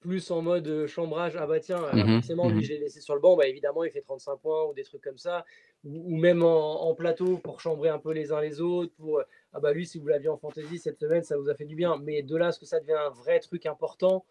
plus 0.00 0.30
en 0.30 0.40
mode 0.40 0.66
euh, 0.68 0.86
chambrage. 0.86 1.36
Ah 1.36 1.46
bah 1.46 1.60
tiens, 1.60 1.82
mmh 1.92 2.14
forcément, 2.14 2.48
lui, 2.48 2.60
mmh 2.60 2.62
je 2.62 2.68
l'ai 2.72 2.78
laissé 2.78 3.02
sur 3.02 3.14
le 3.14 3.20
banc. 3.20 3.36
Bah, 3.36 3.46
évidemment, 3.46 3.84
il 3.84 3.90
fait 3.90 4.00
35 4.00 4.36
points 4.36 4.64
ou 4.64 4.72
des 4.72 4.82
trucs 4.82 5.02
comme 5.02 5.18
ça. 5.18 5.44
Ou, 5.84 6.16
même 6.16 6.42
en, 6.42 6.94
plateau 6.94 7.36
pour 7.36 7.60
chambrer 7.60 7.90
un 7.90 7.98
peu 7.98 8.12
les 8.12 8.32
uns 8.32 8.40
les 8.40 8.62
autres. 8.62 8.90
Pour, 8.96 9.20
ah 9.52 9.60
bah 9.60 9.74
lui, 9.74 9.86
si 9.86 9.98
vous 9.98 10.06
l'aviez 10.06 10.30
en 10.30 10.38
fantasy 10.38 10.78
cette 10.78 10.98
semaine, 10.98 11.22
ça 11.22 11.36
vous 11.36 11.50
a 11.50 11.54
fait 11.54 11.66
du 11.66 11.76
bien. 11.76 11.98
Mais 12.02 12.22
de 12.22 12.36
là, 12.36 12.48
est-ce 12.48 12.58
que 12.58 12.64
ça 12.64 12.80
devient 12.80 12.92
un 12.92 13.10
vrai 13.10 13.38
truc 13.38 13.66
important 13.66 14.24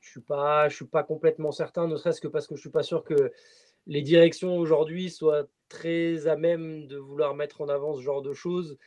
je 0.00 0.10
suis 0.10 0.20
pas, 0.20 0.68
je 0.68 0.76
suis 0.76 0.86
pas 0.86 1.02
complètement 1.02 1.52
certain, 1.52 1.86
ne 1.86 1.96
serait-ce 1.96 2.20
que 2.20 2.28
parce 2.28 2.46
que 2.46 2.54
je 2.54 2.60
suis 2.60 2.70
pas 2.70 2.84
sûr 2.84 3.04
que 3.04 3.32
les 3.86 4.00
directions 4.00 4.56
aujourd'hui 4.56 5.10
soient 5.10 5.44
très 5.68 6.28
à 6.28 6.36
même 6.36 6.86
de 6.86 6.96
vouloir 6.96 7.34
mettre 7.34 7.60
en 7.60 7.68
avant 7.68 7.94
ce 7.94 8.00
genre 8.00 8.22
de 8.22 8.32
choses. 8.32 8.78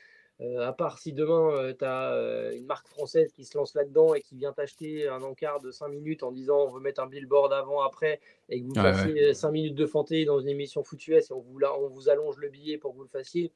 Euh, 0.41 0.67
à 0.67 0.73
part 0.73 0.97
si 0.97 1.13
demain, 1.13 1.51
euh, 1.51 1.73
tu 1.77 1.85
as 1.85 2.13
euh, 2.13 2.51
une 2.55 2.65
marque 2.65 2.87
française 2.87 3.31
qui 3.31 3.45
se 3.45 3.55
lance 3.57 3.75
là-dedans 3.75 4.15
et 4.15 4.21
qui 4.21 4.35
vient 4.35 4.51
t'acheter 4.53 5.07
un 5.07 5.21
encart 5.21 5.61
de 5.61 5.69
5 5.69 5.89
minutes 5.89 6.23
en 6.23 6.31
disant 6.31 6.65
on 6.65 6.69
veut 6.69 6.79
mettre 6.79 7.01
un 7.01 7.07
billboard 7.07 7.53
avant, 7.53 7.81
après, 7.81 8.19
et 8.49 8.59
que 8.59 8.65
vous 8.65 8.73
fassiez 8.73 9.33
5 9.35 9.51
minutes 9.51 9.75
de 9.75 9.85
fantaisie 9.85 10.25
dans 10.25 10.39
une 10.39 10.49
émission 10.49 10.83
foutueuse 10.83 11.29
et 11.29 11.33
on 11.33 11.41
vous, 11.41 11.59
on 11.63 11.89
vous 11.89 12.09
allonge 12.09 12.37
le 12.37 12.49
billet 12.49 12.79
pour 12.79 12.91
que 12.91 12.97
vous 12.97 13.03
le 13.03 13.09
fassiez, 13.09 13.51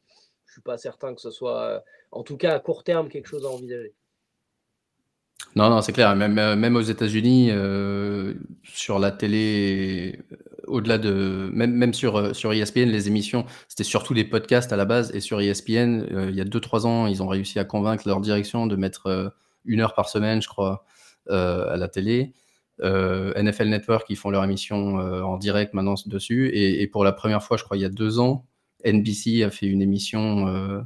je 0.46 0.54
suis 0.54 0.62
pas 0.62 0.78
certain 0.78 1.16
que 1.16 1.22
ce 1.22 1.32
soit, 1.32 1.84
en 2.12 2.22
tout 2.22 2.38
cas 2.38 2.54
à 2.54 2.60
court 2.60 2.84
terme, 2.84 3.10
quelque 3.10 3.28
chose 3.28 3.46
à 3.46 3.50
envisager. 3.50 3.96
Non, 5.56 5.70
non, 5.70 5.82
c'est 5.82 5.94
clair. 5.94 6.14
Même, 6.18 6.38
euh, 6.38 6.80
aux 6.80 6.82
États-Unis, 6.82 7.50
euh, 7.52 8.34
sur 8.64 9.00
la 9.00 9.12
télé, 9.12 10.20
euh, 10.32 10.38
au-delà 10.68 10.98
de. 10.98 11.50
Même, 11.54 11.72
même 11.74 11.94
sur, 11.94 12.20
ESPN, 12.52 12.90
les 12.90 13.08
émissions, 13.08 13.46
c'était 13.70 13.86
surtout 13.86 14.14
des 14.14 14.26
podcasts 14.26 14.74
à 14.74 14.76
la 14.76 14.84
base. 14.84 15.16
Et 15.16 15.22
sur 15.22 15.40
ESPN, 15.40 16.08
il 16.30 16.36
y 16.36 16.42
a 16.42 16.46
2-3 16.46 16.86
ans, 16.86 17.08
ils 17.08 17.24
ont 17.24 17.28
réussi 17.28 17.58
à 17.60 17.64
convaincre 17.64 18.06
leur 18.06 18.20
direction 18.20 18.68
de 18.68 18.76
mettre 18.76 19.34
une 19.64 19.80
heure 19.80 19.94
par 19.94 20.10
semaine, 20.10 20.42
je 20.42 20.50
crois, 20.50 20.86
à 21.30 21.78
la 21.78 21.88
télé. 21.88 22.34
NFL 22.82 23.70
Network, 23.70 24.06
ils 24.10 24.18
font 24.18 24.32
leur 24.32 24.44
émission 24.44 24.96
en 24.98 25.38
direct 25.38 25.74
maintenant 25.74 25.96
dessus. 26.06 26.50
Et, 26.50 26.82
et, 26.82 26.88
pour 26.88 27.06
la 27.06 27.14
première 27.14 27.42
fois, 27.44 27.56
je 27.56 27.64
crois, 27.64 27.78
il 27.78 27.82
y 27.82 27.86
a 27.86 27.90
deux 27.90 28.20
ans, 28.20 28.46
NBC 28.84 29.44
a 29.44 29.50
fait 29.52 29.68
une 29.68 29.82
émission 29.82 30.86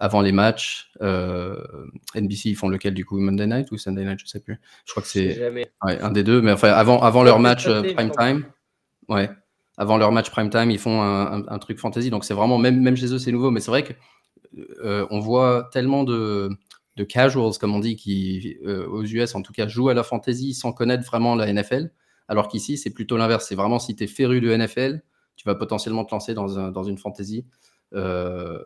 avant 0.00 0.20
les 0.20 0.32
matchs. 0.32 0.90
Euh, 1.02 1.56
NBC, 2.14 2.50
ils 2.50 2.56
font 2.56 2.68
lequel 2.68 2.94
du 2.94 3.04
coup 3.04 3.18
Monday 3.18 3.46
Night 3.46 3.70
ou 3.72 3.78
Sunday 3.78 4.04
Night 4.04 4.20
Je 4.20 4.26
sais 4.26 4.40
plus. 4.40 4.60
Je 4.84 4.92
crois 4.92 5.02
que 5.02 5.08
c'est 5.08 5.40
un 5.80 6.10
des 6.10 6.22
deux. 6.22 6.40
Mais 6.40 6.52
enfin, 6.52 6.70
avant, 6.70 7.02
avant 7.02 7.22
leur 7.22 7.40
match 7.40 7.66
euh, 7.66 7.92
prime 7.94 8.10
time, 8.10 8.44
ouais, 9.08 9.30
avant 9.76 9.96
leur 9.96 10.12
match 10.12 10.30
prime 10.30 10.50
time, 10.50 10.70
ils 10.70 10.78
font 10.78 11.02
un, 11.02 11.58
truc 11.58 11.78
fantasy. 11.78 12.10
Donc 12.10 12.24
c'est 12.24 12.34
vraiment 12.34 12.58
même 12.58 12.80
même 12.80 12.96
chez 12.96 13.12
eux, 13.12 13.18
c'est 13.18 13.32
nouveau. 13.32 13.50
Mais 13.50 13.60
c'est 13.60 13.70
vrai 13.70 13.82
que 13.82 13.92
euh, 14.82 15.06
on 15.10 15.20
voit 15.20 15.68
tellement 15.72 16.04
de, 16.04 16.50
de 16.96 17.04
casuals, 17.04 17.58
comme 17.60 17.74
on 17.74 17.80
dit, 17.80 17.96
qui 17.96 18.58
aux 18.64 19.04
US 19.04 19.34
en 19.34 19.42
tout 19.42 19.52
cas 19.52 19.68
jouent 19.68 19.88
à 19.88 19.94
la 19.94 20.02
fantasy 20.02 20.54
sans 20.54 20.72
connaître 20.72 21.04
vraiment 21.04 21.34
la 21.34 21.52
NFL. 21.52 21.90
Alors 22.28 22.48
qu'ici, 22.48 22.76
c'est 22.76 22.90
plutôt 22.90 23.16
l'inverse. 23.16 23.46
C'est 23.48 23.54
vraiment 23.54 23.78
si 23.78 23.96
tu 23.96 24.04
es 24.04 24.06
féru 24.06 24.40
de 24.40 24.54
NFL, 24.54 25.00
tu 25.36 25.44
vas 25.46 25.54
potentiellement 25.54 26.04
te 26.04 26.14
lancer 26.14 26.34
dans, 26.34 26.58
un, 26.58 26.70
dans 26.70 26.84
une 26.84 26.98
fantasy. 26.98 27.46
Euh, 27.94 28.62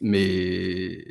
mais 0.00 1.04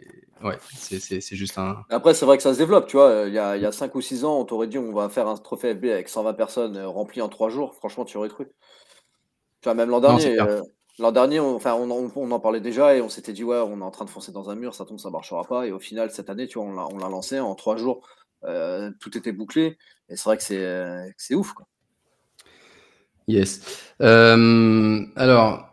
ouais, 0.44 0.58
c'est 0.76 1.36
juste 1.36 1.58
un. 1.58 1.84
Après, 1.90 2.14
c'est 2.14 2.26
vrai 2.26 2.38
que 2.38 2.44
ça 2.44 2.54
se 2.54 2.60
développe, 2.60 2.88
tu 2.88 2.98
vois. 2.98 3.26
Il 3.28 3.34
y 3.34 3.40
a, 3.40 3.56
il 3.56 3.64
y 3.64 3.66
a 3.66 3.72
5 3.72 3.94
ou 3.96 4.02
6 4.02 4.26
ans, 4.26 4.40
on 4.40 4.46
t'aurait 4.46 4.68
dit 4.68 4.78
on 4.78 4.94
va 4.94 5.10
faire 5.10 5.28
un 5.28 5.38
trophée 5.38 5.74
FB 5.74 5.86
avec 5.86 6.10
120 6.10 6.34
personnes 6.34 6.78
euh, 6.78 6.88
rempli 6.88 7.22
en 7.22 7.30
3 7.30 7.50
jours. 7.50 7.76
Franchement, 7.76 8.06
tu 8.06 8.18
aurais 8.18 8.30
cru. 8.30 8.46
Tu 8.46 9.66
vois, 9.66 9.74
même 9.74 9.90
l'an 9.90 10.02
dernier, 10.02 10.40
euh, 10.40 10.62
l'an 11.00 11.12
dernier 11.12 11.40
on, 11.40 11.56
enfin, 11.56 11.74
on, 11.74 11.90
on, 12.16 12.32
en 12.32 12.40
parlait 12.40 12.60
déjà 12.60 12.96
et 12.96 13.02
on 13.02 13.10
s'était 13.10 13.34
dit, 13.34 13.44
ouais, 13.44 13.58
on 13.58 13.80
est 13.80 13.84
en 13.84 13.92
train 13.92 14.06
de 14.06 14.10
foncer 14.10 14.32
dans 14.32 14.50
un 14.50 14.56
mur, 14.56 14.76
ça 14.76 14.86
tombe, 14.86 15.00
ça 15.00 15.10
marchera 15.10 15.44
pas. 15.44 15.66
Et 15.66 15.72
au 15.72 15.80
final, 15.80 16.12
cette 16.12 16.30
année, 16.30 16.48
tu 16.48 16.60
vois, 16.60 16.68
on 16.68 16.98
l'a 16.98 17.10
lancé 17.10 17.40
en 17.40 17.56
3 17.56 17.78
jours. 17.78 18.08
Euh, 18.44 18.92
tout 19.00 19.18
était 19.18 19.32
bouclé. 19.32 19.78
Et 20.10 20.18
c'est 20.18 20.26
vrai 20.26 20.38
que 20.38 20.44
c'est 21.18 21.36
ouf, 21.36 21.54
quoi. 21.54 21.66
Yes. 23.28 23.94
alors, 24.00 25.73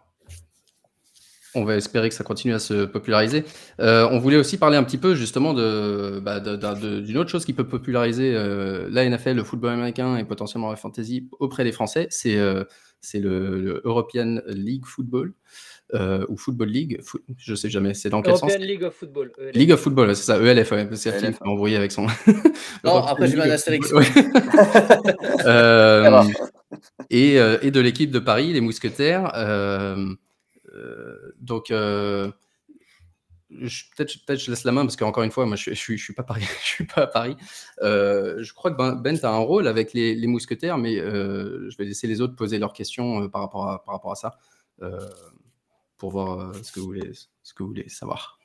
on 1.55 1.65
va 1.65 1.77
espérer 1.77 2.09
que 2.09 2.15
ça 2.15 2.25
continue 2.25 2.55
à 2.55 2.59
se 2.59 2.85
populariser. 2.85 3.45
Euh, 3.81 4.09
on 4.11 4.19
voulait 4.19 4.37
aussi 4.37 4.57
parler 4.59 4.77
un 4.77 4.85
petit 4.85 4.99
peu 4.99 5.15
justement 5.15 5.53
de, 5.55 6.21
bah, 6.21 6.41
d'une 6.41 7.19
autre 7.19 7.31
chose 7.31 7.45
qui 7.45 7.53
peut 7.53 7.67
populariser 7.67 8.33
euh, 8.35 8.89
la 8.91 9.09
NFL, 9.09 9.35
le 9.35 9.45
football 9.45 9.73
américain 9.73 10.17
et 10.17 10.25
potentiellement 10.25 10.71
la 10.71 10.77
fantasy 10.77 11.29
auprès 11.39 11.65
des 11.65 11.73
Français. 11.73 12.07
C'est, 12.11 12.37
euh, 12.37 12.65
c'est 13.01 13.19
le, 13.19 13.81
European 13.85 14.41
League 14.47 14.85
Football 14.85 15.33
ou 16.29 16.37
Football 16.37 16.69
League. 16.69 17.01
je 17.37 17.55
sais 17.57 17.69
jamais, 17.69 17.95
c'est 17.95 18.11
dans 18.11 18.23
quel 18.23 18.35
European 18.35 18.51
sens 18.51 18.61
League 18.61 18.85
of 18.85 18.95
Football. 18.95 19.33
ELF. 19.39 19.57
League 19.57 19.73
of 19.73 19.81
Football, 19.81 20.15
c'est 20.15 20.23
ça, 20.23 20.41
ELF. 20.41 20.71
Ouais, 20.71 20.89
c'est 20.95 21.17
qui 21.17 21.25
m'a 21.25 21.51
embrouillé 21.51 21.77
avec 21.77 21.91
son. 21.91 22.07
non, 22.85 23.03
après 23.05 23.27
j'ai 23.27 23.41
un 23.41 23.51
Astérix. 23.51 23.91
et, 27.11 27.35
et 27.35 27.71
de 27.73 27.81
l'équipe 27.81 28.13
de 28.13 28.21
Paris, 28.21 28.53
les 28.53 28.61
Mousquetaires. 28.61 29.33
Euh, 30.75 31.33
donc, 31.39 31.71
euh, 31.71 32.31
peut-être 33.49 34.25
peut 34.27 34.37
je 34.37 34.51
laisse 34.51 34.65
la 34.65 34.73
main 34.73 34.83
parce 34.83 34.97
qu'encore 34.97 35.23
une 35.23 35.31
fois, 35.31 35.47
moi 35.47 35.57
je, 35.57 35.71
je, 35.71 35.97
je, 35.97 36.03
suis 36.03 36.15
pas 36.15 36.23
Paris, 36.23 36.45
je 36.63 36.67
suis 36.67 36.87
pas 36.87 37.03
à 37.03 37.07
Paris. 37.07 37.37
Euh, 37.83 38.43
je 38.43 38.55
crois 38.55 38.71
que 38.71 38.77
Ben, 38.77 38.95
ben 38.95 39.19
tu 39.19 39.25
as 39.25 39.31
un 39.31 39.39
rôle 39.39 39.67
avec 39.67 39.93
les, 39.93 40.15
les 40.15 40.27
mousquetaires, 40.27 40.79
mais 40.79 40.97
je 40.97 41.77
vais 41.77 41.85
laisser 41.85 42.07
les 42.07 42.21
autres 42.21 42.37
poser 42.37 42.59
leurs 42.59 42.73
questions 42.73 43.29
par, 43.29 43.43
rapport 43.43 43.69
à, 43.69 43.85
par 43.85 43.95
rapport 43.95 44.13
à 44.13 44.17
ça 44.17 44.39
pour 45.99 46.11
voir 46.11 46.55
ce, 46.65 46.73
que 46.73 46.81
vous 46.81 46.87
voulez, 46.87 47.11
ce 47.43 47.53
que 47.53 47.63
vous 47.63 47.69
voulez 47.69 47.89
savoir. 47.89 48.39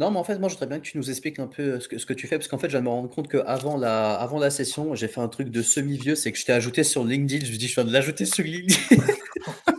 Non, 0.00 0.10
mais 0.10 0.18
en 0.18 0.24
fait, 0.24 0.38
moi, 0.38 0.48
je 0.48 0.54
voudrais 0.54 0.66
bien 0.66 0.80
que 0.80 0.86
tu 0.86 0.98
nous 0.98 1.08
expliques 1.08 1.38
un 1.38 1.46
peu 1.46 1.78
ce 1.78 1.86
que, 1.86 1.98
ce 1.98 2.06
que 2.06 2.12
tu 2.12 2.26
fais, 2.26 2.36
parce 2.36 2.48
qu'en 2.48 2.58
fait, 2.58 2.66
je 2.66 2.72
viens 2.72 2.80
de 2.80 2.86
me 2.86 2.90
rendre 2.90 3.08
compte 3.08 3.28
qu'avant 3.28 3.76
la, 3.76 4.14
avant 4.14 4.40
la 4.40 4.50
session, 4.50 4.96
j'ai 4.96 5.06
fait 5.06 5.20
un 5.20 5.28
truc 5.28 5.50
de 5.50 5.62
semi-vieux, 5.62 6.16
c'est 6.16 6.32
que 6.32 6.38
je 6.38 6.44
t'ai 6.44 6.52
ajouté 6.52 6.82
sur 6.82 7.04
LinkedIn. 7.04 7.44
Je 7.44 7.52
me 7.52 7.56
dis, 7.56 7.68
je 7.68 7.74
viens 7.74 7.84
de 7.84 7.92
l'ajouter 7.92 8.24
sur 8.24 8.44
LinkedIn. 8.44 8.76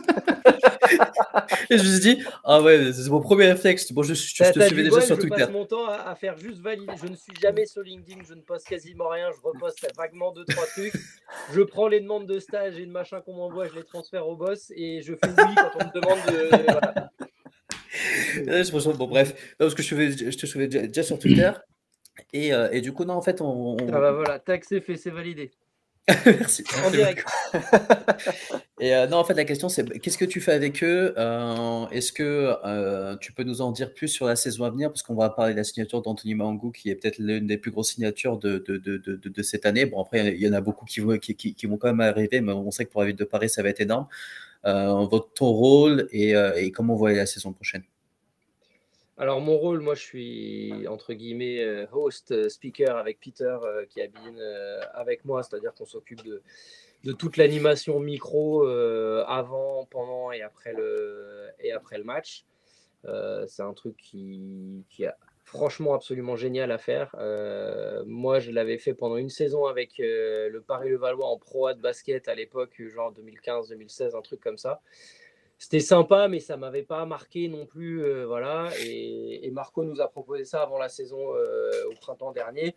et 1.70 1.78
je 1.78 1.82
me 1.82 1.88
suis 1.88 2.00
dit, 2.00 2.24
ah 2.44 2.60
ouais, 2.62 2.92
c'est 2.92 3.08
mon 3.08 3.20
premier 3.20 3.46
réflexe. 3.46 3.92
Bon, 3.92 4.02
je, 4.02 4.14
je, 4.14 4.34
te 4.52 4.60
suivais 4.60 4.82
déjà 4.84 5.00
sur 5.00 5.18
Twitter. 5.18 5.36
Je 5.40 5.44
passe 5.44 5.52
mon 5.52 5.66
temps 5.66 5.86
à, 5.88 6.14
faire 6.14 6.36
juste 6.38 6.58
valider. 6.60 6.92
Je 7.02 7.08
ne 7.08 7.16
suis 7.16 7.34
jamais 7.40 7.66
sur 7.66 7.82
LinkedIn, 7.82 8.22
je 8.28 8.34
ne 8.34 8.40
poste 8.40 8.66
quasiment 8.66 9.08
rien. 9.08 9.30
Je 9.32 9.40
reposte 9.42 9.86
vaguement 9.96 10.32
deux, 10.32 10.44
trois 10.44 10.66
trucs. 10.66 10.94
Je 11.52 11.60
prends 11.62 11.88
les 11.88 12.00
demandes 12.00 12.26
de 12.26 12.38
stage 12.38 12.78
et 12.78 12.86
de 12.86 12.90
machin 12.90 13.20
qu'on 13.20 13.34
m'envoie, 13.34 13.66
je 13.68 13.74
les 13.74 13.84
transfère 13.84 14.28
au 14.28 14.36
boss 14.36 14.72
et 14.74 15.02
je 15.02 15.14
fais 15.14 15.30
oui 15.30 15.54
quand 15.56 15.70
on 15.80 15.84
me 15.84 15.92
demande 16.00 16.18
de. 18.92 18.96
bon, 18.96 19.06
bref, 19.06 19.54
parce 19.58 19.74
que 19.74 19.82
je, 19.82 19.96
je 20.30 20.36
te 20.36 20.46
suivais 20.46 20.68
déjà, 20.68 21.02
sur 21.02 21.18
Twitter. 21.18 21.52
Et, 22.32 22.52
euh, 22.52 22.68
et, 22.72 22.80
du 22.80 22.92
coup, 22.92 23.04
non, 23.04 23.14
en 23.14 23.22
fait, 23.22 23.40
on. 23.40 23.76
Ah 23.92 24.00
bah 24.00 24.12
voilà, 24.12 24.38
taxé 24.38 24.80
fait, 24.80 24.96
c'est 24.96 25.10
validé. 25.10 25.50
Merci. 26.26 26.62
En 26.84 26.90
direct. 26.90 27.26
et 28.80 28.94
euh, 28.94 29.08
non, 29.08 29.16
en 29.16 29.24
fait, 29.24 29.34
la 29.34 29.44
question, 29.44 29.68
c'est 29.68 29.98
qu'est-ce 29.98 30.18
que 30.18 30.24
tu 30.24 30.40
fais 30.40 30.52
avec 30.52 30.84
eux 30.84 31.12
euh, 31.18 31.88
Est-ce 31.88 32.12
que 32.12 33.16
tu 33.16 33.32
peux 33.32 33.42
nous 33.42 33.60
en 33.60 33.72
dire 33.72 33.92
plus 33.92 34.06
sur 34.08 34.26
la 34.26 34.36
saison 34.36 34.64
à 34.64 34.70
venir? 34.70 34.90
Parce 34.90 35.02
qu'on 35.02 35.16
va 35.16 35.30
parler 35.30 35.52
de 35.52 35.58
la 35.58 35.64
signature 35.64 36.02
d'Anthony 36.02 36.34
Mangou, 36.36 36.70
qui 36.70 36.90
est 36.90 36.94
peut-être 36.94 37.18
l'une 37.18 37.48
des 37.48 37.58
plus 37.58 37.72
grosses 37.72 37.92
signatures 37.94 38.38
de, 38.38 38.64
de, 38.66 38.76
de, 38.76 38.98
de, 39.16 39.42
cette 39.42 39.66
année. 39.66 39.84
Bon, 39.86 40.00
après, 40.00 40.34
il 40.34 40.40
y 40.40 40.48
en 40.48 40.52
a 40.52 40.60
beaucoup 40.60 40.84
qui 40.84 41.00
vont, 41.00 41.18
qui, 41.18 41.34
qui, 41.34 41.66
vont 41.66 41.76
quand 41.76 41.88
même 41.88 42.00
arriver, 42.00 42.40
mais 42.40 42.52
on 42.52 42.70
sait 42.70 42.84
que 42.84 42.92
pour 42.92 43.00
la 43.00 43.08
ville 43.08 43.16
de 43.16 43.24
Paris, 43.24 43.48
ça 43.48 43.62
va 43.64 43.70
être 43.70 43.80
énorme. 43.80 44.06
votre, 44.64 45.32
ton 45.34 45.48
rôle 45.48 46.08
et, 46.12 46.34
et 46.56 46.70
comment 46.70 46.92
vous 46.92 47.00
voyez 47.00 47.16
la 47.16 47.26
saison 47.26 47.52
prochaine? 47.52 47.82
Alors 49.18 49.40
mon 49.40 49.56
rôle, 49.56 49.80
moi 49.80 49.94
je 49.94 50.02
suis 50.02 50.86
entre 50.88 51.14
guillemets 51.14 51.60
euh, 51.60 51.86
host, 51.90 52.32
euh, 52.32 52.50
speaker 52.50 52.98
avec 52.98 53.18
Peter 53.18 53.56
euh, 53.62 53.86
qui 53.86 54.02
habille 54.02 54.42
avec 54.92 55.24
moi, 55.24 55.42
c'est-à-dire 55.42 55.72
qu'on 55.74 55.86
s'occupe 55.86 56.22
de, 56.22 56.42
toute 57.12 57.36
l'animation 57.36 57.98
micro 57.98 58.66
avant, 58.66 59.86
pendant 59.90 60.32
et 60.32 60.42
après 60.42 60.72
le, 60.74 61.48
et 61.60 61.72
après 61.72 61.98
le 61.98 62.04
match. 62.04 62.44
c'est 63.46 63.62
un 63.62 63.72
truc 63.72 63.96
qui, 63.96 64.84
qui, 64.90 65.04
est 65.04 65.12
franchement 65.44 65.94
absolument 65.94 66.34
génial 66.34 66.72
à 66.72 66.78
faire. 66.78 67.14
moi 68.06 68.40
je 68.40 68.50
l'avais 68.50 68.78
fait 68.78 68.92
pendant 68.92 69.16
une 69.16 69.30
saison 69.30 69.66
avec 69.66 69.98
le 69.98 70.58
Paris-Levallois 70.66 71.26
en 71.26 71.38
pro 71.38 71.72
de 71.72 71.80
basket 71.80 72.26
à 72.26 72.34
l'époque, 72.34 72.82
genre 72.88 73.14
2015-2016, 73.14 74.16
un 74.16 74.22
truc 74.22 74.40
comme 74.40 74.58
ça 74.58 74.82
c'était 75.58 75.80
sympa, 75.80 76.28
mais 76.28 76.40
ça 76.40 76.56
m'avait 76.56 76.82
pas 76.82 77.06
marqué 77.06 77.48
non 77.48 77.66
plus. 77.66 78.04
Euh, 78.04 78.26
voilà. 78.26 78.70
Et, 78.84 79.50
Marco 79.52 79.84
nous 79.84 80.00
a 80.00 80.08
proposé 80.08 80.44
ça 80.44 80.62
avant 80.62 80.78
la 80.78 80.88
saison 80.88 81.34
euh, 81.34 81.70
au 81.90 81.94
printemps 81.94 82.32
dernier. 82.32 82.74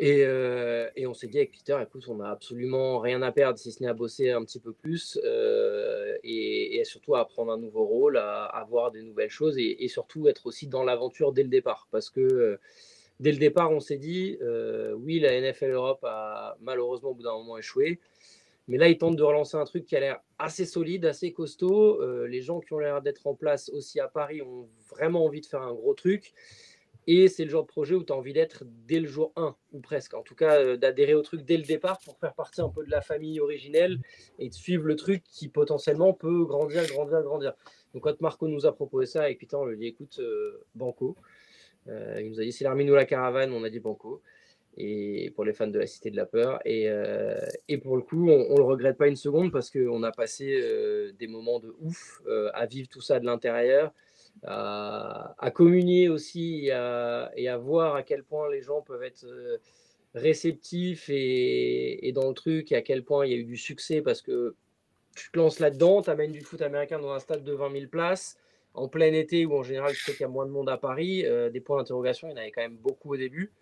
Euh, 0.00 0.90
et, 0.96 1.06
on 1.06 1.14
s'est 1.14 1.28
dit 1.28 1.38
avec 1.38 1.52
Peter, 1.52 1.78
écoute, 1.80 2.04
on 2.08 2.16
n'a 2.16 2.30
absolument 2.30 2.98
rien 2.98 3.22
à 3.22 3.30
perdre 3.30 3.60
si 3.60 3.70
ce 3.70 3.80
n'est 3.80 3.88
à 3.88 3.94
bosser 3.94 4.30
un 4.30 4.44
petit 4.44 4.58
peu 4.58 4.72
plus 4.72 5.20
et, 6.24 6.82
surtout 6.84 7.14
à 7.14 7.20
apprendre 7.20 7.52
un 7.52 7.58
nouveau 7.58 7.84
rôle, 7.84 8.16
à, 8.16 8.44
à 8.44 8.64
voir 8.64 8.90
des 8.90 9.02
nouvelles 9.02 9.30
choses 9.30 9.56
et, 9.56 9.86
surtout 9.86 10.26
être 10.26 10.46
aussi 10.46 10.66
dans 10.66 10.82
l'aventure 10.82 11.32
dès 11.32 11.44
le 11.44 11.48
départ. 11.48 11.86
Parce 11.92 12.10
que 12.10 12.58
dès 13.20 13.30
le 13.30 13.38
départ, 13.38 13.70
on 13.70 13.78
s'est 13.78 13.98
dit, 13.98 14.36
oui, 14.96 15.20
la 15.20 15.40
NFL 15.40 15.70
Europe 15.70 16.02
a 16.02 16.56
malheureusement 16.60 17.10
au 17.10 17.14
bout 17.14 17.22
d'un 17.22 17.34
moment 17.34 17.56
échoué. 17.56 18.00
Mais 18.66 18.78
là, 18.78 18.88
ils 18.88 18.96
tentent 18.96 19.16
de 19.16 19.22
relancer 19.22 19.56
un 19.56 19.64
truc 19.64 19.84
qui 19.84 19.94
a 19.94 20.00
l'air 20.00 20.20
assez 20.38 20.64
solide, 20.64 21.04
assez 21.04 21.32
costaud. 21.32 22.00
Euh, 22.00 22.26
les 22.26 22.40
gens 22.40 22.60
qui 22.60 22.72
ont 22.72 22.78
l'air 22.78 23.02
d'être 23.02 23.26
en 23.26 23.34
place 23.34 23.68
aussi 23.68 24.00
à 24.00 24.08
Paris 24.08 24.40
ont 24.40 24.68
vraiment 24.90 25.24
envie 25.24 25.42
de 25.42 25.46
faire 25.46 25.62
un 25.62 25.74
gros 25.74 25.94
truc. 25.94 26.32
Et 27.06 27.28
c'est 27.28 27.44
le 27.44 27.50
genre 27.50 27.64
de 27.64 27.68
projet 27.68 27.94
où 27.94 28.02
tu 28.02 28.14
as 28.14 28.16
envie 28.16 28.32
d'être 28.32 28.64
dès 28.86 28.98
le 28.98 29.06
jour 29.06 29.32
1, 29.36 29.54
ou 29.72 29.80
presque. 29.80 30.14
En 30.14 30.22
tout 30.22 30.34
cas, 30.34 30.58
euh, 30.58 30.76
d'adhérer 30.78 31.12
au 31.12 31.20
truc 31.20 31.42
dès 31.42 31.58
le 31.58 31.62
départ 31.62 31.98
pour 31.98 32.16
faire 32.18 32.32
partie 32.32 32.62
un 32.62 32.70
peu 32.70 32.82
de 32.82 32.90
la 32.90 33.02
famille 33.02 33.38
originelle 33.40 34.00
et 34.38 34.48
de 34.48 34.54
suivre 34.54 34.86
le 34.86 34.96
truc 34.96 35.22
qui 35.24 35.48
potentiellement 35.48 36.14
peut 36.14 36.46
grandir, 36.46 36.86
grandir, 36.86 37.22
grandir. 37.22 37.52
Donc 37.92 38.04
quand 38.04 38.18
Marco 38.22 38.48
nous 38.48 38.64
a 38.64 38.74
proposé 38.74 39.04
ça, 39.04 39.28
et 39.28 39.34
putain, 39.34 39.58
on 39.58 39.66
lui 39.66 39.76
dit 39.76 39.86
écoute, 39.88 40.18
euh, 40.20 40.64
Banco. 40.74 41.16
il 41.86 42.30
nous 42.30 42.40
a 42.40 42.44
dit 42.44 42.52
c'est 42.52 42.64
l'armée 42.64 42.90
ou 42.90 42.94
la 42.94 43.04
caravane, 43.04 43.52
on 43.52 43.62
a 43.64 43.68
dit 43.68 43.80
Banco 43.80 44.22
et 44.76 45.30
pour 45.34 45.44
les 45.44 45.52
fans 45.52 45.66
de 45.66 45.78
la 45.78 45.86
Cité 45.86 46.10
de 46.10 46.16
la 46.16 46.26
Peur. 46.26 46.60
Et, 46.64 46.88
euh, 46.88 47.38
pour 47.82 47.96
le 47.96 48.02
coup, 48.02 48.30
on 48.30 48.52
ne 48.52 48.56
le 48.56 48.62
regrette 48.62 48.96
pas 48.96 49.08
une 49.08 49.16
seconde 49.16 49.52
parce 49.52 49.70
qu'on 49.70 50.02
a 50.02 50.12
passé 50.12 50.60
euh, 50.60 51.12
des 51.12 51.26
moments 51.26 51.60
de 51.60 51.74
ouf 51.80 52.22
euh, 52.26 52.50
à 52.54 52.66
vivre 52.66 52.88
tout 52.88 53.00
ça 53.00 53.20
de 53.20 53.26
l'intérieur, 53.26 53.92
à, 54.42 55.34
à, 55.38 55.50
communier 55.50 56.08
aussi 56.08 56.66
et 56.66 56.72
à, 56.72 57.30
et 57.36 57.48
à, 57.48 57.56
voir 57.56 57.94
à 57.94 58.02
quel 58.02 58.24
point 58.24 58.50
les 58.50 58.62
gens 58.62 58.82
peuvent 58.82 59.02
être 59.02 59.26
réceptifs 60.14 61.08
et, 61.08 62.06
et, 62.06 62.12
dans 62.12 62.28
le 62.28 62.34
truc 62.34 62.72
et 62.72 62.76
à 62.76 62.82
quel 62.82 63.04
point 63.04 63.26
il 63.26 63.32
y 63.32 63.34
a 63.34 63.38
eu 63.38 63.44
du 63.44 63.56
succès 63.56 64.00
parce 64.00 64.22
que 64.22 64.54
tu 65.16 65.30
te 65.30 65.38
lances 65.38 65.60
là-dedans, 65.60 66.02
tu 66.02 66.10
amènes 66.10 66.32
du 66.32 66.40
foot 66.40 66.60
américain 66.62 66.98
dans 66.98 67.12
un 67.12 67.20
stade 67.20 67.44
de 67.44 67.52
20 67.52 67.72
000 67.72 67.86
places. 67.86 68.36
En 68.76 68.88
plein 68.88 69.12
été, 69.12 69.46
où 69.46 69.54
en 69.54 69.62
général, 69.62 69.92
tu 69.92 70.02
sais 70.02 70.10
qu'il 70.10 70.22
y 70.22 70.24
a 70.24 70.28
moins 70.28 70.46
de 70.46 70.50
monde 70.50 70.68
à 70.68 70.76
Paris, 70.76 71.24
des 71.52 71.60
points 71.60 71.78
d'interrogation, 71.78 72.26
il 72.26 72.32
y 72.32 72.34
en 72.34 72.38
avait 72.38 72.50
quand 72.50 72.62
même 72.62 72.76
beaucoup 72.76 73.14
au 73.14 73.16
début. 73.16 73.52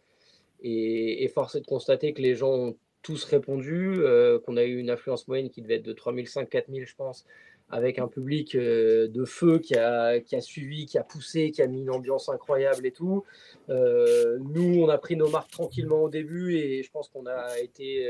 Et, 0.63 1.29
force 1.29 1.57
est 1.57 1.61
de 1.61 1.67
constater 1.67 2.13
que 2.13 2.23
les 2.23 2.35
gens 2.35 2.53
ont 2.53 2.77
tous 3.03 3.25
répondu, 3.25 3.97
euh, 3.99 4.39
qu'on 4.39 4.57
a 4.57 4.63
eu 4.63 4.79
une 4.79 4.91
influence 4.91 5.27
moyenne 5.27 5.51
qui 5.51 5.61
devait 5.61 5.77
être 5.77 5.83
de 5.83 5.93
3500, 5.93 6.47
4000, 6.47 6.87
je 6.87 6.95
pense, 6.95 7.27
avec 7.69 7.99
un 7.99 8.07
public 8.07 8.55
euh, 8.55 9.09
de 9.09 9.25
feu 9.25 9.59
qui 9.59 9.75
a, 9.75 10.21
qui 10.21 10.37
a, 10.37 10.41
suivi, 10.41 10.87
qui 10.87 10.99
a 10.99 11.03
poussé, 11.03 11.51
qui 11.51 11.63
a 11.63 11.67
mis 11.67 11.81
une 11.81 11.91
ambiance 11.91 12.29
incroyable 12.29 12.87
et 12.87 12.93
tout. 12.93 13.25
Euh, 13.71 14.39
nous, 14.41 14.81
on 14.81 14.89
a 14.89 14.99
pris 14.99 15.17
nos 15.17 15.29
marques 15.29 15.51
tranquillement 15.51 16.05
au 16.05 16.09
début 16.09 16.55
et 16.55 16.83
je 16.83 16.91
pense 16.93 17.09
qu'on 17.09 17.27
a 17.27 17.59
été 17.59 18.07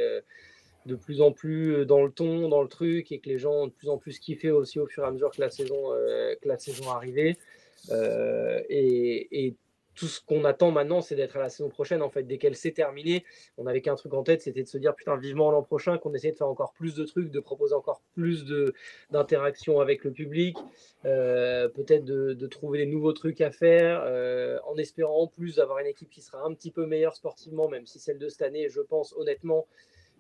de 0.85 0.95
plus 0.97 1.23
en 1.23 1.33
plus 1.33 1.87
dans 1.87 2.05
le 2.05 2.11
ton, 2.11 2.49
dans 2.49 2.61
le 2.61 2.69
truc 2.69 3.13
et 3.13 3.21
que 3.21 3.29
les 3.29 3.39
gens 3.39 3.53
ont 3.53 3.67
de 3.69 3.73
plus 3.73 3.89
en 3.89 3.97
plus 3.97 4.19
kiffé 4.19 4.51
aussi 4.51 4.79
au 4.79 4.87
fur 4.87 5.05
et 5.05 5.07
à 5.07 5.11
mesure 5.11 5.31
que 5.31 5.41
la 5.41 5.49
saison, 5.49 5.91
que 6.43 6.49
la 6.49 6.59
saison 6.59 6.91
arrivait. 6.91 7.39
et, 7.89 9.47
et 9.47 9.57
tout 9.95 10.07
ce 10.07 10.21
qu'on 10.21 10.45
attend 10.45 10.71
maintenant, 10.71 11.01
c'est 11.01 11.17
d'être 11.17 11.37
à 11.37 11.41
la 11.41 11.49
saison 11.49 11.69
prochaine. 11.69 12.03
En 12.03 12.11
fait, 12.11 12.23
dès 12.23 12.39
qu'elle 12.39 12.57
s'est 12.57 12.73
terminée, 12.73 13.25
on 13.59 13.67
avait 13.67 13.83
qu'un 13.83 13.95
truc 13.95 14.15
en 14.15 14.23
tête, 14.23 14.43
c'était 14.43 14.63
de 14.63 14.69
se 14.69 14.79
dire 14.79 14.95
putain, 14.95 15.17
vivement 15.17 15.51
l'an 15.51 15.63
prochain, 15.63 15.99
qu'on 15.99 16.15
essayait 16.15 16.33
de 16.33 16.39
faire 16.39 16.49
encore 16.49 16.73
plus 16.73 16.95
de 16.95 17.05
trucs, 17.05 17.31
de 17.31 17.41
proposer 17.41 17.75
encore 17.75 18.03
plus 18.15 18.45
d'interactions 19.11 19.81
avec 19.81 20.05
le 20.05 20.13
public, 20.13 20.57
euh, 21.05 21.69
peut-être 21.69 22.05
de, 22.05 22.47
trouver 22.47 22.79
des 22.79 22.87
nouveaux 22.87 23.13
trucs 23.13 23.41
à 23.41 23.51
faire, 23.51 24.03
euh, 24.05 24.59
en 24.67 24.77
espérant 24.77 25.23
en 25.23 25.27
plus 25.27 25.57
d'avoir 25.57 25.79
une 25.79 25.87
équipe 25.87 26.11
qui 26.11 26.21
sera 26.21 26.45
un 26.45 26.53
petit 26.55 26.71
peu 26.71 26.87
meilleure 26.87 27.17
sportivement, 27.17 27.69
même 27.69 27.87
si 27.87 27.99
celle 27.99 28.19
de 28.19 28.29
cette 28.29 28.43
année, 28.43 28.69
je 28.69 28.81
pense 28.81 29.15
honnêtement, 29.17 29.67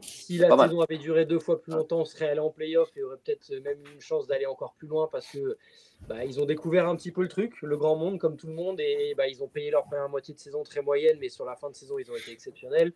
si 0.02 0.38
la 0.38 0.48
saison 0.56 0.80
avait 0.80 0.98
duré 0.98 1.24
deux 1.24 1.38
fois 1.38 1.60
plus 1.60 1.72
longtemps, 1.72 2.00
on 2.00 2.04
serait 2.04 2.28
allé 2.28 2.40
en 2.40 2.50
playoff 2.50 2.90
et 2.96 3.02
aurait 3.02 3.16
peut-être 3.16 3.50
même 3.62 3.78
une 3.94 4.00
chance 4.00 4.26
d'aller 4.26 4.46
encore 4.46 4.74
plus 4.74 4.88
loin 4.88 5.08
parce 5.10 5.26
que 5.30 5.56
bah, 6.08 6.24
ils 6.24 6.40
ont 6.40 6.44
découvert 6.44 6.88
un 6.88 6.96
petit 6.96 7.12
peu 7.12 7.22
le 7.22 7.28
truc, 7.28 7.60
le 7.62 7.76
grand 7.76 7.96
monde 7.96 8.18
comme 8.18 8.36
tout 8.36 8.48
le 8.48 8.54
monde, 8.54 8.80
et 8.80 9.14
bah, 9.16 9.28
ils 9.28 9.42
ont 9.42 9.48
payé 9.48 9.70
leur 9.70 9.84
première 9.84 10.08
moitié 10.08 10.34
de 10.34 10.38
saison 10.38 10.62
très 10.62 10.82
moyenne, 10.82 11.18
mais 11.20 11.28
sur 11.28 11.44
la 11.44 11.56
fin 11.56 11.70
de 11.70 11.76
saison, 11.76 11.98
ils 11.98 12.10
ont 12.10 12.16
été 12.16 12.32
exceptionnels. 12.32 12.92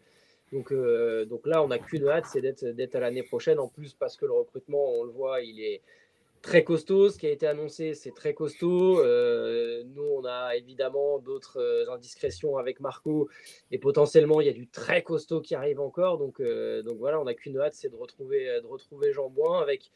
Donc, 0.53 0.73
euh, 0.73 1.25
donc 1.25 1.47
là, 1.47 1.63
on 1.63 1.69
n'a 1.69 1.79
qu'une 1.79 2.09
hâte, 2.09 2.27
c'est 2.27 2.41
d'être 2.41 2.95
à 2.95 3.01
l'année 3.01 3.23
prochaine. 3.23 3.59
En 3.59 3.69
plus, 3.69 3.95
parce 3.95 4.17
que 4.17 4.27
le 4.27 4.33
recrutement, 4.33 4.93
on 4.93 5.05
le 5.05 5.11
voit, 5.11 5.43
il 5.43 5.61
est 5.61 5.83
très 6.47 6.65
costaud. 6.65 7.11
Ce 7.11 7.19
qui 7.19 7.27
a 7.27 7.31
été 7.31 7.47
annoncé, 7.47 7.95
c'est 7.95 8.15
très 8.15 8.33
costaud. 8.33 9.01
Euh, 9.01 9.83
nous, 9.95 10.03
on 10.03 10.25
a 10.25 10.57
évidemment 10.57 11.19
d'autres 11.19 11.61
euh, 11.61 11.93
indiscrétions 11.93 12.57
avec 12.57 12.81
Marco, 12.81 13.29
et 13.71 13.79
potentiellement, 13.79 14.41
il 14.41 14.47
y 14.47 14.51
a 14.51 14.55
du 14.55 14.69
très 14.69 15.03
costaud 15.03 15.41
qui 15.41 15.55
arrive 15.55 15.81
encore. 15.81 16.19
Donc, 16.19 16.41
donc 16.41 16.99
voilà, 16.99 17.21
on 17.21 17.25
n'a 17.25 17.35
qu'une 17.35 17.59
hâte, 17.59 17.75
c'est 17.75 17.91
de 17.91 17.97
retrouver, 17.97 18.61
de 18.63 18.67
retrouver 18.67 19.13
Jean 19.13 19.29
Boin 19.29 19.61
avec 19.61 19.91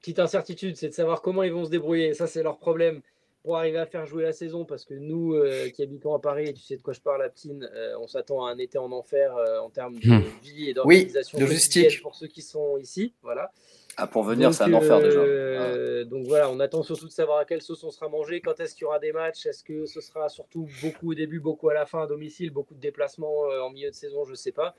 petite 0.00 0.18
incertitude, 0.18 0.76
c'est 0.76 0.88
de 0.88 0.94
savoir 0.94 1.22
comment 1.22 1.42
ils 1.42 1.52
vont 1.52 1.64
se 1.64 1.70
débrouiller. 1.70 2.14
Ça, 2.14 2.26
c'est 2.26 2.42
leur 2.42 2.58
problème 2.58 3.02
pour 3.42 3.56
arriver 3.56 3.78
à 3.78 3.86
faire 3.86 4.06
jouer 4.06 4.22
la 4.22 4.32
saison, 4.32 4.64
parce 4.64 4.84
que 4.84 4.94
nous 4.94 5.34
euh, 5.34 5.70
qui 5.70 5.82
habitons 5.82 6.14
à 6.14 6.18
Paris, 6.18 6.52
tu 6.52 6.62
sais 6.62 6.76
de 6.76 6.82
quoi 6.82 6.92
je 6.92 7.00
parle, 7.00 7.22
Aptine, 7.22 7.68
euh, 7.74 7.98
on 7.98 8.06
s'attend 8.06 8.44
à 8.44 8.50
un 8.50 8.58
été 8.58 8.76
en 8.76 8.92
enfer 8.92 9.34
euh, 9.36 9.60
en 9.60 9.70
termes 9.70 9.98
de 9.98 10.08
hmm. 10.08 10.24
vie 10.42 10.68
et 10.68 10.74
d'organisation 10.74 11.38
oui, 11.38 11.44
logistique 11.44 12.02
pour 12.02 12.14
ceux 12.14 12.26
qui 12.26 12.42
sont 12.42 12.76
ici. 12.76 13.14
Voilà. 13.22 13.50
Ah, 13.96 14.06
pour 14.06 14.22
venir, 14.22 14.54
c'est 14.54 14.64
un 14.64 14.72
enfer 14.72 15.00
déjà. 15.00 15.20
Euh, 15.20 16.04
donc 16.04 16.26
voilà, 16.26 16.50
on 16.50 16.60
attend 16.60 16.82
surtout 16.82 17.06
de 17.06 17.12
savoir 17.12 17.38
à 17.38 17.44
quelle 17.44 17.60
sauce 17.60 17.84
on 17.84 17.90
sera 17.90 18.08
mangé, 18.08 18.40
quand 18.40 18.58
est-ce 18.60 18.74
qu'il 18.74 18.82
y 18.82 18.84
aura 18.86 18.98
des 18.98 19.12
matchs, 19.12 19.46
est-ce 19.46 19.62
que 19.62 19.86
ce 19.86 20.00
sera 20.00 20.28
surtout 20.28 20.68
beaucoup 20.82 21.10
au 21.10 21.14
début, 21.14 21.40
beaucoup 21.40 21.68
à 21.68 21.74
la 21.74 21.86
fin 21.86 22.02
à 22.02 22.06
domicile, 22.06 22.50
beaucoup 22.50 22.74
de 22.74 22.80
déplacements 22.80 23.50
euh, 23.50 23.60
en 23.60 23.70
milieu 23.70 23.90
de 23.90 23.94
saison, 23.94 24.24
je 24.24 24.30
ne 24.30 24.36
sais 24.36 24.52
pas. 24.52 24.74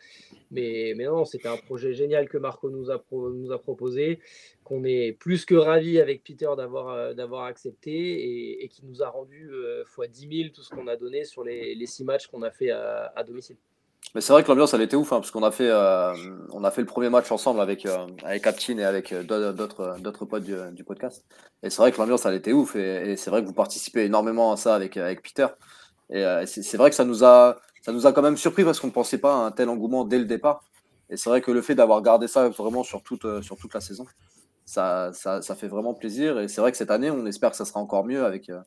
Mais, 0.49 0.93
mais 0.95 1.05
non, 1.05 1.25
c'était 1.25 1.49
un 1.49 1.57
projet 1.57 1.93
génial 1.93 2.29
que 2.29 2.37
Marco 2.37 2.69
nous 2.69 2.89
a, 2.89 3.03
nous 3.11 3.51
a 3.51 3.59
proposé, 3.59 4.19
qu'on 4.63 4.83
est 4.83 5.11
plus 5.13 5.45
que 5.45 5.55
ravis 5.55 5.99
avec 5.99 6.23
Peter 6.23 6.49
d'avoir 6.57 6.89
euh, 6.89 7.13
d'avoir 7.13 7.45
accepté 7.45 8.63
et, 8.63 8.67
qui 8.69 8.85
nous 8.85 9.03
a 9.03 9.09
rendu 9.09 9.51
fois 9.85 10.07
10 10.07 10.43
000 10.43 10.49
tout 10.53 10.63
ce 10.63 10.69
qu'on 10.69 10.87
a 10.87 10.95
donné 10.95 11.25
sur 11.25 11.43
les, 11.43 11.75
les 11.75 11.85
six 11.85 12.03
matchs 12.03 12.27
qu'on 12.27 12.41
a 12.41 12.51
fait 12.51 12.71
à 12.71 13.23
domicile. 13.25 13.57
Mais 14.13 14.21
c'est 14.21 14.33
vrai 14.33 14.43
que 14.43 14.49
l'ambiance 14.49 14.73
elle 14.73 14.81
était 14.81 14.95
ouf, 14.95 15.13
hein, 15.13 15.19
parce 15.19 15.31
qu'on 15.31 15.43
a 15.43 15.51
fait 15.51 15.69
euh, 15.69 16.13
on 16.51 16.63
a 16.63 16.71
fait 16.71 16.81
le 16.81 16.87
premier 16.87 17.09
match 17.09 17.31
ensemble 17.31 17.61
avec 17.61 17.85
euh, 17.85 18.07
avec 18.23 18.45
Aptin 18.45 18.77
et 18.77 18.83
avec 18.83 19.13
euh, 19.13 19.23
d'autres 19.23 19.97
d'autres 19.99 20.25
potes 20.25 20.43
du, 20.43 20.55
du, 20.73 20.83
podcast. 20.83 21.23
Et 21.63 21.69
c'est 21.69 21.77
vrai 21.77 21.91
que 21.91 21.97
l'ambiance 21.97 22.25
elle 22.25 22.35
était 22.35 22.51
ouf, 22.51 22.75
et, 22.75 23.15
c'est 23.15 23.29
vrai 23.29 23.41
que 23.41 23.47
vous 23.47 23.53
participez 23.53 24.03
énormément 24.05 24.51
à 24.51 24.57
ça 24.57 24.75
avec 24.75 24.97
avec 24.97 25.21
Peter. 25.21 25.47
Et 26.09 26.25
c'est 26.45 26.77
vrai 26.77 26.89
que 26.89 26.95
ça 26.95 27.05
nous 27.05 27.23
a 27.23 27.57
ça 27.81 27.93
nous 27.93 28.05
a 28.05 28.11
quand 28.11 28.21
même 28.21 28.37
surpris 28.37 28.65
parce 28.65 28.79
qu'on 28.79 28.87
ne 28.87 28.91
pensait 28.91 29.17
pas 29.17 29.33
à 29.33 29.37
un 29.37 29.51
tel 29.51 29.69
engouement 29.69 30.03
dès 30.03 30.19
le 30.19 30.25
départ. 30.25 30.63
Et 31.09 31.17
c'est 31.17 31.29
vrai 31.29 31.41
que 31.41 31.51
le 31.51 31.61
fait 31.61 31.75
d'avoir 31.75 32.01
gardé 32.01 32.27
ça 32.27 32.49
vraiment 32.49 32.83
sur 32.83 33.01
toute 33.03 33.41
sur 33.41 33.55
toute 33.57 33.73
la 33.73 33.81
saison, 33.81 34.05
ça, 34.65 35.11
ça, 35.13 35.41
ça, 35.41 35.55
fait 35.55 35.67
vraiment 35.67 35.93
plaisir. 35.93 36.39
Et 36.39 36.47
c'est 36.47 36.61
vrai 36.61 36.71
que 36.71 36.77
cette 36.77 36.91
année, 36.91 37.11
on 37.11 37.25
espère 37.25 37.51
que 37.51 37.57
ça 37.57 37.65
sera 37.65 37.79
encore 37.79 38.05
mieux 38.05 38.25
avec 38.25 38.49
euh, 38.49 38.61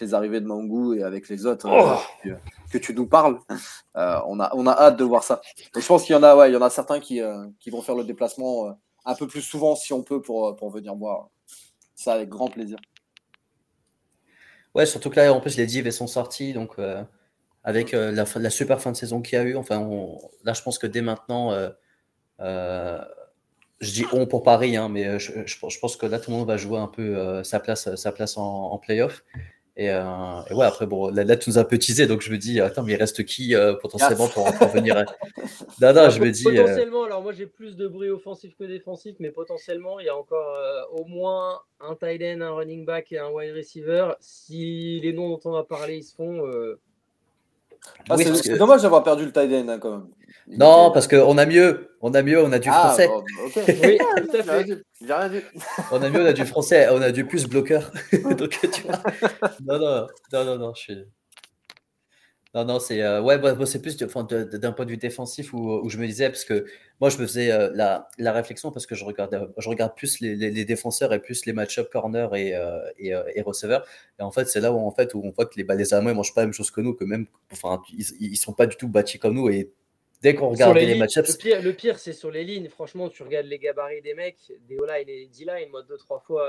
les 0.00 0.14
arrivées 0.14 0.40
de 0.40 0.46
Mangou 0.46 0.94
et 0.94 1.02
avec 1.02 1.28
les 1.28 1.46
autres 1.46 1.66
euh, 1.66 1.94
oh. 2.26 2.30
Que, 2.70 2.78
tu 2.78 2.94
nous 2.94 3.06
parles. 3.06 3.38
Euh, 3.96 4.20
on, 4.26 4.38
a, 4.38 4.54
on 4.54 4.66
a 4.66 4.72
hâte 4.72 4.96
de 4.96 5.04
voir 5.04 5.24
ça. 5.24 5.40
Et 5.76 5.80
je 5.80 5.86
pense 5.86 6.04
qu'il 6.04 6.14
y 6.14 6.18
en 6.18 6.22
a, 6.22 6.36
ouais, 6.36 6.50
il 6.50 6.54
y 6.54 6.56
en 6.56 6.62
a 6.62 6.70
certains 6.70 7.00
qui, 7.00 7.20
qui 7.58 7.70
vont 7.70 7.82
faire 7.82 7.96
le 7.96 8.04
déplacement 8.04 8.78
un 9.04 9.14
peu 9.14 9.26
plus 9.26 9.42
souvent 9.42 9.74
si 9.74 9.92
on 9.92 10.02
peut 10.02 10.22
pour, 10.22 10.54
pour 10.54 10.70
venir 10.70 10.94
voir 10.94 11.30
ça 11.94 12.12
avec 12.12 12.28
grand 12.28 12.48
plaisir. 12.48 12.78
Ouais, 14.74 14.86
surtout 14.86 15.10
que 15.10 15.16
là, 15.16 15.32
en 15.32 15.40
plus, 15.40 15.56
les 15.56 15.66
divs 15.66 15.90
sont 15.90 16.06
sortis, 16.06 16.52
donc 16.52 16.76
avec 17.64 17.92
la, 17.92 18.50
super 18.50 18.80
fin 18.80 18.92
de 18.92 18.96
saison 18.96 19.20
qu'il 19.20 19.38
y 19.38 19.40
a 19.40 19.44
eu, 19.44 19.56
enfin, 19.56 19.88
là, 20.44 20.52
je 20.52 20.62
pense 20.62 20.78
que 20.78 20.86
dès 20.86 21.02
maintenant, 21.02 21.52
je 23.80 23.92
dis 23.92 24.04
on 24.12 24.26
pour 24.26 24.42
Paris, 24.42 24.76
hein, 24.76 24.88
mais 24.88 25.06
euh, 25.06 25.18
je, 25.18 25.32
je, 25.46 25.78
pense 25.78 25.96
que 25.96 26.06
là, 26.06 26.18
tout 26.18 26.30
le 26.30 26.36
monde 26.36 26.48
va 26.48 26.56
jouer 26.56 26.78
un 26.78 26.88
peu 26.88 27.16
euh, 27.16 27.44
sa 27.44 27.60
place, 27.60 27.94
sa 27.94 28.12
place 28.12 28.36
en, 28.36 28.72
en 28.72 28.78
playoff. 28.78 29.24
Et, 29.78 29.90
euh, 29.90 30.42
et, 30.50 30.54
ouais, 30.54 30.66
après, 30.66 30.86
bon, 30.86 31.08
là, 31.08 31.36
tu 31.36 31.50
nous 31.50 31.58
as 31.58 31.64
peu 31.64 31.78
teasé, 31.78 32.06
donc 32.06 32.20
je 32.20 32.32
me 32.32 32.36
dis, 32.36 32.60
attends, 32.60 32.82
mais 32.82 32.94
il 32.94 32.96
reste 32.96 33.24
qui 33.24 33.54
potentiellement 33.80 34.26
pour, 34.26 34.52
pour, 34.52 34.68
venir 34.68 34.96
Non, 35.80 35.92
non, 35.94 36.10
je 36.10 36.20
me 36.20 36.30
dis. 36.30 36.42
Potentiellement, 36.42 37.04
alors 37.04 37.22
moi 37.22 37.32
j'ai 37.32 37.46
plus 37.46 37.76
de 37.76 37.86
bruit 37.86 38.10
offensif 38.10 38.56
que 38.58 38.64
défensif, 38.64 39.14
mais 39.20 39.30
potentiellement, 39.30 40.00
il 40.00 40.06
y 40.06 40.08
a 40.08 40.16
encore 40.16 40.58
au 40.92 41.04
moins 41.04 41.60
un 41.80 41.94
tight 41.94 42.20
end, 42.22 42.40
un 42.40 42.50
running 42.50 42.84
back 42.84 43.12
et 43.12 43.18
un 43.18 43.30
wide 43.30 43.54
receiver. 43.54 44.14
Si 44.18 44.98
les 45.00 45.12
noms 45.12 45.28
dont 45.28 45.40
on 45.44 45.54
a 45.54 45.62
parlé 45.62 45.98
ils 45.98 46.02
se 46.02 46.14
font, 46.14 46.42
ah, 48.10 48.16
c'est 48.16 48.58
dommage 48.58 48.82
d'avoir 48.82 49.02
perdu 49.04 49.24
le 49.26 49.32
tight 49.32 49.52
end 49.52 49.68
hein, 49.68 49.78
quand 49.78 49.90
même. 49.90 50.06
Non, 50.46 50.90
parce 50.92 51.08
qu'on 51.08 51.38
a 51.38 51.46
mieux. 51.46 51.88
On 52.00 52.14
a 52.14 52.22
mieux, 52.22 52.42
on 52.42 52.52
a 52.52 52.58
du 52.58 52.68
ah, 52.70 52.72
français. 52.72 53.08
oui, 53.56 53.98
tout 53.98 54.36
à 54.36 54.42
fait. 54.42 54.82
On 55.90 56.00
a 56.00 56.08
mieux, 56.10 56.22
on 56.22 56.26
a 56.26 56.32
du 56.32 56.44
français, 56.46 56.88
on 56.90 57.02
a 57.02 57.10
du 57.10 57.26
plus 57.26 57.46
bloqueur. 57.46 57.90
Donc, 58.12 58.58
tu 58.72 58.82
vois... 58.82 59.02
non, 59.66 59.78
non, 59.78 60.06
non, 60.32 60.44
non, 60.44 60.58
non, 60.58 60.74
je 60.74 60.80
suis. 60.80 61.04
Non, 62.54 62.64
non, 62.64 62.80
c'est 62.80 63.02
euh, 63.02 63.20
ouais, 63.20 63.36
bah, 63.38 63.54
c'est 63.66 63.82
plus 63.82 63.96
d'un 63.98 64.72
point 64.72 64.84
de 64.86 64.90
vue 64.90 64.96
défensif 64.96 65.52
où, 65.52 65.80
où, 65.82 65.90
je 65.90 65.98
me 65.98 66.06
disais, 66.06 66.30
parce 66.30 66.44
que 66.44 66.64
moi, 66.98 67.10
je 67.10 67.18
me 67.18 67.26
faisais 67.26 67.52
euh, 67.52 67.70
la, 67.74 68.08
la, 68.16 68.32
réflexion 68.32 68.70
parce 68.72 68.86
que 68.86 68.94
je 68.94 69.04
regarde, 69.04 69.34
euh, 69.34 69.46
je 69.58 69.68
regarde 69.68 69.94
plus 69.94 70.20
les, 70.20 70.34
les, 70.34 70.64
défenseurs 70.64 71.12
et 71.12 71.20
plus 71.20 71.44
les 71.44 71.52
match-up 71.52 71.90
corner 71.92 72.34
et, 72.34 72.54
et, 72.98 73.14
et 73.34 73.42
receveurs. 73.42 73.84
Et 74.18 74.22
en 74.22 74.30
fait, 74.30 74.46
c'est 74.48 74.60
là 74.60 74.72
où, 74.72 74.78
en 74.78 74.90
fait, 74.90 75.14
où 75.14 75.20
on 75.22 75.30
voit 75.30 75.44
que 75.44 75.56
les, 75.56 75.64
bah, 75.64 75.74
les 75.74 75.92
Allemands 75.92 76.10
ne 76.10 76.14
mangent 76.14 76.34
pas 76.34 76.40
la 76.40 76.46
même 76.46 76.54
chose 76.54 76.70
que 76.70 76.80
nous, 76.80 76.94
que 76.94 77.04
même, 77.04 77.26
enfin, 77.52 77.82
ils 77.92 78.30
ne 78.30 78.36
sont 78.36 78.54
pas 78.54 78.66
du 78.66 78.76
tout 78.76 78.88
bâtis 78.88 79.18
comme 79.18 79.34
nous. 79.34 79.50
Et 79.50 79.70
dès 80.22 80.34
qu'on 80.34 80.48
regarde 80.48 80.76
les, 80.76 80.94
match-ups. 80.94 81.32
Le 81.32 81.38
pire, 81.38 81.62
le 81.62 81.72
pire 81.72 81.98
c'est 81.98 82.12
sur 82.12 82.30
les 82.30 82.44
lignes. 82.44 82.68
Franchement, 82.68 83.08
tu 83.08 83.22
regardes 83.22 83.46
les 83.46 83.58
gabarits 83.58 84.02
des 84.02 84.14
mecs, 84.14 84.52
des 84.68 84.78
O-line 84.78 85.08
et 85.08 85.26
des 85.26 85.26
D-line. 85.26 85.68
Moi, 85.70 85.82
deux, 85.82 85.96
trois 85.96 86.20
fois 86.20 86.48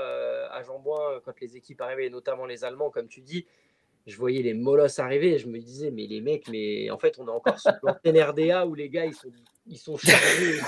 à 0.50 0.62
Jean-Bouin, 0.62 1.20
quand 1.24 1.38
les 1.40 1.56
équipes 1.56 1.80
arrivaient, 1.80 2.10
notamment 2.10 2.46
les 2.46 2.64
Allemands, 2.64 2.90
comme 2.90 3.08
tu 3.08 3.20
dis 3.20 3.46
je 4.06 4.16
voyais 4.16 4.42
les 4.42 4.54
molosses 4.54 4.98
arriver 4.98 5.34
et 5.34 5.38
je 5.38 5.46
me 5.46 5.58
disais, 5.58 5.90
mais 5.90 6.06
les 6.06 6.20
mecs, 6.20 6.48
mais 6.48 6.90
en 6.90 6.98
fait, 6.98 7.18
on 7.18 7.26
est 7.26 7.30
encore 7.30 7.58
sur 7.58 7.72
le 7.82 8.22
RDA 8.22 8.66
où 8.66 8.74
les 8.74 8.88
gars, 8.88 9.06
ils 9.06 9.14
sont, 9.14 9.30
ils 9.66 9.78
sont 9.78 9.96
chargés, 9.96 10.58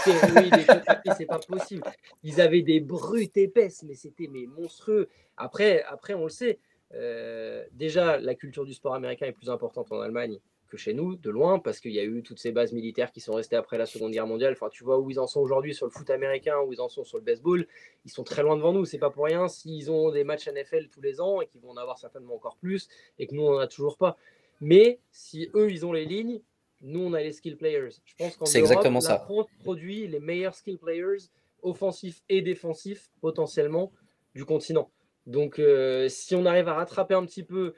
c'est 1.16 1.26
pas 1.26 1.38
possible. 1.38 1.82
Ils 2.22 2.40
avaient 2.40 2.62
des 2.62 2.80
brutes 2.80 3.36
épaisses, 3.36 3.82
mais 3.82 3.94
c'était 3.94 4.28
mais 4.30 4.46
monstrueux. 4.46 5.09
Après, 5.36 5.82
après, 5.84 6.14
on 6.14 6.24
le 6.24 6.30
sait, 6.30 6.59
euh, 6.94 7.64
déjà, 7.72 8.18
la 8.18 8.34
culture 8.34 8.64
du 8.64 8.74
sport 8.74 8.94
américain 8.94 9.26
est 9.26 9.32
plus 9.32 9.50
importante 9.50 9.90
en 9.92 10.00
Allemagne 10.00 10.38
chez 10.77 10.95
nous, 10.95 11.16
de 11.16 11.31
loin, 11.31 11.59
parce 11.59 11.81
qu'il 11.81 11.93
y 11.93 11.99
a 11.99 12.05
eu 12.05 12.23
toutes 12.23 12.39
ces 12.39 12.53
bases 12.53 12.73
militaires 12.73 13.12
qui 13.12 13.20
sont 13.20 13.33
restées 13.33 13.57
après 13.57 13.79
la 13.79 13.87
Seconde 13.87 14.12
Guerre 14.12 14.27
mondiale. 14.27 14.53
Enfin, 14.53 14.68
tu 14.70 14.85
vois 14.85 14.99
où 14.99 15.11
ils 15.11 15.18
en 15.18 15.27
sont 15.27 15.41
aujourd'hui 15.41 15.75
sur 15.75 15.87
le 15.87 15.91
foot 15.91 16.09
américain, 16.11 16.61
où 16.61 16.73
ils 16.73 16.81
en 16.81 16.89
sont 16.89 17.05
sur 17.05 17.18
le 17.18 17.25
baseball. 17.25 17.66
Ils 18.05 18.11
sont 18.11 18.25
très 18.25 18.43
loin 18.43 18.57
devant 18.57 18.73
nous. 18.73 18.85
C'est 18.85 18.99
pas 18.99 19.11
pour 19.11 19.25
rien 19.25 19.49
s'ils 19.49 19.91
ont 19.91 20.11
des 20.11 20.25
matchs 20.25 20.49
NFL 20.49 20.89
tous 20.89 21.01
les 21.01 21.20
ans 21.20 21.41
et 21.41 21.47
qu'ils 21.47 21.61
vont 21.61 21.70
en 21.70 21.77
avoir 21.77 21.99
certainement 21.99 22.35
encore 22.35 22.57
plus 22.57 22.89
et 23.18 23.27
que 23.27 23.35
nous, 23.35 23.43
on 23.43 23.53
n'en 23.53 23.59
a 23.59 23.66
toujours 23.66 23.97
pas. 23.97 24.16
Mais 24.61 25.01
si 25.11 25.51
eux, 25.55 25.70
ils 25.70 25.85
ont 25.85 25.93
les 25.93 26.05
lignes, 26.05 26.41
nous, 26.81 27.01
on 27.01 27.12
a 27.12 27.23
les 27.23 27.33
skill 27.33 27.57
players. 27.57 27.91
Je 28.05 28.14
pense 28.16 28.37
qu'en 28.37 28.45
exactement 28.47 29.01
la 29.01 29.18
France 29.18 29.47
produit 29.61 30.07
les 30.09 30.20
meilleurs 30.20 30.55
skill 30.55 30.79
players 30.79 31.29
offensifs 31.62 32.23
et 32.29 32.43
défensifs 32.43 33.11
potentiellement 33.20 33.93
du 34.35 34.45
continent. 34.45 34.91
Donc, 35.27 35.59
euh, 35.59 36.09
si 36.09 36.35
on 36.35 36.45
arrive 36.45 36.68
à 36.68 36.75
rattraper 36.75 37.14
un 37.14 37.25
petit 37.25 37.45
peu 37.45 37.75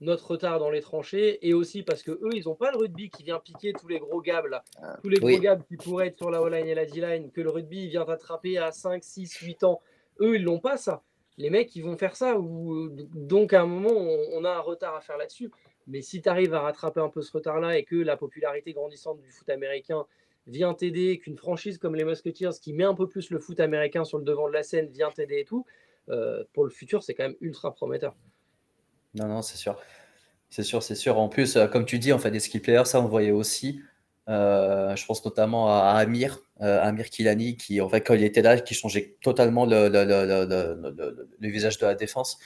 notre 0.00 0.32
retard 0.32 0.58
dans 0.58 0.70
les 0.70 0.80
tranchées 0.80 1.46
et 1.46 1.54
aussi 1.54 1.82
parce 1.82 2.02
que 2.02 2.10
eux 2.10 2.30
ils 2.34 2.44
n'ont 2.44 2.54
pas 2.54 2.70
le 2.70 2.76
rugby 2.76 3.08
qui 3.08 3.22
vient 3.22 3.38
piquer 3.38 3.72
tous 3.72 3.88
les 3.88 3.98
gros 3.98 4.20
gabs 4.20 4.46
ah, 4.82 4.98
tous 5.02 5.08
les 5.08 5.18
gros 5.18 5.38
gabs 5.38 5.62
qui 5.66 5.76
pourraient 5.76 6.08
être 6.08 6.16
sur 6.16 6.30
la 6.30 6.42
O-line 6.42 6.66
et 6.66 6.74
la 6.74 6.84
D-line 6.84 7.30
que 7.30 7.40
le 7.40 7.50
rugby 7.50 7.88
vient 7.88 8.02
attraper 8.02 8.58
à 8.58 8.72
5, 8.72 9.02
6, 9.02 9.34
8 9.38 9.64
ans. 9.64 9.80
Eux 10.20 10.36
ils 10.36 10.42
l'ont 10.42 10.60
pas 10.60 10.76
ça. 10.76 11.02
Les 11.38 11.48
mecs 11.48 11.74
ils 11.76 11.82
vont 11.82 11.96
faire 11.96 12.14
ça 12.14 12.38
ou 12.38 12.90
donc 13.14 13.54
à 13.54 13.62
un 13.62 13.66
moment 13.66 13.92
on, 14.32 14.44
a 14.44 14.50
un 14.50 14.60
retard 14.60 14.94
à 14.94 15.00
faire 15.00 15.16
là-dessus. 15.16 15.50
Mais 15.86 16.02
si 16.02 16.20
tu 16.20 16.28
arrives 16.28 16.52
à 16.52 16.60
rattraper 16.60 17.00
un 17.00 17.08
peu 17.08 17.22
ce 17.22 17.32
retard-là 17.32 17.78
et 17.78 17.84
que 17.84 17.96
la 17.96 18.16
popularité 18.16 18.72
grandissante 18.72 19.20
du 19.20 19.30
foot 19.30 19.48
américain 19.48 20.04
vient 20.46 20.74
t'aider, 20.74 21.18
qu'une 21.18 21.36
franchise 21.36 21.78
comme 21.78 21.94
les 21.94 22.04
Musketeers 22.04 22.58
qui 22.60 22.72
met 22.72 22.84
un 22.84 22.94
peu 22.94 23.08
plus 23.08 23.30
le 23.30 23.38
foot 23.38 23.60
américain 23.60 24.04
sur 24.04 24.18
le 24.18 24.24
devant 24.24 24.48
de 24.48 24.52
la 24.52 24.62
scène 24.62 24.88
vient 24.88 25.10
t'aider 25.10 25.40
et 25.40 25.44
tout, 25.44 25.64
euh, 26.10 26.44
pour 26.52 26.64
le 26.64 26.70
futur 26.70 27.02
c'est 27.02 27.14
quand 27.14 27.24
même 27.24 27.36
ultra 27.40 27.72
prometteur. 27.72 28.14
Non, 29.16 29.26
non, 29.28 29.42
c'est 29.42 29.56
sûr. 29.56 29.78
C'est 30.50 30.62
sûr, 30.62 30.82
c'est 30.82 30.94
sûr. 30.94 31.18
En 31.18 31.28
plus, 31.28 31.56
euh, 31.56 31.66
comme 31.66 31.84
tu 31.86 31.98
dis, 31.98 32.12
on 32.12 32.18
fait 32.18 32.30
des 32.30 32.40
skill 32.40 32.62
players, 32.62 32.84
ça, 32.84 33.00
on 33.00 33.06
voyait 33.06 33.30
aussi. 33.30 33.80
Euh, 34.28 34.94
je 34.96 35.06
pense 35.06 35.24
notamment 35.24 35.68
à 35.68 35.90
Amir, 35.98 36.38
euh, 36.60 36.82
Amir 36.82 37.10
Kilani, 37.10 37.56
qui, 37.56 37.80
en 37.80 37.88
fait, 37.88 38.00
quand 38.02 38.14
il 38.14 38.24
était 38.24 38.42
là, 38.42 38.58
qui 38.60 38.74
changeait 38.74 39.16
totalement 39.22 39.66
le, 39.66 39.88
visage 41.40 41.78
de 41.78 41.86
la 41.86 41.94
défense. 41.94 42.38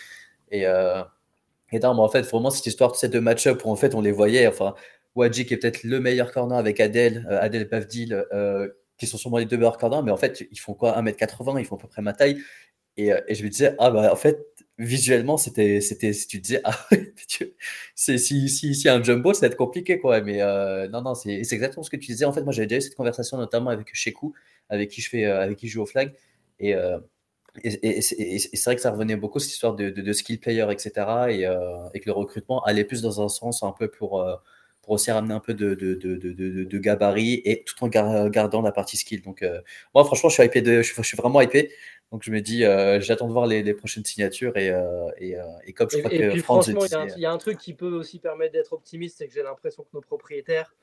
Et, 0.50 0.62
et 0.62 1.78
non, 1.78 1.94
mais 1.94 2.00
en 2.00 2.08
fait, 2.08 2.22
vraiment, 2.22 2.50
cette 2.50 2.66
histoire 2.66 2.92
de 2.92 2.96
ces 2.96 3.08
deux 3.08 3.20
match-up 3.20 3.62
où, 3.64 3.70
en 3.70 3.76
fait, 3.76 3.94
on 3.94 4.00
les 4.00 4.12
voyait, 4.12 4.46
enfin, 4.46 4.74
Wadji 5.14 5.46
qui 5.46 5.54
est 5.54 5.56
peut-être 5.58 5.84
le 5.84 6.00
meilleur 6.00 6.32
corner 6.32 6.58
avec 6.58 6.80
Adel, 6.80 7.26
Adel 7.30 7.68
Pavdil, 7.68 8.24
qui 8.98 9.06
sont 9.06 9.16
sûrement 9.18 9.38
les 9.38 9.46
deux 9.46 9.56
meilleurs 9.56 9.78
corners, 9.78 10.02
mais 10.04 10.10
en 10.10 10.16
fait, 10.16 10.44
ils 10.50 10.58
font 10.58 10.74
quoi? 10.74 11.00
1m80, 11.00 11.60
ils 11.60 11.64
font 11.64 11.76
à 11.76 11.78
peu 11.78 11.88
près 11.88 12.02
ma 12.02 12.12
taille. 12.12 12.42
Et, 12.96 13.10
et 13.28 13.34
je 13.34 13.44
me 13.44 13.48
disais, 13.48 13.76
ah 13.78 13.90
bah, 13.90 14.12
en 14.12 14.16
fait, 14.16 14.49
visuellement, 14.80 15.36
c'était, 15.36 15.80
c'était, 15.80 16.12
si 16.12 16.26
tu 16.26 16.38
disais, 16.40 16.60
ah, 16.64 16.74
c'est, 17.94 18.18
si, 18.18 18.48
si, 18.48 18.74
si 18.74 18.88
un 18.88 19.02
jumbo, 19.02 19.34
ça 19.34 19.42
va 19.42 19.46
être 19.48 19.56
compliqué, 19.56 19.98
quoi. 19.98 20.20
Mais 20.22 20.40
euh, 20.40 20.88
non, 20.88 21.02
non, 21.02 21.14
c'est, 21.14 21.30
exactement 21.30 21.82
ce 21.82 21.90
que 21.90 21.96
tu 21.96 22.06
disais. 22.12 22.24
En 22.24 22.32
fait, 22.32 22.42
moi, 22.42 22.52
j'avais 22.52 22.66
déjà 22.66 22.78
eu 22.78 22.82
cette 22.82 22.94
conversation, 22.94 23.36
notamment 23.36 23.70
avec 23.70 23.94
Shekou, 23.94 24.34
avec 24.68 24.90
qui 24.90 25.02
je 25.02 25.10
fais, 25.10 25.24
euh, 25.26 25.42
avec 25.42 25.58
qui 25.58 25.68
joue 25.68 25.82
au 25.82 25.86
flag. 25.86 26.14
Et, 26.58 26.74
euh, 26.74 26.98
et, 27.62 28.00
c'est 28.00 28.64
vrai 28.64 28.76
que 28.76 28.82
ça 28.82 28.90
revenait 28.90 29.16
beaucoup, 29.16 29.38
cette 29.38 29.52
histoire 29.52 29.74
de, 29.74 30.12
skill 30.12 30.40
player, 30.40 30.66
etc. 30.70 30.92
Et, 31.28 32.00
que 32.00 32.06
le 32.06 32.12
recrutement 32.12 32.62
allait 32.64 32.84
plus 32.84 33.02
dans 33.02 33.22
un 33.22 33.28
sens 33.28 33.62
un 33.62 33.72
peu 33.72 33.90
pour, 33.90 34.24
pour 34.82 34.92
aussi 34.92 35.10
ramener 35.10 35.34
un 35.34 35.40
peu 35.40 35.52
de, 35.52 35.74
de, 35.74 35.94
de 35.94 36.78
gabarit 36.78 37.42
et 37.44 37.64
tout 37.64 37.74
en 37.84 37.88
gardant 37.88 38.62
la 38.62 38.72
partie 38.72 38.96
skill. 38.96 39.22
Donc, 39.22 39.44
moi, 39.94 40.04
franchement, 40.04 40.28
je 40.28 40.34
suis, 40.34 40.44
hypé 40.44 40.62
de, 40.62 40.82
je, 40.82 40.94
je 40.94 41.02
suis 41.02 41.16
vraiment 41.16 41.40
hypé. 41.40 41.72
Donc 42.12 42.24
je 42.24 42.32
me 42.32 42.40
dis, 42.40 42.64
euh, 42.64 43.00
j'attends 43.00 43.28
de 43.28 43.32
voir 43.32 43.46
les, 43.46 43.74
prochaines 43.74 44.04
signatures 44.04 44.56
et, 44.56 44.70
euh, 44.70 45.08
et, 45.18 45.36
euh, 45.36 45.44
et, 45.64 45.72
comme 45.72 45.88
je 45.90 45.98
crois 45.98 46.10
que 46.10 46.30
puis, 46.30 46.40
franchement, 46.40 46.84
il 46.84 47.20
y, 47.20 47.26
a 47.26 47.30
un 47.30 47.38
truc 47.38 47.58
qui 47.58 47.72
peut 47.72 47.92
aussi 47.92 48.18
permettre 48.18 48.52
d'être 48.52 48.72
optimiste, 48.72 49.18
c'est 49.18 49.28
que 49.28 49.32
j'ai 49.32 49.44
l'impression 49.44 49.84
que 49.84 49.90
nos 49.94 50.00
propriétaires, 50.00 50.74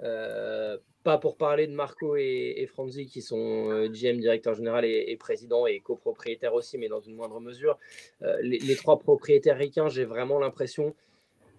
pas 0.00 1.18
pour 1.18 1.36
parler 1.36 1.68
de 1.68 1.72
Marco 1.72 2.16
et, 2.16 2.54
et 2.56 2.66
Franzi 2.66 3.06
qui 3.06 3.22
sont 3.22 3.86
GM, 3.86 4.18
directeur 4.18 4.54
général 4.54 4.84
et, 4.84 5.16
président 5.16 5.66
et 5.66 5.78
copropriétaires 5.78 6.54
aussi, 6.54 6.76
mais 6.76 6.88
dans 6.88 7.00
une 7.00 7.14
moindre 7.14 7.38
mesure, 7.40 7.78
les, 8.42 8.58
les, 8.58 8.76
trois 8.76 8.98
propriétaires 8.98 9.56
ricains, 9.56 9.88
j'ai 9.88 10.04
vraiment 10.04 10.40
l'impression 10.40 10.96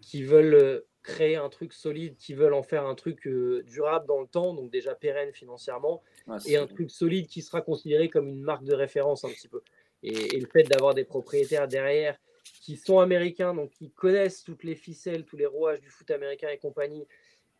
qu'ils 0.01 0.25
veulent 0.25 0.83
créer 1.06 1.36
un 1.36 1.49
truc 1.49 1.73
solide, 1.73 2.15
qui 2.18 2.34
veulent 2.34 2.53
en 2.53 2.64
faire 2.64 2.86
un 2.86 2.95
truc 2.95 3.27
durable 3.27 4.07
dans 4.07 4.22
le 4.22 4.27
temps, 4.27 4.53
donc 4.53 4.72
déjà 4.72 4.95
pérenne 4.95 5.32
financièrement 5.34 6.02
et 6.45 6.57
un 6.57 6.68
truc 6.68 6.91
solide 6.91 7.27
qui 7.27 7.41
sera 7.41 7.61
considéré 7.61 8.10
comme 8.10 8.27
une 8.27 8.41
marque 8.41 8.64
de 8.64 8.73
référence 8.73 9.23
un 9.23 9.30
petit 9.30 9.48
peu. 9.48 9.61
Et, 10.03 10.40
le 10.40 10.48
fait 10.48 10.64
d'avoir 10.64 10.94
des 10.94 11.03
propriétaires 11.03 11.68
derrière 11.68 12.18
qui 12.61 12.77
sont 12.77 12.99
américains, 12.99 13.53
donc 13.53 13.72
qui 13.72 13.91
connaissent 13.91 14.44
toutes 14.44 14.64
les 14.64 14.76
ficelles, 14.76 15.23
tous 15.26 15.38
les 15.38 15.45
rouages 15.45 15.82
du 15.82 15.90
foot 15.90 16.10
américain 16.11 16.49
et 16.49 16.57
compagnie, 16.57 17.06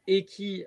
et 0.08 0.26
qui 0.26 0.66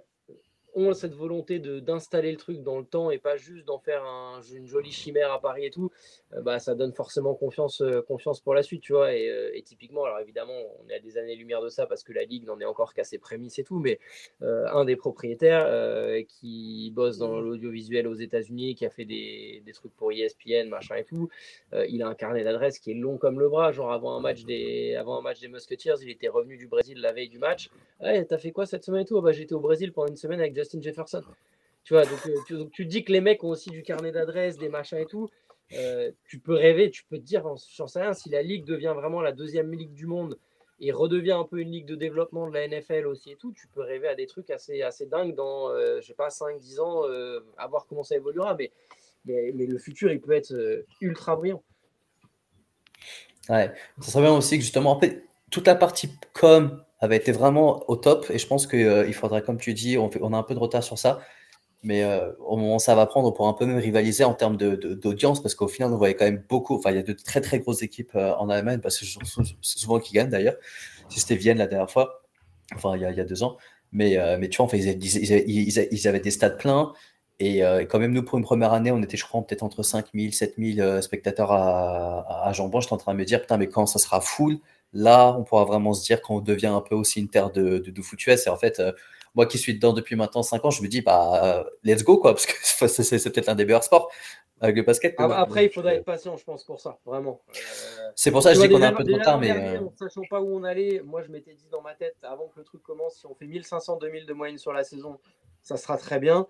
ont 0.74 0.92
cette 0.94 1.14
volonté 1.14 1.58
d'installer 1.58 2.30
le 2.30 2.36
truc 2.36 2.62
dans 2.62 2.78
le 2.78 2.84
temps 2.84 3.10
et 3.10 3.18
pas 3.18 3.36
juste 3.36 3.66
d'en 3.66 3.78
faire 3.78 4.04
un, 4.04 4.40
une 4.54 4.66
jolie 4.66 4.92
chimère 4.92 5.32
à 5.32 5.40
Paris 5.40 5.66
et 5.66 5.70
tout, 5.70 5.90
euh, 6.34 6.42
bah, 6.42 6.58
ça 6.58 6.74
donne 6.74 6.92
forcément 6.92 7.34
confiance, 7.34 7.80
euh, 7.80 8.02
confiance 8.02 8.40
pour 8.40 8.54
la 8.54 8.62
suite, 8.62 8.82
tu 8.82 8.92
vois. 8.92 9.14
Et, 9.14 9.28
euh, 9.28 9.50
et, 9.54 9.62
typiquement, 9.62 10.04
alors 10.04 10.20
évidemment, 10.20 10.54
on 10.84 10.88
est 10.88 10.94
à 10.94 11.00
des 11.00 11.18
années-lumière 11.18 11.62
de 11.62 11.68
ça 11.68 11.86
parce 11.86 12.02
que 12.02 12.12
la 12.12 12.24
Ligue 12.24 12.44
n'en 12.46 12.60
est 12.60 12.64
encore 12.64 12.94
qu'à 12.94 13.04
ses 13.04 13.18
prémices 13.18 13.58
et 13.58 13.64
tout, 13.64 13.78
mais 13.78 13.98
un 14.40 14.84
des 14.84 14.96
propriétaires 14.96 15.68
qui 16.26 16.92
bosse 16.94 17.18
dans 17.18 17.40
l'audiovisuel 17.40 18.06
aux 18.06 18.14
États-Unis, 18.14 18.74
qui 18.74 18.86
a 18.86 18.90
fait 18.90 19.04
des, 19.04 19.62
des, 19.64 19.72
trucs 19.72 19.94
pour 19.96 20.12
ESPN, 20.12 20.68
machin 20.68 20.96
et 20.96 21.04
tout, 21.04 21.28
il 21.72 22.02
a 22.02 22.08
un 22.08 22.14
carnet 22.14 22.44
d'adresses 22.44 22.78
qui 22.78 22.92
est 22.92 22.94
long 22.94 23.18
comme 23.18 23.38
le 23.38 23.48
bras. 23.48 23.72
Genre, 23.72 23.92
avant 23.92 24.16
un 24.16 24.20
match 24.20 24.44
des, 24.44 24.94
avant 24.94 25.18
un 25.18 25.22
match 25.22 25.40
des 25.40 25.48
Musketeers, 25.48 25.96
il 26.02 26.10
était 26.10 26.28
revenu 26.28 26.56
du 26.56 26.66
Brésil 26.66 27.00
la 27.00 27.12
veille 27.12 27.28
du 27.28 27.38
match. 27.38 27.70
Ouais, 28.00 28.24
t'as 28.24 28.38
fait 28.38 28.52
quoi 28.52 28.66
cette 28.66 28.84
semaine 28.84 29.02
et 29.02 29.04
tout? 29.04 29.18
Ah 29.18 29.22
bah, 29.22 29.32
J'étais 29.32 29.54
au 29.54 29.60
Brésil 29.60 29.92
pendant 29.92 30.08
une 30.08 30.16
semaine 30.16 30.40
avec 30.40 30.52
Justin 30.58 30.82
Jefferson. 30.82 31.22
Tu 31.84 31.94
vois, 31.94 32.04
donc, 32.04 32.18
euh, 32.26 32.34
tu, 32.46 32.54
tu, 32.70 32.86
dis 32.86 33.04
que 33.04 33.12
les 33.12 33.20
mecs 33.20 33.42
ont 33.44 33.48
aussi 33.48 33.70
du 33.70 33.82
carnet 33.82 34.12
d'adresses, 34.12 34.58
des 34.58 34.68
machins 34.68 34.98
et 34.98 35.06
tout. 35.06 35.28
euh, 35.72 36.10
tu 36.24 36.38
peux 36.38 36.54
rêver, 36.54 36.90
tu 36.90 37.04
peux 37.04 37.18
te 37.18 37.22
dire, 37.22 37.44
j'en 37.76 37.86
sais 37.86 38.00
rien, 38.00 38.12
si 38.12 38.28
la 38.30 38.42
ligue 38.42 38.64
devient 38.64 38.92
vraiment 38.94 39.20
la 39.20 39.32
deuxième 39.32 39.72
ligue 39.72 39.92
du 39.92 40.06
monde 40.06 40.38
et 40.80 40.92
redevient 40.92 41.32
un 41.32 41.44
peu 41.44 41.60
une 41.60 41.70
ligue 41.70 41.86
de 41.86 41.94
développement 41.94 42.48
de 42.48 42.54
la 42.54 42.68
NFL 42.68 43.06
aussi 43.06 43.32
et 43.32 43.36
tout, 43.36 43.52
tu 43.52 43.68
peux 43.68 43.80
rêver 43.80 44.08
à 44.08 44.14
des 44.14 44.26
trucs 44.26 44.50
assez, 44.50 44.82
assez 44.82 45.06
dingues 45.06 45.34
dans, 45.34 45.70
je 45.74 46.06
sais 46.06 46.14
pas, 46.14 46.28
5-10 46.28 46.80
ans, 46.80 47.02
à 47.56 47.66
voir 47.66 47.86
comment 47.86 48.04
ça 48.04 48.16
évoluera. 48.16 48.54
Mais, 48.54 48.70
mais, 49.24 49.66
le 49.66 49.78
futur, 49.78 50.12
il 50.12 50.20
peut 50.20 50.32
être 50.32 50.54
ultra 51.00 51.36
brillant. 51.36 51.62
Ouais, 53.48 53.72
ça 54.00 54.10
serait 54.10 54.22
bien 54.22 54.36
aussi 54.36 54.56
que 54.56 54.62
justement, 54.62 54.92
en 54.92 55.00
fait, 55.00 55.24
toute 55.50 55.66
la 55.66 55.74
partie 55.74 56.10
com 56.32 56.82
avait 57.00 57.16
été 57.16 57.32
vraiment 57.32 57.88
au 57.88 57.96
top 57.96 58.26
et 58.30 58.38
je 58.38 58.46
pense 58.46 58.66
qu'il 58.66 58.80
euh, 58.80 59.10
faudrait, 59.12 59.42
comme 59.42 59.58
tu 59.58 59.74
dis, 59.74 59.96
on, 59.98 60.32
a 60.32 60.36
un 60.36 60.42
peu 60.42 60.54
de 60.54 60.58
retard 60.58 60.82
sur 60.82 60.98
ça, 60.98 61.20
mais 61.82 62.02
euh, 62.02 62.32
au 62.40 62.56
moment 62.56 62.76
où 62.76 62.80
ça 62.80 62.94
va 62.94 63.06
prendre, 63.06 63.28
on 63.28 63.32
pourra 63.32 63.48
un 63.48 63.52
peu 63.52 63.66
même 63.66 63.78
rivaliser 63.78 64.24
en 64.24 64.34
termes 64.34 64.56
d'audience 64.56 65.40
parce 65.40 65.54
qu'au 65.54 65.68
final, 65.68 65.92
on 65.92 65.96
voyait 65.96 66.14
quand 66.14 66.24
même 66.24 66.42
beaucoup, 66.48 66.76
enfin, 66.76 66.90
il 66.90 66.96
y 66.96 67.00
a 67.00 67.02
de 67.02 67.12
très 67.12 67.40
très 67.40 67.60
grosses 67.60 67.82
équipes 67.82 68.12
euh, 68.16 68.34
en 68.34 68.48
Allemagne 68.48 68.80
parce 68.80 68.98
que 68.98 69.06
c'est 69.06 69.78
souvent 69.78 70.00
qui 70.00 70.12
gagnent 70.12 70.30
d'ailleurs. 70.30 70.56
Si 71.08 71.20
c'était 71.20 71.36
Vienne 71.36 71.58
la 71.58 71.68
dernière 71.68 71.90
fois, 71.90 72.22
enfin, 72.74 72.96
il 72.96 73.02
y 73.02 73.06
a, 73.06 73.24
deux 73.24 73.42
ans, 73.42 73.56
mais, 73.92 74.18
mais 74.38 74.48
tu 74.50 74.58
vois, 74.58 74.66
enfin, 74.66 74.76
ils, 74.76 76.08
avaient 76.08 76.20
des 76.20 76.30
stades 76.30 76.58
pleins. 76.58 76.92
Et 77.40 77.62
quand 77.88 77.98
même, 77.98 78.12
nous, 78.12 78.22
pour 78.22 78.36
une 78.36 78.44
première 78.44 78.74
année, 78.74 78.90
on 78.90 79.02
était, 79.02 79.16
je 79.16 79.24
crois, 79.24 79.40
peut-être 79.40 79.62
entre 79.62 79.82
5000, 79.82 80.34
7000 80.34 80.98
spectateurs 81.00 81.50
à, 81.52 82.46
à, 82.46 82.52
Jean-Bon. 82.52 82.82
J'étais 82.82 82.92
en 82.92 82.98
train 82.98 83.14
de 83.14 83.18
me 83.18 83.24
dire, 83.24 83.40
putain, 83.40 83.56
mais 83.56 83.68
quand 83.68 83.86
ça 83.86 83.98
sera 83.98 84.20
full, 84.20 84.58
là, 84.92 85.34
on 85.38 85.44
pourra 85.44 85.64
vraiment 85.64 85.92
se 85.92 86.04
dire 86.04 86.22
qu'on 86.22 86.40
devient 86.40 86.66
un 86.66 86.80
peu 86.80 86.94
aussi 86.94 87.20
une 87.20 87.28
terre 87.28 87.50
de, 87.50 87.78
de, 87.78 87.90
de 87.90 88.02
Et 88.28 88.48
en 88.48 88.56
fait, 88.56 88.80
euh, 88.80 88.92
moi 89.34 89.46
qui 89.46 89.58
suis 89.58 89.74
dedans 89.74 89.92
depuis 89.92 90.16
maintenant 90.16 90.42
5 90.42 90.64
ans, 90.64 90.70
je 90.70 90.82
me 90.82 90.88
dis, 90.88 91.02
bah, 91.02 91.66
let's 91.84 92.02
go, 92.02 92.18
quoi, 92.18 92.34
parce 92.34 92.46
que 92.46 92.88
c'est 92.88 93.32
peut-être 93.32 93.48
un 93.48 93.54
des 93.54 93.64
meilleurs 93.64 93.84
sports 93.84 94.10
avec 94.60 94.76
le 94.76 94.82
basket. 94.82 95.14
Ah, 95.18 95.40
après, 95.40 95.66
il 95.66 95.70
faudrait 95.70 95.94
euh, 95.94 95.98
être 95.98 96.04
patient, 96.04 96.36
je 96.36 96.44
pense, 96.44 96.64
pour 96.64 96.80
ça, 96.80 96.98
vraiment. 97.04 97.40
Euh, 97.48 98.10
c'est 98.14 98.30
pour 98.30 98.42
ça 98.42 98.50
que 98.50 98.56
je 98.56 98.62
dis 98.62 98.68
qu'on 98.68 98.82
a 98.82 98.88
un 98.88 98.92
peu 98.92 99.04
de 99.04 99.12
retard, 99.12 99.38
mais. 99.38 99.78
En 99.78 99.92
sachant 99.96 100.22
pas 100.28 100.40
où 100.40 100.56
on 100.56 100.64
allait, 100.64 101.00
moi, 101.04 101.22
je 101.22 101.30
m'étais 101.30 101.54
dit 101.54 101.66
dans 101.70 101.82
ma 101.82 101.94
tête, 101.94 102.16
avant 102.22 102.48
que 102.48 102.58
le 102.58 102.64
truc 102.64 102.82
commence, 102.82 103.18
si 103.18 103.26
on 103.26 103.34
fait 103.34 103.46
1500-2000 103.46 104.26
de 104.26 104.32
moyenne 104.32 104.58
sur 104.58 104.72
la 104.72 104.84
saison, 104.84 105.18
ça 105.62 105.76
sera 105.76 105.96
très 105.96 106.18
bien. 106.18 106.46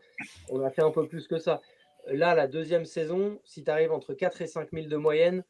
On 0.51 0.63
a 0.63 0.71
fait 0.71 0.83
un 0.83 0.91
peu 0.91 1.07
plus 1.07 1.27
que 1.27 1.39
ça. 1.39 1.61
Là, 2.07 2.35
la 2.35 2.47
deuxième 2.47 2.87
saison, 2.87 3.39
si 3.45 3.65
tu 3.65 3.71
arrives 3.71 3.93
entre 3.93 4.15
4 4.15 4.43
et 4.43 4.47
5000 4.47 4.89
de 4.89 4.97
moyenne, 4.97 5.45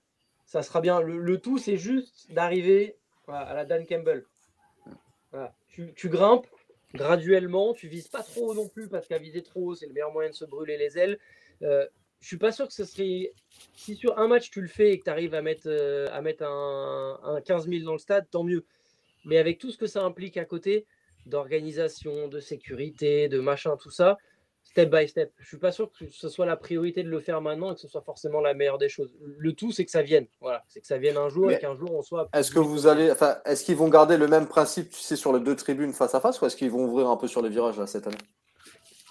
ça 0.48 0.62
sera 0.62 0.80
bien. 0.80 1.00
Le, 1.00 1.38
tout, 1.38 1.58
c'est 1.58 1.76
juste 1.76 2.32
d'arriver 2.32 2.96
à 3.28 3.54
la 3.54 3.66
Dan 3.66 3.86
Campbell. 3.86 4.24
Tu, 5.68 6.08
grimpes 6.08 6.46
graduellement, 6.94 7.74
tu 7.74 7.86
vises 7.86 8.08
pas 8.08 8.22
trop 8.22 8.54
non 8.54 8.66
plus, 8.66 8.88
parce 8.88 9.06
qu'à 9.06 9.18
viser 9.18 9.42
trop 9.42 9.66
haut, 9.66 9.74
c'est 9.74 9.86
le 9.86 9.92
meilleur 9.92 10.10
moyen 10.10 10.30
de 10.30 10.34
se 10.34 10.46
brûler 10.46 10.78
les 10.78 10.98
ailes. 10.98 11.18
Euh, 11.62 11.86
je 12.20 12.26
suis 12.26 12.38
pas 12.38 12.50
sûr 12.50 12.66
que 12.66 12.72
ce 12.72 12.84
serait. 12.84 13.32
Si 13.76 13.94
sur 13.94 14.18
un 14.18 14.26
match 14.26 14.50
tu 14.50 14.62
le 14.62 14.68
fais 14.68 14.92
et 14.92 14.98
que 14.98 15.04
tu 15.04 15.10
arrives 15.10 15.34
à 15.34 15.42
mettre, 15.42 15.66
euh, 15.68 16.08
à 16.12 16.22
mettre 16.22 16.44
un, 16.44 17.20
un 17.22 17.40
15 17.42 17.68
000 17.68 17.84
dans 17.84 17.92
le 17.92 17.98
stade, 17.98 18.26
tant 18.30 18.42
mieux. 18.42 18.64
Mais 19.26 19.36
avec 19.36 19.58
tout 19.58 19.70
ce 19.70 19.76
que 19.76 19.86
ça 19.86 20.02
implique 20.02 20.38
à 20.38 20.46
côté, 20.46 20.86
d'organisation, 21.26 22.26
de 22.26 22.40
sécurité, 22.40 23.28
de 23.28 23.38
machin, 23.38 23.76
tout 23.76 23.90
ça, 23.90 24.16
step 24.68 24.90
by 24.90 25.08
step. 25.08 25.32
Je 25.38 25.46
suis 25.46 25.56
pas 25.56 25.72
sûr 25.72 25.90
que 25.90 26.04
ce 26.10 26.28
soit 26.28 26.46
la 26.46 26.56
priorité 26.56 27.02
de 27.02 27.08
le 27.08 27.20
faire 27.20 27.40
maintenant 27.40 27.72
et 27.72 27.74
que 27.74 27.80
ce 27.80 27.88
soit 27.88 28.02
forcément 28.02 28.40
la 28.40 28.54
meilleure 28.54 28.78
des 28.78 28.88
choses. 28.88 29.16
Le 29.20 29.52
tout, 29.52 29.72
c'est 29.72 29.84
que 29.84 29.90
ça 29.90 30.02
vienne. 30.02 30.26
Voilà, 30.40 30.62
c'est 30.68 30.80
que 30.80 30.86
ça 30.86 30.98
vienne 30.98 31.16
un 31.16 31.28
jour 31.28 31.50
et 31.50 31.58
qu'un 31.58 31.74
jour 31.74 31.94
on 31.94 32.02
soit. 32.02 32.28
Est-ce 32.34 32.50
que 32.50 32.58
vous 32.58 32.86
allez, 32.86 33.10
enfin, 33.10 33.38
est-ce 33.44 33.64
qu'ils 33.64 33.76
vont 33.76 33.88
garder 33.88 34.16
le 34.16 34.28
même 34.28 34.46
principe, 34.46 34.90
tu 34.90 35.00
sais, 35.00 35.16
sur 35.16 35.32
les 35.32 35.40
deux 35.40 35.56
tribunes 35.56 35.92
face 35.92 36.14
à 36.14 36.20
face, 36.20 36.40
ou 36.40 36.46
est-ce 36.46 36.56
qu'ils 36.56 36.70
vont 36.70 36.84
ouvrir 36.84 37.08
un 37.08 37.16
peu 37.16 37.28
sur 37.28 37.42
les 37.42 37.48
virages 37.48 37.78
là 37.78 37.86
cette 37.86 38.06
année? 38.06 38.16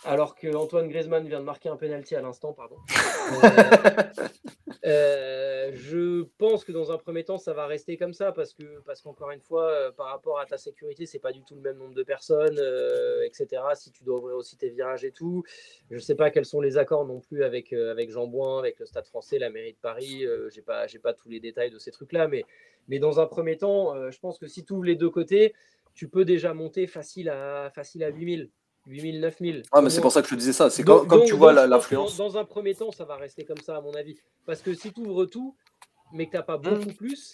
Alors 0.06 0.36
que 0.36 0.56
Antoine 0.56 0.88
Griezmann 0.88 1.28
vient 1.28 1.40
de 1.40 1.46
marquer 1.46 1.70
un 1.70 1.76
penalty 1.76 2.16
à 2.16 2.22
l'instant, 2.22 2.54
pardon. 2.54 2.76
Euh, 4.86 5.72
je 5.74 6.24
pense 6.38 6.64
que 6.64 6.72
dans 6.72 6.92
un 6.94 6.98
premier 6.98 7.26
temps, 7.26 7.38
ça 7.38 7.54
va 7.54 7.66
rester 7.66 7.98
comme 7.98 8.14
ça 8.14 8.32
parce 8.32 8.54
que 8.54 8.80
parce 8.86 9.02
qu'encore 9.02 9.32
une 9.32 9.42
fois, 9.42 9.70
euh, 9.70 9.92
par 9.92 10.08
rapport 10.08 10.40
à 10.40 10.46
ta 10.46 10.58
sécurité, 10.58 11.06
c'est 11.06 11.20
pas 11.20 11.34
du 11.34 11.44
tout 11.44 11.56
le 11.56 11.62
même 11.62 11.78
nombre 11.78 11.94
de 11.94 12.04
personnes, 12.04 12.58
euh, 12.58 13.26
etc. 13.26 13.62
Si 13.74 13.92
tu 13.92 14.06
dois 14.06 14.18
ouvrir 14.20 14.38
aussi 14.38 14.56
tes 14.56 14.70
virages 14.70 15.04
et 15.04 15.12
tout, 15.12 15.44
je 15.92 16.00
sais 16.00 16.16
pas 16.16 16.30
quels 16.32 16.46
sont 16.46 16.62
les 16.62 16.78
accords 16.78 17.06
non 17.06 17.20
plus 17.20 17.44
avec 17.44 17.74
Jean 18.10 18.28
Bouin, 18.28 18.60
avec 18.60 18.80
le 18.80 18.86
Stade 18.86 19.08
Français, 19.08 19.40
la 19.40 19.50
mairie 19.50 19.74
de 19.74 19.80
Paris. 19.80 20.26
j'ai 20.54 20.62
pas 20.62 20.86
pas 21.04 21.14
tous 21.14 21.30
les 21.30 21.40
détails 21.40 21.72
de 21.72 21.80
ces 21.80 21.92
trucs-là, 21.92 22.28
mais 22.28 22.46
mais 22.88 23.00
dans 23.00 23.20
un 23.20 23.26
premier 23.26 23.58
temps, 23.58 24.10
je 24.10 24.20
pense 24.20 24.38
que 24.38 24.48
si 24.48 24.64
tu 24.64 24.74
ouvres 24.74 24.86
les 24.86 24.96
deux 24.96 25.10
côtés, 25.10 25.54
tu 25.94 26.08
peux 26.08 26.24
déjà 26.24 26.54
monter 26.54 26.88
facile 26.88 27.30
à 27.30 27.72
facile 27.72 28.04
à 28.04 28.10
8000. 28.10 28.50
8000, 28.88 29.20
9000. 29.20 29.64
Ah, 29.72 29.82
mais 29.82 29.90
c'est 29.90 30.02
pour 30.02 30.12
ça 30.12 30.22
que 30.22 30.28
je 30.28 30.36
disais 30.36 30.54
ça. 30.54 30.70
C'est 30.70 30.84
comme, 30.84 31.26
tu 31.26 31.36
vois 31.36 31.54
l'influence. 31.68 32.18
Dans, 32.18 32.38
un 32.38 32.46
premier 32.46 32.74
temps, 32.74 32.92
ça 32.92 33.06
va 33.06 33.18
rester 33.18 33.46
comme 33.46 33.60
ça, 33.60 33.78
à 33.78 33.82
mon 33.82 33.94
avis. 33.94 34.18
Parce 34.46 34.62
que 34.62 34.74
si 34.74 34.92
tu 34.94 35.02
ouvres 35.02 35.26
tout, 35.26 35.56
mais 36.14 36.26
que 36.26 36.32
tu 36.32 36.38
n'as 36.38 36.44
pas 36.44 36.58
beaucoup 36.58 36.90
mmh. 36.90 36.94
plus, 36.94 37.34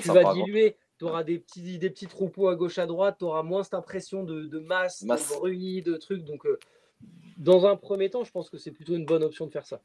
tu 0.00 0.08
vas 0.08 0.32
diluer. 0.34 0.76
Tu 0.98 1.04
auras 1.04 1.24
des 1.24 1.40
petits, 1.40 1.78
des 1.78 1.90
petits 1.90 2.06
troupeaux 2.06 2.48
à 2.48 2.54
gauche, 2.54 2.78
à 2.78 2.86
droite. 2.86 3.16
Tu 3.18 3.24
auras 3.24 3.42
moins 3.42 3.64
cette 3.64 3.74
impression 3.74 4.22
de, 4.22 4.44
de 4.44 4.58
masse, 4.60 5.02
de 5.02 5.34
bruit, 5.36 5.82
de 5.82 5.96
trucs. 5.96 6.24
Donc, 6.24 6.46
euh, 6.46 6.58
dans 7.36 7.66
un 7.66 7.76
premier 7.76 8.10
temps, 8.10 8.24
je 8.24 8.30
pense 8.30 8.48
que 8.48 8.58
c'est 8.58 8.70
plutôt 8.70 8.94
une 8.94 9.04
bonne 9.04 9.24
option 9.24 9.46
de 9.46 9.50
faire 9.50 9.66
ça. 9.66 9.80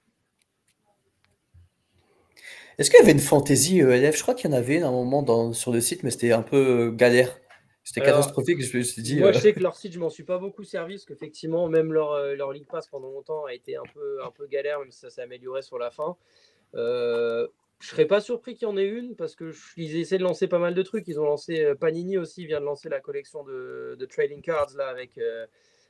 Est-ce 2.77 2.89
qu'il 2.89 2.99
y 2.99 3.03
avait 3.03 3.11
une 3.11 3.19
fantaisie 3.19 3.79
ELF 3.79 4.15
Je 4.15 4.21
crois 4.21 4.35
qu'il 4.35 4.49
y 4.49 4.53
en 4.53 4.57
avait 4.57 4.81
un 4.81 4.91
moment 4.91 5.23
dans, 5.23 5.51
sur 5.51 5.73
le 5.73 5.81
site, 5.81 6.03
mais 6.03 6.11
c'était 6.11 6.31
un 6.31 6.43
peu 6.43 6.87
euh, 6.87 6.91
galère. 6.91 7.37
C'était 7.89 8.05
catastrophique, 8.05 8.61
je 8.61 8.77
me 8.77 8.83
suis 8.83 9.01
dit. 9.01 9.17
Moi, 9.17 9.31
je 9.31 9.39
euh, 9.39 9.41
sais 9.41 9.51
que 9.51 9.61
leur 9.61 9.75
site, 9.75 9.93
je 9.93 9.99
m'en 9.99 10.11
suis 10.11 10.23
pas 10.23 10.37
beaucoup 10.37 10.63
servi, 10.63 10.93
parce 10.93 11.05
qu'effectivement, 11.05 11.67
même 11.69 11.91
leur, 11.91 12.11
euh, 12.11 12.35
leur 12.35 12.53
League 12.53 12.67
Pass 12.67 12.87
pendant 12.87 13.09
longtemps 13.09 13.45
a 13.45 13.53
été 13.55 13.77
un 13.77 13.83
peu, 13.95 14.23
un 14.23 14.29
peu 14.29 14.45
galère, 14.45 14.79
même 14.79 14.91
si 14.91 14.99
ça 14.99 15.09
s'est 15.09 15.23
amélioré 15.23 15.63
sur 15.63 15.79
la 15.79 15.89
fin. 15.89 16.15
Euh, 16.75 17.47
je 17.79 17.87
serais 17.87 18.05
pas 18.05 18.21
surpris 18.21 18.53
qu'il 18.53 18.67
y 18.67 18.71
en 18.71 18.77
ait 18.77 18.85
une, 18.85 19.15
parce 19.15 19.35
qu'ils 19.35 19.97
essaient 19.97 20.19
de 20.19 20.23
lancer 20.23 20.47
pas 20.47 20.59
mal 20.59 20.75
de 20.75 20.83
trucs. 20.83 21.07
Ils 21.07 21.19
ont 21.19 21.25
lancé, 21.25 21.63
euh, 21.63 21.73
Panini 21.73 22.19
aussi 22.19 22.45
vient 22.45 22.59
de 22.59 22.65
lancer 22.65 22.89
la 22.89 22.99
collection 22.99 23.43
de, 23.43 23.95
de 23.97 24.05
trading 24.05 24.43
cards 24.43 24.73
là, 24.77 24.87
avec, 24.89 25.19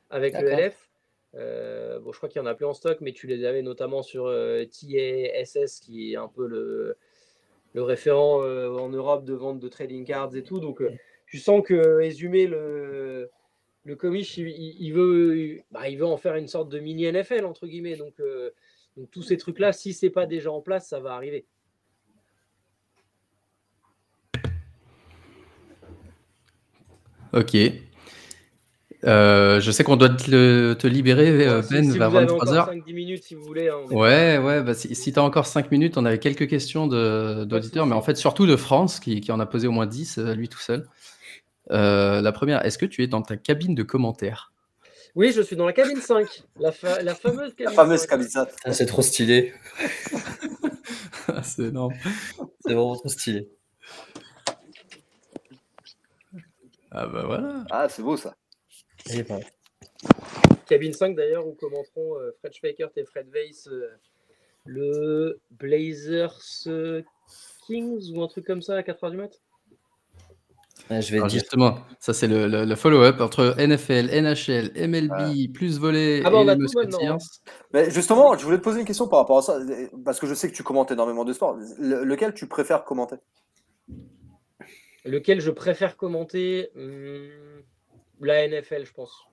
avec 0.09 0.39
le 0.39 0.47
LF. 0.47 0.89
bon, 1.33 2.13
je 2.13 2.17
crois 2.17 2.29
qu'il 2.29 2.39
y 2.39 2.41
en 2.41 2.47
a 2.47 2.55
plus 2.55 2.65
en 2.65 2.73
stock, 2.73 2.99
mais 3.01 3.11
tu 3.11 3.27
les 3.27 3.43
avais 3.43 3.61
notamment 3.61 4.03
sur 4.03 4.27
TASS, 4.27 5.81
qui 5.81 6.13
est 6.13 6.15
un 6.15 6.29
peu 6.29 6.47
le, 6.47 6.95
le 7.73 7.83
référent 7.83 8.37
en 8.37 8.87
Europe 8.87 9.25
de 9.25 9.33
vente 9.33 9.59
de 9.59 9.67
trading 9.67 10.05
cards 10.05 10.33
et 10.37 10.43
tout. 10.43 10.61
Donc, 10.61 10.81
tu 11.29 11.37
sens 11.37 11.63
que 11.63 12.01
Exhumé, 12.01 12.47
le, 12.47 13.29
le 13.83 13.95
comiche, 13.95 14.37
il, 14.37 14.91
veut, 14.91 15.59
bah, 15.71 15.87
il 15.87 15.97
veut 15.97 16.05
en 16.05 16.17
faire 16.17 16.35
une 16.35 16.47
sorte 16.47 16.69
de 16.69 16.79
mini 16.79 17.09
NFL, 17.11 17.45
entre 17.45 17.67
guillemets. 17.67 17.95
Donc, 17.95 18.13
euh, 18.19 18.49
donc 18.97 19.11
tous 19.11 19.21
ces 19.21 19.37
trucs-là, 19.37 19.71
si 19.71 19.93
c'est 19.93 20.09
pas 20.09 20.25
déjà 20.25 20.51
en 20.51 20.61
place, 20.61 20.89
ça 20.89 20.99
va 20.99 21.13
arriver. 21.13 21.45
Ok. 27.31 27.55
Euh, 29.05 29.61
je 29.61 29.71
sais 29.71 29.83
qu'on 29.85 29.95
doit 29.95 30.09
te, 30.09 30.73
te 30.73 30.87
libérer, 30.87 31.31
Ben, 31.69 31.91
vers 31.91 32.11
23h. 32.11 32.83
5-10 32.83 32.93
minutes 32.93 33.23
si 33.23 33.35
vous 33.35 33.43
voulez. 33.43 33.69
Hein, 33.69 33.85
ouais, 33.91 34.39
ouais, 34.39 34.61
bah, 34.63 34.73
si, 34.73 34.93
si 34.93 35.13
tu 35.13 35.19
as 35.19 35.23
encore 35.23 35.45
5 35.45 35.71
minutes, 35.71 35.97
on 35.97 36.05
avait 36.05 36.19
quelques 36.19 36.49
questions 36.49 36.87
d'auditeurs, 36.87 37.85
mais 37.85 37.95
en 37.95 38.01
fait 38.01 38.17
surtout 38.17 38.45
de 38.47 38.55
France, 38.55 38.99
qui, 38.99 39.21
qui, 39.21 39.31
en 39.31 39.39
a 39.39 39.45
posé 39.45 39.67
au 39.67 39.71
moins 39.71 39.85
10, 39.85 40.17
euh, 40.17 40.33
lui 40.33 40.49
tout 40.49 40.59
seul. 40.59 40.87
Euh, 41.71 42.21
la 42.21 42.31
première, 42.31 42.65
est-ce 42.65 42.77
que 42.77 42.85
tu 42.85 43.03
es 43.03 43.07
dans 43.07 43.21
ta 43.21 43.37
cabine 43.37 43.75
de 43.75 43.83
commentaires? 43.83 44.53
Oui, 45.15 45.31
je 45.31 45.41
suis 45.41 45.55
dans 45.55 45.65
la 45.65 45.73
cabine 45.73 45.99
5, 45.99 46.43
la, 46.59 46.71
la 47.01 47.15
fameuse 47.15 47.53
cabine. 47.55 47.65
La 47.65 47.71
fameuse 47.71 48.05
cabine 48.05 48.27
5. 48.27 48.49
Ah, 48.63 48.73
c'est 48.73 48.85
trop 48.85 49.01
stylé. 49.01 49.53
c'est 51.43 51.63
énorme. 51.63 51.93
C'est 52.61 52.73
vraiment 52.73 52.95
trop 52.95 53.09
stylé. 53.09 53.49
Ah 56.91 57.07
bah 57.07 57.23
voilà. 57.25 57.65
Ah, 57.69 57.87
c'est 57.89 58.01
beau 58.01 58.17
ça. 58.17 58.35
Cabine 60.67 60.93
5 60.93 61.15
d'ailleurs 61.15 61.47
où 61.47 61.53
commenteront 61.53 62.19
euh, 62.19 62.31
Fred 62.39 62.53
Schweikert 62.53 62.89
et 62.95 63.05
Fred 63.05 63.27
Weiss 63.33 63.67
euh, 63.67 63.89
le 64.65 65.39
Blazers 65.51 66.39
Kings 67.65 68.11
ou 68.13 68.21
un 68.21 68.27
truc 68.27 68.45
comme 68.45 68.61
ça 68.61 68.75
à 68.75 68.81
4h 68.81 69.11
du 69.11 69.17
mat? 69.17 69.39
Je 70.89 71.11
vais 71.11 71.19
dire. 71.19 71.29
Justement, 71.29 71.79
ça 71.99 72.13
c'est 72.13 72.27
le, 72.27 72.75
follow-up 72.75 73.21
entre 73.21 73.55
NFL, 73.57 74.09
NHL, 74.21 74.87
MLB, 74.87 75.53
plus 75.53 75.79
volet 75.79 76.21
ah 76.25 76.29
bah, 76.29 76.43
et 76.43 77.05
hein. 77.05 77.17
Mais 77.73 77.91
justement, 77.91 78.37
je 78.37 78.43
voulais 78.43 78.57
te 78.57 78.63
poser 78.63 78.79
une 78.79 78.85
question 78.85 79.07
par 79.07 79.19
rapport 79.19 79.39
à 79.39 79.41
ça, 79.41 79.59
parce 80.03 80.19
que 80.19 80.27
je 80.27 80.33
sais 80.33 80.49
que 80.49 80.55
tu 80.55 80.63
commentes 80.63 80.91
énormément 80.91 81.25
de 81.25 81.33
sport. 81.33 81.57
lequel 81.79 82.33
tu 82.33 82.47
préfères 82.47 82.83
commenter? 82.83 83.17
Lequel 85.05 85.41
je 85.41 85.51
préfère 85.51 85.95
commenter? 85.97 86.71
Hmm, 86.75 87.61
La 88.21 88.47
NFL, 88.47 88.85
je 88.85 88.93
pense. 88.93 89.25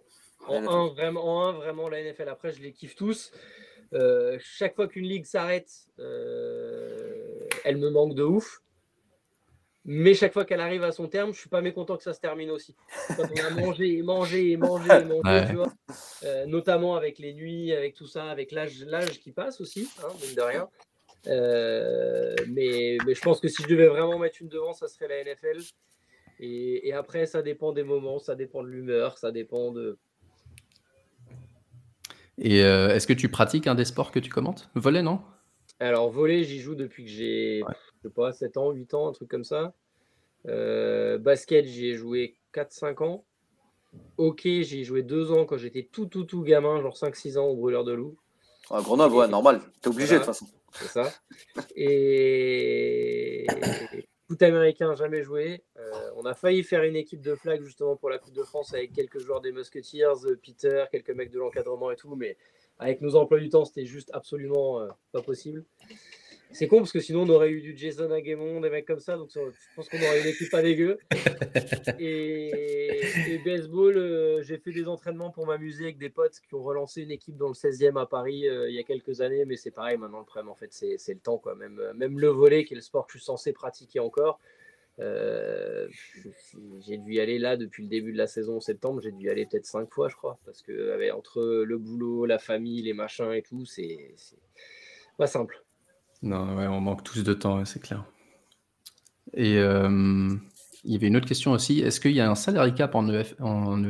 En 0.48 0.66
un, 0.66 0.88
vraiment, 0.88 1.24
en 1.24 1.48
un, 1.48 1.52
vraiment, 1.52 1.88
la 1.88 2.02
NFL. 2.02 2.28
Après, 2.28 2.52
je 2.52 2.62
les 2.62 2.72
kiffe 2.72 2.94
tous. 2.94 3.32
Euh, 3.92 4.38
chaque 4.40 4.74
fois 4.74 4.88
qu'une 4.88 5.04
ligue 5.04 5.24
s'arrête, 5.24 5.70
euh, 5.98 7.46
elle 7.64 7.78
me 7.78 7.90
manque 7.90 8.14
de 8.14 8.22
ouf. 8.22 8.62
Mais 9.88 10.14
chaque 10.14 10.32
fois 10.32 10.44
qu'elle 10.44 10.60
arrive 10.60 10.82
à 10.82 10.90
son 10.90 11.06
terme, 11.06 11.32
je 11.32 11.38
suis 11.38 11.48
pas 11.48 11.60
mécontent 11.60 11.96
que 11.96 12.02
ça 12.02 12.12
se 12.12 12.18
termine 12.18 12.50
aussi. 12.50 12.74
Quand 13.16 13.22
on 13.22 13.44
a 13.44 13.50
mangé 13.60 13.98
et 13.98 14.02
mangé 14.02 14.50
et 14.50 14.56
mangé 14.56 14.90
et 14.90 15.04
mangé, 15.04 15.46
tu 15.48 15.54
vois, 15.54 15.72
euh, 16.24 16.44
notamment 16.46 16.96
avec 16.96 17.20
les 17.20 17.32
nuits, 17.32 17.72
avec 17.72 17.94
tout 17.94 18.08
ça, 18.08 18.24
avec 18.24 18.50
l'âge, 18.50 18.82
l'âge 18.84 19.20
qui 19.20 19.30
passe 19.30 19.60
aussi, 19.60 19.88
hein, 20.02 20.08
mine 20.20 20.34
de 20.34 20.42
rien. 20.42 20.68
mais, 22.48 22.98
mais 23.06 23.14
je 23.14 23.20
pense 23.20 23.38
que 23.38 23.46
si 23.46 23.62
je 23.62 23.68
devais 23.68 23.86
vraiment 23.86 24.18
mettre 24.18 24.38
une 24.40 24.48
devant, 24.48 24.72
ça 24.72 24.88
serait 24.88 25.06
la 25.06 25.22
NFL. 25.22 25.60
Et, 26.40 26.88
et, 26.88 26.92
après, 26.92 27.24
ça 27.26 27.42
dépend 27.42 27.72
des 27.72 27.84
moments, 27.84 28.18
ça 28.18 28.34
dépend 28.34 28.64
de 28.64 28.68
l'humeur, 28.68 29.18
ça 29.18 29.30
dépend 29.30 29.70
de. 29.70 29.98
Et 32.38 32.58
est-ce 32.58 33.06
que 33.06 33.12
tu 33.12 33.28
pratiques 33.28 33.68
un 33.68 33.76
des 33.76 33.84
sports 33.84 34.10
que 34.10 34.18
tu 34.18 34.30
commentes? 34.30 34.68
Voler, 34.74 35.02
non? 35.02 35.20
Alors, 35.78 36.10
voler, 36.10 36.42
j'y 36.42 36.58
joue 36.58 36.74
depuis 36.74 37.04
que 37.04 37.10
j'ai, 37.10 37.62
je 37.96 38.08
sais 38.08 38.14
pas, 38.14 38.32
7 38.32 38.56
ans, 38.56 38.70
8 38.70 38.94
ans, 38.94 39.08
un 39.08 39.12
truc 39.12 39.28
comme 39.28 39.44
ça. 39.44 39.74
basket, 40.44 41.66
j'y 41.66 41.88
ai 41.88 41.94
joué 41.94 42.36
4-5 42.54 43.02
ans. 43.04 43.24
Ok, 44.18 44.42
j'ai 44.44 44.84
joué 44.84 45.02
deux 45.02 45.32
ans 45.32 45.44
quand 45.44 45.56
j'étais 45.56 45.88
tout, 45.90 46.06
tout, 46.06 46.24
tout 46.24 46.42
gamin, 46.42 46.80
genre 46.80 46.96
5-6 46.96 47.38
ans 47.38 47.46
au 47.46 47.56
brûleur 47.56 47.84
de 47.84 47.92
loup. 47.92 48.16
À 48.70 48.80
Grenoble, 48.80 49.14
ouais, 49.14 49.28
normal. 49.28 49.60
T'es 49.80 49.88
obligé 49.88 50.14
de 50.14 50.18
toute 50.18 50.26
façon. 50.26 50.46
C'est 50.72 50.88
ça. 50.88 51.12
Et 51.76 53.46
foot 54.26 54.42
américain, 54.42 54.94
jamais 54.94 55.22
joué. 55.22 55.62
Euh, 55.76 56.10
on 56.16 56.24
a 56.24 56.34
failli 56.34 56.64
faire 56.64 56.82
une 56.82 56.96
équipe 56.96 57.20
de 57.20 57.34
flag 57.34 57.62
justement 57.62 57.96
pour 57.96 58.10
la 58.10 58.18
Coupe 58.18 58.34
de 58.34 58.42
France 58.42 58.74
avec 58.74 58.92
quelques 58.92 59.18
joueurs 59.18 59.40
des 59.40 59.52
Musketeers, 59.52 60.36
Peter, 60.42 60.84
quelques 60.90 61.10
mecs 61.10 61.30
de 61.30 61.38
l'encadrement 61.38 61.90
et 61.90 61.96
tout, 61.96 62.16
mais 62.16 62.36
avec 62.78 63.00
nos 63.00 63.14
emplois 63.16 63.38
du 63.38 63.48
temps, 63.48 63.64
c'était 63.64 63.86
juste 63.86 64.10
absolument 64.12 64.80
euh, 64.80 64.88
pas 65.12 65.22
possible. 65.22 65.64
C'est 66.56 66.68
con 66.68 66.78
parce 66.78 66.92
que 66.92 67.00
sinon 67.00 67.24
on 67.24 67.28
aurait 67.28 67.50
eu 67.50 67.60
du 67.60 67.76
Jason 67.76 68.10
Aguemon, 68.10 68.62
des 68.62 68.70
mecs 68.70 68.86
comme 68.86 68.98
ça, 68.98 69.18
donc 69.18 69.28
je 69.34 69.40
pense 69.74 69.90
qu'on 69.90 69.98
aurait 69.98 70.22
une 70.22 70.28
équipe 70.28 70.50
pas 70.50 70.62
dégueu. 70.62 70.98
Et, 72.00 73.38
baseball, 73.44 73.98
euh, 73.98 74.42
j'ai 74.42 74.56
fait 74.56 74.72
des 74.72 74.88
entraînements 74.88 75.30
pour 75.30 75.46
m'amuser 75.46 75.84
avec 75.84 75.98
des 75.98 76.08
potes 76.08 76.40
qui 76.40 76.54
ont 76.54 76.62
relancé 76.62 77.02
une 77.02 77.10
équipe 77.10 77.36
dans 77.36 77.48
le 77.48 77.52
16e 77.52 78.00
à 78.00 78.06
Paris 78.06 78.48
euh, 78.48 78.70
il 78.70 78.74
y 78.74 78.78
a 78.78 78.84
quelques 78.84 79.20
années, 79.20 79.44
mais 79.44 79.56
c'est 79.56 79.70
pareil 79.70 79.98
maintenant 79.98 80.20
le 80.20 80.24
problème 80.24 80.48
en 80.48 80.54
fait, 80.54 80.72
c'est 80.72 80.96
le 81.12 81.20
temps 81.20 81.36
quoi. 81.36 81.54
Même, 81.56 81.78
euh, 81.78 81.92
même 81.92 82.18
le 82.18 82.28
volet 82.28 82.64
qui 82.64 82.72
est 82.72 82.76
le 82.76 82.80
sport 82.80 83.06
que 83.06 83.12
je 83.12 83.18
suis 83.18 83.26
censé 83.26 83.52
pratiquer 83.52 84.00
encore. 84.00 84.40
j'ai 84.98 86.96
dû 86.96 87.12
y 87.12 87.20
aller 87.20 87.38
là 87.38 87.58
depuis 87.58 87.82
le 87.82 87.90
début 87.90 88.12
de 88.12 88.18
la 88.18 88.26
saison 88.26 88.56
en 88.56 88.60
septembre, 88.60 89.02
j'ai 89.02 89.12
dû 89.12 89.26
y 89.26 89.28
aller 89.28 89.44
peut-être 89.44 89.66
cinq 89.66 89.92
fois, 89.92 90.08
je 90.08 90.16
crois, 90.16 90.38
parce 90.46 90.62
que 90.62 91.12
entre 91.12 91.42
le 91.42 91.76
boulot, 91.76 92.24
la 92.24 92.38
famille, 92.38 92.80
les 92.80 92.94
machins 92.94 93.30
et 93.32 93.42
tout, 93.42 93.66
c'est 93.66 94.14
pas 95.18 95.26
simple. 95.26 95.65
Non, 96.26 96.56
ouais, 96.56 96.66
on 96.66 96.80
manque 96.80 97.04
tous 97.04 97.22
de 97.22 97.34
temps, 97.34 97.64
c'est 97.64 97.80
clair. 97.80 98.04
Et 99.32 99.58
euh, 99.58 100.34
il 100.82 100.92
y 100.92 100.96
avait 100.96 101.06
une 101.06 101.16
autre 101.16 101.28
question 101.28 101.52
aussi. 101.52 101.80
Est-ce 101.80 102.00
qu'il 102.00 102.12
y 102.12 102.20
a 102.20 102.28
un 102.28 102.34
salary 102.34 102.74
cap 102.74 102.96
en, 102.96 103.08
EF, 103.08 103.34
en 103.40 103.82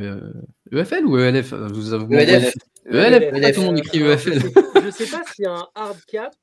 EFL 0.70 1.06
ou 1.06 1.18
ELF 1.18 1.54
Vous 1.54 1.94
avez 1.94 2.14
ELF. 2.14 2.54
ELF, 2.84 3.34
ELF. 3.34 3.54
tout 3.54 3.60
le 3.62 3.66
monde 3.66 3.78
écrit 3.78 4.02
EFL. 4.02 4.38
Je 4.40 4.86
ne 4.86 4.90
sais 4.90 5.06
pas 5.06 5.22
s'il 5.32 5.44
y 5.44 5.48
a 5.48 5.52
un 5.52 5.66
hard 5.74 6.04
cap, 6.06 6.34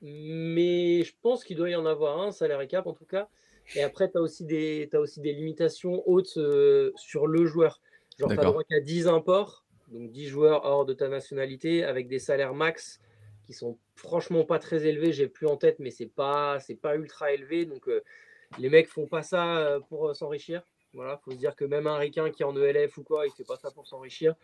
mais 0.00 1.02
je 1.02 1.12
pense 1.22 1.42
qu'il 1.42 1.56
doit 1.56 1.70
y 1.70 1.76
en 1.76 1.86
avoir 1.86 2.20
un, 2.20 2.30
salary 2.30 2.68
cap 2.68 2.86
en 2.86 2.92
tout 2.92 3.04
cas. 3.04 3.28
Et 3.74 3.82
après, 3.82 4.08
tu 4.08 4.18
as, 4.18 4.20
aussi 4.20 4.44
des, 4.44 4.88
as 4.92 5.00
aussi 5.00 5.20
des 5.20 5.32
limitations 5.32 6.02
hautes 6.06 6.36
euh, 6.36 6.92
sur 6.96 7.26
le 7.26 7.46
joueur. 7.46 7.80
Genre, 8.18 8.30
tu 8.30 8.38
as 8.38 8.44
droit 8.44 8.62
qu'à 8.62 8.78
10 8.78 9.08
imports, 9.08 9.64
donc 9.90 10.12
10 10.12 10.26
joueurs 10.28 10.64
hors 10.64 10.84
de 10.84 10.92
ta 10.92 11.08
nationalité, 11.08 11.82
avec 11.82 12.06
des 12.06 12.20
salaires 12.20 12.54
max 12.54 13.00
qui 13.46 13.52
sont 13.52 13.78
franchement 13.94 14.44
pas 14.44 14.58
très 14.58 14.86
élevés. 14.86 15.12
J'ai 15.12 15.28
plus 15.28 15.46
en 15.46 15.56
tête, 15.56 15.78
mais 15.78 15.90
c'est 15.90 16.06
pas 16.06 16.58
c'est 16.60 16.74
pas 16.74 16.96
ultra 16.96 17.32
élevé. 17.32 17.64
Donc 17.66 17.88
euh, 17.88 18.02
les 18.58 18.68
mecs 18.68 18.88
font 18.88 19.06
pas 19.06 19.22
ça 19.22 19.58
euh, 19.58 19.80
pour 19.80 20.08
euh, 20.08 20.14
s'enrichir. 20.14 20.62
Voilà, 20.92 21.18
faut 21.24 21.32
se 21.32 21.36
dire 21.36 21.56
que 21.56 21.64
même 21.64 21.86
un 21.86 21.96
ricain 21.96 22.30
qui 22.30 22.42
est 22.42 22.46
en 22.46 22.56
ELF 22.56 22.98
ou 22.98 23.02
quoi, 23.02 23.26
il 23.26 23.32
fait 23.32 23.44
pas 23.44 23.56
ça 23.56 23.70
pour 23.70 23.86
s'enrichir. 23.86 24.34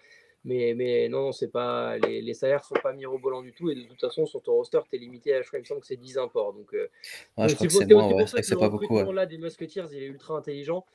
Mais, 0.42 0.72
mais 0.74 1.08
non, 1.08 1.32
c'est 1.32 1.50
pas 1.50 1.98
les, 1.98 2.22
les 2.22 2.34
salaires 2.34 2.64
sont 2.64 2.74
pas 2.82 2.92
mirobolants 2.92 3.42
du 3.42 3.52
tout. 3.52 3.70
Et 3.70 3.74
de 3.74 3.82
toute 3.82 4.00
façon, 4.00 4.24
sur 4.26 4.42
ton 4.42 4.54
roster, 4.54 4.80
tu 4.90 4.96
es 4.96 4.98
limité 4.98 5.34
à, 5.34 5.42
je 5.42 5.48
crois, 5.48 5.60
que 5.60 5.86
c'est 5.86 5.96
10 5.96 6.18
imports. 6.18 6.54
Donc, 6.54 6.70
je 6.72 6.86
crois 7.36 7.46
que 7.46 7.68
c'est 7.68 7.86
moins, 7.86 8.26
c'est 8.26 8.58
pas 8.58 8.70
beaucoup. 8.70 9.12
là 9.12 9.26
des 9.26 9.36
Musketeers, 9.36 9.86
il 9.92 10.02
est 10.02 10.06
ultra 10.06 10.34
intelligent 10.34 10.86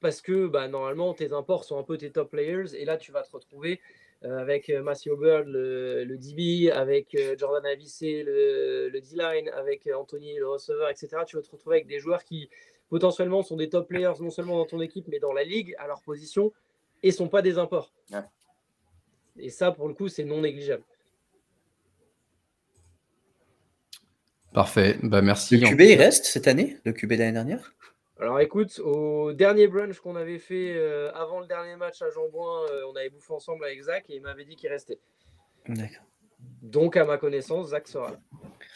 parce 0.00 0.22
que 0.22 0.46
bah, 0.46 0.66
normalement, 0.66 1.14
tes 1.14 1.32
imports 1.32 1.64
sont 1.64 1.78
un 1.78 1.82
peu 1.82 1.98
tes 1.98 2.10
top 2.10 2.30
players. 2.30 2.74
Et 2.74 2.84
là, 2.84 2.96
tu 2.96 3.12
vas 3.12 3.22
te 3.22 3.30
retrouver 3.30 3.80
avec 4.22 4.68
euh, 4.68 4.82
Matthew 4.82 5.16
Bird, 5.18 5.46
le, 5.46 6.04
le, 6.04 6.18
DB, 6.18 6.70
avec 6.70 7.14
euh, 7.14 7.34
Jordan 7.38 7.64
Avicé, 7.64 8.22
le, 8.22 8.90
le 8.90 9.00
D-line, 9.00 9.48
avec 9.50 9.88
Anthony, 9.94 10.38
le 10.38 10.48
receveur, 10.48 10.90
etc. 10.90 11.08
Tu 11.26 11.36
vas 11.36 11.42
te 11.42 11.50
retrouver 11.50 11.76
avec 11.76 11.86
des 11.86 11.98
joueurs 11.98 12.24
qui 12.24 12.50
potentiellement 12.90 13.42
sont 13.42 13.56
des 13.56 13.70
top 13.70 13.88
players, 13.88 14.14
non 14.20 14.30
seulement 14.30 14.58
dans 14.58 14.66
ton 14.66 14.80
équipe, 14.80 15.06
mais 15.08 15.20
dans 15.20 15.32
la 15.32 15.44
ligue, 15.44 15.74
à 15.78 15.86
leur 15.86 16.02
position, 16.02 16.52
et 17.02 17.12
sont 17.12 17.28
pas 17.28 17.40
des 17.40 17.56
imports. 17.56 17.92
Et 19.38 19.48
ça, 19.48 19.72
pour 19.72 19.88
le 19.88 19.94
coup, 19.94 20.08
c'est 20.08 20.24
non 20.24 20.42
négligeable. 20.42 20.82
Parfait, 24.52 24.98
bah 25.02 25.22
merci. 25.22 25.56
Le 25.56 25.68
QB, 25.68 25.80
il 25.80 25.94
reste 25.94 26.24
cette 26.24 26.48
année, 26.48 26.76
le 26.84 26.92
QB 26.92 27.12
l'année 27.12 27.32
dernière? 27.32 27.72
Alors 28.20 28.40
écoute, 28.40 28.78
au 28.80 29.32
dernier 29.32 29.66
brunch 29.66 29.98
qu'on 30.00 30.14
avait 30.14 30.38
fait 30.38 30.74
euh, 30.76 31.10
avant 31.14 31.40
le 31.40 31.46
dernier 31.46 31.76
match 31.76 32.02
à 32.02 32.10
Jean-Bouin, 32.10 32.66
euh, 32.70 32.82
on 32.90 32.96
avait 32.96 33.08
bouffé 33.08 33.32
ensemble 33.32 33.64
avec 33.64 33.82
Zach 33.82 34.04
et 34.10 34.16
il 34.16 34.22
m'avait 34.22 34.44
dit 34.44 34.56
qu'il 34.56 34.68
restait. 34.68 34.98
D'accord. 35.66 36.04
Donc 36.60 36.96
à 36.98 37.04
ma 37.06 37.16
connaissance, 37.16 37.68
Zach 37.68 37.88
sera 37.88 38.10
là. 38.10 38.20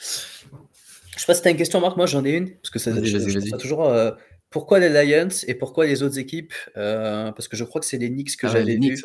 Je 0.00 1.20
sais 1.20 1.26
pas 1.26 1.34
si 1.34 1.42
tu 1.42 1.48
as 1.48 1.50
une 1.50 1.56
question, 1.58 1.80
Marc. 1.80 1.96
Moi 1.98 2.06
j'en 2.06 2.24
ai 2.24 2.30
une. 2.30 2.54
Parce 2.56 2.70
que 2.70 2.78
ça, 2.78 2.90
je, 2.92 3.56
toujours. 3.56 3.84
Euh, 3.84 4.12
pourquoi 4.48 4.78
les 4.78 4.88
Lions 4.88 5.28
et 5.46 5.54
pourquoi 5.54 5.84
les 5.84 6.02
autres 6.02 6.18
équipes 6.18 6.54
Parce 6.74 7.48
que 7.48 7.56
je 7.56 7.64
crois 7.64 7.80
que 7.80 7.86
c'est 7.86 7.98
les 7.98 8.08
Knicks 8.08 8.36
que 8.36 8.46
ah, 8.46 8.50
j'avais 8.50 8.76
vus. 8.76 9.02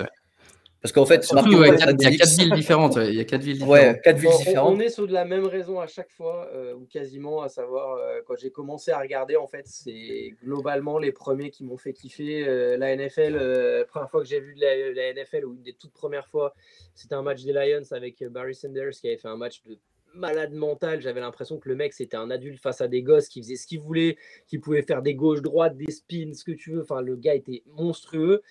Parce 0.82 0.94
qu'en 0.94 1.06
fait, 1.06 1.28
il 1.30 1.36
y 1.36 1.66
a 1.66 2.12
quatre 2.12 2.38
villes 2.38 2.54
différentes. 2.54 2.96
Il 2.96 3.16
y 3.16 3.20
a 3.20 3.26
quatre 3.26 3.42
villes 3.42 3.60
différentes. 3.60 3.74
Ouais, 3.74 4.00
quatre 4.02 4.18
villes 4.18 4.30
différentes. 4.38 4.78
On, 4.78 4.80
est 4.80 4.90
sur 4.90 5.08
de 5.08 5.14
la 5.14 5.26
même 5.26 5.46
raison 5.46 5.82
à 5.82 5.88
chaque 5.88 6.10
fois, 6.10 6.50
euh, 6.54 6.74
ou 6.74 6.86
quasiment, 6.86 7.42
à 7.42 7.50
savoir, 7.50 7.98
euh, 7.98 8.22
quand 8.26 8.36
j'ai 8.38 8.50
commencé 8.50 8.92
à 8.92 9.00
regarder, 9.00 9.36
en 9.36 9.48
fait, 9.48 9.68
c'est 9.68 10.34
globalement 10.42 10.98
les 10.98 11.12
premiers 11.12 11.50
qui 11.50 11.66
m'ont 11.66 11.76
fait 11.76 11.92
kiffer. 11.92 12.48
Euh, 12.48 12.78
la 12.78 12.96
NFL, 12.96 13.36
la 13.36 13.86
première 13.86 14.10
fois 14.10 14.22
que 14.22 14.28
j'ai 14.28 14.40
vu 14.40 14.54
la, 14.56 14.92
la, 14.94 15.14
NFL, 15.14 15.46
ou 15.46 15.56
une 15.56 15.64
des 15.64 15.74
toutes 15.74 15.92
premières 15.92 16.28
fois, 16.28 16.54
c'était 16.96 17.16
un 17.16 17.24
match 17.24 17.44
des 17.44 17.52
Lions 17.52 17.92
avec 17.92 18.24
Barry 18.24 18.56
Sanders 18.56 18.92
qui 18.92 19.08
avait 19.08 19.18
fait 19.18 19.28
un 19.28 19.38
match 19.38 19.62
de 19.64 19.78
malade 20.14 20.54
mental. 20.54 21.02
J'avais 21.02 21.20
l'impression 21.20 21.60
que 21.60 21.68
le 21.68 21.76
mec, 21.76 21.92
c'était 21.92 22.18
un 22.18 22.32
adulte 22.32 22.60
face 22.62 22.80
à 22.80 22.88
des 22.88 23.04
gosses 23.04 23.28
qui 23.28 23.42
faisait 23.42 23.58
ce 23.58 23.68
qu'il 23.68 23.82
voulait, 23.82 24.18
qui 24.48 24.60
pouvait 24.60 24.82
faire 24.82 25.02
des 25.02 25.14
gauches-droites, 25.14 25.76
des 25.76 25.92
spins, 25.92 26.34
ce 26.34 26.46
que 26.46 26.54
tu 26.54 26.72
veux. 26.72 26.82
Enfin, 26.82 27.02
le 27.02 27.18
gars 27.18 27.36
était 27.36 27.64
monstrueux. 27.66 28.42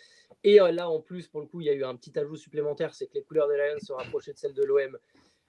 Et 0.44 0.60
euh, 0.60 0.70
là, 0.70 0.88
en 0.88 1.00
plus, 1.00 1.26
pour 1.28 1.40
le 1.40 1.46
coup, 1.46 1.60
il 1.60 1.66
y 1.66 1.70
a 1.70 1.72
eu 1.72 1.84
un 1.84 1.96
petit 1.96 2.16
ajout 2.18 2.36
supplémentaire, 2.36 2.94
c'est 2.94 3.06
que 3.06 3.14
les 3.14 3.22
couleurs 3.22 3.48
des 3.48 3.56
Lions 3.56 3.78
se 3.80 3.92
rapprochaient 3.92 4.32
de 4.32 4.38
celles 4.38 4.54
de 4.54 4.62
l'OM. 4.62 4.98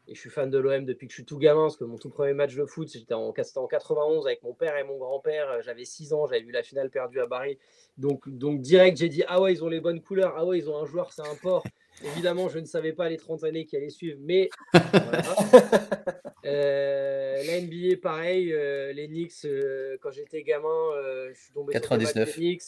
Et 0.07 0.15
je 0.15 0.19
suis 0.19 0.31
fan 0.31 0.49
de 0.49 0.57
l'OM 0.57 0.85
depuis 0.85 1.05
que 1.05 1.11
je 1.11 1.17
suis 1.17 1.25
tout 1.25 1.37
gamin, 1.37 1.63
parce 1.63 1.77
que 1.77 1.83
mon 1.83 1.97
tout 1.97 2.09
premier 2.09 2.33
match 2.33 2.55
de 2.55 2.65
foot, 2.65 2.89
c'était 2.89 3.13
en, 3.13 3.27
en 3.27 3.67
91 3.67 4.25
avec 4.25 4.41
mon 4.41 4.55
père 4.55 4.75
et 4.77 4.83
mon 4.83 4.97
grand-père. 4.97 5.61
J'avais 5.61 5.85
6 5.85 6.13
ans, 6.13 6.25
j'avais 6.25 6.41
vu 6.41 6.51
la 6.51 6.63
finale 6.63 6.89
perdue 6.89 7.19
à 7.19 7.27
Paris. 7.27 7.59
Donc, 7.97 8.27
donc 8.27 8.61
direct, 8.61 8.97
j'ai 8.97 9.09
dit, 9.09 9.23
ah 9.27 9.39
ouais, 9.39 9.53
ils 9.53 9.63
ont 9.63 9.67
les 9.67 9.79
bonnes 9.79 10.01
couleurs, 10.01 10.33
ah 10.35 10.45
ouais, 10.45 10.57
ils 10.57 10.69
ont 10.69 10.77
un 10.77 10.85
joueur, 10.85 11.13
c'est 11.13 11.21
un 11.21 11.35
port. 11.35 11.63
Évidemment, 12.03 12.49
je 12.49 12.57
ne 12.57 12.65
savais 12.65 12.93
pas 12.93 13.09
les 13.09 13.17
30 13.17 13.43
années 13.43 13.65
qui 13.65 13.77
allaient 13.77 13.89
suivre, 13.89 14.17
mais 14.21 14.49
euh, 16.45 17.43
la 17.43 17.61
NBA, 17.61 17.97
pareil, 18.01 18.51
euh, 18.51 18.91
les 18.93 19.07
Knicks, 19.07 19.45
quand 20.01 20.09
j'étais 20.09 20.41
gamin, 20.41 20.91
je 21.31 21.39
suis 21.39 21.53
tombé 21.53 21.73
99. 21.73 22.29
sur 22.31 22.39
les 22.39 22.47
Knicks. 22.47 22.63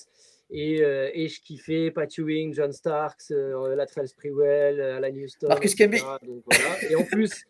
Et, 0.51 0.83
euh, 0.83 1.09
et, 1.13 1.29
je 1.29 1.41
kiffais 1.41 1.91
Pat 1.91 2.11
Ewing, 2.17 2.53
John 2.53 2.73
Starks, 2.73 3.31
euh, 3.31 3.73
Latrell 3.73 4.07
Sprewell, 4.07 4.81
euh, 4.81 4.97
Alan 4.97 5.15
Houston. 5.15 5.47
Marcus 5.47 5.75
Camby. 5.75 5.99
Et 6.89 6.95
en 6.95 7.03
plus, 7.05 7.45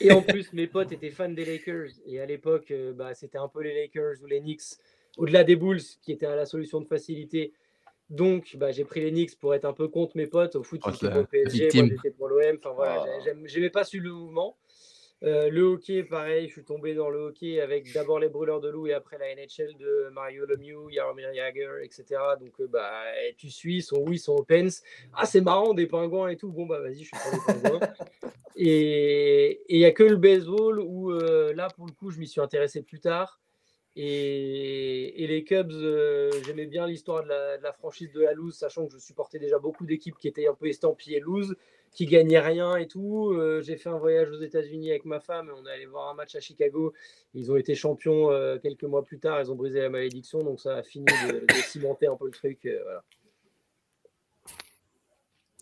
et 0.00 0.12
en 0.12 0.22
plus, 0.22 0.52
mes 0.52 0.68
potes 0.68 0.92
étaient 0.92 1.10
fans 1.10 1.28
des 1.28 1.44
Lakers. 1.44 1.90
Et 2.06 2.20
à 2.20 2.26
l'époque, 2.26 2.72
bah, 2.94 3.12
c'était 3.14 3.38
un 3.38 3.48
peu 3.48 3.62
les 3.62 3.74
Lakers 3.74 4.22
ou 4.22 4.26
les 4.26 4.40
Knicks, 4.40 4.78
au-delà 5.16 5.42
des 5.42 5.56
Bulls, 5.56 5.82
qui 6.02 6.12
étaient 6.12 6.26
à 6.26 6.36
la 6.36 6.46
solution 6.46 6.80
de 6.80 6.86
facilité. 6.86 7.52
Donc, 8.08 8.56
bah, 8.56 8.70
j'ai 8.70 8.84
pris 8.84 9.00
les 9.00 9.10
Knicks 9.10 9.36
pour 9.38 9.52
être 9.54 9.64
un 9.64 9.72
peu 9.72 9.88
contre 9.88 10.16
mes 10.16 10.26
potes. 10.26 10.54
Au 10.54 10.62
foot, 10.62 10.80
pour 10.80 10.92
le 10.92 11.24
PSG, 11.24 11.70
moi 11.74 11.88
j'étais 11.90 12.10
pour 12.10 12.28
l'OM. 12.28 12.56
Enfin 12.58 12.72
voilà, 12.72 13.04
oh. 13.04 13.30
j'aimais 13.46 13.70
pas 13.70 13.82
su 13.82 13.98
le 13.98 14.12
mouvement. 14.12 14.56
Euh, 15.24 15.48
le 15.48 15.62
hockey, 15.62 16.02
pareil, 16.02 16.48
je 16.48 16.52
suis 16.52 16.64
tombé 16.64 16.94
dans 16.94 17.08
le 17.08 17.18
hockey 17.18 17.60
avec 17.60 17.90
d'abord 17.94 18.18
les 18.18 18.28
brûleurs 18.28 18.60
de 18.60 18.68
loup 18.68 18.86
et 18.88 18.92
après 18.92 19.16
la 19.16 19.34
NHL 19.34 19.74
de 19.78 20.10
Mario 20.12 20.44
Lemieux, 20.44 20.90
Jaromir 20.90 21.32
Jagr, 21.34 21.78
etc. 21.82 22.04
Donc, 22.38 22.52
euh, 22.60 22.66
bah, 22.66 23.04
tu 23.38 23.48
suis, 23.50 23.80
son 23.80 24.04
oui, 24.06 24.18
son 24.18 24.36
opens. 24.36 24.82
Ah, 25.14 25.24
c'est 25.24 25.40
marrant, 25.40 25.72
des 25.72 25.86
pingouins 25.86 26.28
et 26.28 26.36
tout. 26.36 26.52
Bon, 26.52 26.66
bah, 26.66 26.80
vas-y, 26.80 27.04
je 27.04 27.08
suis 27.08 27.10
pour 27.10 27.32
les 27.32 27.60
pingouins. 27.60 27.80
et 28.56 29.62
il 29.68 29.78
n'y 29.78 29.86
a 29.86 29.92
que 29.92 30.02
le 30.02 30.16
baseball 30.16 30.78
où, 30.80 31.10
euh, 31.10 31.54
là, 31.54 31.68
pour 31.74 31.86
le 31.86 31.92
coup, 31.92 32.10
je 32.10 32.18
m'y 32.18 32.28
suis 32.28 32.42
intéressé 32.42 32.82
plus 32.82 33.00
tard. 33.00 33.40
Et, 33.96 35.26
les 35.26 35.44
Cubs, 35.44 35.72
j'aimais 36.44 36.66
bien 36.66 36.86
l'histoire 36.86 37.22
de 37.22 37.28
la, 37.28 37.58
de 37.58 37.72
franchise 37.78 38.12
de 38.12 38.20
la 38.20 38.32
loose, 38.32 38.56
sachant 38.56 38.86
que 38.86 38.92
je 38.92 38.98
supportais 38.98 39.38
déjà 39.38 39.58
beaucoup 39.58 39.86
d'équipes 39.86 40.16
qui 40.18 40.28
étaient 40.28 40.48
un 40.48 40.54
peu 40.54 40.66
estampillées 40.66 41.20
loose 41.20 41.54
qui 41.94 42.06
gagnait 42.06 42.40
rien 42.40 42.76
et 42.76 42.86
tout. 42.86 43.32
Euh, 43.32 43.62
j'ai 43.62 43.76
fait 43.76 43.88
un 43.88 43.98
voyage 43.98 44.30
aux 44.30 44.40
États-Unis 44.40 44.90
avec 44.90 45.04
ma 45.04 45.20
femme 45.20 45.48
et 45.48 45.52
on 45.52 45.64
est 45.66 45.70
allé 45.70 45.86
voir 45.86 46.10
un 46.10 46.14
match 46.14 46.34
à 46.34 46.40
Chicago. 46.40 46.92
Ils 47.34 47.50
ont 47.50 47.56
été 47.56 47.74
champions 47.74 48.30
euh, 48.30 48.58
quelques 48.58 48.84
mois 48.84 49.04
plus 49.04 49.20
tard. 49.20 49.40
Ils 49.40 49.50
ont 49.50 49.54
brisé 49.54 49.80
la 49.80 49.88
malédiction, 49.88 50.42
donc 50.42 50.60
ça 50.60 50.76
a 50.76 50.82
fini 50.82 51.06
de, 51.06 51.46
cimenter 51.62 52.08
un 52.08 52.16
peu 52.16 52.26
le 52.26 52.32
truc. 52.32 52.66
Euh, 52.66 52.80
voilà. 52.82 53.04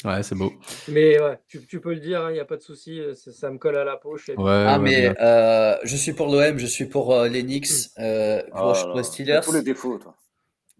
Ouais, 0.04 0.22
c'est 0.22 0.34
beau. 0.34 0.52
Mais 0.88 1.20
ouais, 1.20 1.38
tu, 1.48 1.64
tu 1.66 1.80
peux 1.80 1.94
le 1.94 2.00
dire, 2.00 2.30
il 2.30 2.34
n'y 2.34 2.40
a 2.40 2.44
pas 2.44 2.56
de 2.56 2.62
souci, 2.62 3.00
euh, 3.00 3.14
ça, 3.14 3.50
me 3.50 3.58
colle 3.58 3.76
à 3.76 3.84
la 3.84 3.96
poche. 3.96 4.28
et- 4.28 4.36
Ouais, 4.36 4.42
Ah, 4.66 4.78
ouais, 4.78 4.84
mais 4.84 5.14
euh, 5.20 5.76
je 5.84 5.96
suis 5.96 6.12
pour 6.12 6.26
l'OM, 6.26 6.58
je 6.58 6.66
suis 6.66 6.86
pour 6.86 7.12
euh, 7.12 7.28
les 7.28 7.42
Knicks, 7.42 7.68
euh, 7.98 8.42
pour, 8.56 8.72
Oh 8.74 8.86
pour 8.90 8.98
les 8.98 9.04
Steelers. 9.04 9.40
Tous 9.44 9.52
les 9.52 9.62
défauts, 9.62 9.98
toi. 9.98 10.16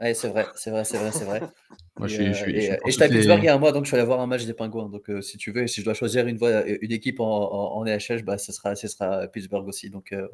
Ouais, 0.00 0.14
c'est 0.14 0.28
vrai, 0.28 0.46
c'est 0.56 0.70
vrai, 0.70 0.84
c'est 0.84 0.98
vrai, 0.98 1.12
c'est 1.12 1.24
vrai. 1.24 1.40
Moi, 1.98 2.08
je 2.08 2.14
Et, 2.14 2.14
suis, 2.14 2.26
euh, 2.28 2.32
je 2.32 2.38
suis, 2.38 2.54
je 2.54 2.60
et, 2.60 2.60
suis 2.60 2.72
euh, 2.72 2.76
pour 2.76 2.88
et 2.88 2.90
j'étais 2.90 3.04
à 3.04 3.08
toutes 3.08 3.14
les- 3.16 3.18
Pittsburgh 3.18 3.42
il 3.42 3.46
y 3.46 3.48
a 3.48 3.54
un 3.54 3.58
mois, 3.58 3.72
donc 3.72 3.84
je 3.84 3.88
suis 3.90 3.96
allé 3.96 4.06
voir 4.06 4.20
un 4.20 4.26
match 4.26 4.44
des 4.44 4.54
Pingouins. 4.54 4.88
Donc, 4.88 5.08
euh, 5.10 5.20
si 5.20 5.36
tu 5.38 5.52
veux, 5.52 5.66
si 5.66 5.80
je 5.80 5.84
dois 5.84 5.94
choisir 5.94 6.26
une, 6.26 6.38
voie- 6.38 6.66
une 6.66 6.90
équipe 6.92 7.20
en, 7.20 7.26
en, 7.26 7.76
en 7.78 7.86
EHL, 7.86 8.22
bah, 8.24 8.38
ce, 8.38 8.52
sera, 8.52 8.74
ce 8.74 8.88
sera 8.88 9.26
Pittsburgh 9.28 9.68
aussi. 9.68 9.90
Donc, 9.90 10.12
euh, 10.12 10.26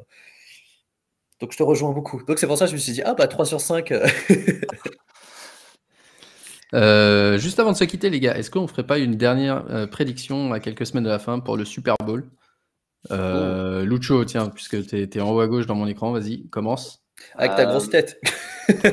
donc, 1.39 1.53
je 1.53 1.57
te 1.57 1.63
rejoins 1.63 1.91
beaucoup. 1.93 2.21
Donc, 2.23 2.37
c'est 2.39 2.47
pour 2.47 2.57
ça 2.57 2.65
que 2.65 2.71
je 2.71 2.75
me 2.75 2.79
suis 2.81 2.91
dit, 2.93 3.01
ah, 3.03 3.13
bah, 3.13 3.27
3 3.27 3.45
sur 3.45 3.61
5. 3.61 3.93
euh, 6.73 7.37
juste 7.37 7.59
avant 7.59 7.71
de 7.71 7.77
se 7.77 7.83
quitter, 7.83 8.09
les 8.09 8.19
gars, 8.19 8.35
est-ce 8.37 8.51
qu'on 8.51 8.67
ferait 8.67 8.85
pas 8.85 8.99
une 8.99 9.15
dernière 9.15 9.65
euh, 9.69 9.87
prédiction 9.87 10.53
à 10.53 10.59
quelques 10.59 10.85
semaines 10.85 11.03
de 11.03 11.09
la 11.09 11.19
fin 11.19 11.39
pour 11.39 11.57
le 11.57 11.65
Super 11.65 11.95
Bowl? 12.05 12.29
Euh, 13.11 13.85
Lucho, 13.85 14.25
tiens, 14.25 14.49
puisque 14.49 14.85
tu 14.85 15.01
es, 15.01 15.21
en 15.21 15.31
haut 15.31 15.39
à 15.39 15.47
gauche 15.47 15.65
dans 15.65 15.75
mon 15.75 15.87
écran, 15.87 16.11
vas-y, 16.11 16.47
commence. 16.49 17.03
avec 17.35 17.55
ta 17.55 17.67
Euh, 17.67 17.71
grosse 17.71 17.89
tête. 17.89 18.19
Euh, 18.69 18.91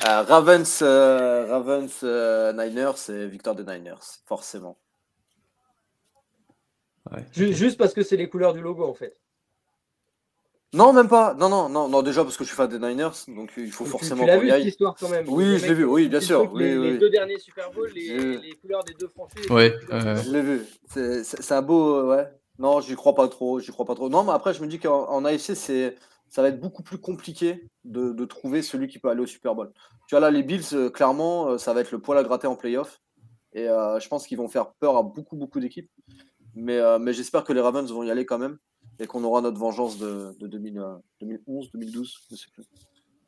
Ravens, 0.00 0.80
euh, 0.82 1.46
Ravens 1.48 2.00
euh, 2.02 2.52
Niners, 2.52 2.96
c'est 2.96 3.26
victoire 3.28 3.54
des 3.54 3.64
Niners, 3.64 4.00
forcément. 4.26 4.78
Ouais. 7.12 7.24
Juste 7.32 7.78
parce 7.78 7.94
que 7.94 8.02
c'est 8.02 8.16
les 8.16 8.28
couleurs 8.28 8.52
du 8.54 8.60
logo 8.60 8.84
en 8.84 8.94
fait. 8.94 9.14
Non, 10.76 10.92
même 10.92 11.08
pas. 11.08 11.34
Non, 11.34 11.48
non, 11.48 11.68
non, 11.68 11.88
non. 11.88 12.02
Déjà 12.02 12.22
parce 12.22 12.36
que 12.36 12.44
je 12.44 12.48
suis 12.48 12.56
fan 12.56 12.68
des 12.68 12.78
Niners, 12.78 13.10
donc 13.28 13.50
il 13.56 13.72
faut 13.72 13.86
forcément 13.86 14.26
qu'on 14.26 14.42
y 14.42 14.44
cette 14.44 14.52
aille. 14.52 14.68
histoire 14.68 14.94
quand 14.98 15.08
même. 15.08 15.24
Oui, 15.28 15.58
je 15.58 15.66
l'ai 15.66 15.74
vu, 15.74 15.84
oui, 15.84 16.08
bien 16.08 16.20
sûr, 16.20 16.52
oui, 16.52 16.62
les, 16.62 16.76
oui, 16.76 16.86
les 16.86 16.92
oui. 16.92 16.98
deux 16.98 17.10
derniers 17.10 17.38
Super 17.38 17.70
Bowl, 17.70 17.90
les, 17.94 18.54
couleurs 18.60 18.84
des 18.84 18.94
deux 18.94 19.08
franchises. 19.08 19.50
Ouais. 19.50 19.70
du 19.70 20.22
Je 20.22 20.30
l'ai 20.30 20.42
vu. 20.42 20.62
C'est- 20.88 21.52
un 21.52 21.62
beau, 21.62 21.94
euh, 21.96 22.16
ouais. 22.16 22.28
Non, 22.58 22.80
j'y 22.80 22.94
crois 22.94 23.14
pas 23.14 23.28
trop. 23.28 23.58
J'y 23.60 23.70
crois 23.70 23.86
pas 23.86 23.94
trop. 23.94 24.08
Non, 24.08 24.24
mais 24.24 24.32
après, 24.32 24.52
je 24.54 24.62
me 24.62 24.66
dis 24.66 24.78
qu'en 24.78 25.08
en 25.08 25.24
AFC, 25.24 25.54
c'est, 25.54 25.94
ça 26.28 26.42
va 26.42 26.48
être 26.48 26.60
beaucoup 26.60 26.82
plus 26.82 26.98
compliqué 26.98 27.68
de, 27.84 28.12
de 28.12 28.24
trouver 28.24 28.62
celui 28.62 28.88
qui 28.88 28.98
peut 28.98 29.08
aller 29.08 29.22
au 29.22 29.26
Super 29.26 29.54
Bowl. 29.54 29.72
Tu 30.08 30.14
vois 30.14 30.20
là, 30.20 30.30
les 30.30 30.42
Bills, 30.42 30.62
euh, 30.74 30.90
clairement, 30.90 31.48
euh, 31.48 31.58
ça 31.58 31.72
va 31.72 31.80
être 31.80 31.92
le 31.92 32.00
poil 32.00 32.18
à 32.18 32.22
gratter 32.22 32.46
en 32.46 32.56
playoff. 32.56 33.00
Et 33.52 33.68
euh, 33.68 33.98
je 34.00 34.08
pense 34.08 34.26
qu'ils 34.26 34.36
vont 34.38 34.48
faire 34.48 34.72
peur 34.74 34.96
à 34.96 35.02
beaucoup, 35.02 35.36
beaucoup 35.36 35.60
d'équipes. 35.60 35.90
Mais, 36.54 36.78
euh, 36.78 36.98
mais 36.98 37.12
j'espère 37.12 37.44
que 37.44 37.52
les 37.52 37.60
Ravens 37.60 37.90
vont 37.90 38.02
y 38.02 38.10
aller 38.10 38.26
quand 38.26 38.38
même 38.38 38.58
et 38.98 39.06
qu'on 39.06 39.22
aura 39.24 39.40
notre 39.40 39.58
vengeance 39.58 39.98
de, 39.98 40.36
de 40.40 40.46
2000, 40.46 40.78
euh, 40.78 40.96
2011, 41.20 41.70
2012, 41.72 42.14
je 42.30 42.36
sais 42.36 42.46
plus. 42.52 42.64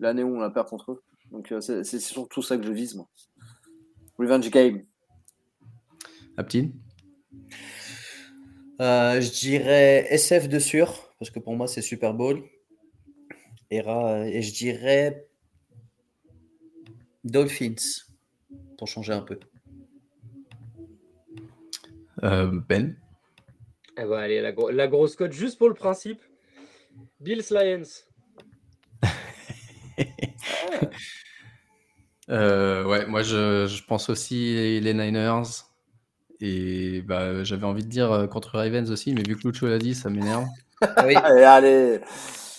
L'année 0.01 0.23
où 0.23 0.37
on 0.37 0.41
la 0.41 0.51
perd 0.51 0.69
contre 0.69 0.93
eux. 0.93 1.03
Donc 1.31 1.53
euh, 1.53 1.61
c'est 1.61 2.01
surtout 2.01 2.43
ça 2.43 2.57
que 2.57 2.65
je 2.65 2.73
vise, 2.73 2.95
moi. 2.95 3.09
Revenge 4.19 4.49
game. 4.51 4.85
Aptine 6.37 6.73
Euh, 8.81 9.21
je 9.21 9.31
dirais 9.33 10.07
SF 10.11 10.49
de 10.49 10.59
sûr, 10.61 11.13
parce 11.19 11.31
que 11.31 11.41
pour 11.41 11.55
moi, 11.57 11.67
c'est 11.67 11.83
Super 11.83 12.15
Bowl. 12.15 12.43
Et, 13.71 13.81
ra- 13.81 14.27
et 14.27 14.41
je 14.41 14.55
dirais 14.55 15.27
Dolphins, 17.25 17.75
pour 18.79 18.87
changer 18.89 19.13
un 19.13 19.21
peu. 19.23 19.39
Euh, 22.23 22.61
Ben 22.69 22.97
Eh 23.99 24.05
ben, 24.05 24.17
allez, 24.19 24.41
la, 24.41 24.53
gro- 24.53 24.71
la 24.71 24.87
grosse 24.87 25.17
cote, 25.17 25.33
juste 25.33 25.59
pour 25.59 25.69
le 25.69 25.75
principe. 25.75 26.21
Bills 27.21 27.45
Lions. 27.51 27.83
Euh, 32.31 32.85
ouais, 32.85 33.07
moi 33.07 33.23
je, 33.23 33.67
je 33.67 33.83
pense 33.85 34.11
aussi 34.11 34.81
les, 34.83 34.93
Niners. 34.95 35.45
Et 36.41 37.01
bah, 37.03 37.43
j'avais 37.43 37.65
envie 37.65 37.83
de 37.85 37.89
dire 37.89 38.13
euh, 38.13 38.27
contre 38.27 38.59
Ravens 38.59 38.91
aussi, 38.91 39.15
mais 39.15 39.23
vu 39.23 39.35
que 39.37 39.49
Lucho 39.49 39.67
l'a 39.67 39.79
dit, 39.79 39.95
ça 39.95 40.11
m'énerve. 40.11 40.45
Ah 40.83 41.05
oui, 41.07 41.15
Allez, 41.25 41.43
allez. 41.43 42.01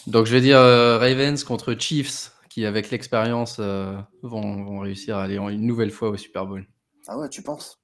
Donc 0.07 0.25
je 0.25 0.33
vais 0.33 0.41
dire 0.41 0.57
euh, 0.57 0.97
Ravens 0.97 1.43
contre 1.43 1.75
Chiefs, 1.75 2.31
qui 2.49 2.65
avec 2.65 2.89
l'expérience 2.89 3.57
euh, 3.59 3.95
vont, 4.23 4.63
vont 4.63 4.79
réussir 4.79 5.17
à 5.17 5.23
aller 5.23 5.37
en- 5.37 5.49
une 5.49 5.67
nouvelle 5.67 5.91
fois 5.91 6.09
au 6.09 6.17
Super 6.17 6.47
Bowl. 6.47 6.65
Ah 7.07 7.17
ouais, 7.19 7.29
tu 7.29 7.43
penses? 7.43 7.78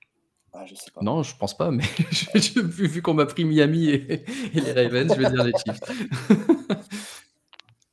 Ah, 0.57 0.65
je 0.65 0.75
sais 0.75 0.91
pas. 0.93 1.01
Non, 1.01 1.21
je 1.23 1.35
pense 1.37 1.57
pas, 1.57 1.71
mais 1.71 1.83
je- 2.11 2.39
je- 2.39 2.59
vu, 2.61 2.87
vu 2.87 3.01
qu'on 3.01 3.13
m'a 3.13 3.25
pris 3.25 3.43
Miami 3.45 3.89
et, 3.89 4.23
et 4.53 4.61
les 4.61 4.71
Ravens, 4.71 5.13
je 5.13 5.19
vais 5.21 5.29
dire 5.29 5.43
les 5.43 5.51
Chiefs. 5.51 5.81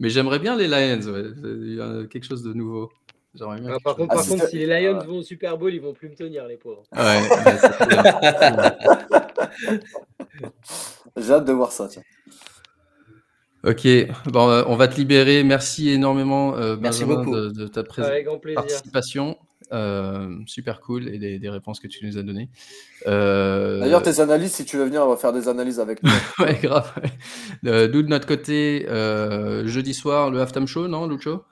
mais 0.00 0.10
j'aimerais 0.10 0.38
bien 0.38 0.56
les 0.56 0.68
Lions, 0.68 1.06
ouais. 1.10 1.24
C'est, 1.34 1.44
euh, 1.44 2.06
quelque 2.06 2.24
chose 2.24 2.42
de 2.42 2.52
nouveau. 2.52 2.90
J'aimerais 3.34 3.60
bien 3.60 3.70
Ah, 3.74 3.78
par 3.82 3.96
contre, 3.96 4.14
par 4.14 4.18
Ah, 4.20 4.46
si 4.46 4.58
les 4.58 4.66
Lions 4.66 4.98
Ah. 5.00 5.04
vont 5.06 5.18
au 5.18 5.22
Super 5.22 5.56
Bowl, 5.58 5.72
ils 5.74 5.80
vont 5.80 5.92
plus 5.94 6.08
me 6.08 6.14
tenir, 6.14 6.46
les 6.46 6.56
pauvres. 6.56 6.82
Ouais, 6.94 7.00
ouais, 7.00 7.58
c'est 7.60 7.86
clair. 7.88 8.76
J'ai 11.16 11.32
hâte 11.32 11.44
de 11.44 11.52
voir 11.52 11.72
ça. 11.72 11.88
Tiens. 11.88 12.02
Ok, 13.64 13.86
bon, 14.26 14.48
euh, 14.50 14.64
on 14.66 14.74
va 14.74 14.88
te 14.88 14.96
libérer. 14.96 15.44
Merci 15.44 15.90
énormément, 15.90 16.56
euh, 16.56 16.76
Merci 16.80 17.04
Benjamin, 17.04 17.22
beaucoup. 17.22 17.36
de, 17.36 17.50
de 17.50 17.68
ta 17.68 17.84
prés- 17.84 18.02
Avec 18.02 18.26
grand 18.26 18.40
plaisir. 18.40 18.60
participation. 18.60 19.38
Euh, 19.72 20.36
super 20.46 20.80
cool 20.80 21.08
et 21.08 21.18
des, 21.18 21.38
des 21.38 21.48
réponses 21.48 21.80
que 21.80 21.86
tu 21.88 22.04
nous 22.04 22.18
as 22.18 22.22
données. 22.22 22.50
Euh, 23.06 23.80
D'ailleurs, 23.80 24.02
tes 24.02 24.20
analyses, 24.20 24.52
si 24.52 24.64
tu 24.66 24.76
veux 24.76 24.84
venir, 24.84 25.02
on 25.02 25.08
va 25.08 25.16
faire 25.16 25.32
des 25.32 25.48
analyses 25.48 25.80
avec 25.80 26.02
nous. 26.02 26.10
ouais, 26.44 26.58
grave. 26.62 26.92
ouais. 27.02 27.70
Euh, 27.70 27.88
de 27.88 28.02
notre 28.02 28.26
côté, 28.26 28.86
euh, 28.88 29.66
jeudi 29.66 29.94
soir, 29.94 30.30
le 30.30 30.40
halftime 30.40 30.66
show, 30.66 30.88
non, 30.88 31.06
Lucho 31.06 31.44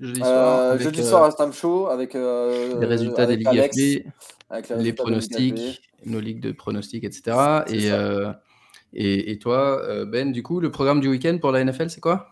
Jeudi 0.00 0.20
soir, 0.20 0.58
Euh, 0.58 0.70
avec, 0.72 0.82
jeudi 0.82 1.04
soir, 1.04 1.30
Stam 1.32 1.52
Show 1.52 1.86
avec 1.88 2.14
euh, 2.14 2.80
les 2.80 2.86
résultats 2.86 3.26
des 3.26 3.36
ligues 3.36 3.46
Alex, 3.48 3.76
FB, 3.76 4.06
avec 4.50 4.68
les 4.70 4.92
FB. 4.92 4.96
pronostics, 4.96 5.80
nos 6.04 6.20
ligues 6.20 6.40
de 6.40 6.52
pronostics, 6.52 7.04
etc. 7.04 7.64
Et, 7.68 7.90
euh, 7.90 8.30
et, 8.94 9.32
et 9.32 9.38
toi, 9.38 9.82
Ben, 10.06 10.32
du 10.32 10.42
coup, 10.42 10.60
le 10.60 10.70
programme 10.70 11.00
du 11.00 11.08
week-end 11.08 11.36
pour 11.40 11.50
la 11.52 11.62
NFL, 11.64 11.90
c'est 11.90 12.00
quoi? 12.00 12.28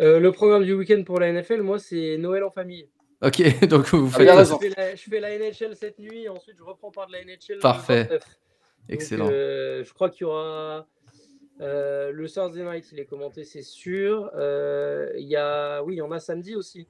Euh, 0.00 0.18
le 0.20 0.32
programme 0.32 0.64
du 0.64 0.72
week-end 0.72 1.02
pour 1.04 1.20
la 1.20 1.32
NFL, 1.32 1.62
moi, 1.62 1.78
c'est 1.78 2.16
Noël 2.18 2.42
en 2.44 2.50
famille. 2.50 2.88
Ok, 3.22 3.40
donc 3.68 3.86
vous 3.88 4.10
Ah, 4.14 4.44
faites. 4.44 4.48
Je 4.48 4.56
fais, 4.58 4.74
la, 4.76 4.94
je 4.94 5.02
fais 5.10 5.20
la 5.20 5.38
NHL 5.38 5.76
cette 5.76 5.98
nuit, 5.98 6.28
ensuite 6.28 6.56
je 6.58 6.62
reprends 6.64 6.90
part 6.90 7.06
de 7.06 7.12
la 7.12 7.24
NHL. 7.24 7.58
Parfait. 7.60 8.02
29. 8.04 8.18
Donc, 8.20 8.28
excellent. 8.88 9.28
euh, 9.30 9.84
je 9.84 9.92
crois 9.94 10.10
qu'il 10.10 10.22
y 10.22 10.24
aura 10.24 10.86
euh, 11.60 12.10
le 12.10 12.28
Thursday 12.28 12.64
Night, 12.64 12.90
il 12.92 12.98
est 12.98 13.04
commenté, 13.04 13.44
c'est 13.44 13.62
sûr. 13.62 14.30
Euh, 14.34 15.12
Il 15.16 15.28
y 15.28 15.36
a, 15.36 15.82
oui, 15.84 15.94
il 15.94 15.98
y 15.98 16.02
en 16.02 16.10
a 16.10 16.18
samedi 16.18 16.56
aussi. 16.56 16.88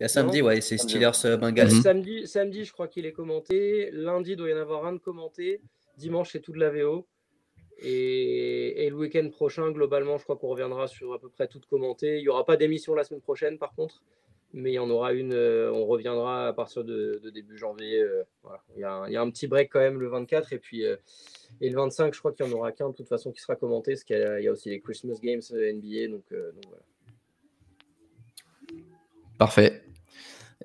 il 0.00 0.02
y 0.02 0.04
a 0.04 0.08
samedi, 0.08 0.40
ouais, 0.40 0.60
c'est 0.62 0.78
Steelers 0.78 1.36
Bengals. 1.38 1.70
Mhm. 1.74 1.82
Samedi, 1.82 2.26
samedi, 2.26 2.64
je 2.64 2.72
crois 2.72 2.88
qu'il 2.88 3.04
est 3.04 3.12
commenté. 3.12 3.90
Lundi, 3.92 4.30
il 4.32 4.36
doit 4.36 4.48
y 4.48 4.54
en 4.54 4.58
avoir 4.58 4.86
un 4.86 4.94
de 4.94 4.98
commenté. 4.98 5.60
Dimanche, 5.98 6.30
c'est 6.32 6.40
tout 6.40 6.52
de 6.52 6.58
la 6.60 6.70
VO. 6.70 7.06
Et, 7.80 8.86
et 8.86 8.88
le 8.88 8.96
week-end 8.96 9.28
prochain, 9.30 9.70
globalement, 9.70 10.16
je 10.16 10.22
crois 10.24 10.36
qu'on 10.36 10.48
reviendra 10.48 10.86
sur 10.86 11.12
à 11.12 11.18
peu 11.18 11.28
près 11.28 11.46
tout 11.48 11.58
de 11.58 11.66
commenté. 11.66 12.16
Il 12.18 12.22
n'y 12.22 12.28
aura 12.28 12.46
pas 12.46 12.56
d'émission 12.56 12.94
la 12.94 13.04
semaine 13.04 13.20
prochaine, 13.20 13.58
par 13.58 13.74
contre. 13.74 14.02
Mais 14.56 14.70
il 14.70 14.74
y 14.74 14.78
en 14.78 14.88
aura 14.88 15.12
une. 15.12 15.32
euh, 15.32 15.72
on 15.72 15.84
reviendra 15.84 16.46
à 16.46 16.52
partir 16.52 16.84
de, 16.84 17.20
début 17.34 17.58
janvier. 17.58 18.00
euh, 18.00 18.22
il, 18.76 18.80
y 18.80 18.84
a 18.84 19.20
un, 19.20 19.30
petit 19.30 19.48
break 19.48 19.68
quand 19.72 19.80
même 19.80 20.00
le 20.00 20.08
24. 20.08 20.52
Et 20.52 20.58
puis 20.58 20.86
euh, 20.86 20.96
et 21.60 21.68
le 21.68 21.76
25, 21.76 22.14
je 22.14 22.20
crois 22.20 22.32
qu'il 22.32 22.46
n'y 22.46 22.52
en 22.52 22.56
aura 22.56 22.70
qu'un 22.70 22.90
de 22.90 22.94
toute 22.94 23.08
façon 23.08 23.32
qui 23.32 23.40
sera 23.40 23.56
commenté. 23.56 23.92
Parce 23.92 24.04
qu'il 24.04 24.16
y, 24.16 24.48
a- 24.48 24.52
aussi 24.52 24.70
les 24.70 24.80
Christmas 24.80 25.18
Games 25.20 25.42
NBA. 25.50 26.08
Donc, 26.08 26.22
voilà. 26.30 26.82
Parfait. 29.38 29.82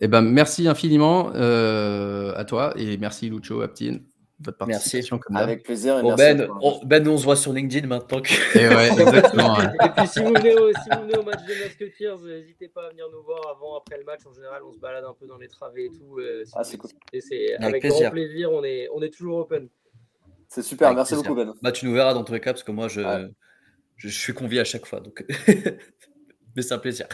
Eh 0.02 0.08
ben, 0.08 0.22
merci 0.22 0.68
infiniment 0.68 1.32
à 1.34 2.46
toi 2.46 2.74
et 2.78 2.96
merci 2.98 3.28
Lucho, 3.30 3.62
Aptine, 3.62 4.06
votre 4.42 4.58
Merci. 4.66 4.72
participation 4.80 5.18
comme 5.20 5.36
d'hab. 5.36 5.44
Avec 5.44 5.64
plaisir. 5.64 6.00
Et 6.00 6.02
Bon, 6.02 6.16
merci 6.16 6.36
ben, 6.36 6.50
on, 6.62 6.80
ben, 6.86 7.04
nous, 7.04 7.12
on 7.12 7.18
se 7.18 7.24
voit 7.26 7.36
sur 7.36 7.52
LinkedIn 7.54 7.88
maintenant. 7.88 8.22
Que... 8.22 8.58
Et 8.58 8.68
ouais, 8.68 8.88
exactement. 9.02 9.58
ouais. 9.58 9.66
Et 9.86 9.90
puis 9.98 10.08
si 10.08 10.20
vous, 10.20 10.34
venez 10.34 10.54
au, 10.56 10.70
si 10.72 10.90
vous 10.94 11.02
venez 11.02 11.18
au 11.18 11.24
match 11.24 11.46
des 11.46 11.56
Musketeers, 11.56 12.16
euh, 12.24 12.40
n'hésitez 12.40 12.70
pas 12.70 12.86
à 12.88 12.90
venir 12.90 13.06
nous 13.12 13.22
voir 13.24 13.42
avant, 13.56 13.78
après 13.78 13.98
le 13.98 14.06
match. 14.06 14.22
En 14.26 14.34
général, 14.34 14.62
on 14.64 14.72
se 14.72 14.80
balade 14.80 15.04
un 15.04 15.14
peu 15.14 15.28
dans 15.28 15.38
les 15.38 15.48
travées 15.50 15.86
et 15.86 15.90
tout. 15.92 16.20
euh, 16.20 16.44
si 16.46 16.54
Ah, 16.56 16.64
c'est 16.64 16.78
cool. 16.78 16.90
Et 17.12 17.20
c'est 17.22 17.54
Avec 17.56 17.64
avec, 17.66 17.82
plaisir. 17.82 18.00
grand 18.02 18.12
plaisir. 18.12 18.52
On 18.54 18.64
est, 18.64 18.88
on 18.94 19.02
est 19.02 19.10
toujours 19.14 19.40
open. 19.40 19.68
C'est 20.48 20.64
super. 20.64 20.88
Avec 20.88 20.98
merci 20.98 21.14
plaisir. 21.16 21.30
beaucoup, 21.30 21.46
Ben. 21.46 21.54
Bah, 21.62 21.72
tu 21.72 21.86
nous 21.86 21.94
verras 21.94 22.14
dans 22.14 22.24
tous 22.24 22.34
les 22.34 22.40
cas, 22.40 22.54
parce 22.54 22.64
que 22.64 22.72
moi, 22.72 22.88
je, 22.88 23.02
Ouais. 23.02 23.28
je, 23.98 24.08
je 24.08 24.18
suis 24.18 24.34
convié 24.34 24.60
à 24.62 24.64
chaque 24.66 24.86
fois. 24.86 25.00
Donc... 25.02 25.26
Mais 26.56 26.62
c'est 26.64 26.74
un 26.74 26.80
plaisir. 26.80 27.08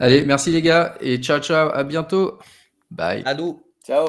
Allez, 0.00 0.24
merci 0.24 0.50
les 0.50 0.62
gars 0.62 0.96
et 1.00 1.16
ciao 1.18 1.40
ciao, 1.40 1.70
à 1.72 1.82
bientôt. 1.84 2.38
Bye. 2.90 3.22
À 3.24 3.34
nous. 3.34 3.62
Ciao. 3.84 4.08